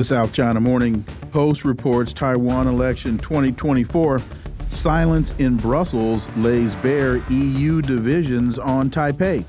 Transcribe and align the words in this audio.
The 0.00 0.04
South 0.04 0.32
China 0.32 0.60
Morning 0.60 1.04
Post 1.30 1.62
reports 1.62 2.14
Taiwan 2.14 2.66
election 2.66 3.18
2024 3.18 4.22
silence 4.70 5.34
in 5.38 5.58
Brussels 5.58 6.26
lays 6.38 6.74
bare 6.76 7.18
EU 7.28 7.82
divisions 7.82 8.58
on 8.58 8.88
Taipei. 8.88 9.44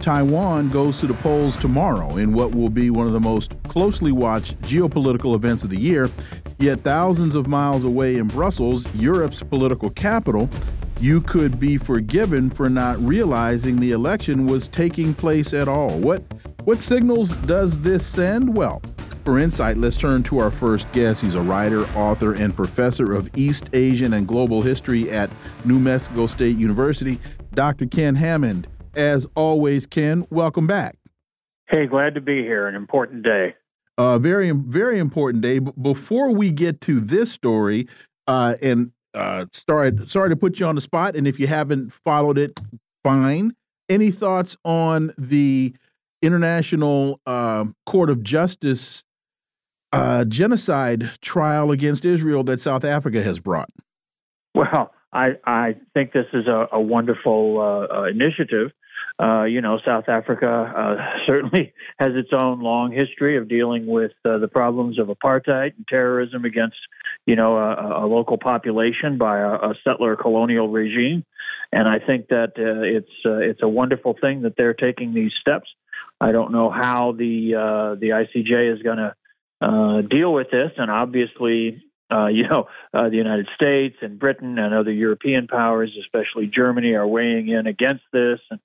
Taiwan 0.00 0.68
goes 0.68 1.00
to 1.00 1.08
the 1.08 1.14
polls 1.14 1.56
tomorrow 1.56 2.18
in 2.18 2.32
what 2.32 2.54
will 2.54 2.68
be 2.68 2.88
one 2.88 3.08
of 3.08 3.14
the 3.14 3.18
most 3.18 3.60
closely 3.64 4.12
watched 4.12 4.56
geopolitical 4.62 5.34
events 5.34 5.64
of 5.64 5.70
the 5.70 5.80
year. 5.80 6.08
Yet, 6.60 6.82
thousands 6.82 7.34
of 7.34 7.48
miles 7.48 7.82
away 7.82 8.14
in 8.14 8.28
Brussels, 8.28 8.86
Europe's 8.94 9.42
political 9.42 9.90
capital, 9.90 10.48
you 11.00 11.20
could 11.20 11.58
be 11.58 11.78
forgiven 11.78 12.48
for 12.48 12.70
not 12.70 12.96
realizing 13.00 13.80
the 13.80 13.90
election 13.90 14.46
was 14.46 14.68
taking 14.68 15.14
place 15.14 15.52
at 15.52 15.66
all. 15.66 15.98
What 15.98 16.22
what 16.62 16.80
signals 16.80 17.30
does 17.30 17.80
this 17.80 18.06
send? 18.06 18.56
Well, 18.56 18.82
for 19.26 19.40
insight, 19.40 19.76
let's 19.76 19.96
turn 19.96 20.22
to 20.22 20.38
our 20.38 20.52
first 20.52 20.90
guest. 20.92 21.20
He's 21.20 21.34
a 21.34 21.40
writer, 21.40 21.82
author, 21.96 22.32
and 22.32 22.54
professor 22.54 23.12
of 23.12 23.28
East 23.36 23.68
Asian 23.72 24.14
and 24.14 24.24
Global 24.24 24.62
History 24.62 25.10
at 25.10 25.28
New 25.64 25.80
Mexico 25.80 26.28
State 26.28 26.56
University, 26.56 27.18
Dr. 27.52 27.86
Ken 27.86 28.14
Hammond. 28.14 28.68
As 28.94 29.26
always, 29.34 29.84
Ken, 29.84 30.24
welcome 30.30 30.68
back. 30.68 30.96
Hey, 31.68 31.86
glad 31.86 32.14
to 32.14 32.20
be 32.20 32.42
here. 32.42 32.68
An 32.68 32.76
important 32.76 33.24
day. 33.24 33.56
A 33.98 34.02
uh, 34.02 34.18
very, 34.20 34.52
very 34.52 35.00
important 35.00 35.42
day. 35.42 35.58
But 35.58 35.82
Before 35.82 36.32
we 36.32 36.52
get 36.52 36.80
to 36.82 37.00
this 37.00 37.32
story, 37.32 37.88
uh, 38.28 38.54
and 38.62 38.92
uh, 39.12 39.46
sorry, 39.52 39.90
sorry 40.06 40.30
to 40.30 40.36
put 40.36 40.60
you 40.60 40.66
on 40.66 40.76
the 40.76 40.80
spot, 40.80 41.16
and 41.16 41.26
if 41.26 41.40
you 41.40 41.48
haven't 41.48 41.92
followed 41.92 42.38
it, 42.38 42.60
fine. 43.02 43.56
Any 43.88 44.12
thoughts 44.12 44.56
on 44.64 45.10
the 45.18 45.74
International 46.22 47.20
uh, 47.26 47.64
Court 47.86 48.08
of 48.08 48.22
Justice 48.22 49.02
uh, 49.92 50.24
genocide 50.24 51.10
trial 51.20 51.70
against 51.70 52.04
Israel 52.04 52.44
that 52.44 52.60
South 52.60 52.84
Africa 52.84 53.22
has 53.22 53.40
brought? 53.40 53.70
Well, 54.54 54.92
I, 55.12 55.38
I 55.46 55.76
think 55.94 56.12
this 56.12 56.26
is 56.32 56.46
a, 56.46 56.68
a 56.72 56.80
wonderful 56.80 57.58
uh, 57.58 57.94
uh, 57.94 58.02
initiative. 58.04 58.72
Uh, 59.22 59.44
you 59.44 59.62
know, 59.62 59.78
South 59.84 60.08
Africa 60.08 60.46
uh, 60.46 61.18
certainly 61.26 61.72
has 61.98 62.12
its 62.14 62.30
own 62.32 62.60
long 62.60 62.92
history 62.92 63.38
of 63.38 63.48
dealing 63.48 63.86
with 63.86 64.12
uh, 64.24 64.38
the 64.38 64.48
problems 64.48 64.98
of 64.98 65.08
apartheid 65.08 65.74
and 65.76 65.86
terrorism 65.88 66.44
against, 66.44 66.76
you 67.24 67.34
know, 67.34 67.56
a, 67.56 68.04
a 68.04 68.06
local 68.06 68.36
population 68.36 69.16
by 69.16 69.38
a, 69.38 69.52
a, 69.52 69.74
settler 69.84 70.16
colonial 70.16 70.68
regime. 70.68 71.24
And 71.72 71.88
I 71.88 71.98
think 71.98 72.28
that 72.28 72.52
it's 72.56 73.10
it's 73.24 73.62
a 73.62 73.68
wonderful 73.68 74.16
thing 74.20 74.42
that 74.42 74.56
they're 74.56 74.74
taking 74.74 75.14
these 75.14 75.32
steps. 75.40 75.68
I 76.20 76.30
don't 76.32 76.52
know 76.52 76.70
how 76.70 77.12
the 77.16 77.96
the 78.00 78.08
ICJ 78.08 78.74
is 78.74 78.82
going 78.82 78.98
to 78.98 79.14
uh, 79.60 80.02
deal 80.02 80.32
with 80.32 80.50
this. 80.50 80.72
And 80.76 80.90
obviously, 80.90 81.82
uh, 82.10 82.26
you 82.26 82.46
know, 82.48 82.68
uh, 82.94 83.08
the 83.08 83.16
United 83.16 83.48
States 83.54 83.96
and 84.00 84.18
Britain 84.18 84.58
and 84.58 84.74
other 84.74 84.92
European 84.92 85.48
powers, 85.48 85.96
especially 86.00 86.46
Germany, 86.46 86.94
are 86.94 87.06
weighing 87.06 87.48
in 87.48 87.66
against 87.66 88.04
this, 88.12 88.38
and 88.50 88.60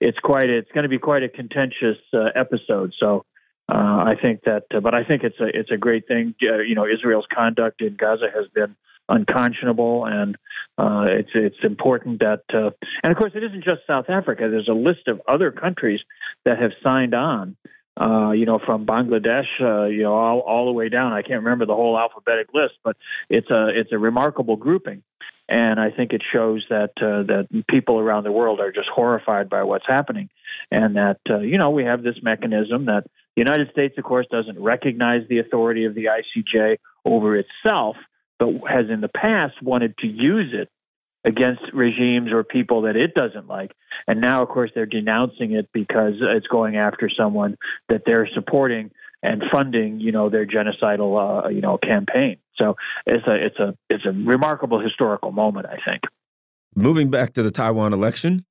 it's 0.00 0.18
quite 0.18 0.48
it's 0.48 0.70
going 0.72 0.84
to 0.84 0.88
be 0.88 0.98
quite 0.98 1.22
a 1.22 1.28
contentious 1.28 1.98
uh, 2.12 2.28
episode. 2.34 2.92
So. 2.98 3.24
Uh, 3.66 4.04
I 4.12 4.14
think 4.20 4.42
that, 4.42 4.64
uh, 4.74 4.80
but 4.80 4.94
I 4.94 5.04
think 5.04 5.22
it's 5.24 5.40
a 5.40 5.46
it's 5.46 5.70
a 5.70 5.78
great 5.78 6.06
thing. 6.06 6.34
you 6.38 6.74
know, 6.74 6.86
Israel's 6.86 7.24
conduct 7.34 7.80
in 7.80 7.96
Gaza 7.96 8.26
has 8.26 8.46
been 8.54 8.76
unconscionable, 9.08 10.04
and 10.04 10.36
it's 10.78 11.30
it's 11.34 11.56
important 11.62 12.20
that, 12.20 12.42
and 12.52 13.10
of 13.10 13.16
course, 13.16 13.32
it 13.34 13.42
isn't 13.42 13.64
just 13.64 13.80
South 13.86 14.10
Africa. 14.10 14.48
There's 14.50 14.68
a 14.68 14.74
list 14.74 15.08
of 15.08 15.22
other 15.26 15.50
countries 15.50 16.00
that 16.44 16.58
have 16.60 16.72
signed 16.82 17.14
on 17.14 17.56
uh, 18.00 18.32
you 18.32 18.44
know, 18.44 18.58
from 18.58 18.86
Bangladesh, 18.86 19.46
uh, 19.60 19.86
you 19.86 20.02
know, 20.02 20.14
all, 20.14 20.40
all 20.40 20.66
the 20.66 20.72
way 20.72 20.88
down. 20.88 21.12
I 21.12 21.22
can't 21.22 21.44
remember 21.44 21.64
the 21.64 21.76
whole 21.76 21.96
alphabetic 21.96 22.48
list, 22.52 22.74
but 22.82 22.96
it's 23.28 23.50
a 23.50 23.68
it's 23.68 23.92
a 23.92 23.98
remarkable 23.98 24.56
grouping, 24.56 25.02
and 25.48 25.78
I 25.78 25.90
think 25.90 26.12
it 26.12 26.22
shows 26.32 26.64
that 26.70 26.90
uh, 27.00 27.22
that 27.24 27.66
people 27.68 28.00
around 28.00 28.24
the 28.24 28.32
world 28.32 28.58
are 28.60 28.72
just 28.72 28.88
horrified 28.88 29.48
by 29.48 29.62
what's 29.62 29.86
happening, 29.86 30.28
and 30.72 30.96
that 30.96 31.20
uh, 31.30 31.38
you 31.38 31.56
know 31.56 31.70
we 31.70 31.84
have 31.84 32.02
this 32.02 32.16
mechanism 32.20 32.86
that 32.86 33.04
the 33.36 33.40
United 33.40 33.70
States, 33.70 33.96
of 33.96 34.04
course, 34.04 34.26
doesn't 34.28 34.60
recognize 34.60 35.28
the 35.28 35.38
authority 35.38 35.84
of 35.84 35.94
the 35.94 36.06
ICJ 36.06 36.78
over 37.04 37.36
itself, 37.36 37.96
but 38.40 38.48
has 38.68 38.90
in 38.90 39.02
the 39.02 39.08
past 39.08 39.62
wanted 39.62 39.96
to 39.98 40.08
use 40.08 40.52
it 40.52 40.68
against 41.24 41.62
regimes 41.72 42.32
or 42.32 42.44
people 42.44 42.82
that 42.82 42.96
it 42.96 43.14
doesn't 43.14 43.48
like. 43.48 43.72
And 44.06 44.20
now, 44.20 44.42
of 44.42 44.48
course, 44.48 44.70
they're 44.74 44.86
denouncing 44.86 45.52
it 45.52 45.70
because 45.72 46.14
it's 46.20 46.46
going 46.46 46.76
after 46.76 47.08
someone 47.08 47.56
that 47.88 48.02
they're 48.04 48.28
supporting 48.34 48.90
and 49.22 49.42
funding, 49.50 50.00
you 50.00 50.12
know, 50.12 50.28
their 50.28 50.46
genocidal, 50.46 51.46
uh, 51.46 51.48
you 51.48 51.62
know, 51.62 51.78
campaign. 51.78 52.36
So 52.56 52.76
it's 53.06 53.26
a 53.26 53.34
it's 53.34 53.58
a 53.58 53.76
it's 53.88 54.04
a 54.04 54.12
remarkable 54.12 54.80
historical 54.80 55.32
moment, 55.32 55.66
I 55.66 55.78
think. 55.84 56.02
Moving 56.76 57.10
back 57.10 57.32
to 57.34 57.42
the 57.42 57.50
Taiwan 57.50 57.92
election, 57.92 58.44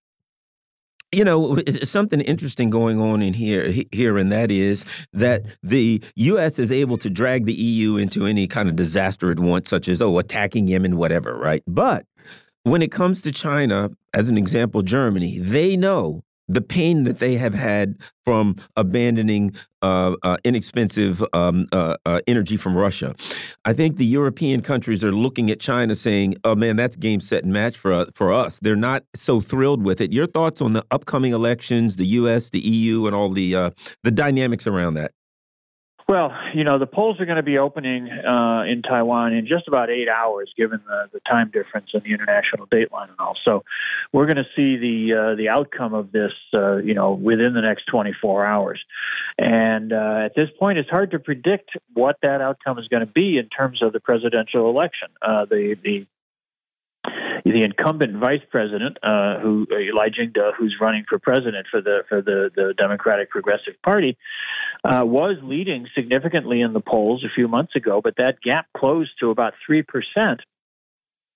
you 1.14 1.24
know 1.24 1.58
something 1.84 2.22
interesting 2.22 2.70
going 2.70 3.00
on 3.00 3.22
in 3.22 3.34
here 3.34 3.72
here 3.92 4.18
and 4.18 4.32
that 4.32 4.50
is 4.52 4.84
that 5.14 5.44
the 5.62 6.04
US 6.16 6.60
is 6.60 6.72
able 6.72 6.98
to 6.98 7.10
drag 7.10 7.46
the 7.46 7.54
EU 7.54 7.98
into 7.98 8.26
any 8.26 8.48
kind 8.48 8.68
of 8.68 8.76
disaster 8.76 9.32
it 9.32 9.40
wants 9.40 9.70
such 9.70 9.88
as 9.88 10.02
oh 10.02 10.18
attacking 10.18 10.68
Yemen 10.68 10.98
whatever 10.98 11.38
right 11.38 11.64
but 11.68 12.06
when 12.64 12.82
it 12.82 12.92
comes 12.92 13.22
to 13.22 13.32
China, 13.32 13.92
as 14.14 14.30
an 14.30 14.38
example, 14.38 14.82
Germany, 14.82 15.40
they 15.40 15.76
know 15.76 16.24
the 16.50 16.62
pain 16.62 17.04
that 17.04 17.20
they 17.20 17.36
have 17.36 17.54
had 17.54 17.98
from 18.26 18.56
abandoning 18.76 19.56
uh, 19.82 20.16
uh, 20.24 20.38
inexpensive 20.44 21.24
um, 21.34 21.68
uh, 21.72 21.96
uh 22.06 22.20
energy 22.28 22.58
from 22.58 22.76
Russia. 22.76 23.16
I 23.64 23.74
think 23.74 23.98
the 23.98 24.06
European 24.06 24.62
countries 24.62 25.04
are 25.04 25.14
looking 25.14 25.50
at 25.50 25.60
China 25.60 25.96
saying, 25.96 26.36
"Oh 26.44 26.56
man, 26.56 26.76
that's 26.76 26.96
game, 26.98 27.22
set, 27.22 27.44
and 27.44 27.54
match 27.54 27.78
for 27.78 27.94
uh, 27.94 28.06
for 28.14 28.34
us." 28.34 28.60
They're 28.62 28.76
not 28.76 29.04
so 29.16 29.40
thrilled 29.40 29.84
with 29.84 30.02
it. 30.02 30.12
Your 30.12 30.28
thoughts 30.28 30.62
on 30.62 30.74
the 30.74 30.86
upcoming 30.92 31.32
elections, 31.32 31.96
the 31.96 32.08
U.S., 32.08 32.50
the 32.50 32.60
EU, 32.60 33.08
and 33.08 33.16
all 33.16 33.30
the 33.30 33.56
uh, 33.56 33.70
the 34.04 34.12
dynamics 34.12 34.68
around 34.68 34.96
that? 34.96 35.12
Well, 36.14 36.32
you 36.54 36.64
know, 36.64 36.78
the 36.78 36.86
polls 36.86 37.20
are 37.20 37.26
going 37.26 37.38
to 37.38 37.42
be 37.42 37.58
opening 37.58 38.08
uh, 38.08 38.66
in 38.68 38.84
Taiwan 38.84 39.34
in 39.34 39.48
just 39.48 39.68
about 39.68 39.90
eight 39.90 40.08
hours, 40.08 40.54
given 40.56 40.80
the, 40.86 41.10
the 41.12 41.20
time 41.22 41.50
difference 41.52 41.90
and 41.92 42.04
the 42.04 42.14
international 42.14 42.68
dateline 42.68 43.10
and 43.10 43.18
all. 43.18 43.36
So, 43.44 43.64
we're 44.12 44.28
going 44.28 44.38
to 44.38 44.46
see 44.56 44.78
the 44.78 45.32
uh, 45.32 45.36
the 45.36 45.50
outcome 45.50 45.96
of 45.96 46.12
this, 46.12 46.34
uh, 46.54 46.76
you 46.76 46.94
know, 46.94 47.14
within 47.14 47.56
the 47.56 47.62
next 47.62 47.86
24 47.86 48.46
hours. 48.46 48.80
And 49.40 49.92
uh, 49.92 50.26
at 50.26 50.36
this 50.36 50.50
point, 50.60 50.78
it's 50.78 50.90
hard 50.92 51.10
to 51.12 51.20
predict 51.20 51.72
what 51.96 52.18
that 52.22 52.42
outcome 52.42 52.78
is 52.78 52.88
going 52.90 53.04
to 53.04 53.12
be 53.12 53.40
in 53.40 53.50
terms 53.50 53.82
of 53.82 53.92
the 53.92 54.00
presidential 54.00 54.70
election. 54.70 55.08
Uh, 55.20 55.46
the 55.46 55.76
the 55.84 56.06
the 57.46 57.64
incumbent 57.64 58.16
vice 58.18 58.42
president, 58.50 58.98
uh, 59.04 59.40
who 59.40 59.68
uh, 59.72 59.96
Lai 59.96 60.10
Ching-te, 60.10 60.40
who's 60.58 60.76
running 60.80 61.04
for 61.08 61.20
president 61.20 61.68
for 61.70 61.82
the 61.82 62.04
for 62.08 62.22
the, 62.22 62.50
the 62.56 62.74
Democratic 62.78 63.30
Progressive 63.30 63.74
Party, 63.84 64.18
uh, 64.84 65.02
was 65.04 65.38
leading 65.42 65.88
significantly 65.96 66.62
in 66.62 66.74
the 66.74 66.82
polls 66.82 67.24
a 67.24 67.34
few 67.34 67.48
months 67.48 67.76
ago, 67.76 68.02
but 68.02 68.16
that 68.18 68.42
gap 68.42 68.68
closed 68.76 69.12
to 69.20 69.30
about 69.30 69.54
three 69.66 69.84
percent. 69.84 70.42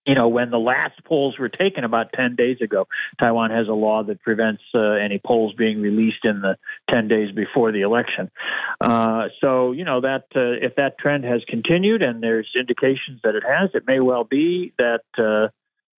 You 0.05 0.15
know, 0.15 0.29
when 0.29 0.51
the 0.51 0.57
last 0.57 1.03
polls 1.03 1.37
were 1.37 1.49
taken 1.49 1.83
about 1.83 2.13
10 2.13 2.37
days 2.37 2.61
ago, 2.61 2.87
Taiwan 3.19 3.51
has 3.51 3.67
a 3.67 3.73
law 3.73 4.03
that 4.03 4.21
prevents 4.21 4.61
uh, 4.73 4.79
any 4.79 5.19
polls 5.19 5.53
being 5.57 5.81
released 5.81 6.23
in 6.23 6.39
the 6.39 6.55
10 6.89 7.09
days 7.09 7.35
before 7.35 7.73
the 7.73 7.81
election. 7.81 8.31
Uh, 8.79 9.23
so, 9.41 9.73
you 9.73 9.83
know, 9.83 9.99
that 9.99 10.27
uh, 10.33 10.65
if 10.65 10.75
that 10.77 10.97
trend 10.97 11.25
has 11.25 11.41
continued 11.49 12.01
and 12.01 12.23
there's 12.23 12.47
indications 12.57 13.19
that 13.25 13.35
it 13.35 13.43
has, 13.45 13.71
it 13.73 13.83
may 13.85 13.99
well 13.99 14.23
be 14.23 14.71
that 14.77 15.01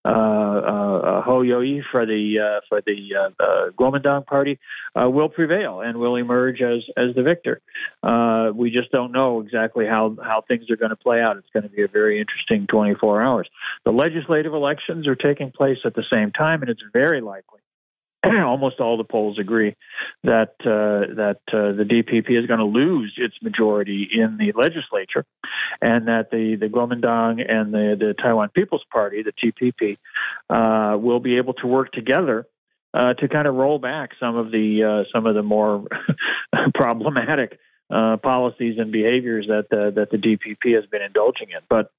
uh, 0.04 0.08
uh, 0.08 0.98
uh, 0.98 1.22
Hou 1.22 1.42
Yu-ih 1.42 1.82
for 1.90 2.06
the 2.06 2.38
uh, 2.38 2.60
for 2.68 2.80
the 2.84 3.10
uh, 3.14 3.42
uh, 3.42 3.70
Kuomintang 3.78 4.26
party 4.26 4.58
uh, 5.00 5.08
will 5.10 5.28
prevail 5.28 5.80
and 5.80 5.98
will 5.98 6.16
emerge 6.16 6.62
as 6.62 6.82
as 6.96 7.14
the 7.14 7.22
victor. 7.22 7.60
Uh, 8.02 8.50
we 8.54 8.70
just 8.70 8.90
don't 8.92 9.12
know 9.12 9.40
exactly 9.40 9.86
how 9.86 10.16
how 10.22 10.42
things 10.48 10.70
are 10.70 10.76
going 10.76 10.90
to 10.90 10.96
play 10.96 11.20
out. 11.20 11.36
It's 11.36 11.50
going 11.52 11.64
to 11.64 11.68
be 11.68 11.82
a 11.82 11.88
very 11.88 12.20
interesting 12.20 12.66
24 12.66 13.22
hours. 13.22 13.48
The 13.84 13.92
legislative 13.92 14.54
elections 14.54 15.06
are 15.06 15.16
taking 15.16 15.50
place 15.50 15.78
at 15.84 15.94
the 15.94 16.04
same 16.10 16.32
time, 16.32 16.62
and 16.62 16.70
it's 16.70 16.82
very 16.92 17.20
likely 17.20 17.60
almost 18.24 18.80
all 18.80 18.96
the 18.96 19.04
polls 19.04 19.38
agree 19.38 19.76
that 20.24 20.54
uh, 20.60 21.14
that 21.14 21.40
uh, 21.52 21.72
the 21.72 21.84
DPP 21.84 22.38
is 22.38 22.46
going 22.46 22.58
to 22.58 22.66
lose 22.66 23.14
its 23.16 23.34
majority 23.42 24.08
in 24.12 24.36
the 24.36 24.52
legislature, 24.52 25.24
and 25.80 26.08
that 26.08 26.30
the 26.30 26.56
the 26.56 26.68
Kuomintang 26.68 27.44
and 27.50 27.72
the 27.72 27.96
the 27.98 28.14
Taiwan 28.14 28.50
People's 28.50 28.84
Party, 28.92 29.22
the 29.22 29.32
TPP, 29.32 29.96
uh, 30.50 30.98
will 30.98 31.20
be 31.20 31.36
able 31.38 31.54
to 31.54 31.66
work 31.66 31.92
together 31.92 32.46
uh, 32.92 33.14
to 33.14 33.28
kind 33.28 33.46
of 33.46 33.54
roll 33.54 33.78
back 33.78 34.10
some 34.20 34.36
of 34.36 34.50
the 34.50 34.84
uh, 34.84 35.04
some 35.12 35.26
of 35.26 35.34
the 35.34 35.42
more 35.42 35.86
problematic 36.74 37.58
uh, 37.90 38.16
policies 38.18 38.78
and 38.78 38.92
behaviors 38.92 39.46
that 39.48 39.66
the, 39.70 39.90
that 39.94 40.10
the 40.10 40.16
DPP 40.16 40.74
has 40.74 40.86
been 40.86 41.02
indulging 41.02 41.50
in. 41.50 41.60
But 41.68 41.90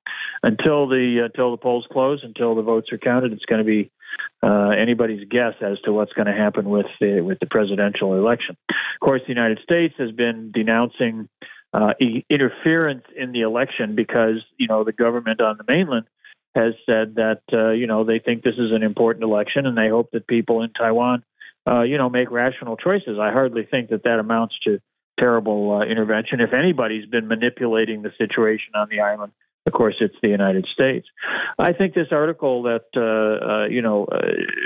until 0.44 0.88
the 0.88 1.22
until 1.26 1.52
the 1.52 1.58
polls 1.58 1.86
close, 1.92 2.22
until 2.24 2.56
the 2.56 2.62
votes 2.62 2.92
are 2.92 2.98
counted, 2.98 3.34
it's 3.34 3.46
going 3.46 3.60
to 3.60 3.66
be 3.66 3.92
uh, 4.44 4.70
anybody's 4.70 5.28
guess 5.30 5.54
as 5.62 5.80
to 5.82 5.94
what's 5.94 6.14
going 6.14 6.28
to 6.28 6.34
happen 6.34 6.70
with 6.70 6.88
the 7.00 7.22
with 7.22 7.40
the 7.40 7.46
presidential 7.46 8.16
election. 8.16 8.58
Of 8.70 9.00
course, 9.02 9.22
the 9.24 9.34
United 9.34 9.60
States 9.64 9.94
has 9.98 10.12
been 10.12 10.52
denouncing 10.52 11.30
uh, 11.74 11.94
e- 12.00 12.26
interference 12.30 13.06
in 13.16 13.32
the 13.32 13.42
election 13.42 13.96
because 13.96 14.44
you 14.58 14.68
know 14.68 14.84
the 14.84 14.94
government 14.94 15.42
on 15.42 15.58
the 15.58 15.66
mainland 15.68 16.06
has 16.56 16.74
said 16.86 17.16
that 17.16 17.42
uh, 17.54 17.72
you 17.72 17.88
know 17.88 18.04
they 18.04 18.20
think 18.20 18.44
this 18.44 18.58
is 18.58 18.72
an 18.72 18.84
important 18.84 19.24
election 19.24 19.66
and 19.66 19.78
they 19.78 19.90
hope 19.90 20.12
that 20.12 20.28
people 20.28 20.64
in 20.64 20.72
Taiwan 20.72 21.24
uh, 21.68 21.82
you 21.82 21.98
know 21.98 22.10
make 22.10 22.32
rational 22.32 22.78
choices. 22.78 23.18
I 23.20 23.32
hardly 23.32 23.66
think 23.70 23.90
that 23.90 24.04
that 24.04 24.20
amounts 24.20 24.56
to 24.64 24.80
terrible 25.22 25.80
uh, 25.80 25.86
intervention. 25.86 26.42
If 26.42 26.54
anybody's 26.54 27.06
been 27.06 27.28
manipulating 27.28 28.02
the 28.02 28.12
situation 28.18 28.74
on 28.76 28.88
the 28.90 29.02
island, 29.02 29.32
of 29.68 29.74
course, 29.74 29.96
it's 30.02 30.16
the 30.22 30.30
United 30.30 30.68
States. 30.74 31.08
I 31.60 31.74
think 31.74 31.94
this 31.94 32.08
article 32.12 32.64
that 32.64 32.86
uh, 32.98 33.02
uh, 33.02 33.66
you 33.68 33.84
know 33.84 34.06
uh, 34.06 34.18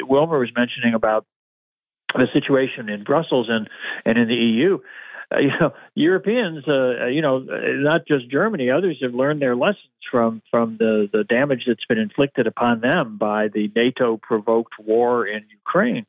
Wilmer 0.08 0.40
was 0.40 0.52
mentioning 0.56 0.94
about 0.94 1.26
the 2.14 2.28
situation 2.32 2.88
in 2.88 3.04
Brussels 3.04 3.48
and 3.50 3.68
and 4.06 4.18
in 4.18 4.28
the 4.30 4.36
EU. 4.36 4.80
Uh, 5.34 5.40
you 5.40 5.52
know, 5.60 5.74
Europeans, 5.96 6.64
uh, 6.68 7.08
you 7.08 7.22
know, 7.22 7.40
not 7.40 8.08
just 8.08 8.30
Germany, 8.30 8.70
others 8.70 8.98
have 9.02 9.14
learned 9.14 9.42
their 9.42 9.56
lessons 9.56 9.90
from 10.10 10.42
from 10.52 10.78
the 10.78 11.10
the 11.12 11.24
damage 11.24 11.64
that's 11.68 11.86
been 11.86 11.98
inflicted 11.98 12.48
upon 12.48 12.82
them 12.82 13.18
by 13.18 13.48
the 13.48 13.72
NATO 13.76 14.18
provoked 14.18 14.74
war 14.80 15.26
in 15.26 15.44
Ukraine. 15.52 16.06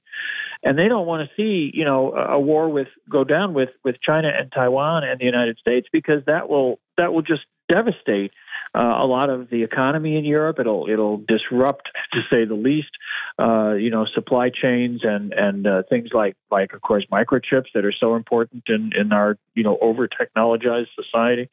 And 0.62 0.78
they 0.78 0.88
don't 0.88 1.06
want 1.06 1.28
to 1.28 1.34
see 1.36 1.70
you 1.74 1.84
know 1.84 2.12
a 2.14 2.40
war 2.40 2.68
with 2.68 2.88
go 3.10 3.24
down 3.24 3.54
with 3.54 3.70
with 3.84 3.96
China 4.00 4.28
and 4.28 4.50
Taiwan 4.52 5.04
and 5.04 5.20
the 5.20 5.24
United 5.24 5.58
States 5.58 5.86
because 5.92 6.24
that 6.26 6.48
will 6.48 6.78
that 6.96 7.12
will 7.12 7.22
just 7.22 7.42
devastate 7.68 8.32
uh, 8.74 8.98
a 8.98 9.06
lot 9.06 9.30
of 9.30 9.48
the 9.50 9.62
economy 9.62 10.16
in 10.16 10.24
Europe. 10.24 10.58
It'll 10.58 10.88
it'll 10.88 11.18
disrupt, 11.18 11.88
to 12.12 12.20
say 12.30 12.44
the 12.44 12.54
least, 12.54 12.90
uh, 13.38 13.72
you 13.72 13.90
know, 13.90 14.06
supply 14.06 14.50
chains 14.50 15.00
and 15.02 15.32
and 15.32 15.66
uh, 15.66 15.82
things 15.88 16.10
like 16.12 16.36
like 16.50 16.72
of 16.72 16.82
course 16.82 17.04
microchips 17.10 17.72
that 17.74 17.84
are 17.84 17.94
so 17.98 18.14
important 18.14 18.64
in 18.68 18.92
in 18.98 19.12
our 19.12 19.38
you 19.54 19.62
know 19.62 19.78
over 19.80 20.08
technologized 20.08 20.88
society. 20.94 21.48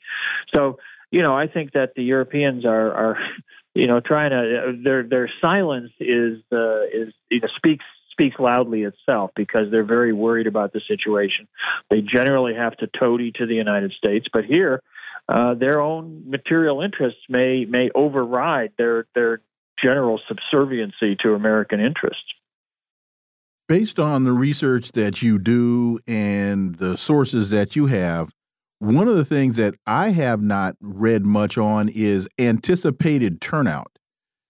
So 0.54 0.80
you 1.12 1.22
know, 1.22 1.36
I 1.38 1.48
think 1.48 1.74
that 1.74 1.94
the 1.96 2.04
Europeans 2.04 2.66
are 2.66 2.92
are 2.92 3.18
you 3.76 3.88
know 3.88 4.00
trying 4.00 4.32
to 4.32 4.78
their 4.84 5.04
their 5.04 5.32
silence 5.42 5.92
is 6.00 6.40
uh, 6.52 6.82
is 6.94 7.14
you 7.30 7.40
know 7.40 7.48
speaks 7.56 7.86
speaks 8.12 8.40
loudly 8.40 8.84
itself 8.84 9.32
because 9.36 9.72
they're 9.72 9.84
very 9.84 10.14
worried 10.14 10.48
about 10.48 10.72
the 10.74 10.82
situation. 10.88 11.48
They 11.90 12.02
generally 12.02 12.54
have 12.54 12.78
to 12.78 12.88
toady 12.88 13.32
to 13.38 13.46
the 13.46 13.56
United 13.56 13.92
States, 13.94 14.28
but 14.32 14.46
here, 14.46 14.82
uh, 15.30 15.54
their 15.56 15.80
own 15.80 16.24
material 16.30 16.82
interests 16.82 17.22
may 17.30 17.66
may 17.66 17.90
override 17.96 18.72
their 18.78 19.08
their 19.16 19.42
general 19.82 20.20
subserviency 20.28 21.16
to 21.24 21.34
American 21.34 21.80
interests. 21.80 22.24
Based 23.68 24.00
on 24.00 24.24
the 24.24 24.34
research 24.34 24.92
that 24.92 25.22
you 25.22 25.40
do 25.40 26.00
and 26.06 26.76
the 26.76 26.98
sources 26.98 27.50
that 27.50 27.76
you 27.76 27.86
have, 27.88 28.34
one 28.80 29.08
of 29.08 29.16
the 29.16 29.26
things 29.26 29.56
that 29.56 29.76
I 29.88 30.10
have 30.10 30.42
not 30.42 30.76
read 30.82 31.26
much 31.26 31.58
on 31.58 31.88
is 31.88 32.28
anticipated 32.38 33.40
turnout. 33.40 33.98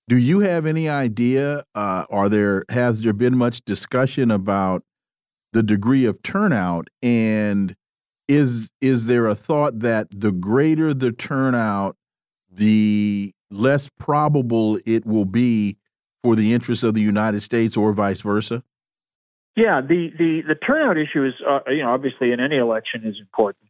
Do 0.10 0.18
you 0.18 0.40
have 0.40 0.66
any 0.66 0.90
idea? 0.90 1.64
Uh, 1.76 2.06
are 2.10 2.28
there 2.28 2.66
has 2.70 3.02
there 3.02 3.14
been 3.14 3.38
much 3.38 3.64
discussion 3.64 4.32
about 4.32 4.84
the 5.54 5.64
degree 5.64 6.06
of 6.06 6.22
turnout, 6.24 6.88
and 7.02 7.76
is 8.28 8.70
is 8.82 9.06
there 9.06 9.28
a 9.28 9.36
thought 9.36 9.80
that 9.80 10.08
the 10.12 10.32
greater 10.32 10.94
the 10.94 11.12
turnout, 11.12 11.96
the 12.52 13.34
less 13.52 13.90
probable 14.00 14.80
it 14.86 15.06
will 15.06 15.26
be 15.26 15.78
for 16.24 16.36
the 16.36 16.54
interests 16.54 16.84
of 16.84 16.94
the 16.94 17.02
United 17.02 17.42
States, 17.42 17.76
or 17.76 17.94
vice 17.94 18.22
versa? 18.22 18.64
Yeah, 19.56 19.82
the, 19.82 20.10
the, 20.18 20.42
the 20.48 20.56
turnout 20.56 20.98
issue 20.98 21.26
is, 21.26 21.34
uh, 21.48 21.60
you 21.68 21.84
know, 21.84 21.94
obviously 21.94 22.32
in 22.32 22.40
any 22.40 22.58
election 22.58 23.06
is 23.06 23.18
important. 23.20 23.68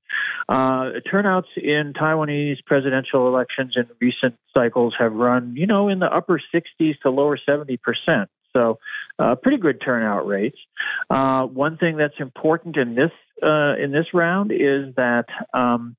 Uh, 0.48 1.00
turnouts 1.10 1.50
in 1.58 1.94
Taiwanese 1.94 2.64
presidential 2.66 3.28
elections 3.28 3.74
in 3.76 3.88
recent 4.00 4.36
cycles 4.54 4.94
have 4.98 5.14
run, 5.14 5.56
you 5.58 5.68
know, 5.68 5.90
in 5.90 6.00
the 6.00 6.06
upper 6.06 6.42
60s 6.54 7.00
to 7.02 7.10
lower 7.10 7.38
70 7.38 7.78
percent. 7.78 8.30
So, 8.54 8.78
uh, 9.20 9.36
pretty 9.36 9.58
good 9.58 9.82
turnout 9.84 10.28
rates. 10.28 10.58
Uh, 11.10 11.44
one 11.48 11.78
thing 11.78 11.98
that's 11.98 12.20
important 12.20 12.78
in 12.78 12.96
this 12.96 13.12
uh, 13.42 13.76
in 13.82 13.92
this 13.92 14.08
round 14.14 14.52
is 14.52 14.94
that 14.96 15.26
um, 15.54 15.96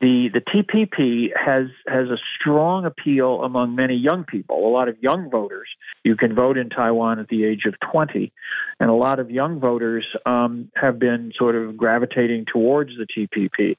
the 0.00 0.28
the 0.32 0.40
TPP 0.40 1.28
has 1.34 1.68
has 1.86 2.08
a 2.08 2.18
strong 2.38 2.84
appeal 2.84 3.42
among 3.42 3.74
many 3.74 3.94
young 3.94 4.24
people. 4.24 4.66
A 4.66 4.68
lot 4.68 4.88
of 4.88 4.96
young 5.00 5.30
voters. 5.30 5.68
You 6.04 6.16
can 6.16 6.34
vote 6.34 6.58
in 6.58 6.68
Taiwan 6.68 7.18
at 7.18 7.28
the 7.28 7.44
age 7.44 7.62
of 7.66 7.74
20, 7.90 8.32
and 8.78 8.90
a 8.90 8.94
lot 8.94 9.18
of 9.18 9.30
young 9.30 9.58
voters 9.58 10.04
um, 10.26 10.70
have 10.76 10.98
been 10.98 11.32
sort 11.36 11.56
of 11.56 11.76
gravitating 11.76 12.44
towards 12.52 12.90
the 12.96 13.06
TPP. 13.06 13.76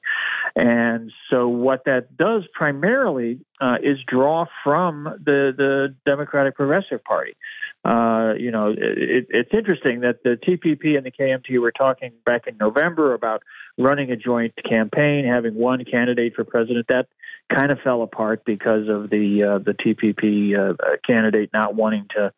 And 0.56 1.12
so, 1.30 1.48
what 1.48 1.84
that 1.84 2.16
does 2.16 2.44
primarily 2.52 3.40
uh, 3.60 3.76
is 3.82 3.98
draw 4.06 4.46
from 4.64 5.04
the 5.04 5.52
the 5.56 5.94
Democratic 6.04 6.56
Progressive 6.56 7.02
Party. 7.04 7.36
Uh, 7.84 8.34
you 8.36 8.50
know, 8.50 8.74
it, 8.76 9.26
it's 9.30 9.50
interesting 9.52 10.00
that 10.00 10.24
the 10.24 10.36
TPP 10.36 10.96
and 10.96 11.06
the 11.06 11.12
KMT 11.12 11.60
were 11.60 11.72
talking 11.72 12.12
back 12.26 12.48
in 12.48 12.56
November 12.58 12.97
about 13.14 13.42
running 13.76 14.10
a 14.10 14.16
joint 14.16 14.54
campaign, 14.68 15.24
having 15.24 15.54
one 15.54 15.84
candidate 15.84 16.34
for 16.34 16.44
president. 16.44 16.86
That 16.88 17.06
kind 17.52 17.72
of 17.72 17.78
fell 17.80 18.02
apart 18.02 18.42
because 18.44 18.88
of 18.88 19.10
the 19.10 19.42
uh, 19.42 19.58
the 19.58 19.72
TPP 19.72 20.58
uh, 20.58 20.74
candidate 21.06 21.50
not 21.52 21.74
wanting 21.74 22.06
to 22.16 22.32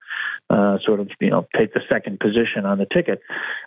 uh, 0.50 0.78
sort 0.85 1.00
of 1.00 1.11
you 1.20 1.30
know 1.30 1.46
take 1.56 1.75
the 1.75 1.80
second 1.88 2.20
position 2.20 2.64
on 2.64 2.78
the 2.78 2.87
ticket. 2.87 3.20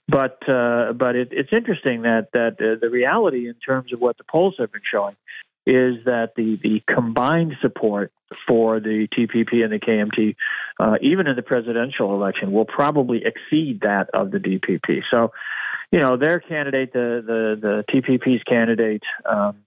But 0.08 0.38
uh, 0.48 0.94
but 0.94 1.16
it, 1.16 1.30
it's 1.32 1.52
interesting 1.52 2.04
that 2.04 2.30
that 2.34 2.54
uh, 2.60 2.80
the 2.80 2.90
reality 2.90 3.48
in 3.48 3.56
terms 3.56 3.94
of 3.94 4.00
what 4.00 4.18
the 4.18 4.24
polls 4.24 4.56
have 4.60 4.72
been 4.72 4.82
showing 4.90 5.16
is 5.66 6.04
that 6.06 6.32
the, 6.36 6.60
the 6.62 6.84
combined 6.94 7.54
support 7.62 8.12
for 8.48 8.80
the 8.80 9.08
TPP 9.08 9.64
and 9.64 9.72
the 9.72 9.80
KMT, 9.80 10.36
uh, 10.80 10.98
even 11.02 11.28
in 11.28 11.36
the 11.36 11.42
presidential 11.42 12.14
election, 12.14 12.52
will 12.52 12.66
probably 12.66 13.24
exceed 13.24 13.82
that 13.82 14.10
of 14.14 14.32
the 14.32 14.40
DPP. 14.40 15.04
So, 15.10 15.32
you 15.94 16.00
know, 16.00 16.18
their 16.18 16.40
candidate, 16.40 16.92
the 16.92 17.24
the, 17.24 17.60
the 17.62 17.86
TPP's 17.88 18.42
candidate, 18.44 19.04
um, 19.26 19.58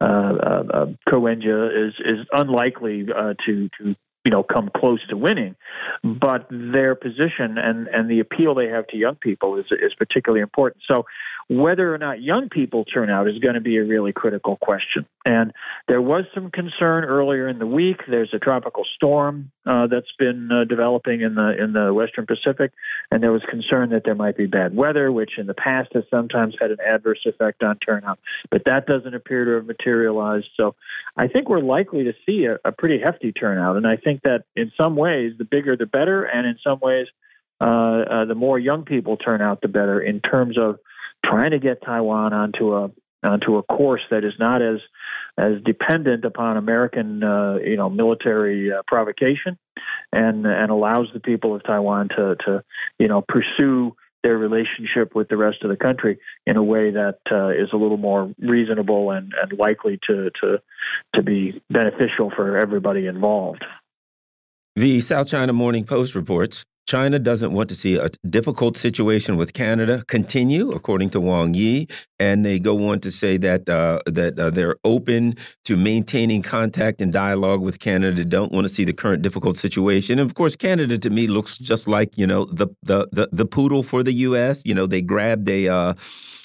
uh, 0.00 0.04
uh, 0.04 0.86
uh 1.08 1.16
is 1.16 1.94
is 2.04 2.26
unlikely 2.32 3.06
uh, 3.14 3.34
to 3.46 3.68
to 3.78 3.94
you 4.24 4.30
know 4.32 4.42
come 4.42 4.68
close 4.76 4.98
to 5.10 5.16
winning. 5.16 5.54
But 6.02 6.48
their 6.50 6.96
position 6.96 7.56
and 7.56 7.86
and 7.86 8.10
the 8.10 8.18
appeal 8.18 8.56
they 8.56 8.66
have 8.66 8.88
to 8.88 8.96
young 8.96 9.14
people 9.14 9.58
is 9.58 9.66
is 9.70 9.94
particularly 9.94 10.42
important. 10.42 10.82
So 10.88 11.04
whether 11.50 11.92
or 11.92 11.98
not 11.98 12.22
young 12.22 12.48
people 12.48 12.84
turn 12.84 13.10
out 13.10 13.26
is 13.26 13.38
going 13.38 13.56
to 13.56 13.60
be 13.60 13.76
a 13.76 13.84
really 13.84 14.12
critical 14.12 14.56
question. 14.56 15.04
And 15.26 15.52
there 15.88 16.00
was 16.00 16.24
some 16.32 16.48
concern 16.52 17.02
earlier 17.02 17.48
in 17.48 17.58
the 17.58 17.66
week. 17.66 18.02
There's 18.08 18.32
a 18.32 18.38
tropical 18.38 18.84
storm 18.94 19.50
uh, 19.66 19.88
that's 19.88 20.12
been 20.16 20.48
uh, 20.52 20.62
developing 20.64 21.22
in 21.22 21.34
the 21.34 21.60
in 21.60 21.72
the 21.72 21.92
Western 21.92 22.24
Pacific, 22.24 22.70
and 23.10 23.20
there 23.20 23.32
was 23.32 23.42
concern 23.50 23.90
that 23.90 24.04
there 24.04 24.14
might 24.14 24.36
be 24.36 24.46
bad 24.46 24.76
weather, 24.76 25.10
which 25.10 25.38
in 25.38 25.48
the 25.48 25.54
past 25.54 25.88
has 25.92 26.04
sometimes 26.08 26.54
had 26.60 26.70
an 26.70 26.78
adverse 26.86 27.26
effect 27.26 27.64
on 27.64 27.78
turnout. 27.78 28.20
But 28.52 28.62
that 28.66 28.86
doesn't 28.86 29.14
appear 29.14 29.44
to 29.44 29.50
have 29.54 29.66
materialized. 29.66 30.50
So 30.56 30.76
I 31.16 31.26
think 31.26 31.48
we're 31.48 31.58
likely 31.58 32.04
to 32.04 32.12
see 32.24 32.44
a, 32.44 32.60
a 32.64 32.70
pretty 32.70 33.00
hefty 33.02 33.32
turnout. 33.32 33.76
And 33.76 33.88
I 33.88 33.96
think 33.96 34.22
that 34.22 34.44
in 34.54 34.70
some 34.76 34.94
ways, 34.94 35.32
the 35.36 35.44
bigger 35.44 35.76
the 35.76 35.86
better, 35.86 36.22
and 36.22 36.46
in 36.46 36.58
some 36.62 36.78
ways. 36.80 37.08
Uh, 37.62 38.06
uh, 38.10 38.24
the 38.24 38.34
more 38.34 38.58
young 38.58 38.86
people 38.86 39.18
turn 39.18 39.42
out, 39.42 39.60
the 39.60 39.68
better 39.68 40.00
in 40.00 40.18
terms 40.20 40.56
of 40.56 40.78
trying 41.24 41.52
to 41.52 41.58
get 41.58 41.82
Taiwan 41.82 42.32
onto 42.32 42.74
a 42.74 42.90
onto 43.22 43.56
a 43.56 43.62
course 43.62 44.00
that 44.10 44.24
is 44.24 44.32
not 44.38 44.62
as 44.62 44.78
as 45.36 45.62
dependent 45.64 46.24
upon 46.24 46.56
American 46.56 47.22
uh, 47.22 47.56
you 47.64 47.76
know 47.76 47.90
military 47.90 48.72
uh, 48.72 48.82
provocation, 48.86 49.58
and 50.12 50.46
and 50.46 50.70
allows 50.70 51.08
the 51.12 51.20
people 51.20 51.54
of 51.54 51.62
Taiwan 51.64 52.08
to 52.16 52.36
to 52.46 52.64
you 52.98 53.08
know 53.08 53.22
pursue 53.22 53.94
their 54.22 54.36
relationship 54.36 55.14
with 55.14 55.28
the 55.28 55.36
rest 55.36 55.62
of 55.62 55.70
the 55.70 55.76
country 55.76 56.18
in 56.46 56.56
a 56.56 56.62
way 56.62 56.90
that 56.90 57.18
uh, 57.30 57.48
is 57.48 57.70
a 57.72 57.76
little 57.76 57.96
more 57.96 58.32
reasonable 58.38 59.10
and, 59.10 59.32
and 59.40 59.58
likely 59.58 59.98
to, 60.06 60.30
to 60.40 60.58
to 61.14 61.22
be 61.22 61.62
beneficial 61.70 62.30
for 62.34 62.58
everybody 62.58 63.06
involved. 63.06 63.64
The 64.76 65.00
South 65.00 65.28
China 65.28 65.52
Morning 65.52 65.84
Post 65.84 66.14
reports 66.14 66.64
China 66.90 67.20
doesn't 67.20 67.52
want 67.52 67.68
to 67.68 67.76
see 67.76 67.94
a 67.94 68.08
difficult 68.28 68.76
situation 68.76 69.36
with 69.36 69.52
Canada 69.52 70.02
continue, 70.08 70.70
according 70.70 71.08
to 71.10 71.20
Wang 71.20 71.54
Yi, 71.54 71.86
and 72.18 72.44
they 72.44 72.58
go 72.58 72.88
on 72.88 72.98
to 72.98 73.12
say 73.12 73.36
that 73.36 73.68
uh, 73.68 74.00
that 74.06 74.36
uh, 74.36 74.50
they're 74.50 74.74
open 74.82 75.36
to 75.66 75.76
maintaining 75.76 76.42
contact 76.42 77.00
and 77.00 77.12
dialogue 77.12 77.60
with 77.60 77.78
Canada. 77.78 78.24
Don't 78.24 78.50
want 78.50 78.66
to 78.66 78.74
see 78.74 78.82
the 78.82 78.92
current 78.92 79.22
difficult 79.22 79.56
situation. 79.56 80.18
And 80.18 80.28
of 80.28 80.34
course, 80.34 80.56
Canada 80.56 80.98
to 80.98 81.10
me 81.10 81.28
looks 81.28 81.58
just 81.58 81.86
like 81.86 82.18
you 82.18 82.26
know 82.26 82.46
the 82.46 82.66
the 82.82 83.06
the, 83.12 83.28
the 83.30 83.46
poodle 83.46 83.84
for 83.84 84.02
the 84.02 84.12
U.S. 84.28 84.60
You 84.64 84.74
know, 84.74 84.88
they 84.88 85.00
grabbed 85.00 85.48
a 85.48 85.68
uh, 85.68 85.94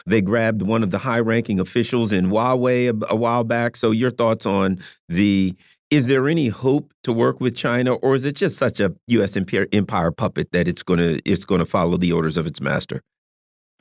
they 0.06 0.22
grabbed 0.22 0.62
one 0.62 0.84
of 0.84 0.92
the 0.92 1.00
high-ranking 1.00 1.60
officials 1.60 2.12
in 2.12 2.28
Huawei 2.28 2.90
a, 2.90 3.14
a 3.14 3.16
while 3.16 3.44
back. 3.44 3.76
So, 3.76 3.90
your 3.90 4.12
thoughts 4.12 4.46
on 4.46 4.78
the 5.10 5.56
is 5.92 6.08
there 6.08 6.28
any 6.28 6.48
hope 6.48 6.94
to 7.04 7.14
work 7.14 7.40
with 7.40 7.56
China, 7.56 7.94
or 7.96 8.16
is 8.16 8.24
it 8.24 8.36
just 8.36 8.58
such 8.58 8.80
a 8.80 8.94
U.S. 9.08 9.38
empire 9.38 10.12
puppet 10.12 10.52
that 10.52 10.68
it's 10.68 10.84
going 10.84 11.00
to 11.00 11.20
it's 11.26 11.46
going 11.46 11.60
to 11.60 11.66
follow 11.66 11.98
the 11.98 12.12
orders 12.12 12.38
of 12.38 12.48
its 12.48 12.60
master? 12.60 13.02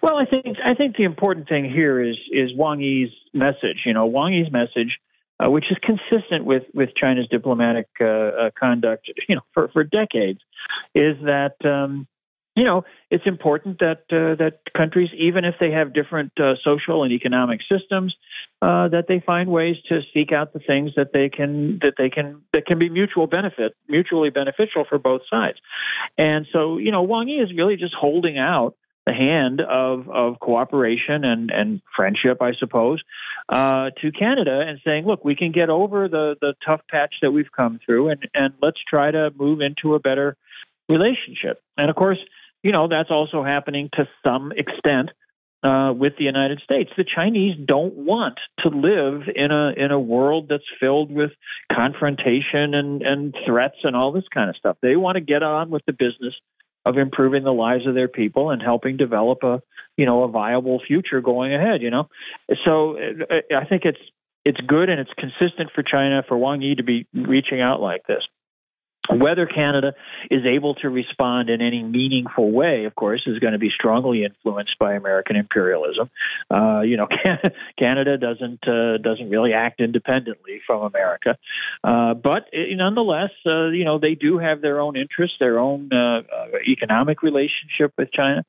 Well, 0.02 0.16
I 0.16 0.26
think 0.26 0.58
I 0.64 0.74
think 0.74 0.96
the 0.96 1.04
important 1.04 1.48
thing 1.48 1.64
here 1.64 2.02
is 2.02 2.16
is 2.30 2.50
Wang 2.56 2.80
Yi's 2.80 3.10
message. 3.32 3.82
You 3.86 3.94
know, 3.94 4.06
Wang 4.06 4.34
Yi's 4.34 4.52
message, 4.52 4.98
uh, 5.42 5.50
which 5.50 5.64
is 5.70 5.78
consistent 5.82 6.44
with 6.44 6.64
with 6.74 6.90
China's 6.94 7.26
diplomatic 7.30 7.86
uh, 8.00 8.04
uh, 8.04 8.50
conduct, 8.58 9.10
you 9.28 9.36
know, 9.36 9.42
for 9.54 9.68
for 9.68 9.82
decades, 9.82 10.40
is 10.94 11.16
that 11.24 11.56
um, 11.64 12.06
you 12.56 12.62
know, 12.62 12.84
it's 13.10 13.26
important 13.26 13.80
that 13.80 14.02
uh, 14.12 14.36
that 14.36 14.60
countries, 14.76 15.10
even 15.18 15.44
if 15.44 15.56
they 15.58 15.72
have 15.72 15.92
different 15.92 16.32
uh, 16.38 16.54
social 16.64 17.02
and 17.02 17.12
economic 17.12 17.60
systems, 17.70 18.14
uh, 18.62 18.88
that 18.88 19.06
they 19.08 19.22
find 19.24 19.50
ways 19.50 19.76
to 19.88 20.00
seek 20.12 20.30
out 20.30 20.52
the 20.52 20.60
things 20.60 20.92
that 20.96 21.12
they 21.12 21.28
can 21.28 21.80
that 21.82 21.94
they 21.98 22.10
can 22.10 22.42
that 22.52 22.64
can 22.66 22.78
be 22.78 22.88
mutual 22.88 23.26
benefit, 23.26 23.74
mutually 23.88 24.30
beneficial 24.30 24.84
for 24.88 24.98
both 24.98 25.22
sides. 25.28 25.58
And 26.16 26.46
so, 26.52 26.78
you 26.78 26.92
know, 26.92 27.02
Wang 27.02 27.28
Yi 27.28 27.40
is 27.40 27.50
really 27.56 27.76
just 27.76 27.94
holding 27.94 28.38
out 28.38 28.76
the 29.04 29.12
hand 29.12 29.60
of 29.60 30.08
of 30.08 30.38
cooperation 30.38 31.24
and 31.24 31.50
and 31.50 31.82
friendship, 31.96 32.40
I 32.40 32.52
suppose, 32.56 33.02
uh, 33.48 33.90
to 34.00 34.12
Canada, 34.12 34.62
and 34.64 34.78
saying, 34.84 35.06
look, 35.06 35.24
we 35.24 35.34
can 35.34 35.50
get 35.50 35.70
over 35.70 36.08
the 36.08 36.36
the 36.40 36.54
tough 36.64 36.82
patch 36.88 37.16
that 37.20 37.32
we've 37.32 37.50
come 37.50 37.80
through, 37.84 38.10
and 38.10 38.28
and 38.32 38.54
let's 38.62 38.78
try 38.88 39.10
to 39.10 39.32
move 39.36 39.60
into 39.60 39.96
a 39.96 39.98
better 39.98 40.36
relationship. 40.88 41.62
And 41.76 41.90
of 41.90 41.96
course 41.96 42.18
you 42.64 42.72
know, 42.72 42.88
that's 42.88 43.10
also 43.10 43.44
happening 43.44 43.90
to 43.92 44.08
some 44.24 44.50
extent 44.56 45.10
uh, 45.62 45.92
with 45.92 46.14
the 46.18 46.24
United 46.24 46.60
States. 46.64 46.90
The 46.96 47.04
Chinese 47.04 47.56
don't 47.64 47.94
want 47.94 48.38
to 48.60 48.68
live 48.70 49.28
in 49.34 49.52
a 49.52 49.72
in 49.76 49.92
a 49.92 50.00
world 50.00 50.46
that's 50.48 50.64
filled 50.80 51.12
with 51.12 51.30
confrontation 51.70 52.74
and, 52.74 53.02
and 53.02 53.34
threats 53.46 53.76
and 53.84 53.94
all 53.94 54.12
this 54.12 54.24
kind 54.32 54.48
of 54.48 54.56
stuff. 54.56 54.78
They 54.82 54.96
want 54.96 55.16
to 55.16 55.20
get 55.20 55.42
on 55.42 55.70
with 55.70 55.82
the 55.86 55.92
business 55.92 56.34
of 56.86 56.98
improving 56.98 57.44
the 57.44 57.52
lives 57.52 57.86
of 57.86 57.94
their 57.94 58.08
people 58.08 58.50
and 58.50 58.60
helping 58.62 58.96
develop 58.96 59.42
a 59.42 59.62
you 59.96 60.06
know 60.06 60.24
a 60.24 60.28
viable 60.28 60.80
future 60.86 61.20
going 61.20 61.54
ahead. 61.54 61.82
You 61.82 61.90
know, 61.90 62.08
so 62.64 62.96
uh, 62.98 63.56
I 63.56 63.66
think 63.66 63.84
it's 63.84 64.00
it's 64.46 64.60
good 64.66 64.88
and 64.88 65.00
it's 65.00 65.12
consistent 65.18 65.70
for 65.74 65.82
China 65.82 66.22
for 66.26 66.38
Wang 66.38 66.62
Yi 66.62 66.76
to 66.76 66.82
be 66.82 67.06
reaching 67.12 67.60
out 67.60 67.80
like 67.80 68.06
this. 68.06 68.22
Whether 69.10 69.46
Canada 69.46 69.94
is 70.30 70.46
able 70.46 70.76
to 70.76 70.88
respond 70.88 71.50
in 71.50 71.60
any 71.60 71.82
meaningful 71.82 72.50
way, 72.50 72.84
of 72.86 72.94
course, 72.94 73.22
is 73.26 73.38
going 73.38 73.52
to 73.52 73.58
be 73.58 73.70
strongly 73.70 74.24
influenced 74.24 74.78
by 74.78 74.94
American 74.94 75.36
imperialism. 75.36 76.10
Uh, 76.50 76.80
you 76.80 76.96
know, 76.96 77.08
Canada 77.78 78.16
doesn't 78.16 78.66
uh, 78.66 78.96
doesn't 78.98 79.28
really 79.28 79.52
act 79.52 79.80
independently 79.80 80.60
from 80.66 80.82
America, 80.82 81.36
uh, 81.82 82.14
but 82.14 82.48
eh, 82.54 82.74
nonetheless, 82.74 83.30
uh, 83.44 83.68
you 83.68 83.84
know, 83.84 83.98
they 83.98 84.14
do 84.14 84.38
have 84.38 84.62
their 84.62 84.80
own 84.80 84.96
interests, 84.96 85.36
their 85.38 85.58
own 85.58 85.90
uh, 85.92 86.20
uh, 86.20 86.46
economic 86.66 87.22
relationship 87.22 87.92
with 87.98 88.10
China, 88.10 88.42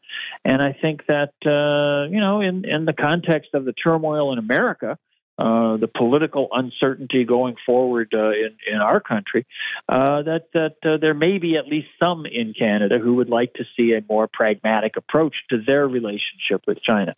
and 0.45 0.61
I 0.61 0.71
think 0.71 1.05
that 1.07 1.33
you 1.43 2.19
know, 2.19 2.39
in 2.39 2.63
in 2.63 2.85
the 2.85 2.93
context 2.93 3.49
of 3.53 3.65
the 3.65 3.73
turmoil 3.73 4.31
in 4.31 4.39
America. 4.39 4.97
Uh, 5.37 5.75
the 5.75 5.87
political 5.89 6.47
uncertainty 6.53 7.25
going 7.25 7.55
forward 7.65 8.13
uh, 8.13 8.29
in 8.29 8.55
in 8.71 8.77
our 8.77 9.01
country, 9.01 9.45
uh, 9.89 10.21
that 10.21 10.43
that 10.53 10.75
uh, 10.85 10.95
there 10.95 11.13
may 11.13 11.39
be 11.39 11.57
at 11.57 11.67
least 11.67 11.87
some 11.99 12.25
in 12.25 12.53
Canada 12.57 12.99
who 12.99 13.15
would 13.15 13.27
like 13.27 13.51
to 13.53 13.65
see 13.75 13.91
a 13.91 14.01
more 14.07 14.29
pragmatic 14.31 14.95
approach 14.95 15.35
to 15.49 15.57
their 15.61 15.89
relationship 15.89 16.61
with 16.65 16.81
China. 16.81 17.15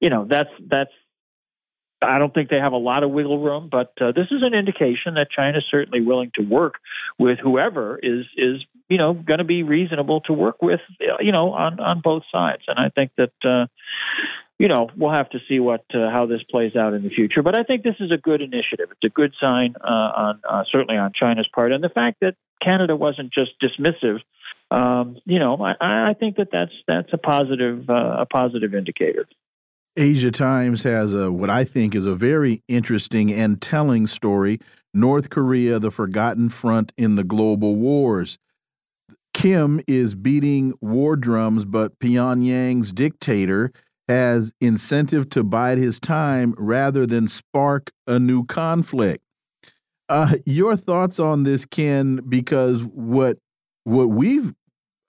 You 0.00 0.10
know, 0.10 0.26
that's 0.28 0.50
that's. 0.68 0.90
I 2.02 2.18
don't 2.18 2.34
think 2.34 2.50
they 2.50 2.56
have 2.56 2.72
a 2.72 2.78
lot 2.78 3.04
of 3.04 3.12
wiggle 3.12 3.38
room, 3.38 3.68
but 3.70 3.92
uh, 4.00 4.10
this 4.10 4.26
is 4.32 4.42
an 4.42 4.54
indication 4.54 5.14
that 5.14 5.28
China 5.30 5.58
is 5.58 5.64
certainly 5.70 6.00
willing 6.00 6.32
to 6.36 6.42
work 6.42 6.74
with 7.20 7.38
whoever 7.38 8.00
is 8.02 8.24
is 8.36 8.64
you 8.88 8.98
know 8.98 9.12
going 9.14 9.38
to 9.38 9.44
be 9.44 9.62
reasonable 9.62 10.22
to 10.22 10.32
work 10.32 10.60
with, 10.60 10.80
you 11.20 11.30
know, 11.30 11.52
on 11.52 11.78
on 11.78 12.00
both 12.00 12.24
sides. 12.32 12.62
And 12.66 12.80
I 12.80 12.88
think 12.88 13.12
that 13.16 13.68
you 14.60 14.68
know, 14.68 14.90
we'll 14.94 15.10
have 15.10 15.30
to 15.30 15.38
see 15.48 15.58
what 15.58 15.86
uh, 15.94 16.10
how 16.10 16.26
this 16.26 16.42
plays 16.42 16.76
out 16.76 16.92
in 16.92 17.02
the 17.02 17.08
future. 17.08 17.42
But 17.42 17.54
I 17.54 17.62
think 17.62 17.82
this 17.82 17.94
is 17.98 18.12
a 18.12 18.18
good 18.18 18.42
initiative. 18.42 18.88
It's 18.90 19.04
a 19.04 19.08
good 19.08 19.32
sign 19.40 19.74
uh, 19.82 19.88
on 19.88 20.40
uh, 20.46 20.64
certainly 20.70 20.98
on 20.98 21.12
China's 21.18 21.48
part, 21.54 21.72
and 21.72 21.82
the 21.82 21.88
fact 21.88 22.18
that 22.20 22.34
Canada 22.62 22.94
wasn't 22.94 23.32
just 23.32 23.52
dismissive. 23.58 24.18
Um, 24.70 25.16
you 25.24 25.38
know, 25.38 25.56
I, 25.56 26.10
I, 26.10 26.14
think 26.14 26.36
that 26.36 26.48
that's 26.52 26.74
that's 26.86 27.08
a 27.14 27.16
positive 27.16 27.88
uh, 27.88 28.18
a 28.18 28.26
positive 28.26 28.74
indicator. 28.74 29.26
Asia 29.96 30.30
Times 30.30 30.82
has 30.82 31.14
a 31.14 31.32
what 31.32 31.48
I 31.48 31.64
think 31.64 31.94
is 31.94 32.04
a 32.04 32.14
very 32.14 32.62
interesting 32.68 33.32
and 33.32 33.62
telling 33.62 34.06
story. 34.06 34.60
North 34.92 35.30
Korea, 35.30 35.78
the 35.78 35.90
forgotten 35.90 36.50
front 36.50 36.92
in 36.98 37.16
the 37.16 37.24
global 37.24 37.76
wars. 37.76 38.38
Kim 39.32 39.80
is 39.88 40.14
beating 40.14 40.74
war 40.82 41.16
drums, 41.16 41.64
but 41.64 41.98
Pyongyang's 41.98 42.92
dictator 42.92 43.72
has 44.10 44.52
incentive 44.60 45.30
to 45.30 45.44
bide 45.44 45.78
his 45.78 46.00
time 46.00 46.52
rather 46.58 47.06
than 47.06 47.28
spark 47.28 47.92
a 48.08 48.18
new 48.18 48.44
conflict. 48.44 49.22
Uh, 50.08 50.34
your 50.44 50.76
thoughts 50.76 51.20
on 51.20 51.44
this, 51.44 51.64
Ken? 51.64 52.16
Because 52.28 52.82
what 52.82 53.38
what 53.84 54.06
we've, 54.06 54.52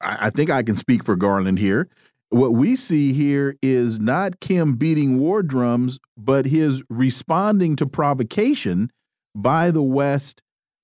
I 0.02 0.30
think 0.30 0.52
I 0.52 0.62
can 0.62 0.78
speak 0.78 1.04
for 1.04 1.16
Garland 1.16 1.58
here. 1.58 1.90
What 2.30 2.54
we 2.54 2.76
see 2.76 3.12
here 3.12 3.58
is 3.64 4.00
not 4.00 4.40
Kim 4.40 4.76
beating 4.76 5.18
war 5.18 5.42
drums, 5.42 5.98
but 6.16 6.46
his 6.46 6.84
responding 6.88 7.76
to 7.78 7.88
provocation 7.88 8.92
by 9.36 9.72
the 9.72 9.82
West, 9.82 10.44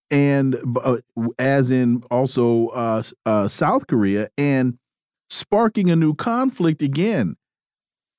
and 0.10 0.58
uh, 0.84 0.98
as 1.38 1.70
in 1.70 2.04
also 2.10 2.70
uh, 2.70 3.04
uh 3.28 3.48
South 3.48 3.86
Korea, 3.86 4.30
and 4.40 4.80
sparking 5.30 5.92
a 5.92 5.96
new 5.96 6.16
conflict 6.16 6.82
again. 6.82 7.36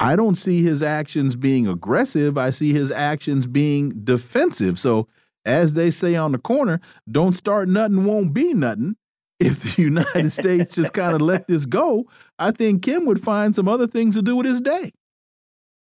I 0.00 0.16
don't 0.16 0.36
see 0.36 0.62
his 0.62 0.82
actions 0.82 1.34
being 1.34 1.66
aggressive. 1.66 2.38
I 2.38 2.50
see 2.50 2.72
his 2.72 2.90
actions 2.90 3.46
being 3.46 4.04
defensive. 4.04 4.78
So, 4.78 5.08
as 5.44 5.74
they 5.74 5.90
say 5.90 6.14
on 6.14 6.32
the 6.32 6.38
corner, 6.38 6.80
don't 7.10 7.32
start 7.32 7.68
nothing, 7.68 8.04
won't 8.04 8.34
be 8.34 8.54
nothing. 8.54 8.96
If 9.40 9.76
the 9.76 9.82
United 9.82 10.32
States 10.32 10.74
just 10.74 10.92
kind 10.92 11.14
of 11.14 11.20
let 11.20 11.46
this 11.46 11.64
go, 11.64 12.06
I 12.40 12.50
think 12.50 12.82
Kim 12.82 13.06
would 13.06 13.22
find 13.22 13.54
some 13.54 13.68
other 13.68 13.86
things 13.86 14.16
to 14.16 14.22
do 14.22 14.34
with 14.34 14.46
his 14.46 14.60
day. 14.60 14.90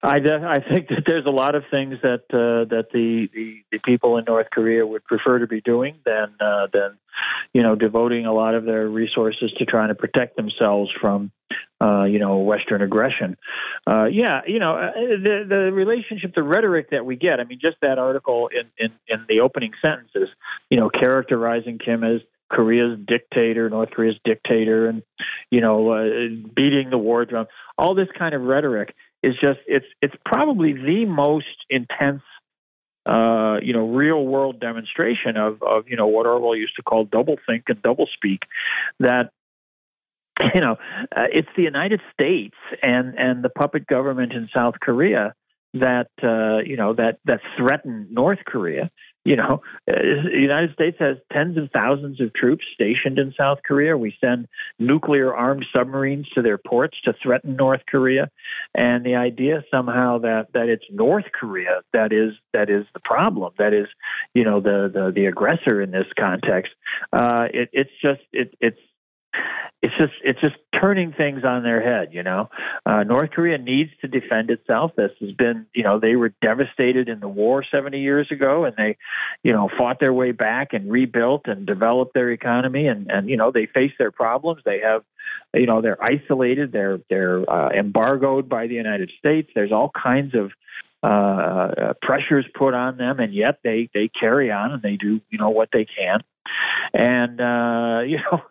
I, 0.04 0.18
I 0.18 0.60
think 0.60 0.90
that 0.90 1.04
there's 1.06 1.26
a 1.26 1.30
lot 1.30 1.56
of 1.56 1.64
things 1.72 1.96
that 2.04 2.24
uh, 2.30 2.68
that 2.74 2.88
the, 2.92 3.30
the, 3.34 3.64
the 3.72 3.80
people 3.80 4.18
in 4.18 4.26
North 4.26 4.48
Korea 4.50 4.86
would 4.86 5.06
prefer 5.06 5.40
to 5.40 5.48
be 5.48 5.62
doing 5.62 5.96
than 6.06 6.36
uh, 6.42 6.68
than 6.74 6.98
you 7.54 7.64
know 7.64 7.76
devoting 7.76 8.26
a 8.26 8.34
lot 8.34 8.54
of 8.54 8.66
their 8.66 8.88
resources 8.90 9.54
to 9.58 9.66
trying 9.66 9.88
to 9.88 9.96
protect 9.96 10.36
themselves 10.36 10.92
from 11.00 11.32
uh, 11.84 12.04
you 12.06 12.20
know 12.20 12.38
Western 12.38 12.82
aggression. 12.82 13.36
Uh, 13.86 14.06
yeah, 14.06 14.42
you 14.48 14.60
know 14.60 14.76
uh, 14.76 14.92
the 14.94 15.46
the 15.48 15.72
relationship, 15.72 16.34
the 16.34 16.44
rhetoric 16.44 16.92
that 16.92 17.06
we 17.06 17.16
get. 17.16 17.40
I 17.40 17.44
mean, 17.44 17.60
just 17.62 17.78
that 17.82 18.00
article 18.00 18.48
in 18.48 18.70
in, 18.78 18.92
in 19.08 19.26
the 19.28 19.42
opening 19.42 19.74
sentences, 19.82 20.30
you 20.70 20.78
know, 20.78 20.90
characterizing 20.90 21.80
Kim 21.80 22.04
as 22.04 22.22
Korea's 22.50 22.98
dictator, 23.06 23.70
North 23.70 23.92
Korea's 23.92 24.20
dictator, 24.24 24.88
and 24.88 25.04
you 25.52 25.62
know, 25.62 25.92
uh, 25.92 26.30
beating 26.56 26.90
the 26.90 26.98
war 26.98 27.26
drum. 27.26 27.48
All 27.78 27.96
this 27.96 28.10
kind 28.18 28.34
of 28.34 28.42
rhetoric 28.42 28.96
is 29.22 29.34
just 29.42 29.60
it's 29.68 29.88
it's 30.02 30.16
probably 30.26 30.74
the 30.74 31.06
most 31.06 31.48
intense 31.70 32.22
uh, 33.06 33.58
you 33.62 33.74
know, 33.74 33.86
real 33.86 34.26
world 34.26 34.62
demonstration 34.62 35.36
of, 35.36 35.62
of, 35.62 35.90
you 35.90 35.98
know, 35.98 36.08
what 36.08 36.26
Orwell 36.26 36.56
used 36.56 36.76
to 36.78 36.82
call 36.82 37.04
double 37.04 37.36
think 37.46 37.64
and 37.68 37.82
double 37.82 38.08
speak 38.08 38.44
that, 39.02 39.32
you 40.54 40.62
know, 40.62 40.78
uh, 41.16 41.26
it's 41.32 41.50
the 41.56 41.64
United 41.64 42.02
States 42.14 42.56
and, 42.82 43.16
and 43.18 43.44
the 43.44 43.50
puppet 43.50 43.88
government 43.88 44.34
in 44.34 44.50
South 44.54 44.76
Korea 44.82 45.34
that, 45.76 46.10
uh, 46.22 46.64
you 46.66 46.78
know, 46.78 46.94
that, 46.94 47.20
that 47.26 47.40
threaten 47.58 48.08
North 48.12 48.40
Korea 48.46 48.92
you 49.26 49.38
know, 49.38 49.62
uh, 49.90 49.94
the 49.96 50.40
United 50.40 50.74
States 50.74 50.98
has 51.00 51.16
tens 51.32 51.58
of 51.58 51.70
thousands 51.72 52.20
of 52.20 52.34
troops 52.34 52.66
stationed 52.74 53.18
in 53.18 53.34
South 53.38 53.60
Korea. 53.66 53.98
We 53.98 54.14
send 54.20 54.48
nuclear 54.80 55.34
armed 55.34 55.66
submarines 55.74 56.28
to 56.36 56.42
their 56.42 56.58
ports 56.58 56.98
to 57.06 57.14
threaten 57.24 57.56
North 57.56 57.82
Korea. 57.88 58.30
And 58.76 59.06
the 59.06 59.16
idea 59.16 59.64
somehow 59.72 60.20
that, 60.20 60.48
that 60.54 60.68
it's 60.68 60.84
North 60.92 61.26
Korea 61.34 61.82
that 61.94 62.12
is 62.12 62.34
that 62.52 62.70
is 62.70 62.86
the 62.94 63.00
problem, 63.00 63.54
that 63.58 63.74
is, 63.74 63.88
you 64.34 64.44
know, 64.44 64.60
the 64.60 64.92
the, 64.94 65.12
the 65.16 65.26
aggressor 65.28 65.82
in 65.82 65.92
this 65.92 66.08
context, 66.20 66.74
uh, 67.14 67.48
it, 67.54 67.70
it's 67.72 67.92
just 68.02 68.22
it, 68.34 68.54
it's 68.60 68.80
it's 69.84 69.94
just 69.98 70.14
it's 70.24 70.40
just 70.40 70.56
turning 70.80 71.12
things 71.12 71.44
on 71.44 71.62
their 71.62 71.82
head. 71.82 72.14
You 72.14 72.24
know, 72.24 72.50
uh, 72.86 73.04
North 73.04 73.32
Korea 73.32 73.58
needs 73.58 73.92
to 74.00 74.08
defend 74.08 74.50
itself. 74.50 74.92
This 74.96 75.12
has 75.20 75.32
been, 75.34 75.66
you 75.76 75.84
know, 75.84 76.00
they 76.00 76.16
were 76.16 76.34
devastated 76.42 77.10
in 77.10 77.20
the 77.20 77.28
war 77.28 77.66
70 77.70 78.00
years 78.00 78.32
ago, 78.32 78.64
and 78.64 78.74
they, 78.78 78.98
you 79.44 79.52
know, 79.52 79.70
fought 79.78 80.00
their 80.00 80.14
way 80.14 80.32
back 80.32 80.72
and 80.72 80.90
rebuilt 80.90 81.48
and 81.48 81.66
developed 81.66 82.14
their 82.14 82.32
economy, 82.32 82.88
and 82.88 83.12
and 83.12 83.30
you 83.30 83.36
know 83.36 83.52
they 83.52 83.66
face 83.66 83.92
their 84.00 84.12
problems. 84.12 84.62
They 84.64 84.80
have, 84.80 85.04
you 85.54 85.66
know, 85.66 85.82
they're 85.82 86.02
isolated. 86.02 86.72
They're 86.72 87.00
they're 87.10 87.50
uh, 87.50 87.70
embargoed 87.72 88.48
by 88.48 88.68
the 88.68 88.76
United 88.76 89.12
States. 89.20 89.50
There's 89.54 89.74
all 89.74 89.92
kinds 90.02 90.34
of 90.34 90.52
uh, 91.04 91.08
uh 91.08 91.94
pressures 92.02 92.46
put 92.54 92.74
on 92.74 92.98
them, 92.98 93.20
and 93.20 93.34
yet 93.34 93.60
they 93.64 93.90
they 93.94 94.08
carry 94.08 94.52
on 94.52 94.72
and 94.72 94.82
they 94.82 94.96
do 94.96 95.22
you 95.30 95.38
know 95.38 95.50
what 95.50 95.70
they 95.72 95.86
can 95.86 96.22
and 96.94 97.40
uh, 97.42 98.02
you 98.06 98.18
know 98.18 98.42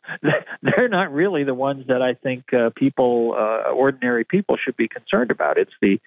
they're 0.63 0.89
not 0.89 1.13
really 1.13 1.45
the 1.45 1.55
ones 1.55 1.87
that 1.89 2.03
I 2.03 2.15
think 2.15 2.53
uh, 2.53 2.71
people, 2.75 3.35
uh, 3.37 3.71
ordinary 3.71 4.25
people, 4.25 4.57
should 4.57 4.77
be 4.77 4.89
concerned 4.89 5.31
about. 5.31 5.59
It's 5.59 5.73
the, 5.81 6.01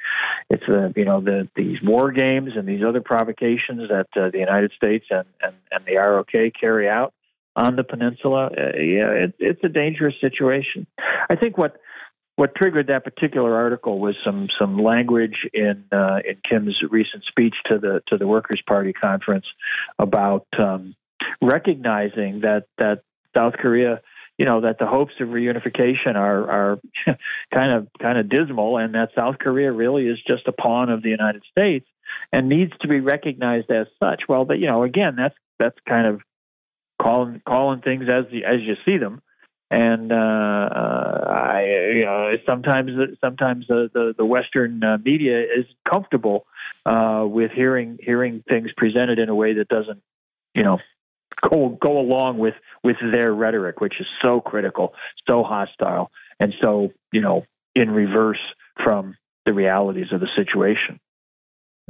it's 0.50 0.66
the 0.68 0.94
you 0.96 1.06
know 1.06 1.22
the 1.22 1.48
these 1.56 1.82
war 1.82 2.12
games 2.12 2.52
and 2.56 2.68
these 2.68 2.84
other 2.84 3.02
provocations 3.02 3.90
that 3.90 4.08
uh, 4.16 4.30
the 4.30 4.40
United 4.40 4.72
States 4.76 5.06
and, 5.10 5.26
and 5.42 5.56
and 5.72 5.86
the 5.86 5.96
ROK 5.96 6.32
carry 6.60 6.90
out 6.90 7.14
on 7.56 7.76
the 7.76 7.84
peninsula. 7.84 8.48
Uh, 8.48 8.78
yeah, 8.78 9.10
it, 9.12 9.34
it's 9.40 9.64
a 9.64 9.70
dangerous 9.70 10.16
situation. 10.20 10.88
I 11.30 11.36
think 11.36 11.58
what 11.58 11.80
what 12.36 12.54
triggered 12.56 12.88
that 12.88 13.04
particular 13.04 13.56
article 13.56 14.00
was 14.00 14.16
some 14.24 14.50
some 14.60 14.78
language 14.78 15.48
in 15.54 15.86
uh, 15.92 16.20
in 16.28 16.38
Kim's 16.48 16.78
recent 16.90 17.24
speech 17.26 17.56
to 17.68 17.80
the 17.80 18.02
to 18.08 18.18
the 18.18 18.28
Workers' 18.28 18.62
Party 18.68 18.94
conference 18.94 19.46
about 20.00 20.46
um, 20.60 20.96
recognizing 21.42 22.42
that 22.42 22.66
that 22.78 23.04
South 23.34 23.54
Korea, 23.54 24.02
you 24.38 24.46
know, 24.46 24.62
that 24.62 24.80
the 24.80 24.86
hopes 24.86 25.14
of 25.20 25.30
reunification 25.30 26.16
are 26.16 26.50
are 26.50 26.80
kind 27.54 27.72
of 27.72 27.88
kind 28.02 28.18
of 28.18 28.30
dismal, 28.30 28.78
and 28.78 28.96
that 28.96 29.10
South 29.16 29.38
Korea 29.40 29.72
really 29.72 30.08
is 30.08 30.20
just 30.28 30.48
a 30.48 30.52
pawn 30.52 30.90
of 30.90 31.04
the 31.04 31.10
United 31.10 31.44
States 31.52 31.88
and 32.32 32.50
needs 32.50 32.74
to 32.82 32.88
be 32.88 33.00
recognized 33.00 33.72
as 33.72 33.88
such. 34.00 34.24
Well, 34.28 34.46
but 34.46 34.60
you 34.60 34.68
know, 34.68 34.84
again, 34.84 35.16
that's 35.16 35.36
that's 35.58 35.78
kind 35.88 36.08
of 36.08 36.22
calling 37.02 37.42
calling 37.48 37.82
things 37.82 38.04
as 38.10 38.26
the, 38.32 38.44
as 38.44 38.62
you 38.62 38.76
see 38.86 38.98
them. 38.98 39.22
And 39.72 40.12
uh, 40.12 40.16
uh, 40.16 41.26
I, 41.28 41.64
you 41.94 42.06
know, 42.06 42.34
sometimes 42.46 42.92
sometimes 43.20 43.66
the 43.68 43.90
the, 43.92 44.14
the 44.18 44.26
Western 44.26 44.84
uh, 44.84 44.98
media 45.04 45.42
is 45.42 45.66
comfortable 45.90 46.46
uh, 46.86 47.24
with 47.26 47.52
hearing 47.52 47.98
hearing 48.02 48.44
things 48.48 48.70
presented 48.78 49.18
in 49.18 49.30
a 49.30 49.36
way 49.36 49.54
that 49.56 49.68
doesn't, 49.68 50.04
you 50.54 50.64
know, 50.64 50.78
go 51.42 51.70
go 51.82 51.98
along 52.00 52.38
with 52.38 52.54
with 52.84 52.98
their 53.02 53.34
rhetoric, 53.34 53.82
which 53.82 54.00
is 54.00 54.08
so 54.22 54.40
critical, 54.40 54.94
so 55.28 55.44
hostile, 55.44 56.12
and 56.40 56.54
so 56.62 56.92
you 57.12 57.22
know 57.22 57.44
in 57.74 57.90
reverse 57.90 58.42
from 58.84 59.16
the 59.46 59.54
realities 59.54 60.08
of 60.12 60.20
the 60.20 60.30
situation. 60.36 61.00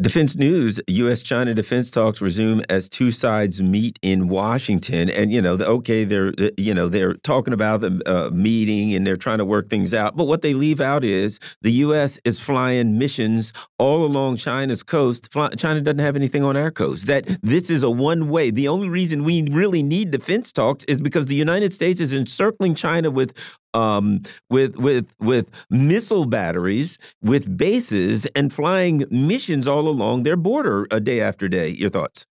Defense 0.02 0.36
News: 0.36 0.82
U.S.-China 0.90 1.56
defense 1.56 1.90
talks 1.90 2.20
resume 2.20 2.62
as 2.68 2.90
two 2.90 3.14
sides 3.14 3.62
meet 3.62 3.98
in 4.02 4.28
Washington, 4.28 5.10
and 5.10 5.32
you 5.32 5.42
know, 5.42 5.54
okay, 5.54 6.04
they're 6.04 6.34
uh, 6.38 6.50
you 6.58 6.74
know 6.74 6.90
they're 6.90 7.14
talking 7.14 7.54
about 7.54 7.80
the 7.80 8.02
uh, 8.06 8.30
meeting 8.32 8.94
and 8.94 9.08
they're 9.08 9.16
trying 9.16 9.38
to 9.38 9.46
work 9.46 9.70
things 9.70 9.94
out. 9.94 10.18
But 10.18 10.26
what 10.26 10.42
they 10.42 10.54
leave 10.54 10.82
out 10.82 11.06
is 11.06 11.40
the 11.62 11.72
U.S. 11.72 12.20
is 12.26 12.42
flying 12.42 13.00
missions 13.00 13.54
all 13.80 14.04
along 14.04 14.36
China's 14.36 14.84
coast. 14.84 15.30
China 15.58 15.80
doesn't 15.80 16.00
have 16.00 16.18
anything 16.18 16.44
on 16.44 16.58
our 16.58 16.72
coast. 16.72 17.08
That 17.08 17.26
this 17.42 17.70
is 17.70 17.82
a 17.82 17.90
one-way. 17.90 18.52
The 18.52 18.68
only 18.68 18.90
reason 18.90 19.24
we 19.24 19.48
really 19.50 19.82
need 19.82 20.12
defense 20.12 20.52
talks 20.52 20.84
is 20.90 21.00
because 21.00 21.28
the 21.28 21.36
United 21.36 21.72
States 21.72 22.02
is 22.02 22.12
encircling 22.12 22.76
China 22.76 23.12
with 23.12 23.34
um, 23.76 24.24
with 24.50 24.76
with 24.78 25.14
with 25.20 25.50
missile 25.70 26.26
batteries, 26.26 26.98
with 27.22 27.58
bases, 27.58 28.26
and 28.36 28.52
flying 28.52 29.06
missions 29.12 29.68
all 29.68 29.88
along 29.88 30.24
their 30.24 30.38
border 30.38 30.88
a 30.90 31.00
day 31.00 31.22
after 31.22 31.48
day. 31.48 31.70
Your 31.70 31.90
thoughts? 31.90 32.26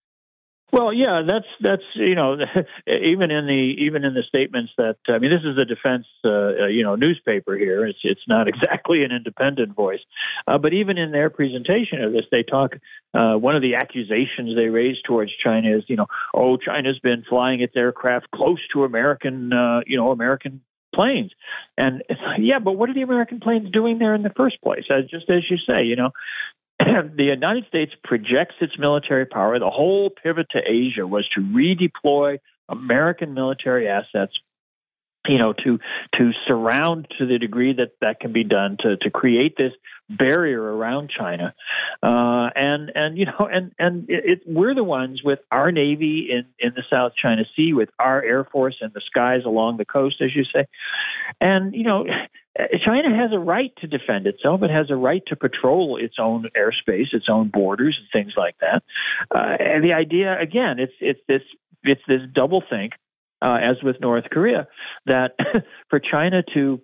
Well, 0.74 0.92
yeah, 0.92 1.22
that's 1.24 1.46
that's 1.60 1.84
you 1.94 2.16
know 2.16 2.36
even 2.88 3.30
in 3.30 3.46
the 3.46 3.76
even 3.78 4.04
in 4.04 4.14
the 4.14 4.24
statements 4.26 4.72
that 4.76 4.96
I 5.08 5.18
mean 5.18 5.30
this 5.30 5.44
is 5.44 5.56
a 5.56 5.64
defense 5.64 6.04
uh, 6.24 6.66
you 6.66 6.82
know 6.82 6.96
newspaper 6.96 7.56
here. 7.56 7.86
It's 7.86 8.00
it's 8.02 8.26
not 8.26 8.48
exactly 8.52 9.04
an 9.04 9.12
independent 9.12 9.76
voice, 9.76 10.00
uh, 10.48 10.58
but 10.58 10.72
even 10.72 10.98
in 10.98 11.12
their 11.12 11.30
presentation 11.30 12.02
of 12.02 12.12
this, 12.12 12.24
they 12.32 12.42
talk. 12.42 12.72
Uh, 13.14 13.34
one 13.36 13.54
of 13.54 13.62
the 13.62 13.76
accusations 13.76 14.56
they 14.56 14.66
raise 14.66 14.96
towards 15.06 15.30
China 15.44 15.76
is 15.76 15.84
you 15.86 15.94
know 15.94 16.06
oh 16.34 16.56
China's 16.56 16.98
been 16.98 17.22
flying 17.28 17.60
its 17.60 17.76
aircraft 17.76 18.32
close 18.34 18.58
to 18.72 18.82
American 18.82 19.52
uh, 19.52 19.82
you 19.86 19.96
know 19.96 20.10
American 20.10 20.60
planes. 20.94 21.32
And 21.76 22.02
yeah, 22.38 22.58
but 22.58 22.72
what 22.72 22.88
are 22.90 22.94
the 22.94 23.02
American 23.02 23.40
planes 23.40 23.70
doing 23.70 23.98
there 23.98 24.14
in 24.14 24.22
the 24.22 24.32
first 24.36 24.60
place? 24.62 24.84
As, 24.90 25.04
just 25.10 25.28
as 25.28 25.42
you 25.50 25.56
say, 25.56 25.84
you 25.84 25.96
know, 25.96 26.10
the 26.78 27.24
United 27.24 27.66
States 27.68 27.92
projects 28.02 28.56
its 28.60 28.78
military 28.78 29.26
power. 29.26 29.58
The 29.58 29.70
whole 29.70 30.10
pivot 30.10 30.46
to 30.52 30.58
Asia 30.58 31.06
was 31.06 31.28
to 31.34 31.40
redeploy 31.40 32.38
American 32.68 33.34
military 33.34 33.88
assets 33.88 34.32
you 35.26 35.38
know 35.38 35.52
to 35.52 35.78
to 36.14 36.32
surround 36.46 37.08
to 37.18 37.26
the 37.26 37.38
degree 37.38 37.72
that 37.72 37.92
that 38.00 38.20
can 38.20 38.32
be 38.32 38.44
done 38.44 38.76
to 38.80 38.96
to 38.98 39.10
create 39.10 39.56
this 39.56 39.72
barrier 40.08 40.60
around 40.60 41.10
China 41.10 41.54
uh, 42.02 42.50
and 42.54 42.92
and 42.94 43.16
you 43.16 43.26
know 43.26 43.48
and 43.50 43.72
and 43.78 44.08
it, 44.10 44.24
it, 44.24 44.40
we're 44.46 44.74
the 44.74 44.84
ones 44.84 45.22
with 45.24 45.38
our 45.50 45.72
navy 45.72 46.28
in 46.30 46.44
in 46.58 46.74
the 46.74 46.82
South 46.90 47.12
China 47.20 47.44
Sea 47.56 47.72
with 47.72 47.88
our 47.98 48.22
air 48.22 48.44
force 48.44 48.76
in 48.80 48.90
the 48.94 49.00
skies 49.06 49.42
along 49.44 49.78
the 49.78 49.84
coast 49.84 50.16
as 50.20 50.34
you 50.34 50.44
say 50.44 50.66
and 51.40 51.74
you 51.74 51.84
know 51.84 52.04
China 52.84 53.16
has 53.16 53.32
a 53.32 53.38
right 53.38 53.72
to 53.78 53.88
defend 53.88 54.28
itself. 54.28 54.62
It 54.62 54.70
has 54.70 54.88
a 54.88 54.94
right 54.94 55.22
to 55.26 55.34
patrol 55.34 55.96
its 56.00 56.16
own 56.20 56.48
airspace, 56.56 57.12
its 57.12 57.26
own 57.28 57.48
borders, 57.48 57.98
and 57.98 58.06
things 58.12 58.34
like 58.36 58.54
that. 58.60 58.84
Uh, 59.34 59.56
and 59.58 59.82
the 59.82 59.92
idea, 59.92 60.38
again, 60.40 60.78
it's 60.78 60.92
it's 61.00 61.18
this 61.26 61.42
it's 61.82 62.02
this 62.06 62.20
double 62.32 62.62
think 62.70 62.92
uh, 63.44 63.58
as 63.60 63.76
with 63.82 64.00
North 64.00 64.24
Korea, 64.30 64.66
that 65.06 65.32
for 65.90 66.00
China 66.00 66.42
to 66.54 66.80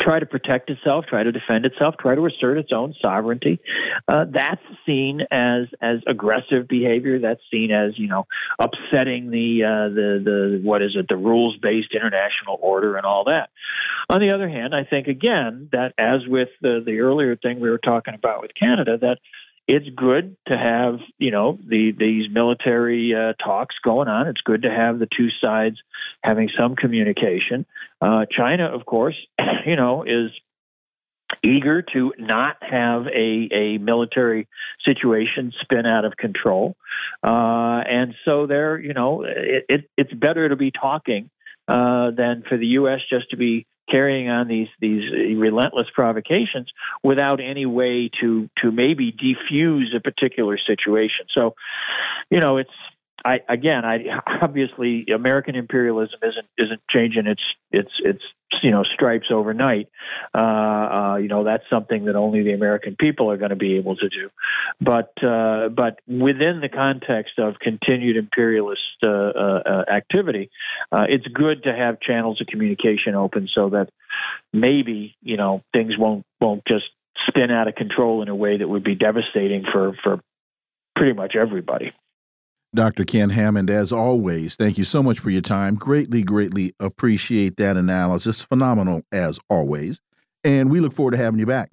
try 0.00 0.18
to 0.18 0.26
protect 0.26 0.70
itself, 0.70 1.04
try 1.06 1.22
to 1.22 1.32
defend 1.32 1.66
itself, 1.66 1.94
try 1.98 2.14
to 2.14 2.26
assert 2.26 2.58
its 2.58 2.72
own 2.72 2.94
sovereignty. 3.00 3.60
Uh, 4.08 4.24
that's 4.32 4.62
seen 4.86 5.20
as 5.30 5.66
as 5.80 5.98
aggressive 6.06 6.68
behavior. 6.68 7.18
That's 7.18 7.40
seen 7.50 7.70
as 7.70 7.98
you 7.98 8.08
know 8.08 8.26
upsetting 8.58 9.30
the 9.30 9.64
uh, 9.64 9.88
the 9.94 10.22
the 10.24 10.60
what 10.62 10.82
is 10.82 10.92
it 10.94 11.06
the 11.08 11.16
rules 11.16 11.56
based 11.60 11.94
international 11.94 12.58
order 12.60 12.96
and 12.96 13.06
all 13.06 13.24
that. 13.24 13.50
On 14.08 14.20
the 14.20 14.30
other 14.30 14.48
hand, 14.48 14.74
I 14.74 14.84
think 14.84 15.06
again 15.06 15.68
that 15.72 15.94
as 15.98 16.26
with 16.26 16.48
the 16.60 16.82
the 16.84 17.00
earlier 17.00 17.36
thing 17.36 17.60
we 17.60 17.70
were 17.70 17.78
talking 17.78 18.14
about 18.14 18.42
with 18.42 18.52
Canada, 18.58 18.98
that 18.98 19.18
it's 19.68 19.88
good 19.94 20.36
to 20.48 20.56
have 20.56 20.98
you 21.18 21.30
know 21.30 21.58
the 21.66 21.92
these 21.92 22.26
military 22.30 23.14
uh, 23.14 23.32
talks 23.42 23.76
going 23.82 24.08
on. 24.08 24.26
It's 24.28 24.40
good 24.40 24.62
to 24.62 24.70
have 24.70 24.98
the 24.98 25.08
two 25.16 25.28
sides 25.40 25.76
having 26.22 26.50
some 26.58 26.76
communication. 26.76 27.66
Uh, 28.00 28.26
China, 28.30 28.66
of 28.66 28.84
course, 28.84 29.16
you 29.66 29.76
know, 29.76 30.02
is 30.02 30.30
eager 31.42 31.82
to 31.82 32.12
not 32.18 32.56
have 32.60 33.06
a, 33.06 33.48
a 33.52 33.78
military 33.78 34.48
situation 34.84 35.52
spin 35.60 35.86
out 35.86 36.04
of 36.04 36.16
control, 36.16 36.76
uh, 37.22 37.82
and 37.88 38.14
so 38.24 38.46
they're 38.46 38.78
you 38.78 38.94
know 38.94 39.22
it, 39.22 39.64
it, 39.68 39.90
it's 39.96 40.12
better 40.12 40.48
to 40.48 40.56
be 40.56 40.70
talking 40.70 41.30
uh, 41.68 42.10
than 42.10 42.42
for 42.48 42.58
the 42.58 42.66
U.S. 42.66 43.00
just 43.08 43.30
to 43.30 43.36
be 43.36 43.66
carrying 43.90 44.28
on 44.28 44.48
these 44.48 44.68
these 44.80 45.36
relentless 45.36 45.86
provocations 45.94 46.70
without 47.02 47.40
any 47.40 47.66
way 47.66 48.10
to 48.20 48.48
to 48.62 48.70
maybe 48.70 49.12
defuse 49.12 49.94
a 49.94 50.00
particular 50.00 50.58
situation. 50.58 51.26
So, 51.34 51.54
you 52.30 52.40
know, 52.40 52.56
it's 52.56 52.70
I 53.24 53.40
again, 53.48 53.84
I 53.84 54.04
obviously 54.42 55.06
American 55.14 55.54
imperialism 55.54 56.20
isn't 56.22 56.46
isn't 56.58 56.80
changing 56.90 57.26
its 57.26 57.42
its 57.70 57.90
its 58.04 58.22
you 58.62 58.70
know 58.70 58.82
stripes 58.82 59.26
overnight. 59.30 59.88
Uh, 60.34 60.38
uh, 60.38 61.16
you 61.16 61.28
know 61.28 61.44
that's 61.44 61.64
something 61.70 62.06
that 62.06 62.16
only 62.16 62.42
the 62.42 62.52
American 62.52 62.96
people 62.96 63.30
are 63.30 63.36
going 63.36 63.50
to 63.50 63.56
be 63.56 63.76
able 63.76 63.96
to 63.96 64.08
do. 64.08 64.30
But 64.80 65.12
uh, 65.22 65.68
but 65.68 66.00
within 66.06 66.60
the 66.60 66.68
context 66.68 67.38
of 67.38 67.58
continued 67.60 68.16
imperialist 68.16 68.82
uh, 69.02 69.08
uh, 69.08 69.62
uh, 69.64 69.84
activity, 69.90 70.50
it's 70.92 71.26
good 71.26 71.64
to 71.64 71.74
have 71.74 72.00
channels 72.00 72.40
of 72.40 72.46
communication 72.46 73.14
open 73.14 73.48
so 73.54 73.70
that 73.70 73.90
maybe 74.52 75.14
you 75.22 75.36
know 75.36 75.62
things 75.72 75.96
won't 75.96 76.24
won't 76.40 76.64
just 76.66 76.86
spin 77.28 77.50
out 77.50 77.68
of 77.68 77.74
control 77.74 78.22
in 78.22 78.28
a 78.28 78.34
way 78.34 78.56
that 78.56 78.68
would 78.68 78.84
be 78.84 78.94
devastating 78.94 79.64
for 79.70 79.94
for 80.02 80.20
pretty 80.96 81.12
much 81.12 81.36
everybody. 81.36 81.92
Dr. 82.74 83.04
Ken 83.04 83.28
Hammond, 83.28 83.68
as 83.68 83.92
always, 83.92 84.56
thank 84.56 84.78
you 84.78 84.84
so 84.84 85.02
much 85.02 85.18
for 85.18 85.28
your 85.28 85.42
time. 85.42 85.74
Greatly, 85.74 86.22
greatly 86.22 86.74
appreciate 86.80 87.58
that 87.58 87.76
analysis. 87.76 88.40
Phenomenal 88.40 89.02
as 89.12 89.38
always. 89.50 90.00
And 90.42 90.70
we 90.70 90.80
look 90.80 90.94
forward 90.94 91.10
to 91.10 91.18
having 91.18 91.38
you 91.38 91.44
back. 91.44 91.70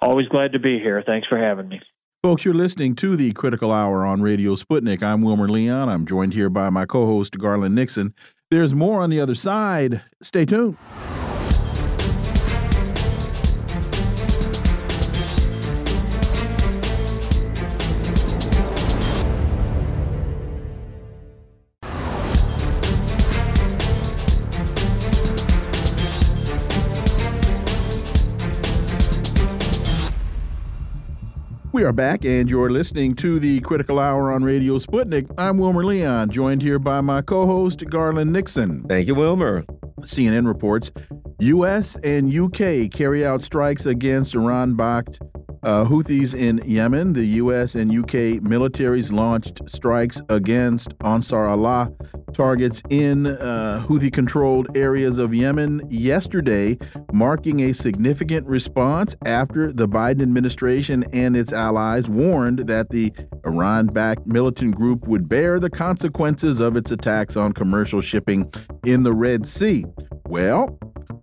Always 0.00 0.26
glad 0.28 0.52
to 0.52 0.58
be 0.58 0.78
here. 0.78 1.02
Thanks 1.06 1.28
for 1.28 1.36
having 1.36 1.68
me. 1.68 1.82
Folks, 2.22 2.46
you're 2.46 2.54
listening 2.54 2.94
to 2.96 3.14
the 3.14 3.32
Critical 3.32 3.72
Hour 3.72 4.06
on 4.06 4.22
Radio 4.22 4.54
Sputnik. 4.54 5.02
I'm 5.02 5.20
Wilmer 5.20 5.48
Leon. 5.48 5.90
I'm 5.90 6.06
joined 6.06 6.32
here 6.32 6.48
by 6.48 6.70
my 6.70 6.86
co 6.86 7.06
host, 7.06 7.36
Garland 7.38 7.74
Nixon. 7.74 8.14
There's 8.50 8.74
more 8.74 9.02
on 9.02 9.10
the 9.10 9.20
other 9.20 9.34
side. 9.34 10.02
Stay 10.22 10.46
tuned. 10.46 10.78
We 31.80 31.86
are 31.86 31.92
back, 31.94 32.26
and 32.26 32.50
you're 32.50 32.68
listening 32.68 33.14
to 33.14 33.38
the 33.38 33.60
Critical 33.60 33.98
Hour 33.98 34.34
on 34.34 34.44
Radio 34.44 34.78
Sputnik. 34.78 35.32
I'm 35.38 35.56
Wilmer 35.56 35.82
Leon, 35.82 36.28
joined 36.28 36.60
here 36.60 36.78
by 36.78 37.00
my 37.00 37.22
co 37.22 37.46
host, 37.46 37.82
Garland 37.88 38.30
Nixon. 38.30 38.82
Thank 38.86 39.06
you, 39.06 39.14
Wilmer. 39.14 39.64
CNN 40.00 40.46
reports 40.46 40.92
U.S. 41.38 41.96
and 42.04 42.30
U.K. 42.30 42.90
carry 42.90 43.24
out 43.24 43.42
strikes 43.42 43.86
against 43.86 44.34
Iran 44.34 44.74
backed 44.74 45.20
uh, 45.62 45.84
Houthis 45.84 46.34
in 46.34 46.62
Yemen. 46.64 47.12
The 47.12 47.24
U.S. 47.24 47.74
and 47.74 47.92
U.K. 47.92 48.40
militaries 48.40 49.12
launched 49.12 49.60
strikes 49.68 50.20
against 50.28 50.94
Ansar 51.04 51.46
Allah 51.46 51.92
targets 52.30 52.82
in 52.90 53.26
uh, 53.26 53.84
Houthi 53.88 54.12
controlled 54.12 54.76
areas 54.76 55.18
of 55.18 55.34
Yemen 55.34 55.82
yesterday, 55.90 56.78
marking 57.12 57.60
a 57.60 57.72
significant 57.72 58.46
response 58.46 59.16
after 59.26 59.72
the 59.72 59.88
Biden 59.88 60.22
administration 60.22 61.04
and 61.12 61.36
its 61.36 61.52
allies 61.52 62.08
warned 62.08 62.60
that 62.60 62.90
the 62.90 63.12
Iran 63.44 63.86
backed 63.86 64.26
militant 64.26 64.74
group 64.74 65.06
would 65.06 65.28
bear 65.28 65.58
the 65.58 65.70
consequences 65.70 66.60
of 66.60 66.76
its 66.76 66.90
attacks 66.90 67.36
on 67.36 67.52
commercial 67.52 68.00
shipping 68.00 68.50
in 68.84 69.02
the 69.02 69.12
Red 69.12 69.46
Sea. 69.46 69.84
Well, 70.26 70.78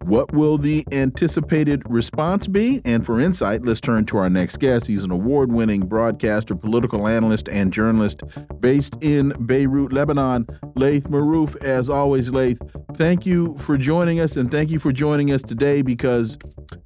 what 0.07 0.33
will 0.33 0.57
the 0.57 0.85
anticipated 0.93 1.83
response 1.89 2.47
be? 2.47 2.81
And 2.85 3.05
for 3.05 3.19
insight, 3.19 3.65
let's 3.65 3.81
turn 3.81 4.05
to 4.05 4.17
our 4.17 4.29
next 4.29 4.57
guest. 4.57 4.87
He's 4.87 5.03
an 5.03 5.11
award 5.11 5.51
winning 5.51 5.85
broadcaster, 5.85 6.55
political 6.55 7.07
analyst, 7.09 7.49
and 7.49 7.73
journalist 7.73 8.23
based 8.61 8.95
in 9.01 9.33
Beirut, 9.45 9.91
Lebanon. 9.91 10.47
Laith 10.75 11.09
Marouf, 11.09 11.61
as 11.61 11.89
always, 11.89 12.31
Laith, 12.31 12.61
thank 12.93 13.25
you 13.25 13.57
for 13.57 13.77
joining 13.77 14.21
us, 14.21 14.37
and 14.37 14.49
thank 14.49 14.69
you 14.69 14.79
for 14.79 14.93
joining 14.93 15.31
us 15.31 15.41
today 15.41 15.81
because 15.81 16.37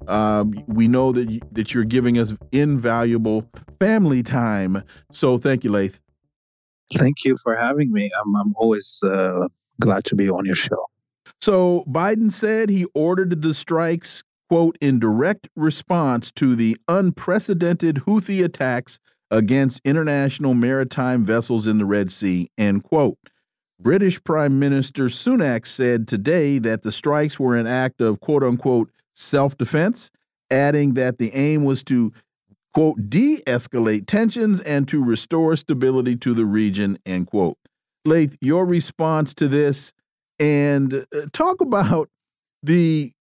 um, 0.08 0.52
we 0.66 0.88
know 0.88 1.12
that, 1.12 1.30
you, 1.30 1.40
that 1.52 1.72
you're 1.72 1.84
giving 1.84 2.18
us 2.18 2.34
invaluable 2.50 3.48
family 3.78 4.24
time. 4.24 4.82
So 5.12 5.38
thank 5.38 5.62
you, 5.62 5.70
Laith. 5.70 6.00
Thank 6.96 7.24
you 7.24 7.36
for 7.36 7.56
having 7.56 7.92
me. 7.92 8.10
I'm, 8.20 8.36
I'm 8.36 8.54
always 8.56 9.00
uh, 9.04 9.46
glad 9.80 10.04
to 10.06 10.16
be 10.16 10.28
on 10.28 10.44
your 10.44 10.56
show. 10.56 10.88
So 11.42 11.82
Biden 11.88 12.30
said 12.30 12.70
he 12.70 12.86
ordered 12.94 13.42
the 13.42 13.52
strikes, 13.52 14.22
quote, 14.48 14.78
in 14.80 15.00
direct 15.00 15.48
response 15.56 16.30
to 16.36 16.54
the 16.54 16.76
unprecedented 16.86 17.96
Houthi 18.06 18.44
attacks 18.44 19.00
against 19.28 19.80
international 19.84 20.54
maritime 20.54 21.24
vessels 21.24 21.66
in 21.66 21.78
the 21.78 21.84
Red 21.84 22.12
Sea, 22.12 22.48
end 22.56 22.84
quote. 22.84 23.18
British 23.80 24.22
Prime 24.22 24.60
Minister 24.60 25.06
Sunak 25.06 25.66
said 25.66 26.06
today 26.06 26.60
that 26.60 26.82
the 26.82 26.92
strikes 26.92 27.40
were 27.40 27.56
an 27.56 27.66
act 27.66 28.00
of 28.00 28.20
quote 28.20 28.44
unquote 28.44 28.90
self 29.12 29.58
defense, 29.58 30.12
adding 30.48 30.94
that 30.94 31.18
the 31.18 31.34
aim 31.34 31.64
was 31.64 31.82
to 31.84 32.12
quote 32.72 33.10
de 33.10 33.42
escalate 33.48 34.06
tensions 34.06 34.60
and 34.60 34.86
to 34.86 35.02
restore 35.02 35.56
stability 35.56 36.14
to 36.14 36.34
the 36.34 36.46
region, 36.46 36.98
end 37.04 37.26
quote. 37.26 37.58
Laith, 38.04 38.36
your 38.40 38.64
response 38.64 39.34
to 39.34 39.48
this 39.48 39.92
and 40.38 41.06
uh, 41.14 41.26
talk 41.32 41.60
about 41.60 42.08
the 42.62 43.12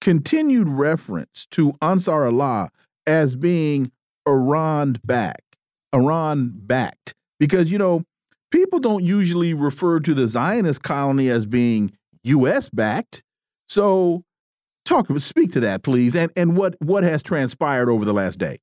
continued 0.00 0.68
reference 0.68 1.46
to 1.50 1.74
Ansar 1.82 2.26
Allah 2.26 2.70
as 3.06 3.36
being 3.36 3.90
Iran 4.26 4.96
backed, 5.04 5.56
Iran 5.94 6.52
backed, 6.54 7.14
because 7.38 7.70
you 7.70 7.78
know 7.78 8.04
people 8.50 8.78
don't 8.78 9.04
usually 9.04 9.54
refer 9.54 10.00
to 10.00 10.14
the 10.14 10.28
Zionist 10.28 10.82
colony 10.82 11.28
as 11.28 11.46
being 11.46 11.92
U.S. 12.24 12.68
backed. 12.68 13.22
So, 13.68 14.24
talk, 14.84 15.06
speak 15.18 15.52
to 15.52 15.60
that, 15.60 15.82
please, 15.82 16.16
and 16.16 16.30
and 16.36 16.56
what 16.56 16.74
what 16.80 17.04
has 17.04 17.22
transpired 17.22 17.88
over 17.88 18.04
the 18.04 18.14
last 18.14 18.38
day. 18.38 18.58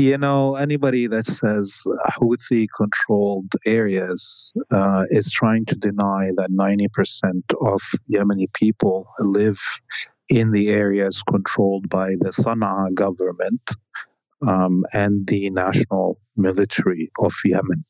You 0.00 0.16
know, 0.16 0.54
anybody 0.54 1.08
that 1.08 1.26
says 1.26 1.82
Houthi 2.06 2.68
controlled 2.76 3.52
areas 3.66 4.52
uh, 4.70 5.02
is 5.10 5.32
trying 5.32 5.64
to 5.66 5.74
deny 5.74 6.30
that 6.36 6.52
90% 6.52 7.42
of 7.60 7.82
Yemeni 8.08 8.46
people 8.54 9.08
live 9.18 9.58
in 10.28 10.52
the 10.52 10.68
areas 10.68 11.24
controlled 11.24 11.88
by 11.88 12.10
the 12.10 12.30
Sana'a 12.30 12.94
government 12.94 13.72
um, 14.46 14.84
and 14.92 15.26
the 15.26 15.50
national 15.50 16.20
military 16.36 17.10
of 17.18 17.34
Yemen. 17.44 17.84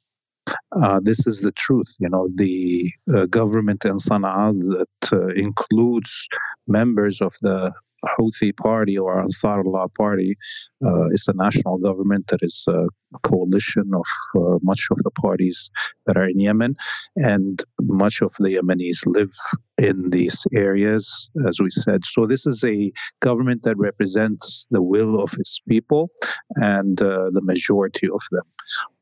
Uh, 0.81 1.01
this 1.03 1.27
is 1.27 1.43
the 1.43 1.53
truth. 1.53 1.95
You 2.01 2.09
know, 2.09 2.31
the 2.35 2.91
uh, 3.15 3.27
government 3.27 3.85
in 3.85 3.97
Sana'a 3.97 4.55
that 4.55 5.13
uh, 5.13 5.27
includes 5.35 6.27
members 6.67 7.21
of 7.21 7.35
the 7.43 7.75
Houthi 8.05 8.57
party 8.57 8.97
or 8.99 9.21
Ansar 9.21 9.63
Allah 9.67 9.89
party 9.89 10.37
uh, 10.85 11.09
is 11.11 11.27
a 11.29 11.35
national 11.35 11.79
government 11.79 12.29
that 12.29 12.41
is 12.43 12.65
a 12.69 12.87
coalition 13.23 13.91
of 13.95 14.07
uh, 14.37 14.59
much 14.63 14.89
of 14.91 14.99
the 15.03 15.11
parties 15.11 15.71
that 16.07 16.17
are 16.17 16.29
in 16.29 16.39
Yemen, 16.39 16.77
and 17.17 17.63
much 17.81 18.23
of 18.23 18.35
the 18.39 18.57
Yemenis 18.57 19.07
live 19.07 19.33
in 19.79 20.11
these 20.11 20.47
areas, 20.53 21.29
as 21.47 21.61
we 21.61 21.71
said. 21.71 22.05
So 22.05 22.27
this 22.27 22.47
is 22.47 22.63
a 22.65 22.93
government 23.21 23.63
that 23.63 23.79
represents 23.79 24.67
the 24.71 24.83
will 24.83 25.23
of 25.23 25.35
its 25.39 25.61
people 25.69 26.11
and 26.55 27.01
uh, 27.01 27.31
the 27.31 27.43
majority 27.43 28.09
of 28.09 28.21
them. 28.31 28.45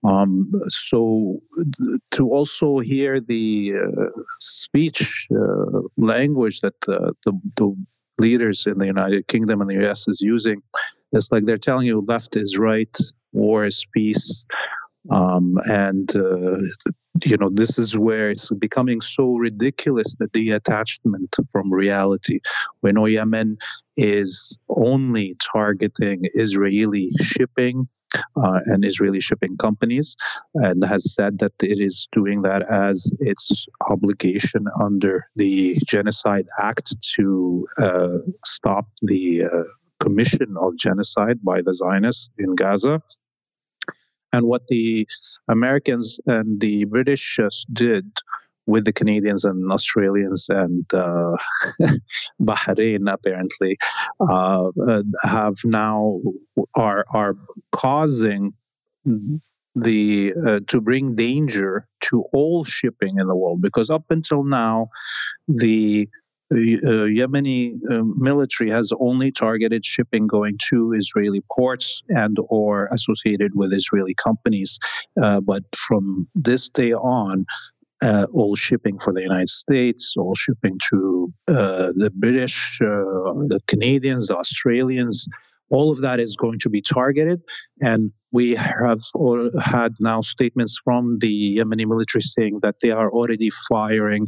Um, 0.05 0.53
so 0.69 1.41
to 2.13 2.29
also 2.31 2.79
hear 2.79 3.21
the 3.21 3.73
uh, 3.75 4.23
speech 4.39 5.27
uh, 5.33 5.81
language 5.97 6.61
that 6.61 6.81
the, 6.83 7.15
the, 7.25 7.33
the 7.57 7.75
leaders 8.19 8.67
in 8.67 8.79
the 8.79 8.87
United 8.87 9.29
Kingdom 9.29 9.61
and 9.61 9.71
the 9.71 9.89
US 9.89 10.09
is 10.09 10.21
using. 10.21 10.63
It's 11.13 11.31
like 11.31 11.45
they're 11.45 11.59
telling 11.59 11.87
you 11.87 12.01
left 12.01 12.37
is 12.37 12.59
right, 12.59 12.97
war 13.33 13.65
is 13.65 13.85
peace. 13.95 14.45
Um, 15.11 15.57
and, 15.67 16.15
uh, 16.17 16.59
you 17.25 17.37
know, 17.37 17.49
this 17.49 17.79
is 17.79 17.97
where 17.97 18.31
it's 18.31 18.51
becoming 18.51 19.01
so 19.01 19.37
ridiculous 19.37 20.17
the 20.17 20.27
detachment 20.29 21.35
from 21.51 21.73
reality. 21.73 22.41
We 22.83 22.93
know 22.93 23.07
Yemen 23.07 23.59
is 23.97 24.59
only 24.69 25.37
targeting 25.53 26.23
Israeli 26.35 27.11
shipping 27.21 27.89
uh, 28.37 28.61
and 28.67 28.85
Israeli 28.85 29.21
shipping 29.21 29.57
companies, 29.57 30.17
and 30.55 30.85
has 30.85 31.15
said 31.15 31.39
that 31.41 31.53
it 31.63 31.79
is 31.81 32.09
doing 32.13 32.43
that 32.43 32.63
as 32.71 33.11
its 33.21 33.67
obligation 33.89 34.67
under 34.81 35.29
the 35.37 35.79
Genocide 35.87 36.47
Act 36.61 36.95
to 37.17 37.67
uh, 37.79 38.19
stop 38.45 38.87
the 39.03 39.45
uh, 39.45 39.63
commission 40.01 40.57
of 40.61 40.77
genocide 40.77 41.39
by 41.43 41.63
the 41.63 41.75
Zionists 41.75 42.31
in 42.39 42.55
Gaza. 42.55 43.03
And 44.33 44.47
what 44.47 44.67
the 44.69 45.09
Americans 45.49 46.21
and 46.27 46.61
the 46.61 46.85
British 46.85 47.37
just 47.37 47.73
did 47.73 48.11
with 48.67 48.85
the 48.85 48.93
Canadians 48.93 49.45
and 49.45 49.71
Australians 49.71 50.47
and 50.49 50.85
uh, 50.93 51.37
Bahrain 52.41 53.13
apparently 53.13 53.79
uh, 54.21 54.71
uh, 54.87 55.03
have 55.23 55.57
now 55.65 56.21
are 56.75 57.05
are 57.11 57.37
causing 57.73 58.53
the 59.77 60.35
uh, 60.45 60.61
to 60.67 60.81
bring 60.81 61.15
danger 61.15 61.87
to 62.01 62.25
all 62.33 62.65
shipping 62.65 63.19
in 63.19 63.27
the 63.27 63.37
world 63.37 63.61
because 63.61 63.91
up 63.91 64.05
until 64.11 64.43
now 64.43 64.89
the 65.47 66.09
uh, 66.53 66.55
Yemeni 66.55 67.75
uh, 67.91 68.05
military 68.17 68.71
has 68.71 68.93
only 69.01 69.33
targeted 69.33 69.85
shipping 69.85 70.29
going 70.29 70.57
to 70.69 70.93
Israeli 70.93 71.43
ports 71.51 72.03
and 72.09 72.37
or 72.49 72.89
associated 72.93 73.53
with 73.55 73.73
Israeli 73.73 74.15
companies. 74.15 74.79
Uh, 75.21 75.41
but 75.41 75.65
from 75.75 76.29
this 76.37 76.69
day 76.69 76.93
on, 76.93 77.47
uh, 78.03 78.27
all 78.33 78.55
shipping 78.55 78.99
for 78.99 79.13
the 79.13 79.23
United 79.23 79.49
States, 79.49 80.15
all 80.17 80.35
shipping 80.35 80.79
to 80.91 81.33
uh, 81.49 81.93
the 81.95 82.11
British, 82.15 82.79
uh, 82.83 83.33
the 83.49 83.61
Canadians, 83.67 84.29
the 84.29 84.37
Australians. 84.37 85.27
All 85.69 85.91
of 85.91 86.03
that 86.03 86.21
is 86.21 86.37
going 86.37 86.61
to 86.61 86.71
be 86.71 86.81
targeted, 86.81 87.43
and 87.81 88.13
we 88.31 88.55
have 88.55 89.01
had 89.61 89.95
now 89.99 90.21
statements 90.21 90.79
from 90.85 91.19
the 91.19 91.57
Yemeni 91.59 91.87
military 91.87 92.23
saying 92.23 92.61
that 92.63 92.77
they 92.81 92.93
are 92.93 93.11
already 93.11 93.51
firing 93.69 94.27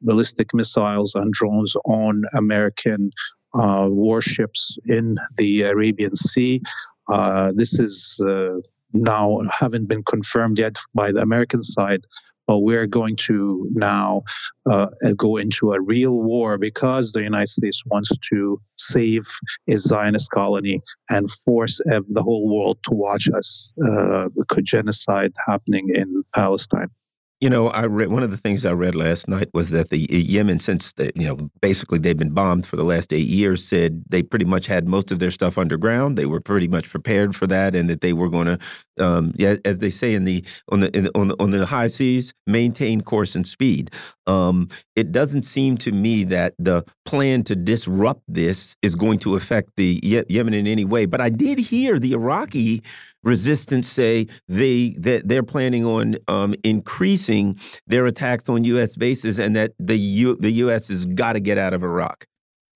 ballistic 0.00 0.52
missiles 0.52 1.14
and 1.14 1.32
drones 1.32 1.76
on 1.84 2.22
American 2.34 3.10
uh, 3.54 3.86
warships 3.88 4.78
in 4.86 5.16
the 5.36 5.62
Arabian 5.62 6.16
Sea. 6.16 6.60
Uh, 7.08 7.52
this 7.54 7.78
is 7.78 8.18
uh, 8.26 8.56
now 8.92 9.40
haven't 9.50 9.88
been 9.88 10.02
confirmed 10.02 10.58
yet 10.58 10.76
by 10.94 11.12
the 11.12 11.20
American 11.20 11.62
side, 11.62 12.04
well, 12.50 12.62
we're 12.64 12.88
going 12.88 13.14
to 13.14 13.68
now 13.72 14.22
uh, 14.68 14.88
go 15.16 15.36
into 15.36 15.72
a 15.72 15.80
real 15.80 16.20
war 16.20 16.58
because 16.58 17.12
the 17.12 17.22
United 17.22 17.48
States 17.48 17.84
wants 17.86 18.10
to 18.30 18.60
save 18.76 19.22
a 19.68 19.78
Zionist 19.78 20.32
colony 20.32 20.80
and 21.08 21.30
force 21.30 21.80
the 22.08 22.22
whole 22.24 22.52
world 22.52 22.78
to 22.88 22.90
watch 22.92 23.28
us 23.32 23.70
uh, 23.86 24.28
genocide 24.64 25.32
happening 25.46 25.92
in 25.94 26.24
Palestine. 26.34 26.88
You 27.40 27.48
know, 27.48 27.68
I 27.70 27.86
read 27.86 28.08
one 28.08 28.22
of 28.22 28.30
the 28.30 28.36
things 28.36 28.66
I 28.66 28.72
read 28.72 28.94
last 28.94 29.26
night 29.26 29.48
was 29.54 29.70
that 29.70 29.88
the 29.88 30.06
Yemen, 30.10 30.58
since 30.58 30.92
they, 30.92 31.10
you 31.14 31.26
know 31.26 31.48
basically 31.62 31.98
they've 31.98 32.18
been 32.18 32.34
bombed 32.34 32.66
for 32.66 32.76
the 32.76 32.84
last 32.84 33.14
eight 33.14 33.28
years, 33.28 33.64
said 33.66 34.04
they 34.10 34.22
pretty 34.22 34.44
much 34.44 34.66
had 34.66 34.86
most 34.86 35.10
of 35.10 35.20
their 35.20 35.30
stuff 35.30 35.56
underground. 35.56 36.18
They 36.18 36.26
were 36.26 36.40
pretty 36.42 36.68
much 36.68 36.90
prepared 36.90 37.34
for 37.34 37.46
that, 37.46 37.74
and 37.74 37.88
that 37.88 38.02
they 38.02 38.12
were 38.12 38.28
going 38.28 38.46
to, 38.46 38.58
um, 39.02 39.32
yeah, 39.36 39.56
as 39.64 39.78
they 39.78 39.88
say 39.88 40.12
in 40.12 40.24
the 40.24 40.44
on 40.70 40.80
the, 40.80 40.94
in 40.94 41.04
the 41.04 41.18
on 41.18 41.28
the 41.28 41.36
on 41.42 41.50
the 41.50 41.64
high 41.64 41.88
seas, 41.88 42.34
maintain 42.46 43.00
course 43.00 43.34
and 43.34 43.46
speed. 43.48 43.90
Um, 44.30 44.68
it 44.94 45.10
doesn't 45.10 45.42
seem 45.42 45.76
to 45.78 45.90
me 45.90 46.22
that 46.24 46.54
the 46.58 46.84
plan 47.04 47.42
to 47.44 47.56
disrupt 47.56 48.22
this 48.28 48.76
is 48.80 48.94
going 48.94 49.18
to 49.20 49.34
affect 49.34 49.70
the 49.76 49.98
Yemen 50.02 50.54
in 50.54 50.68
any 50.68 50.84
way. 50.84 51.06
But 51.06 51.20
I 51.20 51.30
did 51.30 51.58
hear 51.58 51.98
the 51.98 52.12
Iraqi 52.12 52.82
resistance 53.24 53.88
say 53.88 54.28
they 54.46 54.90
that 54.90 55.26
they're 55.26 55.42
planning 55.42 55.84
on 55.84 56.16
um, 56.28 56.54
increasing 56.62 57.58
their 57.88 58.06
attacks 58.06 58.48
on 58.48 58.62
U.S. 58.64 58.94
bases, 58.94 59.40
and 59.40 59.56
that 59.56 59.72
the 59.80 59.98
U, 59.98 60.36
the 60.38 60.52
U.S. 60.64 60.88
has 60.88 61.06
got 61.06 61.32
to 61.32 61.40
get 61.40 61.58
out 61.58 61.74
of 61.74 61.82
Iraq. 61.82 62.26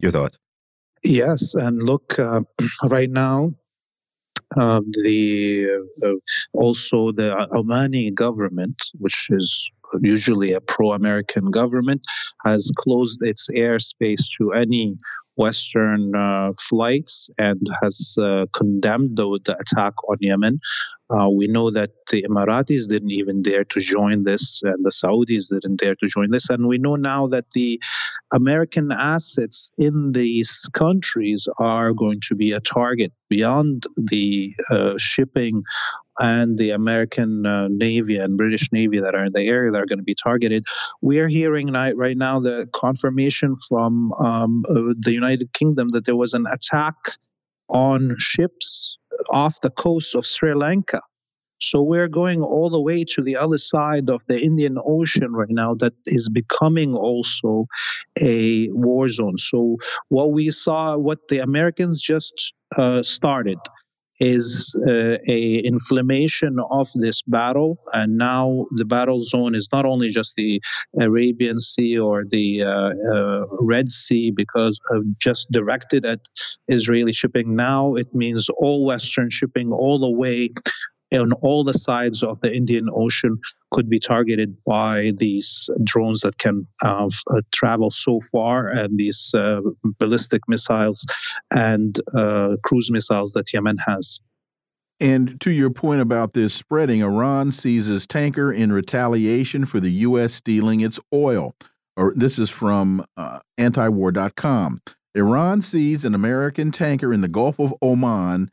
Your 0.01 0.11
thoughts? 0.11 0.39
Yes, 1.05 1.55
and 1.55 1.83
look, 1.83 2.19
uh, 2.19 2.41
right 2.85 3.11
now, 3.11 3.55
uh, 4.57 4.81
the 5.03 5.87
uh, 6.03 6.15
also 6.53 7.13
the 7.13 7.49
Omani 7.53 8.13
government, 8.13 8.83
which 8.99 9.29
is 9.31 9.71
usually 10.01 10.53
a 10.53 10.61
pro-American 10.61 11.51
government, 11.51 12.03
has 12.45 12.71
closed 12.79 13.21
its 13.23 13.49
airspace 13.55 14.23
to 14.39 14.53
any 14.53 14.97
Western 15.37 16.15
uh, 16.15 16.53
flights 16.61 17.29
and 17.39 17.61
has 17.83 18.15
uh, 18.21 18.47
condemned 18.53 19.17
the, 19.17 19.41
the, 19.45 19.59
attack 19.59 19.93
on 20.09 20.17
Yemen. 20.21 20.61
Uh, 21.11 21.29
we 21.29 21.47
know 21.47 21.71
that 21.71 21.91
the 22.11 22.25
Emiratis 22.29 22.89
didn't 22.89 23.11
even 23.11 23.43
dare 23.43 23.65
to 23.65 23.81
join 23.81 24.25
this, 24.25 24.61
and 24.63 24.85
the 24.85 24.91
Saudis 24.91 25.51
didn't 25.51 25.81
dare 25.81 25.97
to 25.97 26.09
join 26.09 26.31
this. 26.31 26.49
And 26.49 26.67
we 26.67 26.79
know 26.79 26.97
now 26.97 27.27
that 27.29 27.51
the 27.53 27.81
American 28.33 28.91
assets 28.93 29.71
in 29.77 30.13
these 30.13 30.69
countries 30.73 31.47
are 31.59 31.93
going 31.93 32.21
to 32.29 32.35
be 32.35 32.53
a 32.53 32.61
target 32.61 33.13
beyond 33.29 33.85
the 33.97 34.55
uh, 34.71 34.95
shipping 34.99 35.63
and 36.19 36.59
the 36.59 36.71
American 36.71 37.47
uh, 37.47 37.69
Navy 37.69 38.17
and 38.17 38.37
British 38.37 38.71
Navy 38.73 39.01
that 39.01 39.15
are 39.15 39.25
in 39.25 39.33
the 39.33 39.43
area 39.43 39.71
that 39.71 39.81
are 39.81 39.87
going 39.87 39.99
to 39.99 40.05
be 40.05 40.15
targeted. 40.15 40.65
We 41.01 41.19
are 41.21 41.29
hearing 41.29 41.73
right 41.73 42.17
now 42.17 42.41
the 42.41 42.69
confirmation 42.73 43.57
from 43.69 44.13
um, 44.15 44.65
uh, 44.69 44.95
the 44.99 45.13
United 45.13 45.53
Kingdom 45.53 45.89
that 45.91 46.05
there 46.05 46.17
was 46.17 46.35
an 46.35 46.47
attack 46.53 46.95
on 47.69 48.15
ships 48.19 48.97
off 49.31 49.61
the 49.61 49.71
coast 49.71 50.15
of 50.15 50.27
Sri 50.27 50.55
Lanka. 50.55 51.01
So 51.61 51.81
we're 51.83 52.09
going 52.09 52.43
all 52.43 52.69
the 52.69 52.81
way 52.81 53.05
to 53.05 53.23
the 53.23 53.37
other 53.37 53.59
side 53.59 54.11
of 54.11 54.23
the 54.27 54.43
Indian 54.43 54.77
Ocean 54.85 55.33
right 55.33 55.49
now 55.51 55.75
that 55.77 55.95
is 56.07 56.29
becoming 56.29 56.95
also 56.95 57.67
a 58.21 58.69
war 58.71 59.09
zone. 59.09 59.39
So 59.39 59.79
what 60.09 60.33
we 60.33 60.51
saw, 60.51 60.97
what 60.97 61.29
the 61.29 61.39
Americans 61.39 62.03
just 62.03 62.53
uh, 62.77 63.03
started 63.03 63.59
is 64.21 64.75
uh, 64.87 65.17
a 65.29 65.59
inflammation 65.59 66.59
of 66.71 66.89
this 66.95 67.23
battle. 67.23 67.79
And 67.93 68.17
now 68.17 68.67
the 68.77 68.85
battle 68.85 69.21
zone 69.21 69.55
is 69.55 69.69
not 69.73 69.85
only 69.85 70.11
just 70.11 70.35
the 70.37 70.61
arabian 71.01 71.59
sea 71.59 71.99
or 71.99 72.25
the 72.25 72.63
uh, 72.63 72.91
uh, 73.15 73.47
red 73.61 73.91
sea 73.91 74.31
because 74.31 74.79
of 74.91 75.03
just 75.19 75.51
directed 75.51 76.05
at 76.07 76.21
israeli 76.69 77.13
shipping. 77.13 77.57
Now 77.57 77.95
it 77.95 78.15
means 78.15 78.49
all 78.49 78.85
western 78.85 79.31
shipping 79.31 79.73
all 79.73 79.99
the 79.99 80.11
way 80.11 80.51
on 81.13 81.33
all 81.33 81.65
the 81.65 81.75
sides 81.75 82.23
of 82.23 82.41
the 82.41 82.53
Indian 82.53 82.89
Ocean 82.93 83.39
could 83.71 83.89
be 83.89 83.99
targeted 83.99 84.57
by 84.65 85.13
these 85.17 85.69
drones 85.83 86.21
that 86.21 86.39
can 86.39 86.67
uh, 86.85 87.09
uh, 87.31 87.41
travel 87.53 87.91
so 87.91 88.21
far 88.33 88.69
and 88.69 88.99
these 88.99 89.33
uh, 89.35 89.61
ballistic 89.99 90.43
missiles 90.49 91.07
and 91.53 92.01
uh, 92.17 92.57
cruise 92.63 92.91
missiles 92.91 93.33
that 93.33 93.53
Yemen 93.53 93.79
has. 93.87 94.19
And 95.01 95.41
to 95.41 95.51
your 95.51 95.71
point 95.71 96.01
about 96.01 96.35
this 96.35 96.55
spreading, 96.55 97.03
Iran 97.03 97.53
seizes 97.53 98.07
tanker 98.07 98.53
in 98.53 98.73
retaliation 98.73 99.67
for 99.67 99.81
the 99.81 99.91
U.S. 99.91 100.35
stealing 100.35 100.81
its 100.81 101.01
oil. 101.13 101.55
Or 101.97 102.13
this 102.17 102.39
is 102.39 102.51
from 102.51 103.05
uh, 103.17 103.41
antiwar.com. 103.59 104.81
Iran 105.17 105.63
seized 105.63 106.05
an 106.05 106.15
American 106.15 106.73
tanker 106.73 107.13
in 107.13 107.21
the 107.21 107.29
Gulf 107.29 107.61
of 107.61 107.75
Oman 107.83 108.51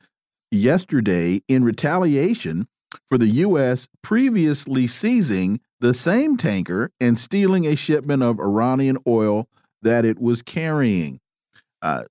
yesterday 0.51 1.41
in 1.47 1.63
retaliation 1.63 2.67
for 3.07 3.17
the 3.17 3.27
U.S. 3.27 3.87
previously 4.01 4.85
seizing 4.87 5.59
the 5.79 5.93
same 5.93 6.37
tanker 6.37 6.91
and 6.99 7.17
stealing 7.17 7.65
a 7.65 7.75
shipment 7.75 8.21
of 8.21 8.39
Iranian 8.39 8.97
oil 9.07 9.47
that 9.81 10.05
it 10.05 10.19
was 10.19 10.41
carrying. 10.41 11.19
Uh, 11.81 12.03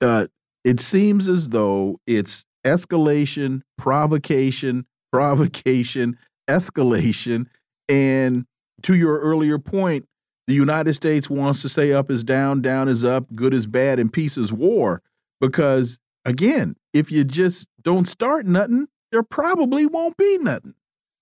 uh, 0.00 0.26
it 0.64 0.80
seems 0.80 1.28
as 1.28 1.50
though 1.50 2.00
it's 2.06 2.44
escalation, 2.64 3.62
provocation, 3.76 4.86
provocation, 5.12 6.16
escalation. 6.48 7.46
And 7.88 8.46
to 8.82 8.94
your 8.94 9.18
earlier 9.18 9.58
point, 9.58 10.06
the 10.46 10.54
United 10.54 10.94
States 10.94 11.28
wants 11.28 11.62
to 11.62 11.68
say 11.68 11.92
up 11.92 12.10
is 12.10 12.24
down, 12.24 12.62
down 12.62 12.88
is 12.88 13.04
up, 13.04 13.26
good 13.34 13.54
is 13.54 13.66
bad, 13.66 14.00
and 14.00 14.12
peace 14.12 14.36
is 14.36 14.52
war 14.52 15.02
because 15.40 15.98
again, 16.30 16.76
if 16.94 17.10
you 17.10 17.24
just 17.24 17.68
don't 17.82 18.06
start 18.06 18.46
nothing, 18.46 18.86
there 19.12 19.22
probably 19.22 19.84
won't 19.84 20.16
be 20.16 20.38
nothing. 20.38 20.74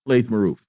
Laith 0.05 0.29
Marouf. 0.29 0.59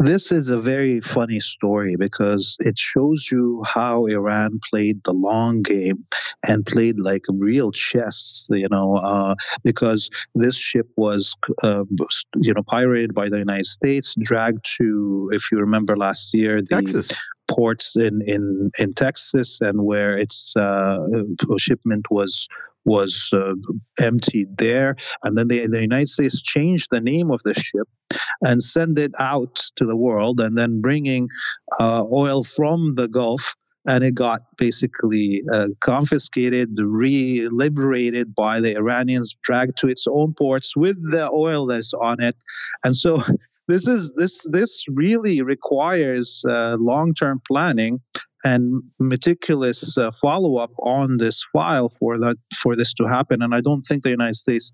This 0.00 0.30
is 0.30 0.48
a 0.48 0.60
very 0.60 1.00
funny 1.00 1.40
story 1.40 1.96
because 1.96 2.56
it 2.60 2.78
shows 2.78 3.28
you 3.32 3.64
how 3.66 4.06
Iran 4.06 4.60
played 4.70 5.02
the 5.02 5.12
long 5.12 5.62
game 5.62 6.06
and 6.46 6.64
played 6.64 7.00
like 7.00 7.22
a 7.28 7.34
real 7.34 7.72
chess, 7.72 8.44
you 8.48 8.68
know, 8.70 8.94
uh, 8.94 9.34
because 9.64 10.08
this 10.36 10.56
ship 10.56 10.86
was, 10.96 11.34
uh, 11.64 11.84
you 12.36 12.54
know, 12.54 12.62
pirated 12.62 13.12
by 13.12 13.28
the 13.28 13.38
United 13.38 13.66
States, 13.66 14.14
dragged 14.22 14.64
to, 14.78 15.30
if 15.32 15.50
you 15.50 15.58
remember 15.58 15.96
last 15.96 16.32
year, 16.32 16.60
the 16.60 16.80
Texas 16.80 17.10
ports 17.48 17.96
in, 17.96 18.20
in, 18.24 18.70
in 18.78 18.94
Texas 18.94 19.58
and 19.60 19.82
where 19.82 20.16
its 20.16 20.54
uh, 20.56 20.98
shipment 21.56 22.06
was 22.08 22.46
was 22.84 23.30
uh, 23.32 23.54
emptied 24.00 24.56
there. 24.56 24.96
And 25.22 25.36
then 25.36 25.48
the, 25.48 25.66
the 25.66 25.80
United 25.80 26.08
States 26.08 26.42
changed 26.42 26.88
the 26.90 27.00
name 27.00 27.30
of 27.30 27.42
the 27.44 27.54
ship 27.54 27.88
and 28.42 28.62
sent 28.62 28.98
it 28.98 29.12
out 29.18 29.56
to 29.76 29.84
the 29.84 29.96
world 29.96 30.40
and 30.40 30.56
then 30.56 30.80
bringing 30.80 31.28
uh, 31.80 32.04
oil 32.10 32.44
from 32.44 32.94
the 32.94 33.08
Gulf. 33.08 33.54
And 33.86 34.04
it 34.04 34.14
got 34.14 34.42
basically 34.58 35.42
uh, 35.50 35.68
confiscated, 35.80 36.78
re-liberated 36.78 38.34
by 38.34 38.60
the 38.60 38.76
Iranians, 38.76 39.34
dragged 39.42 39.78
to 39.78 39.88
its 39.88 40.06
own 40.06 40.34
ports 40.34 40.76
with 40.76 40.96
the 41.10 41.30
oil 41.30 41.66
that's 41.66 41.94
on 41.94 42.20
it, 42.20 42.36
and 42.84 42.94
so 42.94 43.22
this 43.68 43.86
is 43.86 44.12
this 44.16 44.46
this 44.50 44.84
really 44.88 45.40
requires 45.40 46.42
uh, 46.46 46.76
long-term 46.78 47.40
planning 47.46 48.00
and 48.44 48.82
meticulous 49.00 49.98
uh, 49.98 50.10
follow 50.20 50.56
up 50.56 50.70
on 50.82 51.16
this 51.18 51.44
file 51.52 51.88
for 51.88 52.18
that 52.18 52.36
for 52.54 52.76
this 52.76 52.94
to 52.94 53.04
happen. 53.04 53.42
And 53.42 53.54
I 53.54 53.60
don't 53.60 53.82
think 53.82 54.02
the 54.02 54.10
United 54.10 54.36
States 54.36 54.72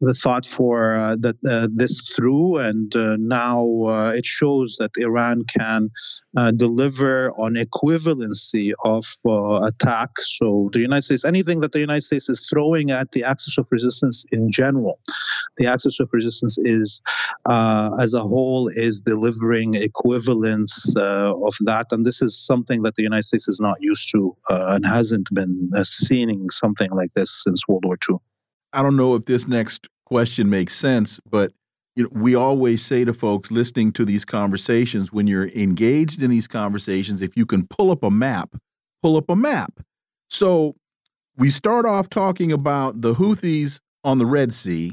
the 0.00 0.12
thought 0.12 0.44
for 0.44 0.96
uh, 0.96 1.16
that 1.16 1.36
uh, 1.48 1.68
this 1.72 2.00
through, 2.14 2.58
and 2.58 2.94
uh, 2.94 3.16
now 3.18 3.64
uh, 3.84 4.12
it 4.14 4.26
shows 4.26 4.76
that 4.78 4.90
Iran 4.98 5.44
can 5.44 5.88
uh, 6.36 6.50
deliver 6.50 7.30
on 7.32 7.54
equivalency 7.54 8.72
of 8.84 9.06
uh, 9.26 9.66
attack. 9.66 10.10
So 10.18 10.68
the 10.72 10.80
United 10.80 11.02
States, 11.02 11.24
anything 11.24 11.60
that 11.60 11.72
the 11.72 11.80
United 11.80 12.02
States 12.02 12.28
is 12.28 12.46
throwing 12.52 12.90
at 12.90 13.12
the 13.12 13.24
axis 13.24 13.56
of 13.56 13.66
resistance 13.70 14.24
in 14.30 14.52
general, 14.52 15.00
the 15.56 15.66
axis 15.66 15.98
of 15.98 16.10
resistance 16.12 16.58
is, 16.58 17.00
as 17.48 18.12
a 18.12 18.20
whole, 18.20 18.68
is 18.68 19.00
delivering 19.00 19.74
equivalence 19.74 20.92
of 20.96 21.54
that, 21.60 21.86
and 21.90 22.04
this 22.04 22.20
is 22.20 22.38
something 22.38 22.82
that 22.82 22.96
the 22.96 23.02
United 23.02 23.22
States 23.22 23.48
is 23.48 23.60
not 23.60 23.78
used 23.80 24.10
to 24.12 24.36
and 24.50 24.84
hasn't 24.86 25.28
been 25.32 25.70
seeing 25.84 26.50
something 26.50 26.90
like 26.90 27.14
this 27.14 27.42
since 27.42 27.66
World 27.66 27.84
War 27.86 27.96
II. 28.10 28.18
I 28.76 28.82
don't 28.82 28.96
know 28.96 29.14
if 29.14 29.24
this 29.24 29.48
next 29.48 29.88
question 30.04 30.50
makes 30.50 30.76
sense, 30.76 31.18
but 31.30 31.52
you 31.96 32.04
know, 32.04 32.10
we 32.12 32.34
always 32.34 32.84
say 32.84 33.06
to 33.06 33.14
folks 33.14 33.50
listening 33.50 33.90
to 33.92 34.04
these 34.04 34.26
conversations, 34.26 35.10
when 35.10 35.26
you're 35.26 35.48
engaged 35.48 36.22
in 36.22 36.28
these 36.28 36.46
conversations, 36.46 37.22
if 37.22 37.38
you 37.38 37.46
can 37.46 37.66
pull 37.66 37.90
up 37.90 38.02
a 38.02 38.10
map, 38.10 38.54
pull 39.02 39.16
up 39.16 39.30
a 39.30 39.34
map. 39.34 39.80
So 40.28 40.76
we 41.38 41.50
start 41.50 41.86
off 41.86 42.10
talking 42.10 42.52
about 42.52 43.00
the 43.00 43.14
Houthis 43.14 43.80
on 44.04 44.18
the 44.18 44.26
Red 44.26 44.52
Sea. 44.52 44.92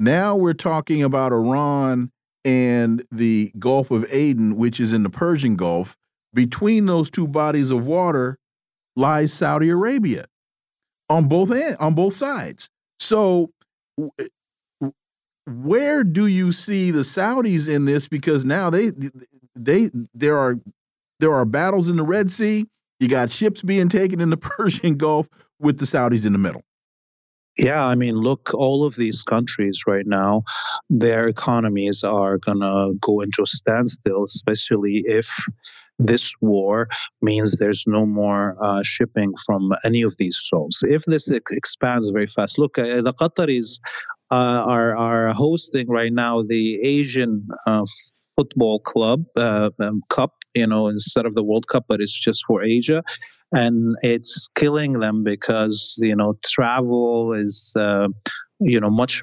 Now 0.00 0.34
we're 0.34 0.52
talking 0.52 1.00
about 1.00 1.30
Iran 1.30 2.10
and 2.44 3.04
the 3.12 3.52
Gulf 3.60 3.92
of 3.92 4.12
Aden, 4.12 4.56
which 4.56 4.80
is 4.80 4.92
in 4.92 5.04
the 5.04 5.10
Persian 5.10 5.54
Gulf. 5.54 5.96
Between 6.34 6.86
those 6.86 7.10
two 7.10 7.28
bodies 7.28 7.70
of 7.70 7.86
water 7.86 8.38
lies 8.96 9.32
Saudi 9.32 9.68
Arabia 9.68 10.26
on 11.08 11.28
both 11.28 11.52
end, 11.52 11.76
on 11.76 11.94
both 11.94 12.14
sides. 12.14 12.70
So 12.98 13.50
eh, 13.98 14.26
where 15.46 16.04
do 16.04 16.26
you 16.26 16.52
see 16.52 16.90
the 16.90 17.00
Saudis 17.00 17.68
in 17.68 17.84
this? 17.84 18.08
Because 18.08 18.44
now 18.44 18.70
they 18.70 18.92
they 19.54 19.90
there 20.14 20.38
are 20.38 20.58
there 21.20 21.32
are 21.32 21.44
battles 21.44 21.88
in 21.88 21.96
the 21.96 22.02
Red 22.02 22.30
Sea. 22.30 22.66
You 23.00 23.08
got 23.08 23.30
ships 23.30 23.62
being 23.62 23.88
taken 23.88 24.20
in 24.20 24.30
the 24.30 24.36
Persian 24.58 24.96
Gulf 24.96 25.28
with 25.58 25.78
the 25.78 25.84
Saudis 25.84 26.24
in 26.24 26.32
the 26.32 26.38
middle. 26.38 26.62
Yeah, 27.56 27.84
I 27.84 27.94
mean, 27.94 28.16
look, 28.16 28.52
all 28.52 28.84
of 28.84 28.96
these 28.96 29.22
countries 29.22 29.84
right 29.86 30.06
now, 30.06 30.42
their 30.90 31.28
economies 31.28 32.02
are 32.02 32.38
going 32.38 32.60
to 32.60 32.94
go 33.00 33.20
into 33.20 33.42
a 33.42 33.46
standstill, 33.46 34.24
especially 34.24 35.04
if 35.06 35.46
this 35.98 36.34
war 36.40 36.88
means 37.22 37.56
there's 37.56 37.84
no 37.86 38.04
more 38.04 38.56
uh, 38.62 38.82
shipping 38.82 39.32
from 39.46 39.72
any 39.84 40.02
of 40.02 40.16
these 40.18 40.38
zones. 40.50 40.78
If 40.82 41.04
this 41.04 41.30
ex 41.30 41.52
expands 41.52 42.10
very 42.10 42.26
fast, 42.26 42.58
look, 42.58 42.78
uh, 42.78 43.02
the 43.02 43.12
Qataris 43.12 43.78
uh, 44.30 44.64
are, 44.66 44.96
are 44.96 45.32
hosting 45.32 45.88
right 45.88 46.12
now 46.12 46.42
the 46.42 46.80
Asian 46.82 47.46
uh, 47.66 47.84
Football 48.36 48.80
Club 48.80 49.24
uh, 49.36 49.70
um, 49.80 50.02
Cup, 50.08 50.32
you 50.54 50.66
know, 50.66 50.88
instead 50.88 51.26
of 51.26 51.34
the 51.34 51.44
World 51.44 51.68
Cup, 51.68 51.84
but 51.88 52.00
it's 52.00 52.18
just 52.18 52.42
for 52.46 52.62
Asia 52.62 53.02
and 53.52 53.94
it's 54.02 54.48
killing 54.56 54.94
them 54.94 55.22
because 55.22 55.94
you 55.98 56.16
know 56.16 56.36
travel 56.44 57.32
is 57.32 57.72
uh, 57.78 58.08
you 58.64 58.80
know 58.80 58.90
much 58.90 59.22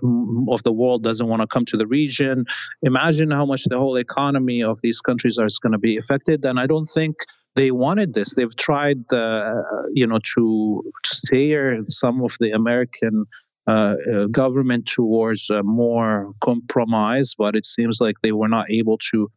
of 0.49 0.63
the 0.63 0.71
world 0.71 1.03
doesn't 1.03 1.27
want 1.27 1.41
to 1.41 1.47
come 1.47 1.65
to 1.65 1.77
the 1.77 1.87
region. 1.87 2.45
Imagine 2.83 3.31
how 3.31 3.45
much 3.45 3.63
the 3.65 3.77
whole 3.77 3.97
economy 3.97 4.63
of 4.63 4.79
these 4.81 5.01
countries 5.01 5.37
are 5.37 5.47
going 5.61 5.73
to 5.73 5.79
be 5.79 5.97
affected. 5.97 6.45
And 6.45 6.59
i 6.59 6.67
don't 6.67 6.87
think 6.87 7.15
they 7.55 7.71
wanted 7.71 8.13
this. 8.13 8.35
They've 8.35 8.55
tried 8.55 9.11
uh, 9.11 9.61
you 9.93 10.07
know 10.07 10.19
to 10.35 10.83
steer 11.05 11.79
some 11.87 12.23
of 12.23 12.35
the 12.39 12.51
american 12.51 13.25
uh, 13.67 13.95
uh, 14.11 14.25
government 14.27 14.87
towards 14.87 15.51
more 15.63 16.33
compromise, 16.41 17.35
but 17.37 17.55
it 17.55 17.65
seems 17.65 18.01
like 18.01 18.15
they 18.23 18.31
were 18.31 18.47
not 18.47 18.69
able 18.71 18.97
to 18.97 19.29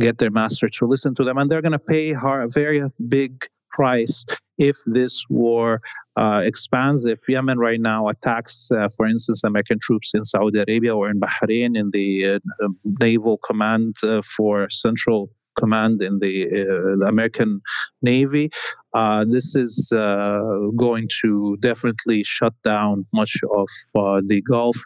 get 0.00 0.18
their 0.18 0.32
master 0.32 0.68
to 0.68 0.84
listen 0.84 1.14
to 1.14 1.24
them, 1.24 1.38
and 1.38 1.48
they're 1.48 1.62
going 1.62 1.72
to 1.72 1.78
pay 1.78 2.12
hard, 2.12 2.52
very 2.52 2.82
big 3.08 3.46
price 3.70 4.24
if 4.58 4.76
this 4.86 5.24
war 5.30 5.80
uh, 6.16 6.42
expands. 6.44 7.06
If 7.06 7.20
Yemen 7.28 7.58
right 7.58 7.80
now 7.80 8.08
attacks, 8.08 8.68
uh, 8.70 8.88
for 8.96 9.06
instance, 9.06 9.44
American 9.44 9.78
troops 9.80 10.12
in 10.14 10.24
Saudi 10.24 10.58
Arabia 10.60 10.94
or 10.94 11.08
in 11.08 11.20
Bahrain 11.20 11.78
in 11.78 11.90
the 11.92 12.34
uh, 12.34 12.68
naval 12.84 13.38
command 13.38 13.96
uh, 14.02 14.20
for 14.22 14.68
Central 14.68 15.30
Command 15.56 16.02
in 16.02 16.20
the, 16.20 16.46
uh, 16.46 16.96
the 17.00 17.06
American 17.08 17.60
Navy, 18.00 18.50
uh, 18.94 19.24
this 19.24 19.56
is 19.56 19.88
going 19.90 21.08
to 21.20 21.56
definitely 21.58 22.22
shut 22.22 22.54
down 22.62 23.06
much 23.12 23.36
of 23.52 23.68
the 23.92 24.40
Gulf 24.48 24.76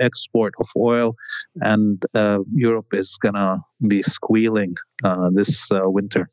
export 0.00 0.54
of 0.58 0.68
oil, 0.74 1.16
and 1.56 2.02
Europe 2.54 2.94
is 2.94 3.18
going 3.20 3.34
to 3.34 3.58
be 3.86 4.02
squealing 4.02 4.74
this 5.34 5.68
winter. 5.70 6.30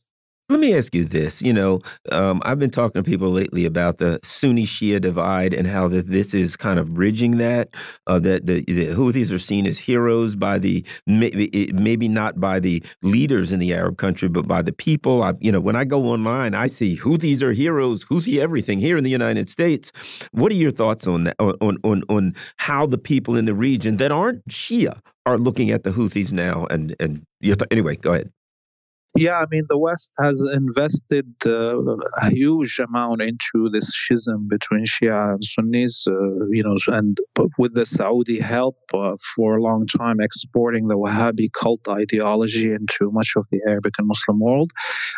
Let 0.50 0.60
me 0.60 0.76
ask 0.76 0.96
you 0.96 1.06
this. 1.06 1.44
You 1.44 1.54
know, 1.54 1.80
um, 2.12 2.42
I've 2.44 2.58
been 2.58 2.72
talking 2.72 3.04
to 3.04 3.08
people 3.08 3.30
lately 3.30 3.66
about 3.66 4.00
the 4.00 4.20
Sunni 4.24 4.66
Shia 4.66 5.00
divide 5.00 5.54
and 5.54 5.68
how 5.68 5.88
that 5.90 6.08
this 6.08 6.34
is 6.34 6.58
kind 6.58 6.80
of 6.80 6.96
bridging 6.96 7.38
that. 7.38 7.70
Uh, 8.08 8.18
that 8.18 8.48
the, 8.48 8.64
the, 8.64 8.88
Houthis 8.88 9.32
are 9.32 9.38
seen 9.38 9.68
as 9.68 9.78
heroes 9.78 10.36
by 10.36 10.58
the 10.58 10.84
maybe, 11.06 11.72
maybe 11.76 12.08
not 12.08 12.40
by 12.40 12.60
the 12.60 12.84
leaders 13.04 13.52
in 13.52 13.60
the 13.60 13.76
Arab 13.76 14.00
country, 14.00 14.28
but 14.28 14.48
by 14.48 14.64
the 14.64 14.74
people. 14.74 15.22
I, 15.22 15.34
you 15.40 15.52
know, 15.52 15.60
when 15.60 15.76
I 15.76 15.84
go 15.84 16.06
online, 16.06 16.56
I 16.56 16.66
see 16.66 16.98
Houthis 16.98 17.44
are 17.44 17.54
heroes, 17.54 18.04
Houthi 18.06 18.42
everything 18.42 18.80
here 18.80 18.98
in 18.98 19.04
the 19.04 19.12
United 19.12 19.52
States. 19.52 19.92
What 20.32 20.52
are 20.52 20.56
your 20.56 20.72
thoughts 20.72 21.06
on 21.06 21.26
that? 21.26 21.36
On 21.40 21.78
on 21.84 22.02
on 22.10 22.34
how 22.58 22.88
the 22.88 22.98
people 22.98 23.36
in 23.36 23.46
the 23.46 23.54
region 23.54 23.98
that 23.98 24.12
aren't 24.12 24.44
Shia 24.48 25.00
are 25.28 25.38
looking 25.38 25.70
at 25.70 25.84
the 25.84 25.92
Houthis 25.92 26.32
now? 26.32 26.66
And 26.72 26.96
and 27.00 27.24
anyway, 27.70 27.98
go 27.98 28.14
ahead. 28.14 28.32
Yeah, 29.18 29.40
I 29.40 29.46
mean, 29.50 29.64
the 29.68 29.78
West 29.78 30.14
has 30.20 30.46
invested 30.54 31.26
uh, 31.46 31.80
a 32.22 32.30
huge 32.30 32.80
amount 32.80 33.24
into 33.24 33.70
this 33.72 33.88
schism 33.88 34.48
between 34.48 34.86
Shia 34.86 35.34
and 35.34 35.44
Sunnis, 35.44 36.06
uh, 36.08 36.46
you 36.52 36.64
know, 36.64 36.78
and 36.88 37.18
with 37.58 37.74
the 37.74 37.86
Saudi 37.86 38.40
help 38.40 38.78
uh, 38.94 39.16
for 39.36 39.58
a 39.58 39.64
long 39.64 39.88
time 39.88 40.20
exporting 40.20 40.88
the 40.88 40.98
Wahhabi 40.98 41.50
cult 41.52 41.88
ideology 41.90 42.72
into 42.72 43.12
much 43.12 43.34
of 43.36 43.46
the 43.52 43.60
Arabic 43.68 43.96
and 43.98 44.08
Muslim 44.08 44.40
world. 44.40 44.72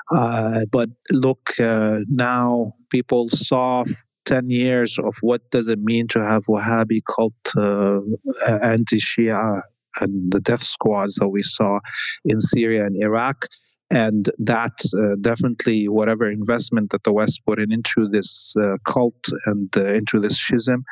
Uh, 0.09 0.61
but 0.71 0.89
look, 1.11 1.51
uh, 1.59 1.99
now 2.07 2.73
people 2.89 3.27
saw 3.27 3.83
10 4.23 4.49
years 4.49 4.99
of 4.99 5.15
what 5.21 5.41
does 5.51 5.67
it 5.67 5.79
mean 5.79 6.07
to 6.07 6.19
have 6.19 6.45
Wahhabi 6.45 7.01
cult 7.03 7.33
uh, 7.57 7.99
anti-Shia 8.47 9.61
and 9.99 10.31
the 10.31 10.39
death 10.39 10.63
squads 10.63 11.15
that 11.15 11.27
we 11.27 11.41
saw 11.41 11.79
in 12.23 12.39
Syria 12.39 12.85
and 12.85 12.95
Iraq 13.03 13.47
and 13.91 14.29
that 14.39 14.77
uh, 14.97 15.15
definitely 15.21 15.87
whatever 15.87 16.29
investment 16.29 16.91
that 16.91 17.03
the 17.03 17.13
west 17.13 17.41
put 17.45 17.59
in 17.59 17.71
into 17.71 18.07
this 18.07 18.55
uh, 18.59 18.77
cult 18.87 19.27
and 19.45 19.75
uh, 19.77 19.93
into 19.93 20.19
this 20.19 20.37
schism 20.37 20.83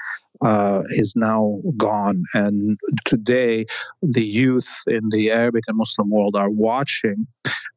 uh, 0.42 0.84
is 0.92 1.14
now 1.16 1.60
gone. 1.78 2.24
And 2.34 2.78
today 3.06 3.66
the 4.02 4.24
youth 4.24 4.84
in 4.88 5.10
the 5.10 5.32
arabic 5.32 5.64
and 5.68 5.78
muslim 5.78 6.10
world 6.10 6.36
are 6.36 6.50
watching 6.50 7.28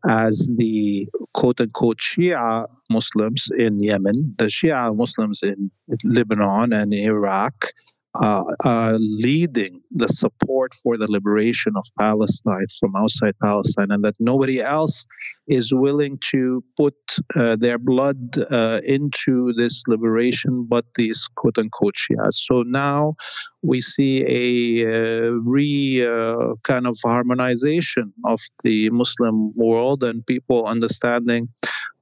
as 0.08 0.48
the 0.56 1.08
quote 1.34 1.60
unquote 1.60 1.98
shia 1.98 2.66
muslims 2.90 3.48
in 3.58 3.80
yemen 3.80 4.34
the 4.38 4.46
shia 4.46 4.94
muslims 4.94 5.42
in 5.42 5.70
lebanon 6.04 6.72
and 6.72 6.92
iraq 6.92 7.72
uh, 8.14 8.44
uh, 8.64 8.98
leading 9.00 9.80
the 9.90 10.08
support 10.08 10.74
for 10.82 10.96
the 10.96 11.10
liberation 11.10 11.72
of 11.76 11.84
Palestine 11.98 12.66
from 12.78 12.94
outside 12.96 13.34
Palestine, 13.42 13.90
and 13.90 14.04
that 14.04 14.14
nobody 14.20 14.60
else 14.60 15.06
is 15.48 15.72
willing 15.72 16.18
to 16.30 16.62
put 16.76 16.94
uh, 17.34 17.56
their 17.56 17.78
blood 17.78 18.36
uh, 18.50 18.80
into 18.86 19.52
this 19.54 19.82
liberation 19.88 20.66
but 20.68 20.84
these 20.94 21.28
quote 21.36 21.58
unquote 21.58 21.96
Shias. 21.96 22.34
So 22.34 22.62
now 22.62 23.14
we 23.62 23.80
see 23.80 24.24
a 24.28 24.86
uh, 24.86 25.30
re 25.44 26.06
uh, 26.06 26.54
kind 26.64 26.86
of 26.86 26.96
harmonization 27.04 28.12
of 28.24 28.40
the 28.62 28.90
Muslim 28.90 29.52
world 29.56 30.04
and 30.04 30.24
people 30.26 30.66
understanding 30.66 31.48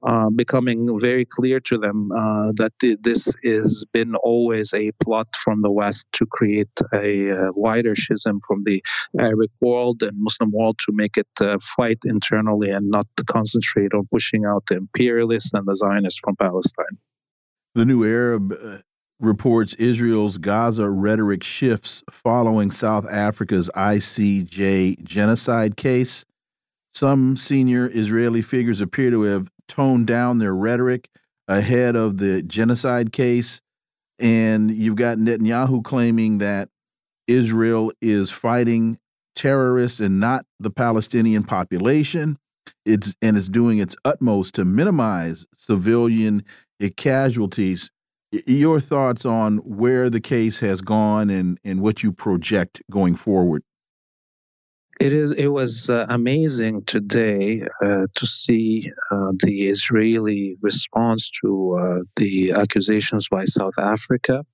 uh, 0.03 0.29
becoming 0.29 0.99
very 0.99 1.25
clear 1.25 1.59
to 1.59 1.77
them 1.77 2.11
uh, 2.11 2.51
that 2.55 2.73
th- 2.79 2.97
this 3.01 3.33
has 3.43 3.85
been 3.93 4.15
always 4.15 4.73
a 4.73 4.91
plot 5.03 5.27
from 5.35 5.61
the 5.61 5.71
West 5.71 6.07
to 6.13 6.25
create 6.25 6.69
a 6.93 7.31
uh, 7.31 7.51
wider 7.53 7.95
schism 7.95 8.39
from 8.47 8.63
the 8.63 8.81
Arabic 9.19 9.51
world 9.61 10.01
and 10.01 10.11
Muslim 10.17 10.51
world 10.51 10.77
to 10.79 10.91
make 10.91 11.17
it 11.17 11.27
uh, 11.39 11.57
fight 11.75 11.99
internally 12.05 12.69
and 12.69 12.89
not 12.89 13.07
concentrate 13.27 13.93
on 13.93 14.07
pushing 14.11 14.45
out 14.45 14.63
the 14.67 14.77
imperialists 14.77 15.53
and 15.53 15.67
the 15.67 15.75
Zionists 15.75 16.19
from 16.23 16.35
Palestine. 16.35 16.97
The 17.75 17.85
New 17.85 18.03
Arab 18.03 18.83
reports 19.21 19.75
Israel's 19.75 20.39
Gaza 20.39 20.89
rhetoric 20.89 21.43
shifts 21.43 22.03
following 22.09 22.71
South 22.71 23.07
Africa's 23.07 23.69
ICJ 23.75 25.03
genocide 25.03 25.77
case. 25.77 26.25
Some 26.93 27.37
senior 27.37 27.89
Israeli 27.93 28.41
figures 28.41 28.81
appear 28.81 29.11
to 29.11 29.21
have 29.21 29.49
toned 29.71 30.07
down 30.07 30.37
their 30.37 30.53
rhetoric 30.53 31.09
ahead 31.47 31.95
of 31.95 32.17
the 32.17 32.41
genocide 32.43 33.11
case. 33.11 33.61
And 34.19 34.69
you've 34.71 34.95
got 34.95 35.17
Netanyahu 35.17 35.83
claiming 35.83 36.37
that 36.39 36.69
Israel 37.27 37.91
is 38.01 38.29
fighting 38.29 38.99
terrorists 39.35 39.99
and 39.99 40.19
not 40.19 40.45
the 40.59 40.69
Palestinian 40.69 41.43
population. 41.43 42.37
It's 42.85 43.13
and 43.21 43.37
it's 43.37 43.47
doing 43.47 43.79
its 43.79 43.95
utmost 44.05 44.55
to 44.55 44.65
minimize 44.65 45.47
civilian 45.55 46.43
casualties. 46.97 47.89
Your 48.45 48.79
thoughts 48.79 49.25
on 49.25 49.57
where 49.57 50.09
the 50.09 50.21
case 50.21 50.59
has 50.59 50.81
gone 50.81 51.29
and, 51.29 51.59
and 51.63 51.81
what 51.81 52.03
you 52.03 52.11
project 52.11 52.81
going 52.89 53.15
forward? 53.15 53.63
It 54.99 55.13
is. 55.13 55.31
It 55.31 55.47
was 55.47 55.89
uh, 55.89 56.05
amazing 56.09 56.83
today 56.83 57.63
uh, 57.83 58.07
to 58.13 58.25
see 58.27 58.91
uh, 59.09 59.31
the 59.39 59.67
Israeli 59.67 60.57
response 60.61 61.31
to 61.41 61.79
uh, 61.79 62.03
the 62.17 62.51
accusations 62.51 63.27
by 63.29 63.45
South 63.45 63.73
Africa. 63.79 64.45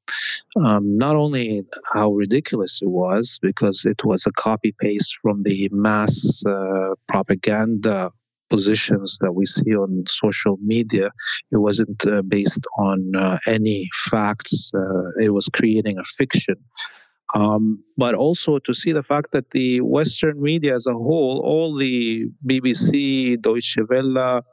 Um, 0.64 0.98
not 0.98 1.16
only 1.16 1.64
how 1.94 2.12
ridiculous 2.12 2.80
it 2.82 2.90
was, 2.90 3.40
because 3.42 3.86
it 3.86 4.06
was 4.06 4.26
a 4.26 4.32
copy 4.32 4.74
paste 4.80 5.18
from 5.22 5.44
the 5.44 5.70
mass 5.72 6.44
uh, 6.46 6.94
propaganda 7.08 8.12
positions 8.50 9.18
that 9.20 9.34
we 9.34 9.46
see 9.46 9.76
on 9.76 10.06
social 10.08 10.58
media. 10.64 11.12
It 11.52 11.58
wasn't 11.58 12.06
uh, 12.08 12.22
based 12.22 12.66
on 12.78 13.12
any 13.48 13.90
facts. 14.10 14.72
it 15.20 15.34
was 15.34 15.50
creating 15.50 15.98
a 15.98 16.04
fiction. 16.04 16.56
Um, 17.36 17.84
but 17.98 18.16
also 18.16 18.60
to 18.60 18.74
see 18.74 18.94
the 18.94 19.04
fact 19.04 19.32
that 19.34 19.52
the 19.52 19.82
Western 19.82 20.42
media 20.42 20.76
as 20.76 20.88
a 20.88 20.94
whole, 20.94 21.42
all 21.44 21.76
the 21.76 22.28
BBC, 22.46 23.42
Deutsche 23.42 23.78
Welle, 23.90 24.44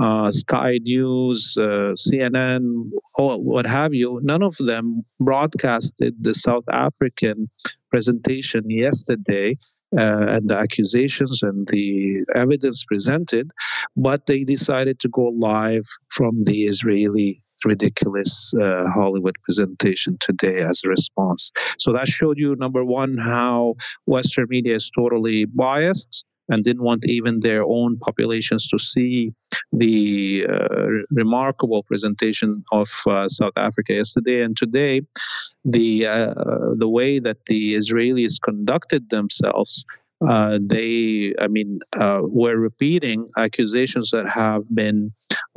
uh, 0.00 0.30
Sky 0.30 0.78
News, 0.82 1.54
uh, 1.56 1.94
CNN, 1.94 2.90
all, 3.18 3.42
what 3.42 3.66
have 3.66 3.94
you, 3.94 4.20
none 4.24 4.42
of 4.42 4.56
them 4.58 5.04
broadcasted 5.20 6.14
the 6.20 6.34
South 6.34 6.64
African 6.72 7.48
presentation 7.90 8.64
yesterday 8.68 9.56
uh, 9.96 10.26
and 10.28 10.48
the 10.50 10.56
accusations 10.56 11.42
and 11.42 11.66
the 11.68 12.24
evidence 12.34 12.84
presented, 12.84 13.52
but 13.96 14.26
they 14.26 14.44
decided 14.44 14.98
to 15.00 15.08
go 15.08 15.28
live 15.28 15.86
from 16.08 16.42
the 16.42 16.64
Israeli 16.64 17.42
ridiculous 17.64 18.52
uh, 18.60 18.84
Hollywood 18.94 19.36
presentation 19.42 20.18
today 20.20 20.60
as 20.60 20.82
a 20.84 20.88
response. 20.88 21.52
So 21.78 21.92
that 21.92 22.08
showed 22.08 22.38
you, 22.38 22.56
number 22.56 22.84
one, 22.84 23.16
how 23.16 23.74
Western 24.06 24.46
media 24.48 24.76
is 24.76 24.90
totally 24.90 25.44
biased 25.44 26.24
and 26.48 26.62
didn't 26.62 26.82
want 26.82 27.08
even 27.08 27.40
their 27.40 27.64
own 27.64 27.98
populations 27.98 28.68
to 28.68 28.78
see 28.78 29.32
the 29.72 30.46
uh, 30.48 30.86
remarkable 31.10 31.82
presentation 31.82 32.62
of 32.72 32.88
uh, 33.06 33.28
South 33.28 33.56
Africa 33.56 33.94
yesterday 33.94 34.42
and 34.42 34.56
today. 34.56 35.02
The 35.64 36.06
uh, 36.06 36.34
the 36.76 36.88
way 36.88 37.18
that 37.18 37.46
the 37.46 37.74
Israelis 37.74 38.40
conducted 38.40 39.10
themselves 39.10 39.84
uh, 40.24 40.58
they, 40.62 41.34
I 41.38 41.48
mean, 41.48 41.80
uh, 41.98 42.22
were 42.22 42.56
repeating 42.56 43.26
accusations 43.36 44.10
that 44.12 44.28
have 44.28 44.62
been 44.74 45.12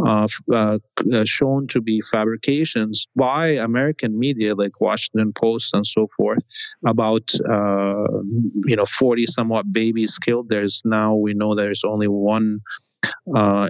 uh, 0.06 0.28
uh, 0.54 0.80
uh, 1.14 1.24
shown 1.26 1.68
to 1.68 1.82
be 1.82 2.02
fabrications 2.02 3.08
by 3.16 3.48
American 3.48 4.20
media 4.20 4.56
like 4.56 4.82
Washington 4.82 5.32
Post 5.34 5.74
and 5.74 5.86
so 5.86 6.08
forth 6.18 6.44
about, 6.86 7.32
you 7.34 8.76
know, 8.76 8.86
40 8.86 9.26
somewhat 9.28 9.72
babies 9.72 10.18
killed. 10.18 10.50
There's 10.50 10.82
now, 10.84 11.16
we 11.16 11.34
know 11.34 11.56
there's 11.56 11.84
only 11.86 12.08
one 12.08 12.60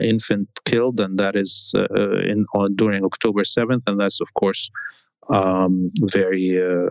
infant 0.02 0.50
killed, 0.66 1.00
and 1.00 1.20
that 1.20 1.36
is 1.36 1.72
in 1.76 2.46
during 2.76 3.06
October 3.06 3.44
7th, 3.44 3.84
and 3.86 4.00
that's, 4.00 4.22
of 4.22 4.34
course, 4.34 4.70
um, 5.30 5.92
very, 6.02 6.62
uh, 6.62 6.90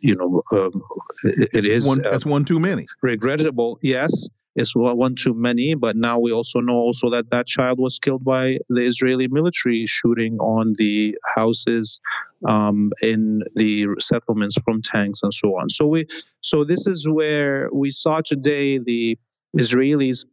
you 0.00 0.16
know, 0.16 0.42
um, 0.52 0.82
it, 1.24 1.50
it 1.54 1.66
is. 1.66 1.86
One, 1.86 2.04
uh, 2.04 2.10
that's 2.10 2.26
one 2.26 2.44
too 2.44 2.58
many. 2.58 2.86
Regrettable, 3.02 3.78
yes. 3.82 4.28
It's 4.56 4.74
one 4.74 5.14
too 5.16 5.34
many, 5.34 5.74
but 5.74 5.96
now 5.96 6.18
we 6.18 6.32
also 6.32 6.60
know 6.60 6.76
also 6.76 7.10
that 7.10 7.30
that 7.30 7.46
child 7.46 7.78
was 7.78 7.98
killed 7.98 8.24
by 8.24 8.58
the 8.68 8.86
Israeli 8.86 9.28
military 9.28 9.84
shooting 9.86 10.38
on 10.38 10.72
the 10.78 11.14
houses 11.34 12.00
um, 12.48 12.90
in 13.02 13.42
the 13.54 13.86
settlements 13.98 14.56
from 14.64 14.80
tanks 14.80 15.22
and 15.22 15.32
so 15.34 15.58
on. 15.58 15.68
So 15.68 15.86
we, 15.86 16.06
so 16.40 16.64
this 16.64 16.86
is 16.86 17.06
where 17.06 17.68
we 17.70 17.90
saw 17.90 18.22
today 18.24 18.78
the 18.78 19.18
Israelis 19.58 20.24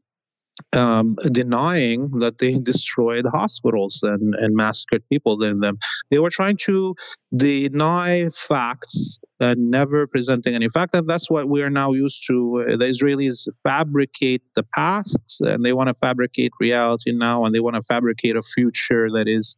um, 0.74 1.16
denying 1.32 2.20
that 2.20 2.38
they 2.38 2.58
destroyed 2.72 3.26
hospitals 3.32 4.00
and, 4.04 4.36
and 4.36 4.56
massacred 4.56 5.04
people 5.10 5.44
in 5.44 5.60
them. 5.60 5.78
They 6.10 6.20
were 6.20 6.30
trying 6.30 6.58
to 6.58 6.96
deny 7.36 8.30
facts 8.30 9.20
and 9.40 9.70
never 9.72 10.08
presenting 10.08 10.54
any 10.54 10.70
fact. 10.70 10.96
And 10.96 11.08
that's 11.08 11.30
what 11.30 11.50
we 11.50 11.62
are 11.64 11.70
now 11.70 11.92
used 11.92 12.26
to. 12.28 12.66
The 12.78 12.86
Israelis 12.86 13.48
fabricate 13.64 14.44
the 14.56 14.64
past 14.76 15.38
and 15.42 15.66
they 15.66 15.74
want 15.74 15.90
to 15.90 15.94
fabricate 15.94 16.52
reality 16.60 17.12
now 17.12 17.46
and 17.46 17.54
they 17.54 17.60
want 17.60 17.76
to 17.76 17.82
fabricate 17.82 18.36
a 18.36 18.42
future 18.42 19.10
that 19.12 19.28
is 19.28 19.56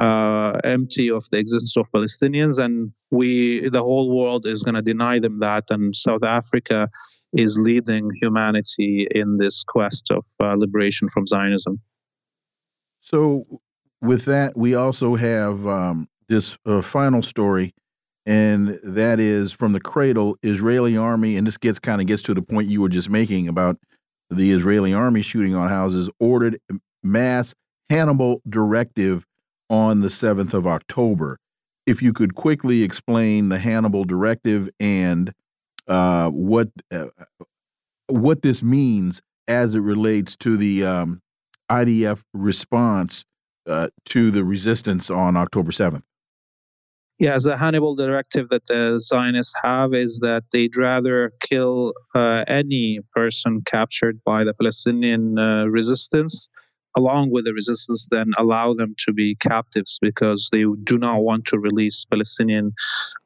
uh, 0.00 0.58
empty 0.64 1.10
of 1.10 1.24
the 1.30 1.38
existence 1.38 1.76
of 1.76 1.90
Palestinians. 1.92 2.62
And 2.62 2.92
we, 3.10 3.68
the 3.68 3.82
whole 3.82 4.14
world 4.14 4.46
is 4.46 4.62
going 4.62 4.74
to 4.74 4.82
deny 4.82 5.18
them 5.18 5.40
that. 5.40 5.64
And 5.70 5.94
South 5.94 6.22
Africa 6.22 6.88
is 7.32 7.58
leading 7.58 8.10
humanity 8.20 9.06
in 9.10 9.36
this 9.36 9.62
quest 9.64 10.10
of 10.10 10.24
uh, 10.40 10.54
liberation 10.54 11.08
from 11.08 11.26
Zionism. 11.26 11.80
So, 13.00 13.44
with 14.00 14.24
that, 14.26 14.56
we 14.56 14.74
also 14.74 15.16
have 15.16 15.66
um, 15.66 16.08
this 16.28 16.56
uh, 16.64 16.82
final 16.82 17.22
story, 17.22 17.74
and 18.26 18.78
that 18.82 19.18
is 19.18 19.52
from 19.52 19.72
the 19.72 19.80
cradle 19.80 20.36
Israeli 20.42 20.96
army. 20.96 21.36
And 21.36 21.46
this 21.46 21.56
gets 21.56 21.78
kind 21.78 22.00
of 22.00 22.06
gets 22.06 22.22
to 22.24 22.34
the 22.34 22.42
point 22.42 22.68
you 22.68 22.80
were 22.80 22.88
just 22.88 23.10
making 23.10 23.48
about 23.48 23.78
the 24.30 24.52
Israeli 24.52 24.92
army 24.92 25.22
shooting 25.22 25.54
on 25.54 25.68
houses, 25.68 26.10
ordered 26.20 26.60
mass 27.02 27.54
Hannibal 27.90 28.42
directive 28.48 29.24
on 29.70 30.00
the 30.00 30.08
7th 30.08 30.54
of 30.54 30.66
October. 30.66 31.38
If 31.86 32.02
you 32.02 32.12
could 32.12 32.34
quickly 32.34 32.82
explain 32.82 33.48
the 33.48 33.58
Hannibal 33.58 34.04
directive 34.04 34.68
and 34.78 35.32
uh, 35.88 36.28
what 36.28 36.68
uh, 36.90 37.06
what 38.08 38.42
this 38.42 38.62
means 38.62 39.20
as 39.46 39.74
it 39.74 39.80
relates 39.80 40.36
to 40.36 40.56
the 40.56 40.84
um, 40.84 41.20
IDF 41.70 42.22
response 42.32 43.24
uh, 43.66 43.88
to 44.06 44.30
the 44.30 44.44
resistance 44.44 45.10
on 45.10 45.36
October 45.36 45.70
7th. 45.70 46.02
Yeah, 47.18 47.36
the 47.42 47.56
Hannibal 47.56 47.96
directive 47.96 48.48
that 48.50 48.66
the 48.66 49.00
Zionists 49.00 49.54
have 49.62 49.92
is 49.92 50.20
that 50.20 50.44
they'd 50.52 50.76
rather 50.76 51.32
kill 51.40 51.92
uh, 52.14 52.44
any 52.46 53.00
person 53.12 53.62
captured 53.66 54.20
by 54.24 54.44
the 54.44 54.54
Palestinian 54.54 55.36
uh, 55.36 55.64
resistance 55.66 56.48
along 56.96 57.30
with 57.30 57.44
the 57.44 57.54
resistance, 57.54 58.06
then 58.10 58.32
allow 58.38 58.74
them 58.74 58.94
to 58.98 59.12
be 59.12 59.34
captives 59.36 59.98
because 60.00 60.48
they 60.50 60.64
do 60.84 60.98
not 60.98 61.22
want 61.22 61.46
to 61.46 61.58
release 61.58 62.04
Palestinian 62.04 62.72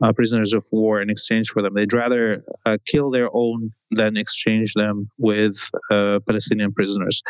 uh, 0.03 0.13
prisoners 0.13 0.53
of 0.53 0.67
war 0.73 1.01
in 1.01 1.11
exchange 1.11 1.49
for 1.49 1.63
them. 1.63 1.75
They'd 1.75 1.93
rather 1.93 2.43
uh, 2.67 2.79
kill 2.87 3.11
their 3.11 3.29
own 3.33 3.73
than 3.91 4.17
exchange 4.17 4.75
them 4.75 5.11
with 5.19 5.69
uh, 5.91 6.21
Palestinian 6.27 6.73
prisoners. 6.73 7.23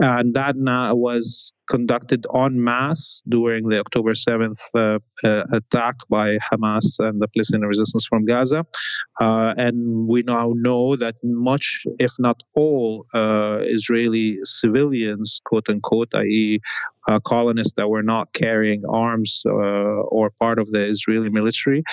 And 0.00 0.34
that 0.34 0.56
now 0.56 0.94
was 0.94 1.52
conducted 1.68 2.26
en 2.34 2.64
masse 2.64 3.22
during 3.28 3.68
the 3.68 3.78
October 3.78 4.12
7th 4.12 4.58
uh, 4.74 4.98
uh, 5.22 5.44
attack 5.52 5.96
by 6.08 6.38
Hamas 6.38 6.98
and 6.98 7.20
the 7.20 7.28
Palestinian 7.28 7.68
resistance 7.68 8.06
from 8.06 8.24
Gaza. 8.24 8.64
Uh, 9.20 9.54
and 9.58 10.08
we 10.08 10.22
now 10.22 10.52
know 10.56 10.96
that 10.96 11.16
much, 11.22 11.84
if 11.98 12.12
not 12.18 12.42
all, 12.54 13.06
uh, 13.12 13.58
Israeli 13.60 14.38
civilians, 14.42 15.40
quote 15.44 15.68
unquote, 15.68 16.14
i.e., 16.14 16.60
uh, 17.06 17.20
colonists 17.20 17.74
that 17.76 17.88
were 17.88 18.02
not 18.02 18.32
carrying 18.32 18.80
arms 18.88 19.42
uh, 19.46 19.50
or 19.50 20.30
part 20.30 20.58
of 20.58 20.70
the 20.70 20.82
Israeli 20.82 21.28
military, 21.28 21.84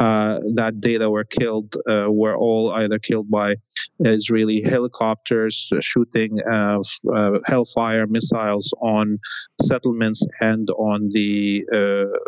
uh, 0.00 0.40
that 0.54 0.80
day 0.80 0.96
that 0.96 1.10
were 1.10 1.24
killed 1.24 1.74
uh, 1.88 2.06
were 2.08 2.36
all 2.36 2.70
either 2.72 2.98
killed 2.98 3.30
by 3.30 3.56
Israeli 4.00 4.62
helicopters 4.62 5.70
shooting 5.80 6.38
uh, 6.50 6.80
uh 7.12 7.38
Hellfire 7.46 8.06
missiles 8.06 8.72
on 8.80 9.18
settlements 9.62 10.24
and 10.40 10.68
on 10.70 11.08
the 11.10 11.64
uh, 11.70 12.18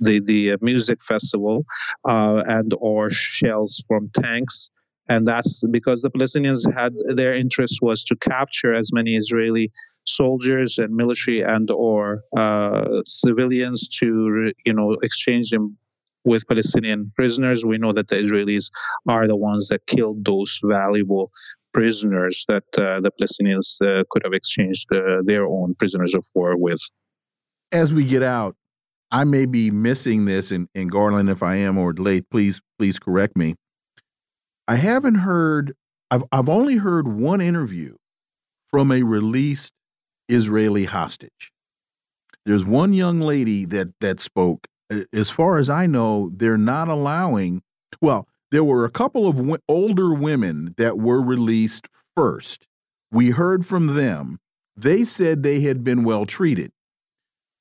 the, 0.00 0.20
the 0.20 0.56
music 0.60 1.02
festival, 1.02 1.64
and 2.04 2.72
or 2.78 3.10
shells 3.10 3.82
from 3.88 4.10
tanks. 4.10 4.70
And 5.08 5.28
that's 5.28 5.62
because 5.70 6.00
the 6.00 6.10
Palestinians 6.10 6.62
had 6.74 6.94
their 7.08 7.34
interest 7.34 7.80
was 7.82 8.04
to 8.04 8.16
capture 8.16 8.74
as 8.74 8.90
many 8.92 9.16
Israeli 9.16 9.70
soldiers 10.06 10.78
and 10.78 10.94
military 10.94 11.42
and 11.42 11.70
or 11.70 12.22
uh, 12.36 13.02
civilians 13.04 13.88
to 14.00 14.52
you 14.64 14.72
know 14.72 14.92
exchange 15.02 15.50
them 15.50 15.76
with 16.24 16.46
Palestinian 16.48 17.12
prisoners. 17.14 17.64
We 17.64 17.78
know 17.78 17.92
that 17.92 18.08
the 18.08 18.16
Israelis 18.16 18.70
are 19.08 19.26
the 19.26 19.36
ones 19.36 19.68
that 19.68 19.86
killed 19.86 20.24
those 20.24 20.58
valuable 20.62 21.30
prisoners 21.72 22.44
that 22.48 22.64
uh, 22.78 23.00
the 23.00 23.10
Palestinians 23.10 23.80
uh, 23.82 24.04
could 24.10 24.22
have 24.24 24.32
exchanged 24.32 24.86
uh, 24.92 25.22
their 25.24 25.44
own 25.46 25.74
prisoners 25.74 26.14
of 26.14 26.24
war 26.34 26.56
with. 26.56 26.80
As 27.72 27.92
we 27.92 28.04
get 28.04 28.22
out, 28.22 28.56
I 29.10 29.24
may 29.24 29.44
be 29.44 29.70
missing 29.70 30.24
this, 30.24 30.50
and, 30.50 30.68
and 30.74 30.90
Garland, 30.90 31.28
if 31.28 31.42
I 31.42 31.56
am, 31.56 31.76
or 31.76 31.92
late, 31.92 32.30
please 32.30 32.62
please 32.78 32.98
correct 32.98 33.36
me. 33.36 33.56
I 34.66 34.76
haven't 34.76 35.16
heard. 35.16 35.74
I've 36.10 36.24
I've 36.32 36.48
only 36.48 36.76
heard 36.76 37.08
one 37.08 37.40
interview 37.40 37.96
from 38.68 38.90
a 38.90 39.02
released 39.02 39.72
Israeli 40.28 40.84
hostage. 40.84 41.52
There's 42.46 42.64
one 42.64 42.92
young 42.92 43.20
lady 43.20 43.64
that 43.66 43.88
that 44.00 44.20
spoke, 44.20 44.66
as 45.12 45.30
far 45.30 45.58
as 45.58 45.70
I 45.70 45.86
know, 45.86 46.30
they're 46.34 46.58
not 46.58 46.88
allowing. 46.88 47.62
Well, 48.00 48.28
there 48.50 48.64
were 48.64 48.84
a 48.84 48.90
couple 48.90 49.26
of 49.26 49.60
older 49.68 50.14
women 50.14 50.74
that 50.78 50.98
were 50.98 51.22
released 51.22 51.88
first. 52.16 52.66
We 53.10 53.30
heard 53.30 53.64
from 53.66 53.94
them. 53.94 54.38
They 54.76 55.04
said 55.04 55.42
they 55.42 55.60
had 55.60 55.84
been 55.84 56.04
well 56.04 56.26
treated. 56.26 56.72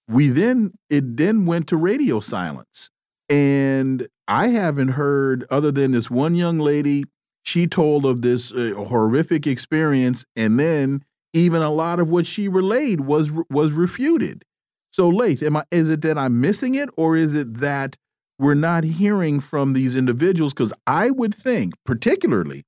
We 0.08 0.30
then, 0.30 0.74
it 0.90 1.18
then 1.18 1.46
went 1.46 1.68
to 1.68 1.78
radio 1.78 2.20
silence. 2.20 2.90
And 3.30 4.08
I 4.28 4.48
haven't 4.48 4.90
heard, 4.90 5.46
other 5.50 5.72
than 5.72 5.92
this 5.92 6.12
one 6.12 6.36
young 6.36 6.60
lady, 6.60 7.06
she 7.44 7.68
told 7.68 8.06
of 8.06 8.22
this 8.22 8.52
uh, 8.52 8.74
horrific 8.76 9.48
experience. 9.48 10.26
And 10.36 10.60
then 10.60 11.04
even 11.34 11.62
a 11.62 11.72
lot 11.72 12.00
of 12.00 12.10
what 12.10 12.26
she 12.26 12.48
relayed 12.48 13.02
was 13.02 13.32
was 13.50 13.72
refuted. 13.72 14.44
So, 14.94 15.10
Laith, 15.10 15.42
am 15.42 15.58
I? 15.58 15.64
Is 15.72 15.90
it 15.90 16.04
that 16.04 16.20
I'm 16.20 16.40
missing 16.40 16.76
it, 16.76 16.90
or 16.96 17.18
is 17.18 17.34
it 17.34 17.56
that 17.56 17.98
we're 18.38 18.54
not 18.54 18.84
hearing 18.84 19.40
from 19.40 19.74
these 19.74 19.96
individuals 19.96 20.54
because 20.54 20.74
I 20.86 21.10
would 21.10 21.34
think, 21.34 21.74
particularly 21.84 22.64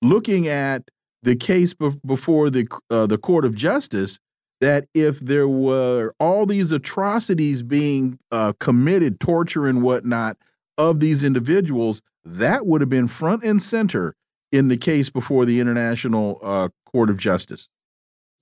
looking 0.00 0.46
at 0.46 0.88
the 1.24 1.34
case 1.34 1.74
before 1.74 2.48
the 2.48 2.68
uh, 2.90 3.06
the 3.06 3.18
Court 3.18 3.44
of 3.44 3.56
Justice, 3.56 4.20
that 4.60 4.86
if 4.94 5.18
there 5.18 5.48
were 5.48 6.14
all 6.20 6.46
these 6.46 6.70
atrocities 6.70 7.62
being 7.62 8.20
uh, 8.30 8.52
committed, 8.60 9.18
torture 9.18 9.66
and 9.66 9.82
whatnot 9.82 10.36
of 10.78 11.00
these 11.00 11.24
individuals, 11.24 12.02
that 12.24 12.66
would 12.66 12.82
have 12.82 12.90
been 12.90 13.08
front 13.08 13.42
and 13.42 13.60
center 13.60 14.14
in 14.52 14.68
the 14.68 14.76
case 14.76 15.10
before 15.10 15.44
the 15.44 15.58
International 15.58 16.38
uh, 16.40 16.68
Court 16.86 17.10
of 17.10 17.16
Justice. 17.16 17.68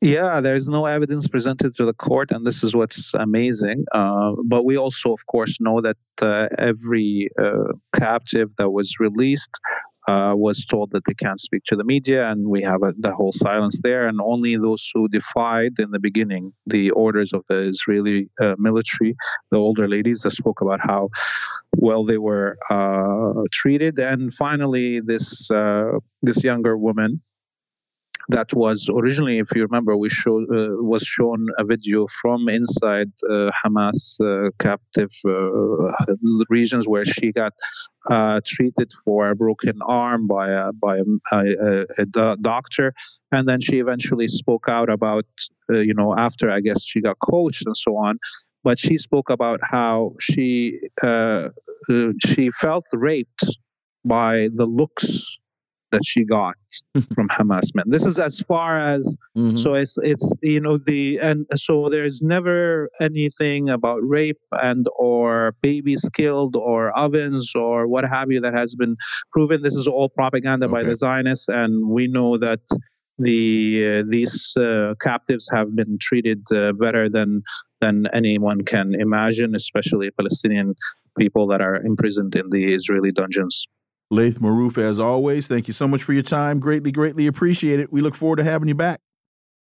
Yeah, 0.03 0.40
there's 0.40 0.68
no 0.68 0.86
evidence 0.86 1.28
presented 1.28 1.76
to 1.76 1.84
the 1.84 1.94
court, 1.94 2.32
and 2.32 2.44
this 2.44 2.64
is 2.64 2.74
what's 2.74 3.14
amazing. 3.14 3.84
Uh, 3.92 4.32
but 4.44 4.64
we 4.64 4.76
also, 4.76 5.12
of 5.12 5.24
course, 5.26 5.59
know 5.61 5.80
that 5.80 5.96
uh, 6.20 6.48
every 6.59 7.28
uh, 7.40 7.74
captive 7.94 8.50
that 8.57 8.70
was 8.70 8.96
released 8.98 9.61
uh, 10.09 10.34
was 10.36 10.66
told 10.66 10.90
that 10.90 11.05
they 11.05 11.14
can't 11.14 11.38
speak 11.38 11.62
to 11.66 11.76
the 11.76 11.84
media, 11.84 12.28
and 12.32 12.48
we 12.48 12.62
have 12.62 12.82
a, 12.82 12.92
the 12.98 13.14
whole 13.14 13.30
silence 13.30 13.80
there. 13.84 14.09
And 14.09 14.18
only 14.20 14.57
those 14.57 14.90
who 14.92 15.07
defied 15.07 15.78
in 15.78 15.92
the 15.92 16.00
beginning 16.00 16.53
the 16.66 16.90
orders 16.90 17.32
of 17.32 17.44
the 17.48 17.61
Israeli 17.61 18.28
uh, 18.40 18.57
military, 18.59 19.14
the 19.53 19.59
older 19.59 19.86
ladies, 19.86 20.22
that 20.22 20.32
spoke 20.32 20.62
about 20.62 20.80
how 20.80 21.11
well 21.76 22.03
they 22.03 22.18
were 22.18 22.59
uh, 22.70 23.44
treated. 23.53 24.00
And 24.00 24.34
finally, 24.34 24.98
this 24.98 25.48
this 26.22 26.42
younger 26.42 26.76
woman 26.76 27.22
that 28.29 28.53
was 28.55 28.89
originally, 28.93 29.39
if 29.39 29.49
you 29.55 29.62
remember, 29.62 29.97
we 29.97 30.09
showed 30.09 30.45
uh, 30.45 30.70
was 30.79 31.03
shown 31.03 31.49
a 31.59 31.64
video 31.64 32.07
from 32.07 32.49
inside 32.49 33.11
uh, 33.29 33.51
Hamas 33.64 34.20
uh, 34.20 34.51
captive 34.59 35.11
uh, 35.27 36.14
regions 36.49 36.87
where 36.87 37.05
she 37.05 37.33
got 37.33 37.53
uh, 38.09 38.41
treated 38.45 38.93
for 39.05 39.31
a 39.31 39.35
broken 39.35 39.79
arm 39.87 40.27
by 40.27 40.51
a 40.51 40.73
by 40.73 40.99
a, 40.99 41.37
a, 41.37 41.87
a, 41.99 42.37
doctor, 42.41 42.95
and 43.33 43.49
then 43.49 43.61
she 43.61 43.79
eventually 43.79 44.29
spoke 44.29 44.68
out 44.68 44.91
about 44.91 45.27
you 45.68 45.95
know 45.95 46.14
after 46.16 46.51
I 46.51 46.61
guess 46.61 46.85
she 46.85 47.01
got 47.01 47.18
coached 47.18 47.64
and 47.66 47.77
so 47.77 47.97
on. 47.97 48.18
But 48.64 48.79
she 48.79 48.97
spoke 48.99 49.29
about 49.29 49.61
how 49.62 50.14
she 50.20 50.79
she 52.25 52.51
felt 52.51 52.85
raped 52.93 53.45
by 54.05 54.49
the 54.55 54.66
looks 54.66 55.39
that 55.93 56.03
she 56.05 56.24
got 56.24 56.57
from 57.14 57.28
Hamas 57.28 57.74
men. 57.74 57.84
This 57.86 58.07
is 58.07 58.18
as 58.18 58.40
far 58.40 58.78
as 58.78 59.16
mm-hmm. 59.36 59.57
so 59.57 59.74
it's 59.74 59.99
it's 60.03 60.32
you 60.43 60.61
know 60.61 60.78
the 60.78 61.18
and 61.18 61.47
so 61.55 61.88
there's 61.88 62.22
never 62.22 62.88
anything 63.01 63.68
about 63.68 64.01
rape 64.03 64.40
and 64.51 64.86
or 64.99 65.55
babies 65.62 66.09
killed 66.14 66.57
or 66.57 66.97
ovens 66.99 67.53
or 67.55 67.86
what 67.86 68.05
have 68.05 68.30
you 68.30 68.40
that 68.40 68.55
has 68.55 68.74
been 68.74 68.97
proven. 69.30 69.62
This 69.62 69.74
is 69.74 69.86
all 69.86 70.09
propaganda 70.09 70.66
okay. 70.66 70.72
by 70.72 70.82
the 70.82 70.97
Zionists, 70.97 71.49
and 71.49 71.88
we 71.88 72.09
know 72.09 72.38
that 72.38 72.61
the 73.18 74.01
uh, 74.01 74.03
these 74.09 74.53
uh, 74.57 74.95
captives 75.01 75.49
have 75.53 75.74
been 75.76 75.99
treated 76.01 76.43
uh, 76.53 76.72
better 76.72 77.09
than 77.09 77.43
than 77.80 78.07
anyone 78.12 78.62
can 78.64 78.95
imagine, 78.95 79.55
especially 79.55 80.11
Palestinian 80.11 80.74
people 81.18 81.49
that 81.49 81.61
are 81.61 81.76
imprisoned 81.76 82.34
in 82.34 82.49
the 82.51 82.72
Israeli 82.72 83.12
dungeons. 83.12 83.66
Laith 84.12 84.40
Marouf, 84.40 84.76
as 84.76 85.00
always, 85.00 85.48
thank 85.48 85.66
you 85.66 85.72
so 85.72 85.88
much 85.88 86.02
for 86.02 86.12
your 86.12 86.22
time. 86.22 86.60
Greatly, 86.60 86.92
greatly 86.92 87.26
appreciate 87.26 87.80
it. 87.80 87.90
We 87.90 88.02
look 88.02 88.14
forward 88.14 88.36
to 88.36 88.44
having 88.44 88.68
you 88.68 88.74
back. 88.74 89.00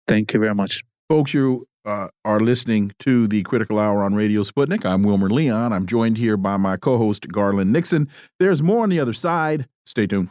Thank 0.07 0.31
you 0.31 0.39
very 0.39 0.53
much. 0.53 0.83
Folks, 1.09 1.33
you 1.33 1.67
uh, 1.85 2.09
are 2.23 2.39
listening 2.39 2.91
to 2.99 3.27
the 3.27 3.41
Critical 3.41 3.79
Hour 3.79 4.03
on 4.03 4.13
Radio 4.13 4.43
Sputnik. 4.43 4.85
I'm 4.85 5.01
Wilmer 5.01 5.31
Leon. 5.31 5.73
I'm 5.73 5.87
joined 5.87 6.19
here 6.19 6.37
by 6.37 6.55
my 6.55 6.77
co 6.77 6.99
host, 6.99 7.27
Garland 7.29 7.73
Nixon. 7.73 8.09
There's 8.39 8.61
more 8.61 8.83
on 8.83 8.89
the 8.89 8.99
other 8.99 9.13
side. 9.13 9.67
Stay 9.87 10.05
tuned. 10.05 10.29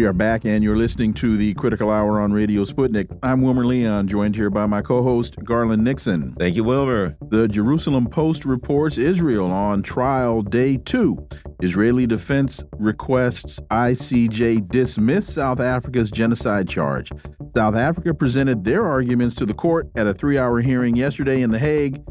We 0.00 0.06
are 0.06 0.14
back, 0.14 0.46
and 0.46 0.64
you're 0.64 0.78
listening 0.78 1.12
to 1.12 1.36
the 1.36 1.52
Critical 1.52 1.90
Hour 1.90 2.22
on 2.22 2.32
Radio 2.32 2.64
Sputnik. 2.64 3.18
I'm 3.22 3.42
Wilmer 3.42 3.66
Leon, 3.66 4.08
joined 4.08 4.34
here 4.34 4.48
by 4.48 4.64
my 4.64 4.80
co 4.80 5.02
host, 5.02 5.36
Garland 5.44 5.84
Nixon. 5.84 6.34
Thank 6.38 6.56
you, 6.56 6.64
Wilmer. 6.64 7.18
The 7.28 7.46
Jerusalem 7.46 8.06
Post 8.06 8.46
reports 8.46 8.96
Israel 8.96 9.50
on 9.50 9.82
trial 9.82 10.40
day 10.40 10.78
two. 10.78 11.28
Israeli 11.60 12.06
defense 12.06 12.64
requests 12.78 13.60
ICJ 13.70 14.70
dismiss 14.70 15.34
South 15.34 15.60
Africa's 15.60 16.10
genocide 16.10 16.66
charge. 16.66 17.12
South 17.54 17.76
Africa 17.76 18.14
presented 18.14 18.64
their 18.64 18.86
arguments 18.86 19.36
to 19.36 19.44
the 19.44 19.52
court 19.52 19.90
at 19.96 20.06
a 20.06 20.14
three 20.14 20.38
hour 20.38 20.62
hearing 20.62 20.96
yesterday 20.96 21.42
in 21.42 21.50
The 21.50 21.58
Hague. 21.58 22.02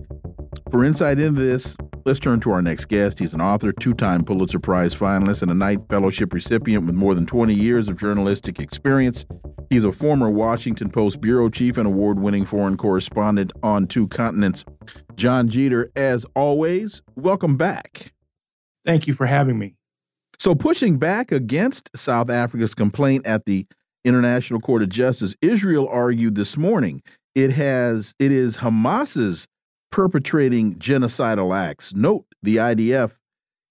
For 0.70 0.86
insight 0.86 1.20
into 1.20 1.42
this, 1.42 1.76
Let's 2.10 2.20
turn 2.20 2.40
to 2.40 2.52
our 2.54 2.62
next 2.64 2.86
guest. 2.86 3.20
He's 3.20 3.36
an 3.36 3.42
author, 3.42 3.72
two 3.72 3.94
time 3.94 4.26
Pulitzer 4.26 4.58
Prize 4.58 4.96
finalist, 4.96 5.44
and 5.44 5.52
a 5.52 5.54
Knight 5.54 5.82
Fellowship 5.90 6.34
recipient 6.34 6.88
with 6.88 6.96
more 6.96 7.14
than 7.14 7.28
20 7.28 7.54
years 7.54 7.88
of 7.88 8.00
journalistic 8.00 8.60
experience. 8.60 9.28
He's 9.70 9.84
a 9.84 9.92
former 9.92 10.28
Washington 10.28 10.90
Post 10.90 11.22
bureau 11.22 11.50
chief 11.50 11.78
and 11.78 11.86
award 11.86 12.20
winning 12.20 12.46
foreign 12.46 12.78
correspondent 12.78 13.52
on 13.62 13.86
two 13.86 14.08
continents. 14.08 14.66
Jon 15.18 15.50
Jeter, 15.50 15.88
as 15.96 16.26
always, 16.36 17.04
welcome 17.16 17.58
back. 17.58 18.12
Thank 18.84 19.06
you 19.06 19.14
for 19.14 19.28
having 19.28 19.60
me. 19.60 19.76
So, 20.40 20.56
pushing 20.56 20.98
back 20.98 21.32
against 21.32 21.92
South 21.96 22.32
Africa's 22.32 22.74
complaint 22.74 23.28
at 23.28 23.46
the 23.46 23.68
International 24.04 24.60
Court 24.60 24.82
of 24.82 24.90
Justice, 24.90 25.36
Israel 25.44 25.88
argued 25.88 26.34
this 26.34 26.58
morning 26.58 27.04
it 27.36 27.52
has 27.52 28.16
it 28.18 28.32
is 28.32 28.58
Hamas's 28.58 29.48
perpetrating 29.92 30.76
genocidal 30.76 31.56
acts. 31.56 31.94
Note 31.94 32.26
the 32.42 32.58
IDF 32.58 33.14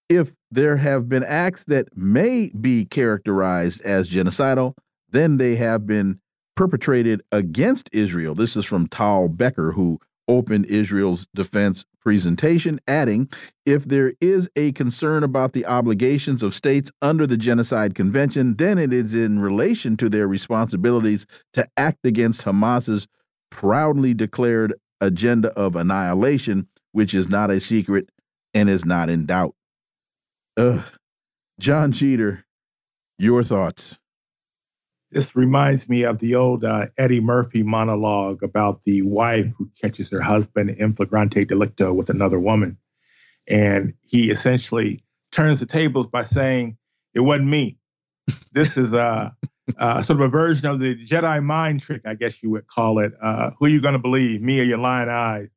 if 0.09 0.33
there 0.51 0.79
have 0.79 1.09
been 1.09 1.25
acts 1.25 1.65
that 1.65 1.97
may 1.97 2.51
be 2.59 2.85
characterized 2.85 3.81
as 3.83 4.09
genocidal, 4.09 4.75
then 5.11 5.37
they 5.37 5.57
have 5.57 5.87
been 5.87 6.21
perpetrated 6.57 7.23
against 7.31 7.89
Israel. 7.93 8.35
This 8.35 8.57
is 8.57 8.65
from 8.65 8.89
Tal 8.89 9.29
Becker, 9.29 9.73
who 9.73 10.01
opened 10.27 10.67
Israel's 10.67 11.27
defense 11.35 11.85
presentation, 12.01 12.81
adding 12.87 13.29
if 13.67 13.85
there 13.85 14.15
is 14.21 14.49
a 14.57 14.73
concern 14.73 15.23
about 15.23 15.53
the 15.53 15.67
obligations 15.67 16.43
of 16.43 16.55
states 16.55 16.91
under 17.03 17.27
the 17.27 17.37
Genocide 17.37 17.95
Convention, 17.95 18.57
then 18.57 18.79
it 18.79 18.93
is 18.93 19.15
in 19.15 19.41
relation 19.41 19.97
to 19.99 20.09
their 20.09 20.27
responsibilities 20.27 21.27
to 21.53 21.67
act 21.77 22.05
against 22.05 22.43
Hamas's 22.43 23.09
proudly 23.51 24.15
declared 24.15 24.75
agenda 25.01 25.49
of 25.51 25.77
annihilation, 25.77 26.69
which 26.93 27.15
is 27.15 27.29
not 27.29 27.51
a 27.51 27.61
secret 27.61 28.11
and 28.55 28.69
is 28.69 28.85
not 28.85 29.11
in 29.11 29.27
doubt. 29.27 29.55
Ugh. 30.57 30.83
Jon 31.61 31.93
Jeter, 31.93 32.45
your 33.19 33.43
thoughts. 33.43 33.99
This 35.11 35.35
reminds 35.35 35.89
me 35.89 36.03
of 36.03 36.19
the 36.19 36.35
old 36.35 36.65
uh, 36.65 36.89
Eddie 36.99 37.21
Murphy 37.21 37.63
monologue 37.63 38.43
about 38.43 38.83
the 38.83 39.03
wife 39.03 39.47
who 39.57 39.71
catches 39.81 40.11
her 40.11 40.21
husband 40.21 40.71
in 40.71 40.95
flagrante 40.95 41.47
delicto 41.47 41.95
with 41.95 42.11
another 42.11 42.39
woman. 42.39 42.77
And 43.49 43.95
he 44.03 44.31
essentially 44.31 45.03
turns 45.33 45.61
the 45.61 45.67
tables 45.67 46.07
by 46.07 46.25
saying, 46.25 46.77
It 47.15 47.21
wasn't 47.21 47.49
me. 47.49 47.79
This 48.53 48.77
is 48.77 48.93
uh, 48.93 49.31
uh, 49.79 50.03
sort 50.03 50.21
of 50.21 50.27
a 50.27 50.29
version 50.29 50.67
of 50.67 50.81
the 50.81 50.97
Jedi 50.97 51.43
mind 51.43 51.81
trick, 51.81 52.03
I 52.07 52.15
guess 52.15 52.43
you 52.43 52.51
would 52.51 52.67
call 52.67 52.99
it. 52.99 53.13
Uh, 53.21 53.51
who 53.59 53.67
are 53.67 53.69
you 53.69 53.81
going 53.81 53.93
to 53.93 53.99
believe, 53.99 54.41
me 54.41 54.61
or 54.61 54.65
your 54.65 54.79
lying 54.79 55.09
eyes? 55.09 55.49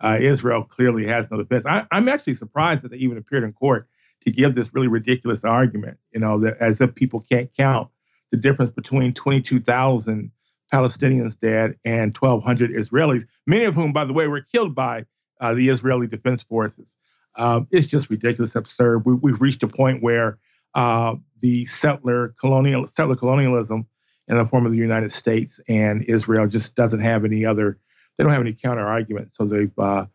Uh, 0.00 0.18
Israel 0.20 0.64
clearly 0.64 1.06
has 1.06 1.26
no 1.30 1.36
defense. 1.36 1.64
I, 1.64 1.86
am 1.92 2.08
actually 2.08 2.34
surprised 2.34 2.82
that 2.82 2.90
they 2.90 2.96
even 2.96 3.16
appeared 3.16 3.44
in 3.44 3.52
court 3.52 3.88
to 4.24 4.32
give 4.32 4.54
this 4.54 4.74
really 4.74 4.88
ridiculous 4.88 5.44
argument, 5.44 5.98
you 6.12 6.20
know, 6.20 6.38
that 6.40 6.58
as 6.58 6.80
if 6.80 6.94
people 6.94 7.20
can't 7.20 7.50
count 7.56 7.88
the 8.30 8.36
difference 8.36 8.70
between 8.70 9.12
22,000 9.12 10.30
Palestinians 10.72 11.38
dead 11.38 11.76
and 11.84 12.16
1,200 12.16 12.72
Israelis, 12.72 13.26
many 13.46 13.64
of 13.64 13.74
whom, 13.74 13.92
by 13.92 14.04
the 14.04 14.12
way, 14.12 14.26
were 14.26 14.40
killed 14.40 14.74
by 14.74 15.04
uh, 15.40 15.54
the 15.54 15.68
Israeli 15.68 16.06
Defense 16.06 16.42
Forces. 16.42 16.96
Um, 17.36 17.66
it's 17.70 17.86
just 17.86 18.10
ridiculous, 18.10 18.56
absurd. 18.56 19.04
We, 19.04 19.30
have 19.30 19.40
reached 19.40 19.62
a 19.62 19.68
point 19.68 20.02
where 20.02 20.38
uh, 20.74 21.14
the 21.40 21.64
settler 21.66 22.34
colonial 22.40 22.86
settler 22.86 23.16
colonialism 23.16 23.86
in 24.28 24.36
the 24.36 24.46
form 24.46 24.66
of 24.66 24.72
the 24.72 24.78
United 24.78 25.12
States 25.12 25.60
and 25.68 26.04
Israel 26.04 26.46
just 26.46 26.74
doesn't 26.74 27.00
have 27.00 27.24
any 27.24 27.44
other. 27.44 27.78
They 28.16 28.24
don't 28.24 28.32
have 28.32 28.42
any 28.42 28.52
counter 28.52 28.86
arguments, 28.86 29.36
so 29.36 29.46
they've 29.46 29.78
uh, 29.78 30.06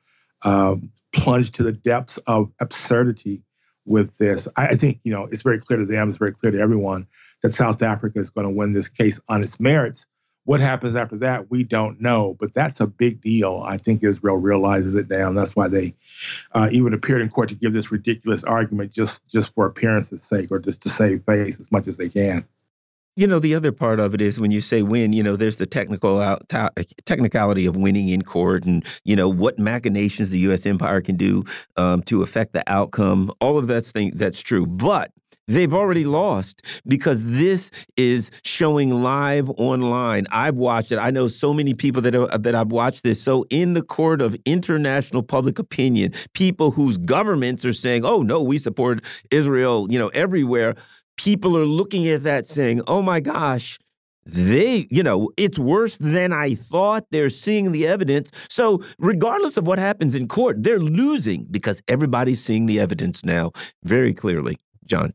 um, 0.44 0.92
plunged 1.14 1.56
to 1.56 1.64
the 1.64 1.72
depths 1.72 2.18
of 2.20 2.52
absurdity 2.60 3.44
with 3.86 4.18
this. 4.18 4.48
I, 4.56 4.68
I 4.68 4.76
think 4.76 5.00
you 5.04 5.14
know 5.14 5.28
it's 5.32 5.42
very 5.42 5.60
clear 5.60 5.80
to 5.80 5.86
them, 5.86 6.10
it's 6.10 6.18
very 6.18 6.34
clear 6.34 6.52
to 6.52 6.60
everyone 6.60 7.08
that 7.42 7.50
South 7.50 7.82
Africa 7.82 8.20
is 8.20 8.30
going 8.30 8.48
to 8.48 8.54
win 8.54 8.72
this 8.72 8.90
case 8.90 9.20
on 9.28 9.44
its 9.44 9.60
merits. 9.60 10.08
What 10.48 10.62
happens 10.62 10.96
after 10.96 11.18
that, 11.18 11.52
we 11.52 11.66
don't 11.66 12.00
know. 12.00 12.38
But 12.40 12.54
that's 12.54 12.80
a 12.80 12.88
big 12.88 13.20
deal. 13.20 13.64
I 13.66 13.76
think 13.76 14.02
Israel 14.02 14.38
realizes 14.38 14.96
it 14.96 15.10
now, 15.10 15.28
and 15.28 15.38
that's 15.38 15.58
why 15.58 15.68
they 15.68 15.94
uh, 16.54 16.70
even 16.72 16.94
appeared 16.94 17.22
in 17.22 17.28
court 17.28 17.50
to 17.50 17.56
give 17.56 17.74
this 17.74 17.92
ridiculous 17.92 18.46
argument 18.46 18.94
just 18.94 19.28
just 19.28 19.54
for 19.54 19.66
appearance's 19.66 20.24
sake 20.24 20.50
or 20.50 20.60
just 20.60 20.82
to 20.84 20.90
save 20.90 21.26
face 21.26 21.60
as 21.60 21.70
much 21.70 21.86
as 21.86 21.98
they 21.98 22.08
can. 22.08 22.48
You 23.18 23.28
know, 23.28 23.40
the 23.40 23.56
other 23.56 23.74
part 23.74 24.00
of 24.00 24.14
it 24.14 24.22
is 24.22 24.40
when 24.40 24.52
you 24.52 24.62
say 24.62 24.84
win, 24.84 25.12
you 25.12 25.22
know, 25.22 25.36
there's 25.36 25.58
the 25.58 25.66
technical 25.66 26.22
out, 26.22 26.48
technicality 27.04 27.66
of 27.66 27.76
winning 27.76 28.08
in 28.08 28.22
court 28.22 28.64
and, 28.64 28.86
you 29.04 29.18
know, 29.18 29.28
what 29.28 29.60
machinations 29.60 30.30
the 30.30 30.40
U.S. 30.40 30.66
empire 30.66 31.02
can 31.02 31.18
do 31.18 31.44
um, 31.76 32.04
to 32.04 32.22
affect 32.22 32.54
the 32.54 32.64
outcome. 32.72 33.34
All 33.42 33.58
of 33.58 33.68
that's 33.68 33.92
thing 33.92 34.14
that's 34.16 34.40
true. 34.40 34.66
But 34.66 35.12
They've 35.48 35.74
already 35.74 36.06
lost 36.06 36.62
because 36.88 37.24
this 37.24 37.72
is 37.96 38.32
showing 38.44 39.02
live 39.02 39.50
online. 39.52 40.28
I've 40.32 40.56
watched 40.56 40.92
it. 40.92 40.98
I 40.98 41.12
know 41.12 41.28
so 41.28 41.54
many 41.54 41.74
people 41.74 42.02
that 42.04 42.42
that 42.44 42.56
I've 42.56 42.72
watched 42.72 43.04
this. 43.04 43.22
So 43.22 43.46
in 43.50 43.74
the 43.74 43.82
court 43.82 44.22
of 44.22 44.36
international 44.46 45.24
public 45.24 45.60
opinion, 45.60 46.14
people 46.34 46.72
whose 46.72 46.98
governments 46.98 47.66
are 47.66 47.74
saying, 47.74 48.06
"Oh 48.06 48.22
no, 48.22 48.42
we 48.42 48.60
support 48.60 49.04
Israel," 49.32 49.88
you 49.90 49.98
know, 50.00 50.10
everywhere 50.10 50.76
people 51.18 51.58
are 51.58 51.66
looking 51.66 52.08
at 52.08 52.24
that 52.24 52.48
saying, 52.48 52.82
oh 52.88 53.02
my 53.02 53.20
gosh, 53.20 53.78
they, 54.26 54.88
you 54.92 55.04
know, 55.04 55.30
it's 55.38 55.58
worse 55.58 55.98
than 55.98 56.34
I 56.34 56.56
thought. 56.56 57.06
They're 57.12 57.30
seeing 57.30 57.72
the 57.72 57.88
evidence. 57.88 58.32
So, 58.50 58.84
regardless 59.00 59.58
of 59.58 59.68
what 59.68 59.80
happens 59.80 60.16
in 60.16 60.28
court, 60.28 60.64
they're 60.64 60.80
losing 60.80 61.46
because 61.50 61.82
everybody's 61.88 62.44
seeing 62.44 62.66
the 62.66 62.80
evidence 62.80 63.24
now 63.24 63.52
very 63.84 64.14
clearly. 64.14 64.58
Jon. 64.86 65.14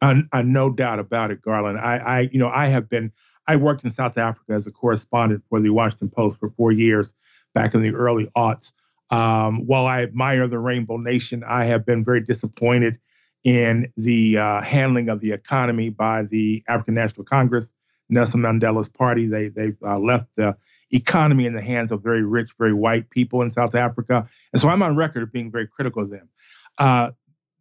Uh, 0.00 0.22
uh, 0.32 0.42
no 0.42 0.70
doubt 0.70 0.98
about 0.98 1.30
it, 1.30 1.40
Garland. 1.42 1.78
I, 1.78 1.96
I, 1.96 2.20
you 2.32 2.38
know, 2.38 2.48
I 2.48 2.68
have 2.68 2.88
been, 2.88 3.12
I 3.46 3.56
worked 3.56 3.84
in 3.84 3.90
South 3.90 4.18
Africa 4.18 4.52
as 4.52 4.66
a 4.66 4.72
correspondent 4.72 5.44
for 5.48 5.60
the 5.60 5.70
Washington 5.70 6.10
Post 6.10 6.38
for 6.38 6.50
four 6.50 6.72
years 6.72 7.14
back 7.54 7.74
in 7.74 7.82
the 7.82 7.94
early 7.94 8.28
aughts. 8.36 8.72
Um, 9.10 9.66
while 9.66 9.86
I 9.86 10.02
admire 10.02 10.48
the 10.48 10.58
Rainbow 10.58 10.96
Nation, 10.96 11.44
I 11.46 11.66
have 11.66 11.86
been 11.86 12.04
very 12.04 12.20
disappointed 12.20 12.98
in 13.44 13.92
the 13.96 14.38
uh, 14.38 14.62
handling 14.62 15.10
of 15.10 15.20
the 15.20 15.32
economy 15.32 15.90
by 15.90 16.22
the 16.22 16.64
African 16.66 16.94
National 16.94 17.24
Congress, 17.24 17.72
Nelson 18.08 18.40
Mandela's 18.40 18.88
party. 18.88 19.26
They 19.26 19.48
they 19.48 19.72
uh, 19.84 19.98
left 19.98 20.34
the 20.36 20.56
economy 20.90 21.46
in 21.46 21.52
the 21.52 21.60
hands 21.60 21.92
of 21.92 22.02
very 22.02 22.24
rich, 22.24 22.54
very 22.58 22.72
white 22.72 23.10
people 23.10 23.42
in 23.42 23.50
South 23.50 23.74
Africa, 23.74 24.26
and 24.52 24.60
so 24.60 24.68
I'm 24.68 24.82
on 24.82 24.96
record 24.96 25.22
of 25.22 25.32
being 25.32 25.50
very 25.50 25.66
critical 25.66 26.02
of 26.02 26.10
them. 26.10 26.28
Uh, 26.78 27.10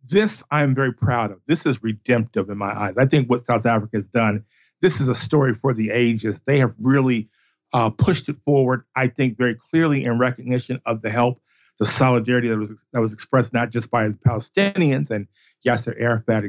this 0.10 0.44
I 0.52 0.64
am 0.64 0.76
very 0.76 0.94
proud 0.94 1.32
of. 1.32 1.40
This 1.48 1.66
is 1.66 1.82
redemptive 1.82 2.50
in 2.50 2.58
my 2.58 2.78
eyes. 2.78 2.96
I 2.98 3.06
think 3.06 3.30
what 3.30 3.46
South 3.46 3.66
Africa 3.66 3.98
has 3.98 4.08
done. 4.08 4.44
This 4.82 5.00
is 5.00 5.08
a 5.08 5.16
story 5.16 5.54
for 5.54 5.74
the 5.74 5.92
ages. 5.92 6.42
They 6.42 6.60
have 6.60 6.74
really 6.80 7.30
uh, 7.74 7.90
pushed 7.90 8.30
it 8.30 8.36
forward. 8.46 8.84
I 8.96 9.08
think 9.08 9.38
very 9.38 9.56
clearly 9.56 10.04
in 10.04 10.20
recognition 10.20 10.80
of 10.86 11.02
the 11.02 11.10
help 11.10 11.40
the 11.80 11.86
solidarity 11.86 12.50
that 12.50 12.58
was 12.58 12.70
that 12.94 13.02
was 13.02 13.14
expressed 13.14 13.54
not 13.54 13.72
just 13.72 13.90
by 13.90 14.08
the 14.08 14.18
Palestinians 14.18 15.10
and 15.10 15.28
Yasser 15.66 16.00
Arafat, 16.00 16.44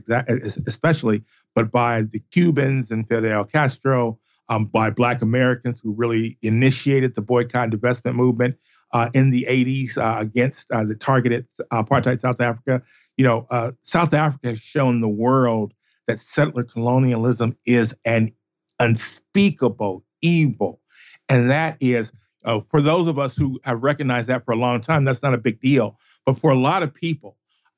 especially, 0.67 1.23
but 1.55 1.71
by 1.71 2.03
the 2.03 2.21
Cubans 2.31 2.91
and 2.91 3.09
Fidel 3.09 3.45
Castro, 3.45 4.19
um, 4.49 4.67
by 4.67 4.91
Black 4.91 5.23
Americans 5.23 5.81
who 5.83 5.93
really 5.93 6.37
initiated 6.43 7.15
the 7.15 7.23
boycott 7.23 7.73
and 7.73 7.81
divestment 7.81 8.15
movement 8.15 8.57
uh, 8.93 9.09
in 9.15 9.31
the 9.31 9.47
80s 9.49 9.97
uh, 9.97 10.21
against 10.21 10.71
uh, 10.71 10.85
the 10.85 10.95
targeted 10.95 11.47
uh, 11.71 11.83
apartheid 11.83 12.19
South 12.19 12.41
Africa. 12.41 12.83
You 13.17 13.25
know, 13.25 13.47
uh, 13.51 13.73
South 13.83 14.15
Africa 14.15 14.49
has 14.49 14.61
shown 14.61 15.01
the 15.01 15.09
world 15.09 15.73
that 16.07 16.19
settler 16.19 16.65
colonialism 16.65 17.57
is 17.65 17.95
an 18.05 18.33
unspeakable 18.79 20.05
evil, 20.21 20.81
and 21.29 21.51
that 21.51 21.77
is 21.81 22.13
uh, 22.45 22.61
for 22.71 22.81
those 22.81 23.09
of 23.09 23.19
us 23.19 23.35
who 23.35 23.59
have 23.65 23.83
recognized 23.83 24.29
that 24.29 24.45
for 24.45 24.53
a 24.53 24.57
long 24.57 24.81
time, 24.81 25.05
that's 25.05 25.23
not 25.23 25.35
a 25.35 25.39
big 25.39 25.61
deal. 25.61 25.99
But 26.27 26.39
for 26.39 26.51
a 26.51 26.59
lot 26.59 26.83
of 26.83 26.93
people, 26.93 27.37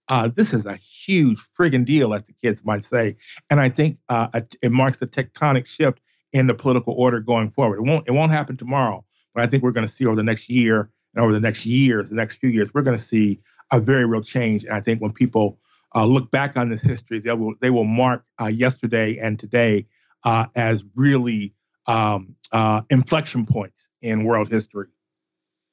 uh, 0.09 0.29
this 0.29 0.53
is 0.53 0.67
a 0.67 0.77
huge 0.77 1.39
friggin' 1.59 1.85
deal, 1.85 2.15
as 2.15 2.25
the 2.25 2.33
kids 2.33 2.65
might 2.65 2.83
say. 2.83 3.17
And 3.51 3.61
I 3.61 3.69
think 3.69 3.99
uh, 4.09 4.41
it 4.63 4.73
marks 4.73 5.01
a 5.03 5.07
tectonic 5.07 5.67
shift 5.67 6.01
in 6.33 6.47
the 6.47 6.55
political 6.55 6.95
order 6.95 7.21
going 7.21 7.51
forward. 7.51 7.79
It 7.79 7.83
won't 7.83 8.09
it 8.09 8.13
won't 8.13 8.33
happen 8.33 8.57
tomorrow, 8.57 9.05
but 9.35 9.45
I 9.45 9.47
think 9.47 9.63
we're 9.63 9.73
going 9.73 9.87
to 9.87 9.93
see 9.93 10.07
over 10.07 10.17
the 10.17 10.23
next 10.23 10.49
year 10.49 10.91
and 11.15 11.23
over 11.23 11.33
the 11.33 11.41
next 11.41 11.65
years, 11.67 12.11
the 12.11 12.17
next 12.17 12.39
few 12.39 12.51
years, 12.51 12.73
we're 12.75 12.83
going 12.83 12.97
to 12.97 13.03
see 13.03 13.41
a 13.73 13.81
very 13.81 14.05
real 14.05 14.23
change. 14.23 14.65
And 14.65 14.75
I 14.75 14.81
think 14.81 15.01
when 15.01 15.13
people 15.13 15.59
uh, 15.95 16.05
look 16.05 16.31
back 16.31 16.57
on 16.57 16.69
this 16.69 16.83
history, 16.83 17.21
they 17.21 17.33
will 17.33 17.55
they 17.61 17.71
will 17.71 17.85
mark 17.85 18.25
uh, 18.41 18.47
yesterday 18.47 19.19
and 19.19 19.39
today 19.39 19.87
uh, 20.25 20.47
as 20.55 20.85
really 20.95 21.55
um, 21.89 22.35
uh, 22.53 22.83
inflection 22.91 23.47
points 23.47 23.89
in 24.03 24.25
world 24.25 24.49
history. 24.49 24.89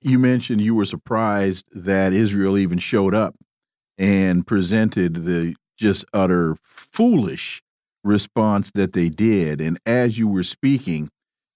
You 0.01 0.19
mentioned 0.19 0.61
you 0.61 0.75
were 0.75 0.85
surprised 0.85 1.65
that 1.71 2.13
Israel 2.13 2.57
even 2.57 2.77
showed 2.77 3.13
up 3.13 3.35
and 3.97 4.45
presented 4.45 5.25
the 5.25 5.55
just 5.77 6.05
utter 6.13 6.57
foolish 6.63 7.61
response 8.03 8.71
that 8.75 8.93
they 8.93 9.09
did. 9.09 9.61
And 9.61 9.79
as 9.85 10.17
you 10.17 10.27
were 10.27 10.43
speaking, 10.43 11.09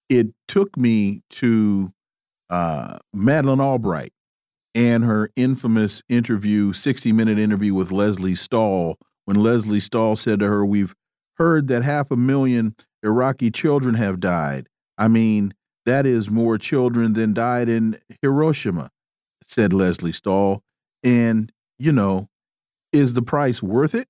it 0.08 0.28
took 0.46 0.76
me 0.76 1.20
to 1.30 1.92
uh, 2.50 2.98
Madeleine 3.12 3.60
Albright 3.60 4.12
and 4.78 5.02
her 5.02 5.28
infamous 5.34 6.04
interview, 6.08 6.72
60 6.72 7.10
minute 7.10 7.36
interview 7.36 7.74
with 7.74 7.90
Lesley 7.90 8.36
Stahl, 8.36 8.96
when 9.24 9.42
Lesley 9.42 9.80
Stahl 9.80 10.14
said 10.14 10.38
to 10.38 10.46
her, 10.46 10.64
We've 10.64 10.94
heard 11.34 11.66
that 11.66 11.82
half 11.82 12.12
a 12.12 12.16
million 12.16 12.76
Iraqi 13.02 13.50
children 13.50 13.96
have 13.96 14.20
died. 14.20 14.68
I 14.96 15.08
mean, 15.08 15.52
that 15.84 16.06
is 16.06 16.30
more 16.30 16.58
children 16.58 17.14
than 17.14 17.34
died 17.34 17.68
in 17.68 17.98
Hiroshima, 18.22 18.90
said 19.44 19.72
Lesley 19.72 20.12
Stahl. 20.12 20.62
And, 21.02 21.50
you 21.80 21.90
know, 21.90 22.28
is 22.92 23.14
the 23.14 23.22
price 23.22 23.60
worth 23.60 23.96
it? 23.96 24.06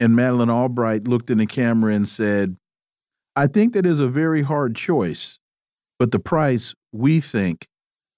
And 0.00 0.16
Madeleine 0.16 0.50
Albright 0.50 1.06
looked 1.06 1.30
in 1.30 1.38
the 1.38 1.46
camera 1.46 1.94
and 1.94 2.08
said, 2.08 2.56
I 3.36 3.46
think 3.46 3.72
that 3.74 3.86
is 3.86 4.00
a 4.00 4.08
very 4.08 4.42
hard 4.42 4.74
choice, 4.74 5.38
but 5.96 6.10
the 6.10 6.18
price, 6.18 6.74
we 6.92 7.20
think 7.20 7.68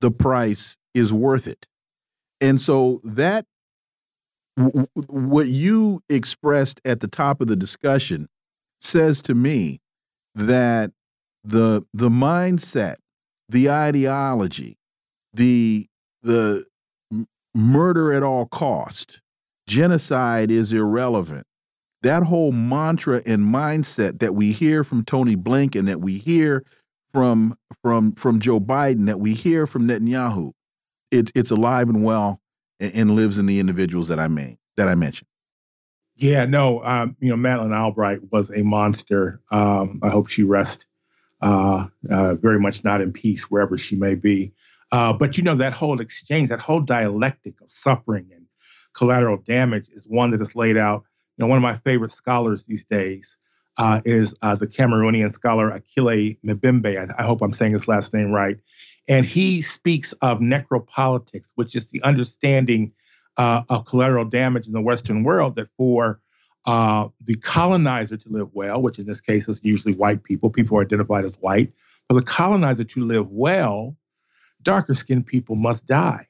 the 0.00 0.10
price 0.10 0.77
is 0.94 1.12
worth 1.12 1.46
it. 1.46 1.66
And 2.40 2.60
so 2.60 3.00
that, 3.04 3.46
what 4.56 5.46
you 5.46 6.00
expressed 6.08 6.80
at 6.84 7.00
the 7.00 7.08
top 7.08 7.40
of 7.40 7.46
the 7.46 7.56
discussion 7.56 8.28
says 8.80 9.22
to 9.22 9.34
me 9.34 9.80
that 10.34 10.90
the 11.44 11.82
the 11.92 12.08
mindset, 12.08 12.96
the 13.48 13.70
ideology, 13.70 14.76
the 15.32 15.86
the 16.22 16.64
murder 17.54 18.12
at 18.12 18.22
all 18.22 18.46
cost, 18.46 19.20
genocide 19.68 20.50
is 20.50 20.72
irrelevant. 20.72 21.46
That 22.02 22.24
whole 22.24 22.52
mantra 22.52 23.22
and 23.26 23.42
mindset 23.42 24.20
that 24.20 24.34
we 24.34 24.52
hear 24.52 24.84
from 24.84 25.04
Tony 25.04 25.36
Blinken, 25.36 25.86
that 25.86 26.00
we 26.00 26.18
hear 26.18 26.64
from 27.12 27.56
from 27.82 28.12
from 28.12 28.40
Joe 28.40 28.60
Biden, 28.60 29.06
that 29.06 29.20
we 29.20 29.34
hear 29.34 29.66
from 29.66 29.86
Netanyahu, 29.88 30.52
it, 31.10 31.32
it's 31.34 31.50
alive 31.50 31.88
and 31.88 32.04
well 32.04 32.40
and, 32.80 32.94
and 32.94 33.10
lives 33.16 33.38
in 33.38 33.46
the 33.46 33.58
individuals 33.60 34.08
that 34.08 34.18
I 34.18 34.28
made 34.28 34.58
that 34.76 34.88
I 34.88 34.94
mentioned. 34.94 35.28
Yeah, 36.16 36.46
no, 36.46 36.82
um, 36.82 37.16
you 37.20 37.30
know, 37.30 37.36
Madeleine 37.36 37.72
Albright 37.72 38.20
was 38.32 38.50
a 38.50 38.64
monster. 38.64 39.40
Um, 39.52 40.00
I 40.02 40.08
hope 40.08 40.28
she 40.28 40.42
rests 40.42 40.84
uh, 41.40 41.86
uh, 42.10 42.34
very 42.34 42.58
much 42.58 42.82
not 42.82 43.00
in 43.00 43.12
peace 43.12 43.44
wherever 43.44 43.76
she 43.76 43.94
may 43.94 44.16
be. 44.16 44.52
Uh, 44.90 45.12
but 45.12 45.36
you 45.36 45.44
know, 45.44 45.54
that 45.56 45.72
whole 45.72 46.00
exchange, 46.00 46.48
that 46.48 46.60
whole 46.60 46.80
dialectic 46.80 47.60
of 47.60 47.70
suffering 47.70 48.30
and 48.34 48.46
collateral 48.94 49.36
damage 49.36 49.88
is 49.90 50.06
one 50.06 50.30
that 50.30 50.40
is 50.40 50.56
laid 50.56 50.76
out. 50.76 51.04
You 51.36 51.44
know, 51.44 51.48
one 51.48 51.58
of 51.58 51.62
my 51.62 51.76
favorite 51.76 52.12
scholars 52.12 52.64
these 52.64 52.84
days 52.84 53.36
uh, 53.76 54.00
is 54.04 54.34
uh, 54.42 54.56
the 54.56 54.66
Cameroonian 54.66 55.32
scholar 55.32 55.70
Achille 55.70 56.36
Mbembe. 56.44 56.98
I, 56.98 57.22
I 57.22 57.24
hope 57.24 57.42
I'm 57.42 57.52
saying 57.52 57.74
his 57.74 57.86
last 57.86 58.12
name 58.12 58.32
right. 58.32 58.56
And 59.08 59.24
he 59.24 59.62
speaks 59.62 60.12
of 60.14 60.40
necropolitics, 60.40 61.52
which 61.54 61.74
is 61.74 61.90
the 61.90 62.02
understanding 62.02 62.92
uh, 63.38 63.62
of 63.68 63.86
collateral 63.86 64.26
damage 64.26 64.66
in 64.66 64.72
the 64.72 64.82
Western 64.82 65.24
world 65.24 65.56
that 65.56 65.68
for 65.76 66.20
uh, 66.66 67.08
the 67.24 67.36
colonizer 67.36 68.16
to 68.16 68.28
live 68.28 68.50
well, 68.52 68.82
which 68.82 68.98
in 68.98 69.06
this 69.06 69.20
case 69.20 69.48
is 69.48 69.60
usually 69.62 69.94
white 69.94 70.22
people, 70.24 70.50
people 70.50 70.76
who 70.76 70.80
are 70.80 70.84
identified 70.84 71.24
as 71.24 71.34
white, 71.40 71.72
for 72.08 72.14
the 72.14 72.22
colonizer 72.22 72.84
to 72.84 73.04
live 73.04 73.30
well, 73.30 73.96
darker 74.62 74.94
skinned 74.94 75.26
people 75.26 75.56
must 75.56 75.86
die. 75.86 76.26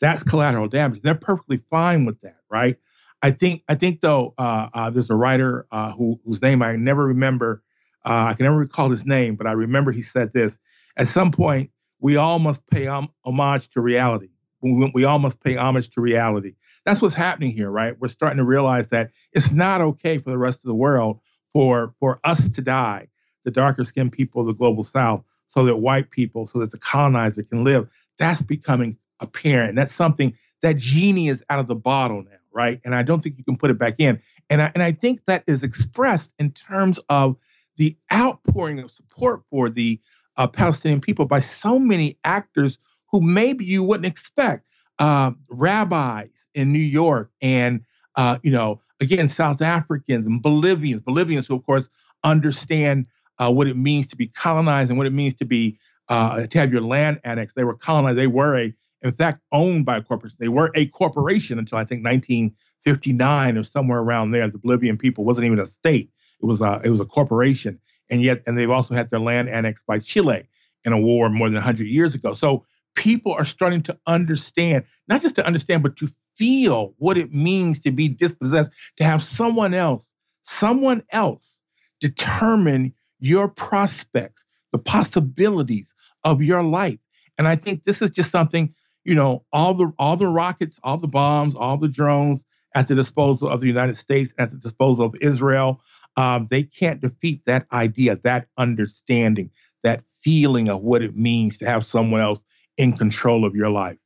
That's 0.00 0.22
collateral 0.22 0.68
damage. 0.68 1.02
They're 1.02 1.14
perfectly 1.14 1.60
fine 1.70 2.04
with 2.04 2.20
that, 2.20 2.38
right? 2.48 2.76
I 3.22 3.32
think 3.32 3.62
I 3.68 3.74
think 3.74 4.00
though 4.00 4.34
uh, 4.38 4.68
uh, 4.72 4.90
there's 4.90 5.10
a 5.10 5.14
writer 5.14 5.66
uh, 5.70 5.92
who, 5.92 6.20
whose 6.24 6.40
name 6.40 6.62
I 6.62 6.76
never 6.76 7.06
remember. 7.06 7.62
Uh, 8.04 8.28
I 8.30 8.34
can 8.34 8.44
never 8.44 8.56
recall 8.56 8.88
his 8.88 9.04
name, 9.04 9.36
but 9.36 9.46
I 9.46 9.52
remember 9.52 9.92
he 9.92 10.02
said 10.02 10.32
this. 10.32 10.58
At 10.96 11.06
some 11.06 11.32
point, 11.32 11.70
we 12.00 12.16
all 12.16 12.38
must 12.38 12.66
pay 12.68 12.86
homage 12.86 13.68
to 13.70 13.80
reality. 13.80 14.28
We, 14.62 15.04
all 15.04 15.18
must 15.18 15.42
pay 15.42 15.56
homage 15.56 15.88
to 15.90 16.02
reality. 16.02 16.54
That's 16.84 17.00
what's 17.00 17.14
happening 17.14 17.50
here, 17.50 17.70
right? 17.70 17.98
We're 17.98 18.08
starting 18.08 18.36
to 18.38 18.44
realize 18.44 18.88
that 18.88 19.10
it's 19.32 19.50
not 19.52 19.80
okay 19.80 20.18
for 20.18 20.30
the 20.30 20.38
rest 20.38 20.58
of 20.58 20.68
the 20.68 20.74
world 20.74 21.20
for 21.52 21.94
for 21.98 22.20
us 22.24 22.48
to 22.48 22.60
die, 22.60 23.08
the 23.44 23.50
darker 23.50 23.84
skinned 23.84 24.12
people 24.12 24.42
of 24.42 24.46
the 24.46 24.54
global 24.54 24.84
south, 24.84 25.24
so 25.46 25.64
that 25.64 25.76
white 25.76 26.10
people, 26.10 26.46
so 26.46 26.58
that 26.58 26.70
the 26.70 26.78
colonizer 26.78 27.42
can 27.42 27.64
live. 27.64 27.88
That's 28.18 28.42
becoming 28.42 28.98
apparent. 29.20 29.76
That's 29.76 29.94
something 29.94 30.36
that 30.60 30.76
genie 30.76 31.28
is 31.28 31.44
out 31.48 31.58
of 31.58 31.66
the 31.66 31.74
bottle 31.74 32.22
now, 32.22 32.36
right? 32.52 32.80
And 32.84 32.94
I 32.94 33.02
don't 33.02 33.22
think 33.22 33.38
you 33.38 33.44
can 33.44 33.56
put 33.56 33.70
it 33.70 33.78
back 33.78 33.98
in. 33.98 34.20
And 34.50 34.62
I, 34.62 34.70
and 34.74 34.82
I 34.82 34.92
think 34.92 35.24
that 35.24 35.44
is 35.46 35.62
expressed 35.62 36.34
in 36.38 36.52
terms 36.52 37.00
of 37.08 37.36
the 37.76 37.96
outpouring 38.12 38.78
of 38.78 38.90
support 38.90 39.42
for 39.50 39.70
the 39.70 40.00
uh, 40.40 40.46
Palestinian 40.46 41.02
people 41.02 41.26
by 41.26 41.38
so 41.38 41.78
many 41.78 42.18
actors 42.24 42.78
who 43.12 43.20
maybe 43.20 43.64
you 43.64 43.82
wouldn't 43.82 44.06
expect. 44.06 44.66
Uh, 44.98 45.32
rabbis 45.48 46.46
in 46.54 46.72
New 46.72 46.78
York 46.78 47.30
and, 47.40 47.80
uh, 48.16 48.38
you 48.42 48.50
know, 48.50 48.80
again, 49.00 49.28
South 49.28 49.62
Africans 49.62 50.26
and 50.26 50.42
Bolivians, 50.42 51.00
Bolivians 51.00 51.46
who, 51.46 51.54
of 51.54 51.64
course, 51.64 51.88
understand 52.22 53.06
uh, 53.38 53.50
what 53.50 53.66
it 53.66 53.76
means 53.76 54.06
to 54.08 54.16
be 54.16 54.26
colonized 54.26 54.90
and 54.90 54.98
what 54.98 55.06
it 55.06 55.12
means 55.12 55.34
to 55.34 55.44
be 55.44 55.78
uh, 56.08 56.46
to 56.46 56.58
have 56.58 56.72
your 56.72 56.82
land 56.82 57.20
annexed. 57.24 57.56
They 57.56 57.64
were 57.64 57.76
colonized. 57.76 58.18
They 58.18 58.26
were 58.26 58.58
a, 58.58 58.74
in 59.02 59.12
fact, 59.12 59.40
owned 59.52 59.86
by 59.86 59.98
a 59.98 60.02
corporation. 60.02 60.36
They 60.38 60.48
were 60.48 60.70
a 60.74 60.86
corporation 60.86 61.58
until 61.58 61.78
I 61.78 61.84
think 61.84 62.04
1959 62.04 63.56
or 63.56 63.64
somewhere 63.64 64.00
around 64.00 64.32
there. 64.32 64.48
The 64.50 64.58
Bolivian 64.58 64.98
people 64.98 65.24
wasn't 65.24 65.46
even 65.46 65.60
a 65.60 65.66
state. 65.66 66.10
It 66.42 66.46
was 66.46 66.60
a 66.60 66.80
it 66.84 66.90
was 66.90 67.00
a 67.00 67.06
corporation, 67.06 67.78
and 68.10 68.20
yet 68.20 68.42
and 68.46 68.58
they've 68.58 68.70
also 68.70 68.94
had 68.94 69.10
their 69.10 69.20
land 69.20 69.48
annexed 69.48 69.86
by 69.86 69.98
Chile 69.98 70.48
in 70.84 70.92
a 70.92 70.98
war 70.98 71.28
more 71.28 71.48
than 71.48 71.54
100 71.54 71.86
years 71.86 72.14
ago. 72.14 72.34
So 72.34 72.64
people 72.94 73.32
are 73.32 73.44
starting 73.44 73.82
to 73.84 73.98
understand, 74.06 74.84
not 75.08 75.22
just 75.22 75.36
to 75.36 75.46
understand, 75.46 75.82
but 75.82 75.96
to 75.96 76.08
feel 76.36 76.94
what 76.98 77.16
it 77.16 77.32
means 77.32 77.80
to 77.80 77.92
be 77.92 78.08
dispossessed, 78.08 78.72
to 78.96 79.04
have 79.04 79.22
someone 79.22 79.74
else, 79.74 80.14
someone 80.42 81.02
else 81.10 81.62
determine 82.00 82.94
your 83.20 83.48
prospects, 83.48 84.44
the 84.72 84.78
possibilities 84.78 85.94
of 86.24 86.42
your 86.42 86.62
life. 86.62 86.98
And 87.38 87.46
I 87.46 87.56
think 87.56 87.84
this 87.84 88.02
is 88.02 88.10
just 88.10 88.30
something, 88.30 88.74
you 89.04 89.14
know, 89.14 89.44
all 89.52 89.74
the 89.74 89.92
all 89.98 90.16
the 90.16 90.26
rockets, 90.26 90.80
all 90.82 90.98
the 90.98 91.08
bombs, 91.08 91.54
all 91.54 91.76
the 91.76 91.88
drones 91.88 92.44
at 92.74 92.88
the 92.88 92.94
disposal 92.94 93.48
of 93.48 93.60
the 93.60 93.66
United 93.66 93.96
States, 93.96 94.34
at 94.38 94.50
the 94.50 94.56
disposal 94.56 95.06
of 95.06 95.16
Israel, 95.20 95.80
um, 96.16 96.46
they 96.50 96.62
can't 96.62 97.00
defeat 97.00 97.42
that 97.46 97.66
idea, 97.72 98.16
that 98.24 98.48
understanding, 98.56 99.50
that 99.82 100.02
feeling 100.22 100.68
of 100.68 100.82
what 100.82 101.02
it 101.02 101.16
means 101.16 101.58
to 101.58 101.66
have 101.66 101.86
someone 101.86 102.20
else 102.20 102.44
in 102.76 102.96
control 102.96 103.44
of 103.44 103.54
your 103.54 103.70
life. 103.70 103.98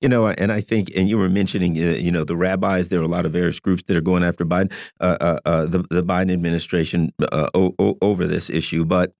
You 0.00 0.08
know, 0.08 0.28
and 0.28 0.52
I 0.52 0.60
think, 0.60 0.92
and 0.94 1.08
you 1.08 1.18
were 1.18 1.28
mentioning, 1.28 1.76
uh, 1.76 1.96
you 1.96 2.12
know, 2.12 2.22
the 2.22 2.36
rabbis. 2.36 2.88
There 2.88 3.00
are 3.00 3.04
a 3.04 3.08
lot 3.08 3.26
of 3.26 3.32
various 3.32 3.58
groups 3.58 3.82
that 3.84 3.96
are 3.96 4.00
going 4.00 4.22
after 4.22 4.44
Biden, 4.44 4.72
uh, 5.00 5.16
uh, 5.20 5.38
uh 5.44 5.66
the 5.66 5.82
the 5.90 6.04
Biden 6.04 6.32
administration 6.32 7.12
uh, 7.20 7.48
over 7.52 8.28
this 8.28 8.48
issue. 8.48 8.84
But 8.84 9.12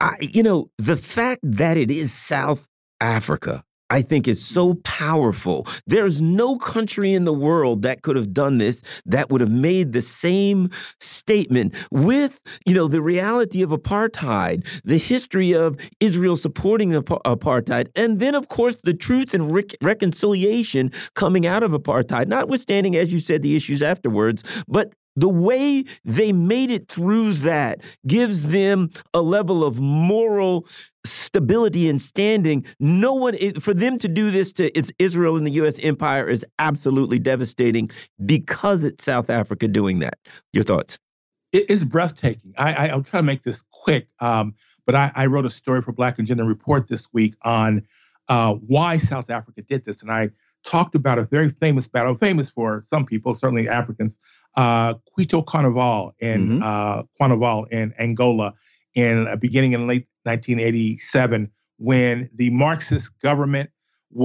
I, 0.00 0.16
you 0.20 0.42
know, 0.42 0.70
the 0.78 0.96
fact 0.96 1.42
that 1.44 1.76
it 1.76 1.92
is 1.92 2.12
South 2.12 2.66
Africa 3.00 3.62
I 3.90 4.02
think 4.02 4.28
is 4.28 4.44
so 4.44 4.74
powerful. 4.84 5.66
There's 5.86 6.20
no 6.20 6.58
country 6.58 7.14
in 7.14 7.24
the 7.24 7.32
world 7.32 7.82
that 7.82 8.02
could 8.02 8.16
have 8.16 8.32
done 8.32 8.58
this 8.58 8.82
that 9.06 9.30
would 9.30 9.40
have 9.40 9.50
made 9.50 9.92
the 9.92 10.02
same 10.02 10.70
statement 11.00 11.74
with, 11.90 12.38
you 12.66 12.74
know, 12.74 12.88
the 12.88 13.00
reality 13.00 13.62
of 13.62 13.70
apartheid, 13.70 14.66
the 14.84 14.98
history 14.98 15.52
of 15.52 15.76
Israel 16.00 16.36
supporting 16.36 16.92
apartheid, 16.92 17.88
and 17.96 18.20
then 18.20 18.34
of 18.34 18.48
course 18.48 18.76
the 18.84 18.94
truth 18.94 19.34
and 19.34 19.52
re 19.52 19.64
reconciliation 19.82 20.92
coming 21.14 21.46
out 21.46 21.62
of 21.62 21.72
apartheid, 21.72 22.28
notwithstanding 22.28 22.96
as 22.96 23.12
you 23.12 23.20
said 23.20 23.42
the 23.42 23.56
issues 23.56 23.82
afterwards, 23.82 24.44
but 24.68 24.92
the 25.18 25.28
way 25.28 25.84
they 26.04 26.32
made 26.32 26.70
it 26.70 26.88
through 26.88 27.34
that 27.34 27.80
gives 28.06 28.42
them 28.42 28.90
a 29.12 29.20
level 29.20 29.64
of 29.64 29.80
moral 29.80 30.66
stability 31.04 31.88
and 31.88 32.00
standing. 32.00 32.64
No 32.78 33.14
one, 33.14 33.36
for 33.60 33.74
them 33.74 33.98
to 33.98 34.08
do 34.08 34.30
this 34.30 34.52
to 34.54 34.70
Israel 35.02 35.36
and 35.36 35.46
the 35.46 35.50
U.S. 35.52 35.78
empire 35.82 36.28
is 36.28 36.44
absolutely 36.58 37.18
devastating 37.18 37.90
because 38.24 38.84
it's 38.84 39.04
South 39.04 39.28
Africa 39.28 39.66
doing 39.66 39.98
that. 40.00 40.18
Your 40.52 40.64
thoughts? 40.64 40.98
It 41.52 41.68
is 41.68 41.84
breathtaking. 41.84 42.54
I, 42.56 42.88
I, 42.88 42.94
will 42.94 43.02
try 43.02 43.20
to 43.20 43.24
make 43.24 43.42
this 43.42 43.64
quick, 43.72 44.06
um, 44.20 44.54
but 44.86 44.94
I, 44.94 45.10
I, 45.14 45.26
wrote 45.26 45.46
a 45.46 45.50
story 45.50 45.80
for 45.80 45.92
Black 45.92 46.18
Agenda 46.18 46.44
Report 46.44 46.88
this 46.88 47.08
week 47.12 47.34
on 47.42 47.86
uh, 48.28 48.52
why 48.52 48.98
South 48.98 49.30
Africa 49.30 49.62
did 49.62 49.84
this. 49.84 50.02
And 50.02 50.12
I 50.12 50.30
talked 50.62 50.94
about 50.94 51.18
a 51.18 51.24
very 51.24 51.50
famous 51.50 51.88
battle, 51.88 52.14
famous 52.14 52.50
for 52.50 52.82
some 52.84 53.06
people, 53.06 53.34
certainly 53.34 53.68
Africans, 53.68 54.18
uh, 54.56 54.94
Cuito 55.16 55.44
Cuanavale 55.44 56.12
in 56.18 56.60
mm-hmm. 56.60 56.62
uh, 56.62 57.02
Cuanavale 57.20 57.68
in 57.70 57.94
Angola, 57.98 58.54
in 58.94 59.28
uh, 59.28 59.36
beginning 59.36 59.72
in 59.72 59.86
late 59.86 60.06
1987, 60.24 61.50
when 61.78 62.28
the 62.34 62.50
Marxist 62.50 63.18
government 63.20 63.70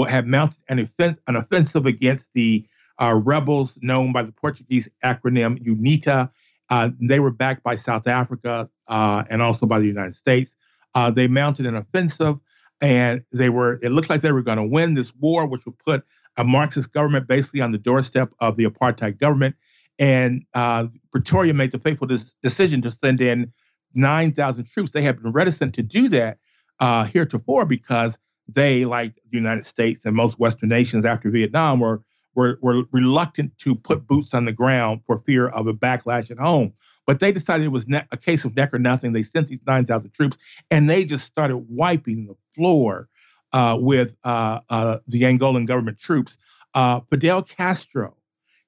had 0.10 0.28
mounted 0.28 0.58
an, 0.70 0.80
offense, 0.80 1.20
an 1.28 1.36
offensive 1.36 1.86
against 1.86 2.28
the 2.34 2.66
uh, 3.02 3.20
rebels 3.24 3.78
known 3.82 4.12
by 4.12 4.24
the 4.24 4.32
Portuguese 4.32 4.88
acronym 5.04 5.64
UNITA. 5.66 6.30
Uh, 6.70 6.90
they 7.00 7.20
were 7.20 7.32
backed 7.32 7.64
by 7.64 7.76
South 7.76 8.08
Africa 8.08 8.70
uh, 8.88 9.24
and 9.30 9.42
also 9.42 9.66
by 9.66 9.80
the 9.80 9.88
United 9.88 10.16
States. 10.16 10.56
Uh, 10.96 11.12
they 11.12 11.28
mounted 11.28 11.66
an 11.66 11.76
offensive, 11.76 12.38
and 12.82 13.24
they 13.32 13.50
were. 13.50 13.80
It 13.82 13.90
looked 13.90 14.10
like 14.10 14.22
they 14.22 14.32
were 14.32 14.44
going 14.44 14.58
to 14.58 14.64
win 14.64 14.94
this 14.94 15.14
war, 15.16 15.46
which 15.48 15.66
would 15.66 15.78
put 15.80 16.04
a 16.38 16.44
Marxist 16.44 16.94
government 16.94 17.28
basically 17.28 17.62
on 17.62 17.72
the 17.72 17.78
doorstep 17.78 18.32
of 18.40 18.58
the 18.58 18.66
apartheid 18.66 19.20
government. 19.20 19.56
And 20.00 20.44
uh, 20.54 20.88
Pretoria 21.12 21.54
made 21.54 21.72
the 21.72 21.80
fateful 21.80 22.08
des- 22.08 22.32
decision 22.42 22.82
to 22.82 22.92
send 22.92 23.22
in 23.22 23.52
9,000 23.94 24.66
troops. 24.66 24.92
They 24.92 25.02
had 25.02 25.22
been 25.22 25.32
reticent 25.32 25.76
to 25.76 25.84
do 25.84 26.10
that 26.10 26.38
uh, 26.80 27.04
heretofore 27.06 27.66
because 27.66 28.18
they, 28.48 28.86
like 28.86 29.16
the 29.16 29.38
United 29.38 29.66
States 29.66 30.06
and 30.06 30.16
most 30.16 30.40
Western 30.40 30.70
nations 30.70 31.06
after 31.06 31.30
Vietnam, 31.30 31.80
were, 31.80 32.02
were, 32.36 32.58
were 32.62 32.84
reluctant 32.92 33.58
to 33.60 33.76
put 33.76 34.08
boots 34.08 34.34
on 34.34 34.46
the 34.46 34.52
ground 34.52 35.02
for 35.06 35.22
fear 35.26 35.48
of 35.48 35.68
a 35.68 35.74
backlash 35.74 36.32
at 36.32 36.40
home. 36.40 36.74
But 37.06 37.20
they 37.20 37.32
decided 37.32 37.66
it 37.66 37.70
was 37.70 37.88
ne- 37.88 38.08
a 38.12 38.18
case 38.18 38.46
of 38.46 38.56
neck 38.56 38.74
or 38.74 38.80
nothing. 38.80 39.14
They 39.14 39.24
sent 39.24 39.48
these 39.48 39.60
9,000 39.66 40.12
troops 40.12 40.38
and 40.72 40.90
they 40.90 41.06
just 41.06 41.26
started 41.26 41.58
wiping 41.70 42.28
the 42.28 42.36
floor 42.56 43.08
uh, 43.54 43.78
with 43.80 44.16
uh, 44.24 44.60
uh, 44.70 44.98
the 45.08 45.22
Angolan 45.22 45.68
government 45.68 46.00
troops. 46.00 46.38
Uh, 46.74 47.02
Fidel 47.10 47.44
Castro 47.44 48.18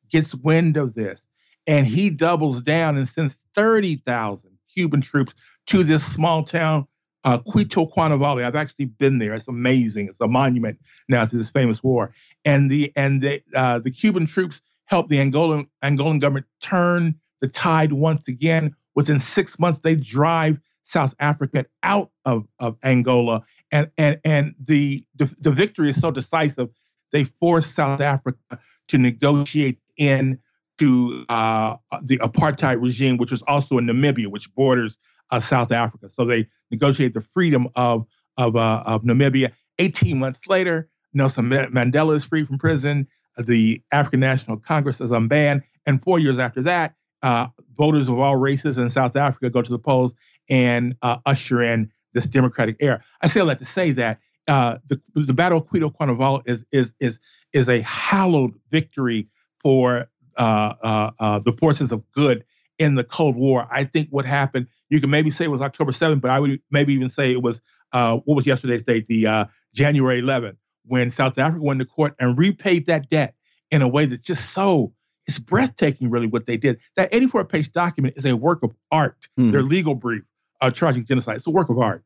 gets 0.10 0.36
wind 0.36 0.78
of 0.78 0.93
this 0.93 1.28
and 1.68 1.88
he 1.88 2.10
doubles 2.10 2.62
down 2.62 2.97
and 2.97 3.08
sends 3.08 3.36
30,000 3.56 4.51
Cuban 4.74 5.01
troops 5.01 5.34
to 5.68 5.84
this 5.84 6.06
small 6.06 6.43
town, 6.43 6.86
uh, 7.24 7.39
Cuito 7.39 7.91
Cuanavale. 7.91 8.43
I've 8.43 8.56
actually 8.56 8.86
been 8.86 9.18
there. 9.18 9.34
It's 9.34 9.47
amazing. 9.47 10.08
It's 10.08 10.22
a 10.22 10.28
monument 10.28 10.80
now 11.08 11.26
to 11.26 11.36
this 11.36 11.49
famous 11.49 11.84
war. 11.84 12.12
And 12.43 12.70
the 12.70 12.91
and 12.95 13.22
the 13.22 13.41
uh, 13.56 13.80
the 13.80 13.91
Cuban 13.91 14.28
troops 14.28 14.62
helped 14.86 15.10
the 15.10 15.18
Angolan 15.18 15.68
Angolan 15.84 16.20
government 16.20 16.45
turn 16.62 17.16
the 17.39 17.47
tide 17.47 17.93
once 17.93 18.28
again. 18.28 18.76
Within 18.95 19.20
six 19.20 19.58
months, 19.60 19.80
they 19.80 19.95
drive 19.95 20.60
South 20.84 21.16
Africa 21.20 21.66
out 21.84 22.12
of, 22.26 22.47
of 22.60 22.78
Angola 22.84 23.43
and 23.72 23.89
and 23.97 24.20
and 24.24 24.56
the, 24.60 25.03
the 25.16 25.26
the 25.39 25.51
victory 25.51 25.89
is 25.89 25.99
so 25.99 26.12
decisive. 26.12 26.70
They 27.16 27.24
forced 27.24 27.76
South 27.76 28.01
Africa 28.01 28.59
to 28.89 28.97
negotiate 28.97 29.80
in 29.95 30.38
to 30.80 31.26
uh, 31.30 31.78
the 32.01 32.18
apartheid 32.18 32.82
regime, 32.82 33.16
which 33.16 33.32
was 33.32 33.41
also 33.43 33.78
in 33.78 33.86
Namibia, 33.86 34.28
which 34.28 34.53
borders 34.53 34.97
uh, 35.32 35.39
South 35.39 35.72
Africa. 35.72 36.09
So 36.09 36.26
they 36.26 36.47
negotiate 36.72 37.13
the 37.13 37.22
freedom 37.22 37.70
of 37.74 38.05
of, 38.38 38.57
uh, 38.57 38.84
of 38.86 39.03
Namibia. 39.03 39.53
18 39.80 40.20
months 40.20 40.45
later, 40.47 40.89
Nelson 41.13 41.47
Mandela 41.49 42.18
is 42.18 42.26
free 42.26 42.43
from 42.43 42.57
prison. 42.57 43.07
The 43.38 43.82
African 43.93 44.20
National 44.20 44.57
Congress 44.57 44.99
is 44.99 45.11
unbanned, 45.11 45.61
and 45.86 46.03
four 46.03 46.20
years 46.20 46.38
after 46.38 46.63
that, 46.63 46.95
uh, 47.24 47.47
voters 47.78 48.09
of 48.09 48.20
all 48.20 48.36
races 48.36 48.78
in 48.78 48.89
South 48.89 49.16
Africa 49.16 49.49
go 49.49 49.61
to 49.61 49.72
the 49.72 49.80
polls 49.80 50.16
and 50.49 50.97
uh, 51.01 51.20
usher 51.26 51.61
in 51.61 51.93
this 52.11 52.26
democratic 52.26 52.76
era. 52.82 53.01
I 53.22 53.30
say 53.30 53.39
all 53.39 53.47
that 53.47 53.59
to 53.59 53.66
say 53.66 53.91
that 53.91 54.20
uh, 54.48 54.78
the, 54.88 55.02
the 55.16 55.34
Battle 55.34 55.60
of 55.60 55.68
Cuito 55.68 55.93
Cuanavale 55.93 56.41
is 56.46 56.66
is 56.72 56.93
is 57.00 57.20
is 57.54 57.70
a 57.70 57.82
hallowed 57.82 58.54
victory 58.70 59.28
for 59.62 60.08
uh, 60.38 60.74
uh, 60.82 61.12
uh, 61.20 61.39
the 61.39 61.54
forces 61.54 61.91
of 61.91 62.10
good 62.12 62.43
in 62.78 62.96
the 62.96 63.04
Cold 63.04 63.36
War. 63.36 63.68
I 63.72 63.86
think 63.86 64.10
what 64.10 64.26
happened, 64.26 64.68
you 64.89 65.00
can 65.00 65.10
maybe 65.10 65.32
say 65.32 65.46
it 65.46 65.52
was 65.52 65.62
October 65.62 65.91
7th, 65.91 66.22
but 66.22 66.30
I 66.30 66.39
would 66.39 66.60
maybe 66.70 66.93
even 66.93 67.10
say 67.10 67.32
it 67.32 67.41
was 67.41 67.62
uh, 67.93 68.18
what 68.18 68.36
was 68.36 68.46
yesterday's 68.46 68.84
date, 68.84 69.08
the 69.08 69.28
uh, 69.28 69.46
January 69.74 70.22
11th, 70.22 70.58
when 70.86 71.10
South 71.10 71.38
Africa 71.38 71.64
went 71.64 71.80
to 71.80 71.86
court 71.86 72.16
and 72.20 72.38
repaid 72.38 72.88
that 72.88 73.10
debt 73.10 73.36
in 73.72 73.82
a 73.82 73.88
way 73.88 74.06
that's 74.06 74.24
just 74.24 74.52
so 74.52 74.93
it's 75.28 75.39
breathtaking, 75.39 76.10
really, 76.10 76.28
what 76.28 76.46
they 76.46 76.58
did. 76.58 76.80
That 76.96 77.10
84 77.12 77.46
page 77.46 77.72
document 77.72 78.16
is 78.18 78.26
a 78.26 78.36
work 78.36 78.62
of 78.62 78.76
art. 78.91 79.18
Mm. 79.39 79.52
Their 79.52 79.64
legal 79.64 79.96
brief 79.96 80.24
uh, 80.62 80.72
charging 80.72 81.06
genocide. 81.06 81.38
It's 81.38 81.48
a 81.48 81.52
work 81.52 81.70
of 81.70 81.80
art. 81.80 82.04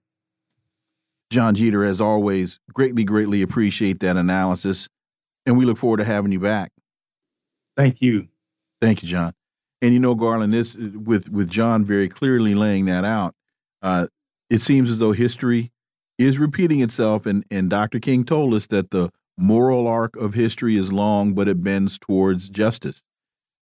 Jon 1.30 1.56
Jeter, 1.56 1.86
as 1.86 2.02
always, 2.02 2.60
greatly, 2.74 3.04
greatly 3.04 3.42
appreciate 3.42 4.00
that 4.00 4.18
analysis. 4.18 4.90
And 5.46 5.58
we 5.58 5.66
look 5.66 5.78
forward 5.78 5.98
to 5.98 6.06
having 6.06 6.32
you 6.32 6.40
back. 6.40 6.72
Thank 7.78 8.02
you. 8.02 8.28
Thank 8.82 9.04
you, 9.04 9.10
Jon. 9.10 9.34
And 9.82 9.94
you 9.94 10.00
know, 10.00 10.16
Garland, 10.16 10.52
this 10.52 10.76
with 10.76 11.30
with 11.30 11.50
Jon 11.50 11.86
very 11.86 12.10
clearly 12.10 12.54
laying 12.56 12.86
that 12.86 13.06
out. 13.06 13.36
Uh, 13.82 14.08
it 14.50 14.62
seems 14.62 14.90
as 14.90 15.00
though 15.00 15.14
history 15.14 15.72
is 16.18 16.38
repeating 16.38 16.82
itself, 16.82 17.26
and 17.26 17.46
and 17.50 17.70
Dr. 17.70 18.00
King 18.00 18.26
told 18.26 18.54
us 18.54 18.68
that 18.68 18.92
the 18.92 19.12
moral 19.38 19.88
arc 19.88 20.18
of 20.18 20.34
history 20.34 20.76
is 20.76 20.92
long, 20.92 21.34
but 21.34 21.48
it 21.48 21.62
bends 21.62 21.98
towards 21.98 22.50
justice. 22.50 23.04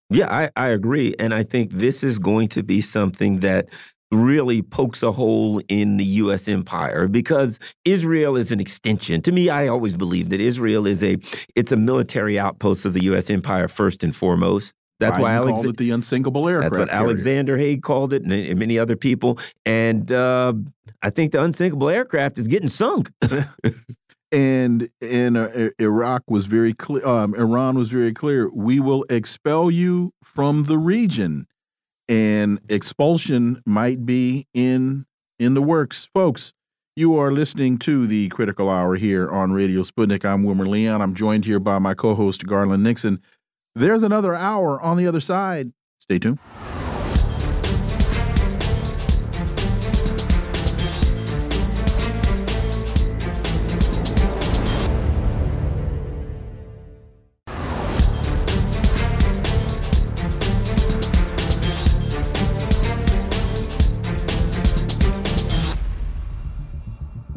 Yeah, 0.10 0.34
I, 0.34 0.50
I 0.56 0.70
agree. 0.70 1.14
And 1.20 1.34
I 1.34 1.44
think 1.44 1.72
this 1.72 2.04
is 2.04 2.18
going 2.18 2.48
to 2.50 2.64
be 2.64 2.82
something 2.82 3.42
that 3.42 3.70
really 4.12 4.62
pokes 4.62 5.04
a 5.04 5.12
hole 5.12 5.62
in 5.68 5.98
the 5.98 6.06
U.S. 6.06 6.48
empire 6.48 7.08
because 7.08 7.60
Israel 7.86 8.36
is 8.36 8.52
an 8.52 8.60
extension. 8.60 9.22
To 9.24 9.32
me, 9.32 9.50
I 9.50 9.68
always 9.68 9.96
believe 9.96 10.30
that 10.30 10.40
Israel 10.40 10.88
is 10.88 11.04
a 11.04 11.18
it's 11.56 11.72
a 11.72 11.78
military 11.78 12.40
outpost 12.40 12.86
of 12.86 12.94
the 12.94 13.04
U.S. 13.06 13.30
empire 13.30 13.68
first 13.68 14.04
and 14.04 14.16
foremost. 14.16 14.74
That's 15.00 15.18
Biden 15.18 15.22
why 15.22 15.34
Alex 15.34 15.52
called 15.52 15.66
it 15.68 15.78
the 15.78 15.92
unsinkable 15.92 16.50
aircraft. 16.50 16.72
That's 16.72 16.80
what 16.80 16.90
carrier. 16.90 17.04
Alexander 17.04 17.58
Haig 17.58 17.84
called 17.84 18.14
it, 18.14 18.24
and 18.24 18.60
many 18.60 18.80
other 18.80 18.96
people. 18.96 19.38
And 19.66 20.12
uh, 20.12 20.54
I 21.02 21.10
think 21.12 21.34
the 21.34 21.44
unsinkable 21.44 21.90
aircraft 21.90 22.40
is 22.40 22.48
getting 22.48 22.70
sunk. 22.70 23.12
and 24.32 24.90
and 25.02 25.38
uh, 25.38 25.70
Iraq 25.80 26.24
was 26.28 26.48
very 26.48 26.74
clear. 26.74 27.06
Um, 27.06 27.36
Iran 27.36 27.78
was 27.78 27.90
very 27.90 28.14
clear. 28.14 28.50
We 28.50 28.80
will 28.80 29.06
expel 29.10 29.70
you 29.70 30.14
from 30.24 30.64
the 30.64 30.78
region, 30.78 31.48
and 32.10 32.60
expulsion 32.70 33.62
might 33.66 34.06
be 34.06 34.48
in 34.54 35.06
in 35.40 35.54
the 35.54 35.62
works, 35.62 36.10
folks. 36.14 36.54
You 36.96 37.16
are 37.18 37.32
listening 37.32 37.78
to 37.80 38.08
the 38.08 38.30
Critical 38.30 38.70
Hour 38.70 38.96
here 38.96 39.30
on 39.30 39.54
Radio 39.54 39.84
Sputnik. 39.84 40.26
I'm 40.26 40.44
Wilmer 40.44 40.66
Leon. 40.66 41.02
I'm 41.02 41.14
joined 41.14 41.46
here 41.46 41.60
by 41.60 41.78
my 41.78 41.94
co-host 41.94 42.48
Garland 42.48 42.84
Nixon. 42.84 43.22
There's 43.76 44.02
another 44.02 44.34
hour 44.34 44.82
on 44.82 44.98
the 44.98 45.06
other 45.06 45.20
side. 45.20 45.74
Stay 46.00 46.18
tuned. 46.18 46.40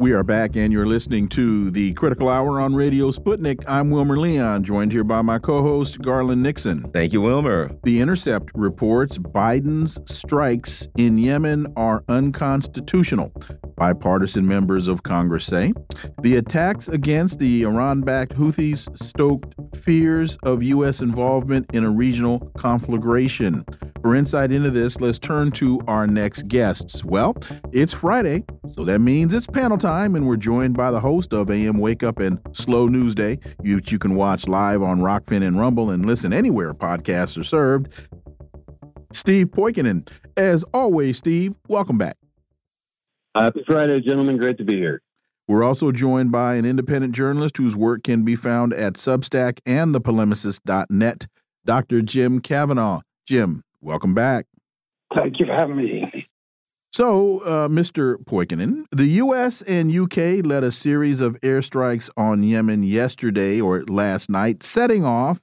We 0.01 0.13
are 0.13 0.23
back, 0.23 0.55
and 0.55 0.73
you're 0.73 0.87
listening 0.87 1.27
to 1.27 1.69
the 1.69 1.93
Critical 1.93 2.27
Hour 2.27 2.59
on 2.59 2.73
Radio 2.73 3.11
Sputnik. 3.11 3.63
I'm 3.67 3.91
Wilmer 3.91 4.17
Leon, 4.17 4.63
joined 4.63 4.91
here 4.91 5.03
by 5.03 5.21
my 5.21 5.37
co 5.37 5.61
host, 5.61 6.01
Garland 6.01 6.41
Nixon. 6.41 6.89
Thank 6.91 7.13
you, 7.13 7.21
Wilmer. 7.21 7.69
The 7.83 8.01
Intercept 8.01 8.49
reports 8.55 9.19
Biden's 9.19 9.99
strikes 10.11 10.87
in 10.97 11.19
Yemen 11.19 11.71
are 11.77 12.03
unconstitutional, 12.09 13.31
bipartisan 13.77 14.47
members 14.47 14.87
of 14.87 15.03
Congress 15.03 15.45
say. 15.45 15.71
The 16.21 16.37
attacks 16.37 16.87
against 16.87 17.37
the 17.37 17.61
Iran 17.61 18.01
backed 18.01 18.33
Houthis 18.33 18.87
stoked 18.99 19.53
fears 19.77 20.35
of 20.41 20.63
U.S. 20.63 21.01
involvement 21.01 21.69
in 21.73 21.83
a 21.83 21.91
regional 21.91 22.51
conflagration. 22.57 23.65
For 24.01 24.15
insight 24.15 24.51
into 24.51 24.71
this, 24.71 24.99
let's 24.99 25.19
turn 25.19 25.51
to 25.51 25.79
our 25.87 26.07
next 26.07 26.47
guests. 26.47 27.05
Well, 27.05 27.35
it's 27.71 27.93
Friday, 27.93 28.43
so 28.73 28.83
that 28.85 28.97
means 28.97 29.31
it's 29.31 29.45
panel 29.45 29.77
time, 29.77 29.90
and 29.91 30.25
we're 30.25 30.37
joined 30.37 30.77
by 30.77 30.89
the 30.89 31.01
host 31.01 31.33
of 31.33 31.51
AM 31.51 31.77
Wake 31.77 32.01
Up 32.01 32.19
and 32.19 32.39
Slow 32.53 32.87
News 32.87 33.13
Day, 33.13 33.39
which 33.59 33.91
you 33.91 33.99
can 33.99 34.15
watch 34.15 34.47
live 34.47 34.81
on 34.81 34.99
Rokfin 35.01 35.45
and 35.45 35.59
Rumble 35.59 35.91
and 35.91 36.05
listen 36.05 36.31
anywhere 36.31 36.73
podcasts 36.73 37.37
are 37.37 37.43
served. 37.43 37.89
Steve 39.11 39.47
Poikonen. 39.47 40.07
As 40.37 40.63
always, 40.73 41.17
Steve, 41.17 41.55
welcome 41.67 41.97
back. 41.97 42.15
Happy 43.35 43.63
Friday, 43.67 43.99
gentlemen. 43.99 44.37
Great 44.37 44.57
to 44.59 44.63
be 44.63 44.77
here. 44.77 45.01
We're 45.45 45.63
also 45.63 45.91
joined 45.91 46.31
by 46.31 46.55
an 46.55 46.65
independent 46.65 47.13
journalist 47.13 47.57
whose 47.57 47.75
work 47.75 48.03
can 48.03 48.23
be 48.23 48.37
found 48.37 48.73
at 48.73 48.93
Substack 48.93 49.59
and 49.65 49.93
thepolemicist.net, 49.93 51.27
Dr. 51.65 52.01
Jim 52.01 52.39
Kavanagh. 52.39 53.01
Jim, 53.27 53.61
welcome 53.81 54.13
back. 54.13 54.45
Thank 55.13 55.41
you 55.41 55.47
for 55.47 55.53
having 55.53 55.75
me. 55.75 56.27
So, 56.93 57.39
uh, 57.39 57.69
Mr. 57.69 58.17
Poikonen, 58.25 58.83
the 58.91 59.05
U.S. 59.05 59.61
and 59.61 59.89
U.K. 59.89 60.41
led 60.41 60.65
a 60.65 60.73
series 60.73 61.21
of 61.21 61.39
airstrikes 61.39 62.09
on 62.17 62.43
Yemen 62.43 62.83
yesterday 62.83 63.61
or 63.61 63.83
last 63.83 64.29
night, 64.29 64.61
setting 64.61 65.05
off 65.05 65.39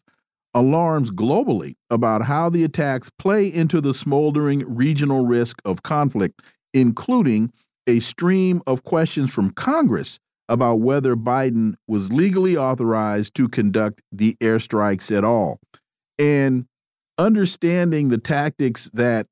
alarms 0.52 1.10
globally 1.10 1.76
about 1.88 2.22
how 2.22 2.50
the 2.50 2.64
attacks 2.64 3.10
play 3.18 3.46
into 3.46 3.80
the 3.80 3.94
smoldering 3.94 4.62
regional 4.66 5.24
risk 5.24 5.62
of 5.64 5.82
conflict, 5.82 6.42
including 6.74 7.50
a 7.86 8.00
stream 8.00 8.60
of 8.66 8.84
questions 8.84 9.32
from 9.32 9.50
Congress 9.50 10.18
about 10.50 10.80
whether 10.80 11.16
Biden 11.16 11.76
was 11.86 12.12
legally 12.12 12.58
authorized 12.58 13.34
to 13.36 13.48
conduct 13.48 14.02
the 14.12 14.36
airstrikes 14.42 15.16
at 15.16 15.24
all. 15.24 15.60
And 16.18 16.66
understanding 17.16 18.10
the 18.10 18.18
tactics 18.18 18.90
that 18.92 19.26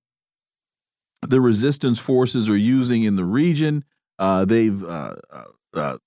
the 1.28 1.40
resistance 1.40 1.98
forces 1.98 2.48
are 2.48 2.56
using 2.56 3.02
in 3.02 3.16
the 3.16 3.24
region. 3.24 3.84
Uh, 4.18 4.44
they've 4.44 4.82
uh, 4.84 5.14
uh, 5.74 5.98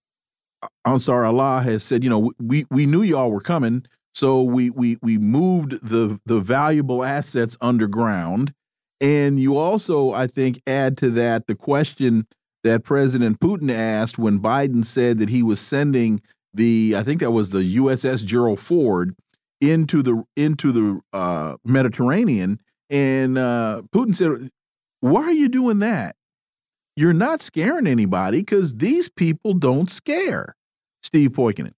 Ansar 0.85 1.25
Allah 1.25 1.61
has 1.61 1.83
said, 1.83 2.03
you 2.03 2.09
know, 2.09 2.31
we 2.39 2.65
we 2.69 2.85
knew 2.85 3.01
y'all 3.01 3.31
were 3.31 3.41
coming, 3.41 3.85
so 4.13 4.41
we 4.41 4.69
we 4.69 4.97
we 5.01 5.17
moved 5.17 5.79
the 5.87 6.19
the 6.25 6.39
valuable 6.39 7.03
assets 7.03 7.57
underground. 7.61 8.53
And 9.01 9.39
you 9.39 9.57
also, 9.57 10.11
I 10.11 10.27
think, 10.27 10.61
add 10.67 10.97
to 10.97 11.09
that 11.11 11.47
the 11.47 11.55
question 11.55 12.27
that 12.63 12.83
President 12.83 13.39
Putin 13.39 13.73
asked 13.73 14.17
when 14.17 14.39
Biden 14.39 14.85
said 14.85 15.19
that 15.19 15.29
he 15.29 15.41
was 15.41 15.61
sending 15.61 16.21
the, 16.53 16.95
I 16.97 17.03
think 17.03 17.21
that 17.21 17.31
was 17.31 17.51
the 17.51 17.77
USS 17.77 18.25
Gerald 18.25 18.59
Ford 18.59 19.15
into 19.61 20.01
the 20.01 20.23
into 20.35 20.71
the 20.71 20.99
uh, 21.13 21.57
Mediterranean, 21.63 22.59
and 22.89 23.37
uh, 23.37 23.83
Putin 23.93 24.15
said, 24.15 24.49
why 25.01 25.23
are 25.23 25.33
you 25.33 25.49
doing 25.49 25.79
that? 25.79 26.15
You're 26.95 27.13
not 27.13 27.41
scaring 27.41 27.87
anybody 27.87 28.39
because 28.39 28.75
these 28.75 29.09
people 29.09 29.53
don't 29.53 29.89
scare. 29.89 30.55
Steve 31.01 31.31
Poikonen. 31.31 31.73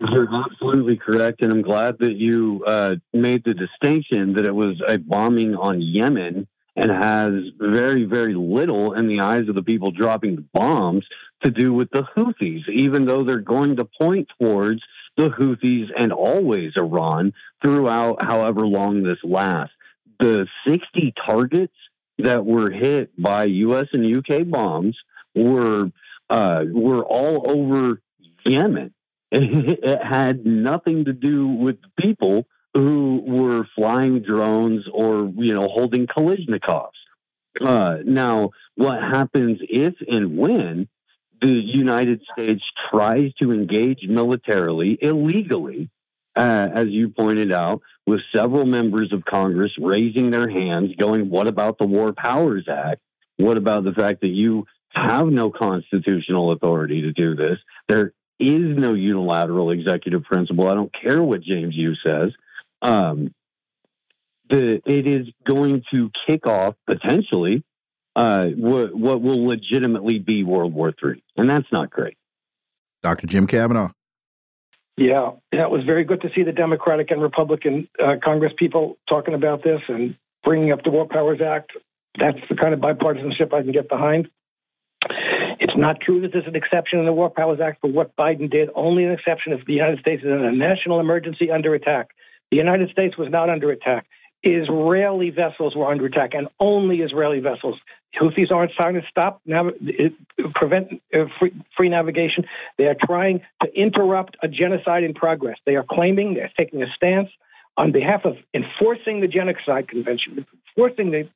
You're 0.00 0.28
absolutely 0.44 0.96
correct, 0.96 1.42
and 1.42 1.50
I'm 1.50 1.62
glad 1.62 1.98
that 2.00 2.16
you 2.16 2.62
uh, 2.66 2.96
made 3.14 3.44
the 3.44 3.54
distinction 3.54 4.34
that 4.34 4.44
it 4.44 4.52
was 4.52 4.80
a 4.86 4.98
bombing 4.98 5.54
on 5.54 5.80
Yemen 5.80 6.46
and 6.76 6.90
has 6.90 7.52
very, 7.58 8.04
very 8.04 8.34
little 8.34 8.92
in 8.92 9.08
the 9.08 9.20
eyes 9.20 9.48
of 9.48 9.54
the 9.54 9.62
people 9.62 9.90
dropping 9.90 10.36
the 10.36 10.44
bombs 10.52 11.06
to 11.42 11.50
do 11.50 11.72
with 11.72 11.90
the 11.90 12.02
Houthis, 12.14 12.68
even 12.68 13.06
though 13.06 13.24
they're 13.24 13.38
going 13.38 13.76
to 13.76 13.86
point 13.98 14.28
towards 14.38 14.82
the 15.16 15.30
Houthis 15.30 15.86
and 15.98 16.12
always 16.12 16.72
Iran 16.76 17.32
throughout 17.62 18.22
however 18.22 18.66
long 18.66 19.02
this 19.02 19.18
lasts. 19.24 19.74
The 20.18 20.46
60 20.66 21.14
targets 21.24 21.74
that 22.18 22.44
were 22.44 22.70
hit 22.70 23.10
by 23.20 23.44
U.S. 23.44 23.88
and 23.92 24.08
U.K. 24.08 24.44
bombs 24.44 24.96
were 25.34 25.90
uh, 26.28 26.64
were 26.72 27.04
all 27.04 27.44
over 27.48 28.00
Yemen. 28.44 28.92
It 29.32 30.02
had 30.02 30.46
nothing 30.46 31.06
to 31.06 31.12
do 31.12 31.48
with 31.48 31.76
people 32.00 32.46
who 32.74 33.22
were 33.26 33.66
flying 33.74 34.20
drones 34.20 34.84
or 34.92 35.32
you 35.36 35.52
know 35.52 35.68
holding 35.68 36.06
Kalashnikovs. 36.06 36.90
Uh, 37.60 37.98
now, 38.04 38.50
what 38.76 39.00
happens 39.00 39.58
if 39.62 39.94
and 40.06 40.38
when 40.38 40.88
the 41.40 41.48
United 41.48 42.22
States 42.32 42.62
tries 42.90 43.32
to 43.34 43.52
engage 43.52 44.02
militarily 44.08 44.98
illegally 45.00 45.90
uh, 46.36 46.68
as 46.74 46.88
you 46.88 47.08
pointed 47.08 47.52
out, 47.52 47.80
with 48.06 48.20
several 48.34 48.66
members 48.66 49.12
of 49.12 49.24
Congress 49.24 49.72
raising 49.78 50.30
their 50.30 50.48
hands, 50.48 50.94
going, 50.96 51.30
What 51.30 51.46
about 51.46 51.78
the 51.78 51.86
War 51.86 52.12
Powers 52.12 52.66
Act? 52.70 53.00
What 53.36 53.56
about 53.56 53.84
the 53.84 53.92
fact 53.92 54.20
that 54.20 54.28
you 54.28 54.66
have 54.90 55.26
no 55.26 55.50
constitutional 55.50 56.52
authority 56.52 57.02
to 57.02 57.12
do 57.12 57.34
this? 57.34 57.58
There 57.88 58.12
is 58.38 58.76
no 58.76 58.94
unilateral 58.94 59.70
executive 59.70 60.24
principle. 60.24 60.68
I 60.68 60.74
don't 60.74 60.92
care 60.92 61.22
what 61.22 61.42
James 61.42 61.74
Yu 61.74 61.94
says. 62.04 62.32
Um, 62.82 63.34
the, 64.48 64.80
it 64.84 65.06
is 65.06 65.26
going 65.46 65.82
to 65.90 66.10
kick 66.26 66.46
off 66.46 66.74
potentially 66.86 67.64
uh, 68.14 68.46
what, 68.56 68.94
what 68.94 69.20
will 69.20 69.46
legitimately 69.46 70.18
be 70.18 70.44
World 70.44 70.72
War 70.72 70.88
III, 71.02 71.22
and 71.36 71.50
that's 71.50 71.70
not 71.72 71.90
great. 71.90 72.16
Dr. 73.02 73.26
Jim 73.26 73.46
Kavanagh. 73.46 73.90
Yeah, 74.96 75.32
yeah, 75.52 75.64
it 75.64 75.70
was 75.70 75.84
very 75.84 76.04
good 76.04 76.22
to 76.22 76.30
see 76.34 76.42
the 76.42 76.52
Democratic 76.52 77.10
and 77.10 77.20
Republican 77.20 77.88
uh, 78.02 78.14
Congress 78.22 78.52
people 78.56 78.96
talking 79.08 79.34
about 79.34 79.62
this 79.62 79.80
and 79.88 80.16
bringing 80.42 80.72
up 80.72 80.84
the 80.84 80.90
War 80.90 81.06
Powers 81.06 81.40
Act. 81.42 81.72
That's 82.18 82.38
the 82.48 82.56
kind 82.56 82.72
of 82.72 82.80
bipartisanship 82.80 83.52
I 83.52 83.62
can 83.62 83.72
get 83.72 83.90
behind. 83.90 84.28
It's 85.60 85.76
not 85.76 86.00
true 86.00 86.22
that 86.22 86.32
there's 86.32 86.46
an 86.46 86.56
exception 86.56 86.98
in 86.98 87.04
the 87.04 87.12
War 87.12 87.28
Powers 87.28 87.60
Act 87.60 87.82
for 87.82 87.90
what 87.90 88.16
Biden 88.16 88.50
did, 88.50 88.70
only 88.74 89.04
an 89.04 89.12
exception 89.12 89.52
if 89.52 89.66
the 89.66 89.74
United 89.74 90.00
States 90.00 90.22
is 90.22 90.28
in 90.28 90.44
a 90.44 90.52
national 90.52 90.98
emergency 90.98 91.50
under 91.50 91.74
attack. 91.74 92.08
The 92.50 92.56
United 92.56 92.90
States 92.90 93.18
was 93.18 93.28
not 93.30 93.50
under 93.50 93.70
attack. 93.70 94.06
Israeli 94.54 95.30
vessels 95.30 95.74
were 95.74 95.90
under 95.90 96.06
attack, 96.06 96.34
and 96.34 96.48
only 96.60 97.00
Israeli 97.00 97.40
vessels. 97.40 97.78
Houthis 98.14 98.50
aren't 98.50 98.72
trying 98.72 98.94
to 98.94 99.02
stop, 99.10 99.40
nav- 99.44 99.74
prevent 100.54 101.02
uh, 101.12 101.26
free, 101.38 101.52
free, 101.76 101.88
navigation. 101.88 102.44
They 102.78 102.86
are 102.86 102.96
trying 102.98 103.42
to 103.62 103.72
interrupt 103.74 104.36
a 104.42 104.48
genocide 104.48 105.04
in 105.04 105.14
progress. 105.14 105.58
They 105.66 105.76
are 105.76 105.84
claiming 105.84 106.34
they're 106.34 106.52
taking 106.56 106.82
a 106.82 106.86
stance 106.94 107.28
on 107.76 107.92
behalf 107.92 108.24
of 108.24 108.36
enforcing 108.54 109.20
the 109.20 109.28
Genocide 109.28 109.88
Convention, 109.88 110.46
enforcing 110.68 111.10
the 111.10 111.28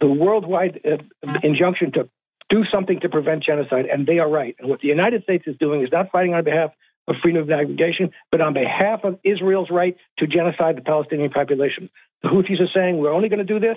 the 0.00 0.06
worldwide 0.06 0.80
uh, 0.84 1.38
injunction 1.42 1.92
to 1.92 2.08
do 2.50 2.64
something 2.70 3.00
to 3.00 3.08
prevent 3.08 3.42
genocide, 3.42 3.86
and 3.86 4.06
they 4.06 4.18
are 4.18 4.28
right. 4.28 4.54
And 4.58 4.68
what 4.68 4.80
the 4.80 4.88
United 4.88 5.22
States 5.22 5.44
is 5.46 5.56
doing 5.56 5.82
is 5.82 5.90
not 5.90 6.10
fighting 6.10 6.34
on 6.34 6.44
behalf 6.44 6.72
of 7.06 7.16
freedom 7.22 7.42
of 7.42 7.48
navigation, 7.48 8.10
but 8.30 8.40
on 8.40 8.54
behalf 8.54 9.04
of 9.04 9.18
Israel's 9.24 9.70
right 9.70 9.96
to 10.18 10.26
genocide 10.26 10.76
the 10.76 10.82
Palestinian 10.82 11.30
population. 11.30 11.90
The 12.22 12.30
Houthis 12.30 12.60
are 12.60 12.70
saying 12.74 12.98
we're 12.98 13.12
only 13.12 13.28
going 13.28 13.44
to 13.46 13.52
do 13.52 13.60
this 13.60 13.76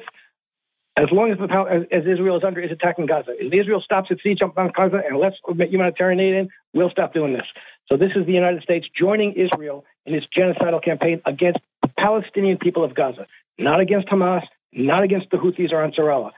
as 0.98 1.12
long 1.12 1.32
as, 1.32 1.38
the, 1.38 1.46
as, 1.70 1.84
as 1.92 2.08
Israel 2.08 2.38
is 2.38 2.44
under 2.44 2.60
is 2.60 2.72
attacking 2.72 3.06
Gaza. 3.06 3.32
If 3.38 3.54
Israel 3.54 3.82
stops 3.82 4.10
its 4.10 4.24
siege 4.24 4.40
on 4.42 4.52
Gaza 4.76 5.02
and 5.08 5.18
lets 5.18 5.36
humanitarian 5.46 6.20
aid 6.20 6.34
in, 6.34 6.50
we'll 6.74 6.90
stop 6.90 7.14
doing 7.14 7.34
this. 7.34 7.46
So 7.88 7.98
this 7.98 8.12
is 8.16 8.26
the 8.26 8.34
United 8.34 8.64
States 8.64 8.88
joining 8.98 9.34
Israel 9.34 9.86
in 10.06 10.16
its 10.16 10.26
genocidal 10.28 10.84
campaign 10.84 11.22
against 11.26 11.60
the 11.84 11.90
Palestinian 11.90 12.58
people 12.58 12.84
of 12.84 12.96
Gaza, 12.96 13.28
not 13.60 13.80
against 13.80 14.08
Hamas, 14.08 14.44
not 14.74 15.04
against 15.04 15.30
the 15.30 15.38
Houthis 15.38 15.72
or 15.72 15.88
Ansarallah. 15.88 16.32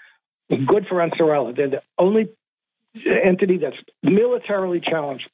Good 0.49 0.87
for 0.87 0.95
Ansarallah. 0.95 1.55
They're 1.55 1.69
the 1.69 1.81
only 1.97 2.29
entity 3.05 3.57
that's 3.57 3.77
militarily 4.03 4.81
challenged 4.81 5.29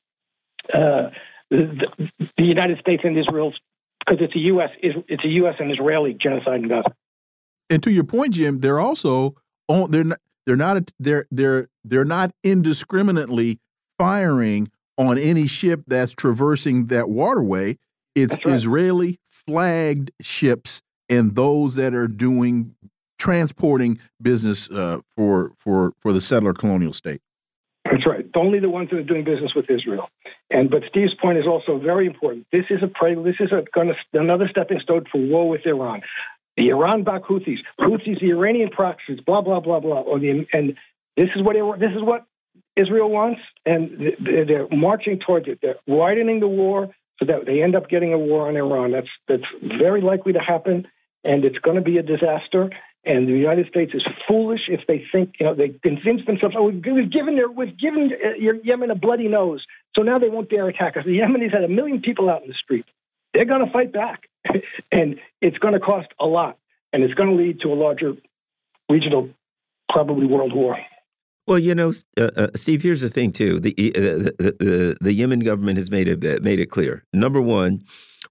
uh, 0.73 1.09
the, 1.49 2.11
the, 2.37 2.43
United 2.43 2.79
States 2.79 3.03
and 3.03 3.17
Israel 3.17 3.53
because 3.99 4.21
it's 4.21 4.35
a 4.35 4.39
U.S. 4.39 4.69
it's 4.81 5.23
a 5.23 5.27
U.S. 5.27 5.55
and 5.59 5.71
Israeli 5.71 6.13
genocide 6.13 6.61
in 6.61 6.67
Gaza. 6.67 6.93
And 7.69 7.81
to 7.83 7.91
your 7.91 8.03
point, 8.03 8.33
Jim, 8.33 8.59
they're 8.59 8.79
also 8.79 9.35
they're 9.67 10.03
not 10.03 10.19
they're 10.45 10.55
not 10.55 10.91
they're 10.99 11.25
they're 11.31 11.69
they're 11.83 12.05
not 12.05 12.31
indiscriminately 12.43 13.59
firing 13.97 14.71
on 14.97 15.17
any 15.17 15.47
ship 15.47 15.83
that's 15.87 16.13
traversing 16.13 16.85
that 16.85 17.09
waterway. 17.09 17.77
It's 18.13 18.37
right. 18.45 18.55
Israeli 18.55 19.19
flagged 19.29 20.11
ships 20.21 20.81
and 21.09 21.35
those 21.35 21.75
that 21.75 21.93
are 21.93 22.07
doing 22.07 22.75
transporting 23.17 23.99
business 24.21 24.69
uh, 24.69 24.99
for 25.15 25.53
for 25.57 25.93
for 25.99 26.13
the 26.13 26.21
settler 26.21 26.53
colonial 26.53 26.93
state. 26.93 27.21
Only 28.35 28.59
the 28.59 28.69
ones 28.69 28.89
that 28.89 28.97
are 28.97 29.03
doing 29.03 29.23
business 29.23 29.53
with 29.55 29.69
Israel. 29.69 30.09
And 30.49 30.69
but 30.69 30.83
Steve's 30.89 31.13
point 31.15 31.37
is 31.37 31.47
also 31.47 31.77
very 31.77 32.05
important. 32.05 32.47
This 32.51 32.65
is 32.69 32.81
a 32.83 32.87
this 33.23 33.35
is 33.39 33.51
a, 33.51 33.63
gonna, 33.73 33.93
another 34.13 34.47
stepping 34.49 34.79
stone 34.79 35.05
for 35.11 35.19
war 35.19 35.49
with 35.49 35.65
Iran. 35.65 36.01
The 36.57 36.69
Iran 36.69 37.03
backed 37.03 37.25
Houthis, 37.25 37.59
Houthis, 37.79 38.19
the 38.21 38.31
Iranian 38.31 38.69
proxies, 38.69 39.19
blah 39.19 39.41
blah 39.41 39.59
blah 39.59 39.79
blah. 39.79 40.01
Or 40.01 40.19
the, 40.19 40.47
and 40.53 40.75
this 41.17 41.29
is 41.35 41.41
what 41.43 41.55
this 41.79 41.91
is 41.91 42.01
what 42.01 42.25
Israel 42.75 43.09
wants, 43.09 43.41
and 43.65 44.15
they're 44.19 44.67
marching 44.69 45.19
towards 45.19 45.47
it. 45.47 45.59
They're 45.61 45.79
widening 45.87 46.39
the 46.39 46.47
war 46.47 46.93
so 47.19 47.25
that 47.25 47.45
they 47.45 47.63
end 47.63 47.75
up 47.75 47.89
getting 47.89 48.13
a 48.13 48.17
war 48.17 48.47
on 48.47 48.57
Iran. 48.57 48.91
That's 48.91 49.07
that's 49.27 49.43
very 49.61 50.01
likely 50.01 50.33
to 50.33 50.39
happen, 50.39 50.87
and 51.23 51.45
it's 51.45 51.57
going 51.59 51.77
to 51.77 51.81
be 51.81 51.97
a 51.97 52.03
disaster. 52.03 52.69
And 53.05 53.27
the 53.27 53.33
United 53.33 53.67
States 53.67 53.93
is 53.93 54.01
foolish 54.27 54.61
if 54.67 54.81
they 54.87 55.05
think, 55.11 55.35
you 55.39 55.45
know, 55.45 55.53
they 55.53 55.69
convince 55.83 56.25
themselves, 56.25 56.55
oh, 56.57 56.63
we've 56.63 57.11
given 57.11 57.35
their, 57.35 57.49
we've 57.49 57.77
given 57.77 58.11
uh, 58.13 58.53
Yemen 58.63 58.89
a 58.89 58.95
bloody 58.95 59.27
nose, 59.27 59.63
so 59.95 60.01
now 60.01 60.17
they 60.17 60.29
won't 60.29 60.49
dare 60.49 60.67
attack 60.67 60.97
us. 60.97 61.03
The 61.05 61.19
Yemenis 61.19 61.53
had 61.53 61.63
a 61.63 61.67
million 61.67 62.01
people 62.01 62.29
out 62.29 62.41
in 62.41 62.47
the 62.47 62.55
street. 62.55 62.85
They're 63.33 63.45
going 63.45 63.63
to 63.63 63.71
fight 63.71 63.93
back, 63.93 64.23
and 64.91 65.19
it's 65.41 65.57
going 65.59 65.75
to 65.75 65.79
cost 65.79 66.07
a 66.19 66.25
lot, 66.25 66.57
and 66.93 67.03
it's 67.03 67.13
going 67.13 67.29
to 67.29 67.35
lead 67.35 67.59
to 67.61 67.73
a 67.73 67.75
larger 67.75 68.13
regional, 68.89 69.29
probably 69.89 70.25
world 70.25 70.55
war. 70.55 70.77
Well, 71.47 71.59
you 71.59 71.75
know, 71.75 71.93
uh, 72.17 72.31
uh, 72.35 72.47
Steve. 72.55 72.81
Here's 72.81 73.01
the 73.01 73.09
thing, 73.09 73.31
too. 73.31 73.59
The, 73.59 73.71
uh, 73.71 74.01
the, 74.01 74.55
the 74.59 74.97
the 74.99 75.13
Yemen 75.13 75.41
government 75.41 75.77
has 75.77 75.91
made 75.91 76.07
it 76.07 76.41
made 76.41 76.59
it 76.59 76.71
clear. 76.71 77.03
Number 77.13 77.39
one, 77.39 77.81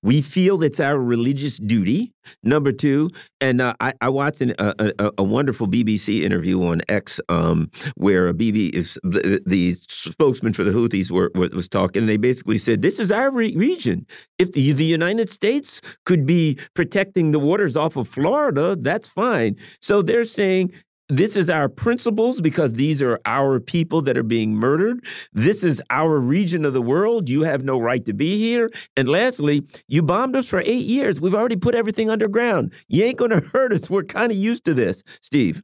we 0.04 0.20
feel 0.20 0.62
it's 0.62 0.78
our 0.78 0.98
religious 0.98 1.56
duty. 1.56 2.12
Number 2.42 2.72
two, 2.72 3.10
and 3.40 3.60
uh, 3.60 3.74
I, 3.80 3.92
I, 4.00 4.08
watched 4.08 4.40
an, 4.40 4.54
a, 4.58 4.92
a, 4.98 5.10
a, 5.18 5.22
wonderful 5.24 5.66
BBC 5.66 6.22
interview 6.22 6.64
on 6.64 6.80
X 6.88 7.20
um, 7.28 7.70
where 7.96 8.28
a 8.28 8.34
BB 8.34 8.70
is 8.70 8.98
the, 9.02 9.42
the, 9.44 9.74
spokesman 9.88 10.54
for 10.54 10.64
the 10.64 10.70
Houthis 10.70 11.10
were, 11.10 11.30
was 11.34 11.68
talking, 11.68 12.02
and 12.02 12.08
they 12.08 12.16
basically 12.16 12.56
said, 12.56 12.80
"This 12.80 12.98
is 12.98 13.10
our 13.10 13.30
re 13.30 13.54
region. 13.56 14.06
If 14.38 14.52
the, 14.52 14.72
the 14.72 14.84
United 14.84 15.30
States 15.30 15.82
could 16.06 16.24
be 16.24 16.58
protecting 16.74 17.32
the 17.32 17.38
waters 17.38 17.76
off 17.76 17.96
of 17.96 18.08
Florida, 18.08 18.76
that's 18.78 19.08
fine." 19.08 19.56
So 19.80 20.00
they're 20.00 20.24
saying 20.24 20.72
this 21.08 21.36
is 21.36 21.50
our 21.50 21.68
principles 21.68 22.40
because 22.40 22.74
these 22.74 23.02
are 23.02 23.20
our 23.26 23.60
people 23.60 24.00
that 24.02 24.16
are 24.16 24.22
being 24.22 24.54
murdered. 24.54 25.04
This 25.32 25.62
is 25.62 25.82
our 25.90 26.18
region 26.18 26.64
of 26.64 26.72
the 26.72 26.80
world. 26.80 27.28
You 27.28 27.42
have 27.42 27.62
no 27.62 27.78
right 27.78 28.04
to 28.06 28.14
be 28.14 28.38
here. 28.38 28.70
And 28.96 29.08
lastly, 29.08 29.62
you 29.86 30.02
bombed 30.02 30.34
us 30.34 30.48
for 30.48 30.60
eight 30.60 30.86
years. 30.86 31.20
We've 31.20 31.34
already 31.34 31.56
put 31.56 31.74
everything 31.74 32.08
underground. 32.10 32.72
You 32.88 33.04
ain't 33.04 33.18
going 33.18 33.30
to 33.38 33.40
hurt 33.40 33.72
us. 33.72 33.90
We're 33.90 34.04
kind 34.04 34.32
of 34.32 34.38
used 34.38 34.64
to 34.64 34.74
this, 34.74 35.02
Steve. 35.20 35.62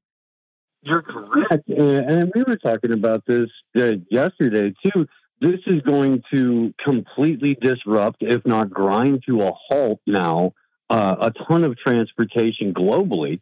You're 0.83 1.03
correct. 1.03 1.69
And 1.69 2.33
we 2.35 2.43
were 2.43 2.57
talking 2.57 2.93
about 2.93 3.25
this 3.27 3.49
uh, 3.77 3.97
yesterday, 4.11 4.75
too. 4.83 5.07
This 5.41 5.61
is 5.67 5.81
going 5.83 6.23
to 6.31 6.75
completely 6.83 7.57
disrupt, 7.61 8.19
if 8.21 8.45
not 8.45 8.71
grind 8.71 9.23
to 9.27 9.43
a 9.43 9.53
halt 9.53 10.01
now, 10.07 10.53
uh, 10.91 11.17
a 11.21 11.33
ton 11.49 11.65
of 11.65 11.79
transportation 11.79 12.75
globally 12.75 13.41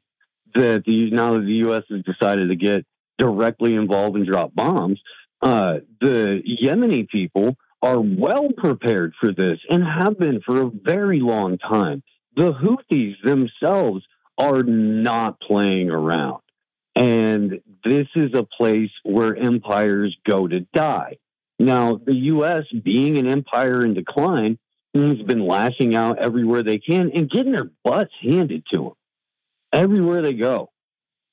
that 0.55 0.83
the 0.87 1.11
now 1.11 1.39
that 1.39 1.45
the 1.45 1.55
U.S. 1.65 1.85
has 1.91 2.03
decided 2.03 2.49
to 2.49 2.57
get 2.57 2.85
directly 3.19 3.75
involved 3.75 4.17
and 4.17 4.27
drop 4.27 4.55
bombs, 4.55 5.01
uh, 5.43 5.79
the 6.01 6.41
Yemeni 6.63 7.09
people 7.09 7.57
are 7.83 8.01
well 8.01 8.49
prepared 8.57 9.15
for 9.21 9.33
this 9.33 9.59
and 9.69 9.85
have 9.85 10.19
been 10.19 10.41
for 10.45 10.63
a 10.63 10.71
very 10.71 11.21
long 11.21 11.59
time. 11.59 12.03
The 12.37 12.53
Houthis 12.53 13.15
themselves 13.23 14.05
are 14.37 14.63
not 14.63 15.41
playing 15.41 15.91
around. 15.91 16.43
And 16.95 17.61
this 17.85 18.09
is 18.17 18.35
a 18.35 18.43
place 18.43 18.91
where 19.05 19.37
empires 19.37 20.17
go 20.27 20.49
to 20.49 20.61
die. 20.75 21.19
Now, 21.61 22.01
the 22.05 22.15
U.S., 22.15 22.65
being 22.85 23.19
an 23.19 23.27
empire 23.27 23.85
in 23.85 23.95
decline, 23.95 24.59
has 24.95 25.19
been 25.23 25.47
lashing 25.47 25.95
out 25.95 26.19
everywhere 26.19 26.65
they 26.65 26.79
can 26.79 27.11
and 27.15 27.31
getting 27.31 27.53
their 27.53 27.71
butts 27.85 28.13
handed 28.21 28.65
to 28.73 28.79
them 28.79 28.93
everywhere 29.73 30.23
they 30.23 30.35
go. 30.35 30.71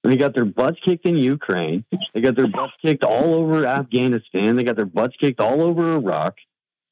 They 0.03 0.17
got 0.17 0.35
their 0.35 0.45
butts 0.45 0.77
kicked 0.85 1.05
in 1.05 1.17
Ukraine. 1.17 1.83
They 2.13 2.21
got 2.21 2.35
their 2.35 2.47
butts 2.47 2.73
kicked 2.81 3.03
all 3.03 3.33
over 3.33 3.65
Afghanistan. 3.65 4.55
They 4.55 4.63
got 4.63 4.75
their 4.75 4.85
butts 4.85 5.15
kicked 5.19 5.39
all 5.39 5.63
over 5.63 5.95
Iraq. 5.95 6.35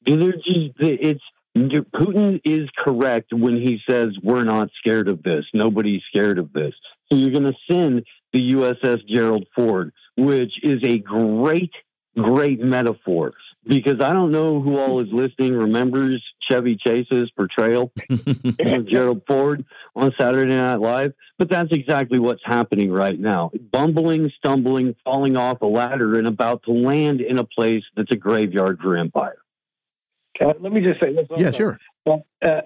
They're 0.04 0.32
just, 0.32 0.74
it's 0.78 1.22
Putin 1.56 2.40
is 2.44 2.68
correct 2.76 3.32
when 3.32 3.56
he 3.56 3.78
says 3.88 4.16
we're 4.22 4.42
not 4.42 4.70
scared 4.78 5.08
of 5.08 5.22
this. 5.22 5.44
Nobody's 5.54 6.02
scared 6.08 6.38
of 6.38 6.52
this. 6.52 6.74
So 7.08 7.16
you're 7.16 7.30
going 7.30 7.44
to 7.44 7.58
send 7.70 8.04
the 8.32 8.52
USS 8.52 9.06
Gerald 9.06 9.46
Ford, 9.54 9.92
which 10.16 10.52
is 10.64 10.82
a 10.82 10.98
great 10.98 11.70
great 12.16 12.60
metaphor 12.60 13.32
because 13.66 14.00
I 14.00 14.12
don't 14.12 14.30
know 14.30 14.60
who 14.60 14.78
all 14.78 15.00
is 15.00 15.08
listening 15.12 15.54
remembers 15.54 16.22
Chevy 16.48 16.76
Chase's 16.76 17.30
portrayal 17.30 17.92
of 18.10 18.88
Gerald 18.88 19.22
Ford 19.26 19.64
on 19.96 20.12
Saturday 20.18 20.52
Night 20.52 20.76
Live, 20.76 21.14
but 21.38 21.48
that's 21.48 21.70
exactly 21.72 22.18
what's 22.18 22.42
happening 22.44 22.92
right 22.92 23.18
now. 23.18 23.50
Bumbling, 23.72 24.30
stumbling, 24.38 24.94
falling 25.04 25.36
off 25.36 25.62
a 25.62 25.66
ladder, 25.66 26.18
and 26.18 26.26
about 26.26 26.62
to 26.64 26.72
land 26.72 27.20
in 27.20 27.38
a 27.38 27.44
place 27.44 27.84
that's 27.96 28.10
a 28.10 28.16
graveyard 28.16 28.78
for 28.80 28.96
empire. 28.96 29.38
Uh, 30.40 30.52
let 30.60 30.72
me 30.72 30.80
just 30.80 31.00
say 31.00 31.14
this. 31.14 31.26
Also. 31.30 31.42
Yeah, 31.42 31.50
sure. 31.52 31.78
Uh, 32.06 32.20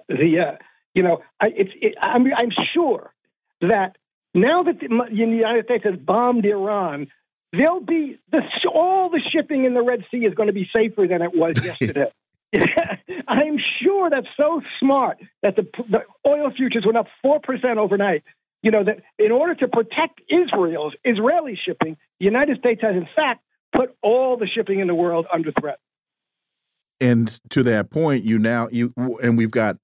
the 0.07 0.39
uh, 0.39 0.57
you 0.93 1.03
know, 1.03 1.21
I, 1.39 1.47
it's 1.55 1.71
it, 1.81 1.95
I'm 2.01 2.25
I'm 2.33 2.49
sure 2.73 3.13
that 3.61 3.97
now 4.33 4.63
that 4.63 4.79
the, 4.79 4.87
the 4.87 5.15
United 5.15 5.65
States 5.65 5.83
has 5.85 5.95
bombed 5.95 6.45
Iran, 6.45 7.07
There'll 7.51 7.81
be 7.81 8.19
the, 8.31 8.41
all 8.73 9.09
the 9.09 9.21
shipping 9.31 9.65
in 9.65 9.73
the 9.73 9.81
Red 9.81 10.05
Sea 10.11 10.25
is 10.25 10.33
going 10.33 10.47
to 10.47 10.53
be 10.53 10.69
safer 10.73 11.07
than 11.07 11.21
it 11.21 11.33
was 11.33 11.55
yesterday. 11.65 12.11
I'm 13.27 13.57
sure 13.81 14.09
that's 14.09 14.27
so 14.37 14.61
smart 14.79 15.17
that 15.43 15.55
the, 15.55 15.67
the 15.89 15.99
oil 16.27 16.51
futures 16.55 16.83
went 16.85 16.97
up 16.97 17.07
4% 17.25 17.77
overnight. 17.77 18.23
You 18.61 18.71
know, 18.71 18.83
that 18.83 19.03
in 19.17 19.31
order 19.31 19.55
to 19.55 19.67
protect 19.69 20.21
Israel's 20.29 20.93
Israeli 21.05 21.57
shipping, 21.63 21.95
the 22.19 22.25
United 22.25 22.57
States 22.57 22.81
has, 22.81 22.93
in 22.93 23.07
fact, 23.15 23.41
put 23.73 23.95
all 24.01 24.35
the 24.35 24.47
shipping 24.47 24.79
in 24.79 24.87
the 24.87 24.95
world 24.95 25.27
under 25.33 25.51
threat. 25.59 25.79
And 26.99 27.39
to 27.51 27.63
that 27.63 27.89
point, 27.89 28.25
you 28.25 28.37
now, 28.37 28.67
you 28.69 28.93
and 29.23 29.37
we've 29.37 29.51
got 29.51 29.77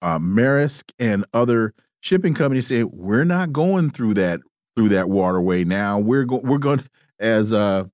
uh, 0.00 0.18
Maersk 0.18 0.90
and 0.98 1.26
other 1.34 1.74
shipping 2.00 2.32
companies 2.32 2.68
say, 2.68 2.84
we're 2.84 3.24
not 3.24 3.52
going 3.52 3.90
through 3.90 4.14
that 4.14 4.40
through 4.78 4.90
that 4.90 5.08
waterway 5.08 5.64
now. 5.64 5.98
We're 5.98 6.24
going 6.24 6.46
we're 6.46 6.58
going 6.58 6.84
as 7.18 7.52
uh 7.52 7.86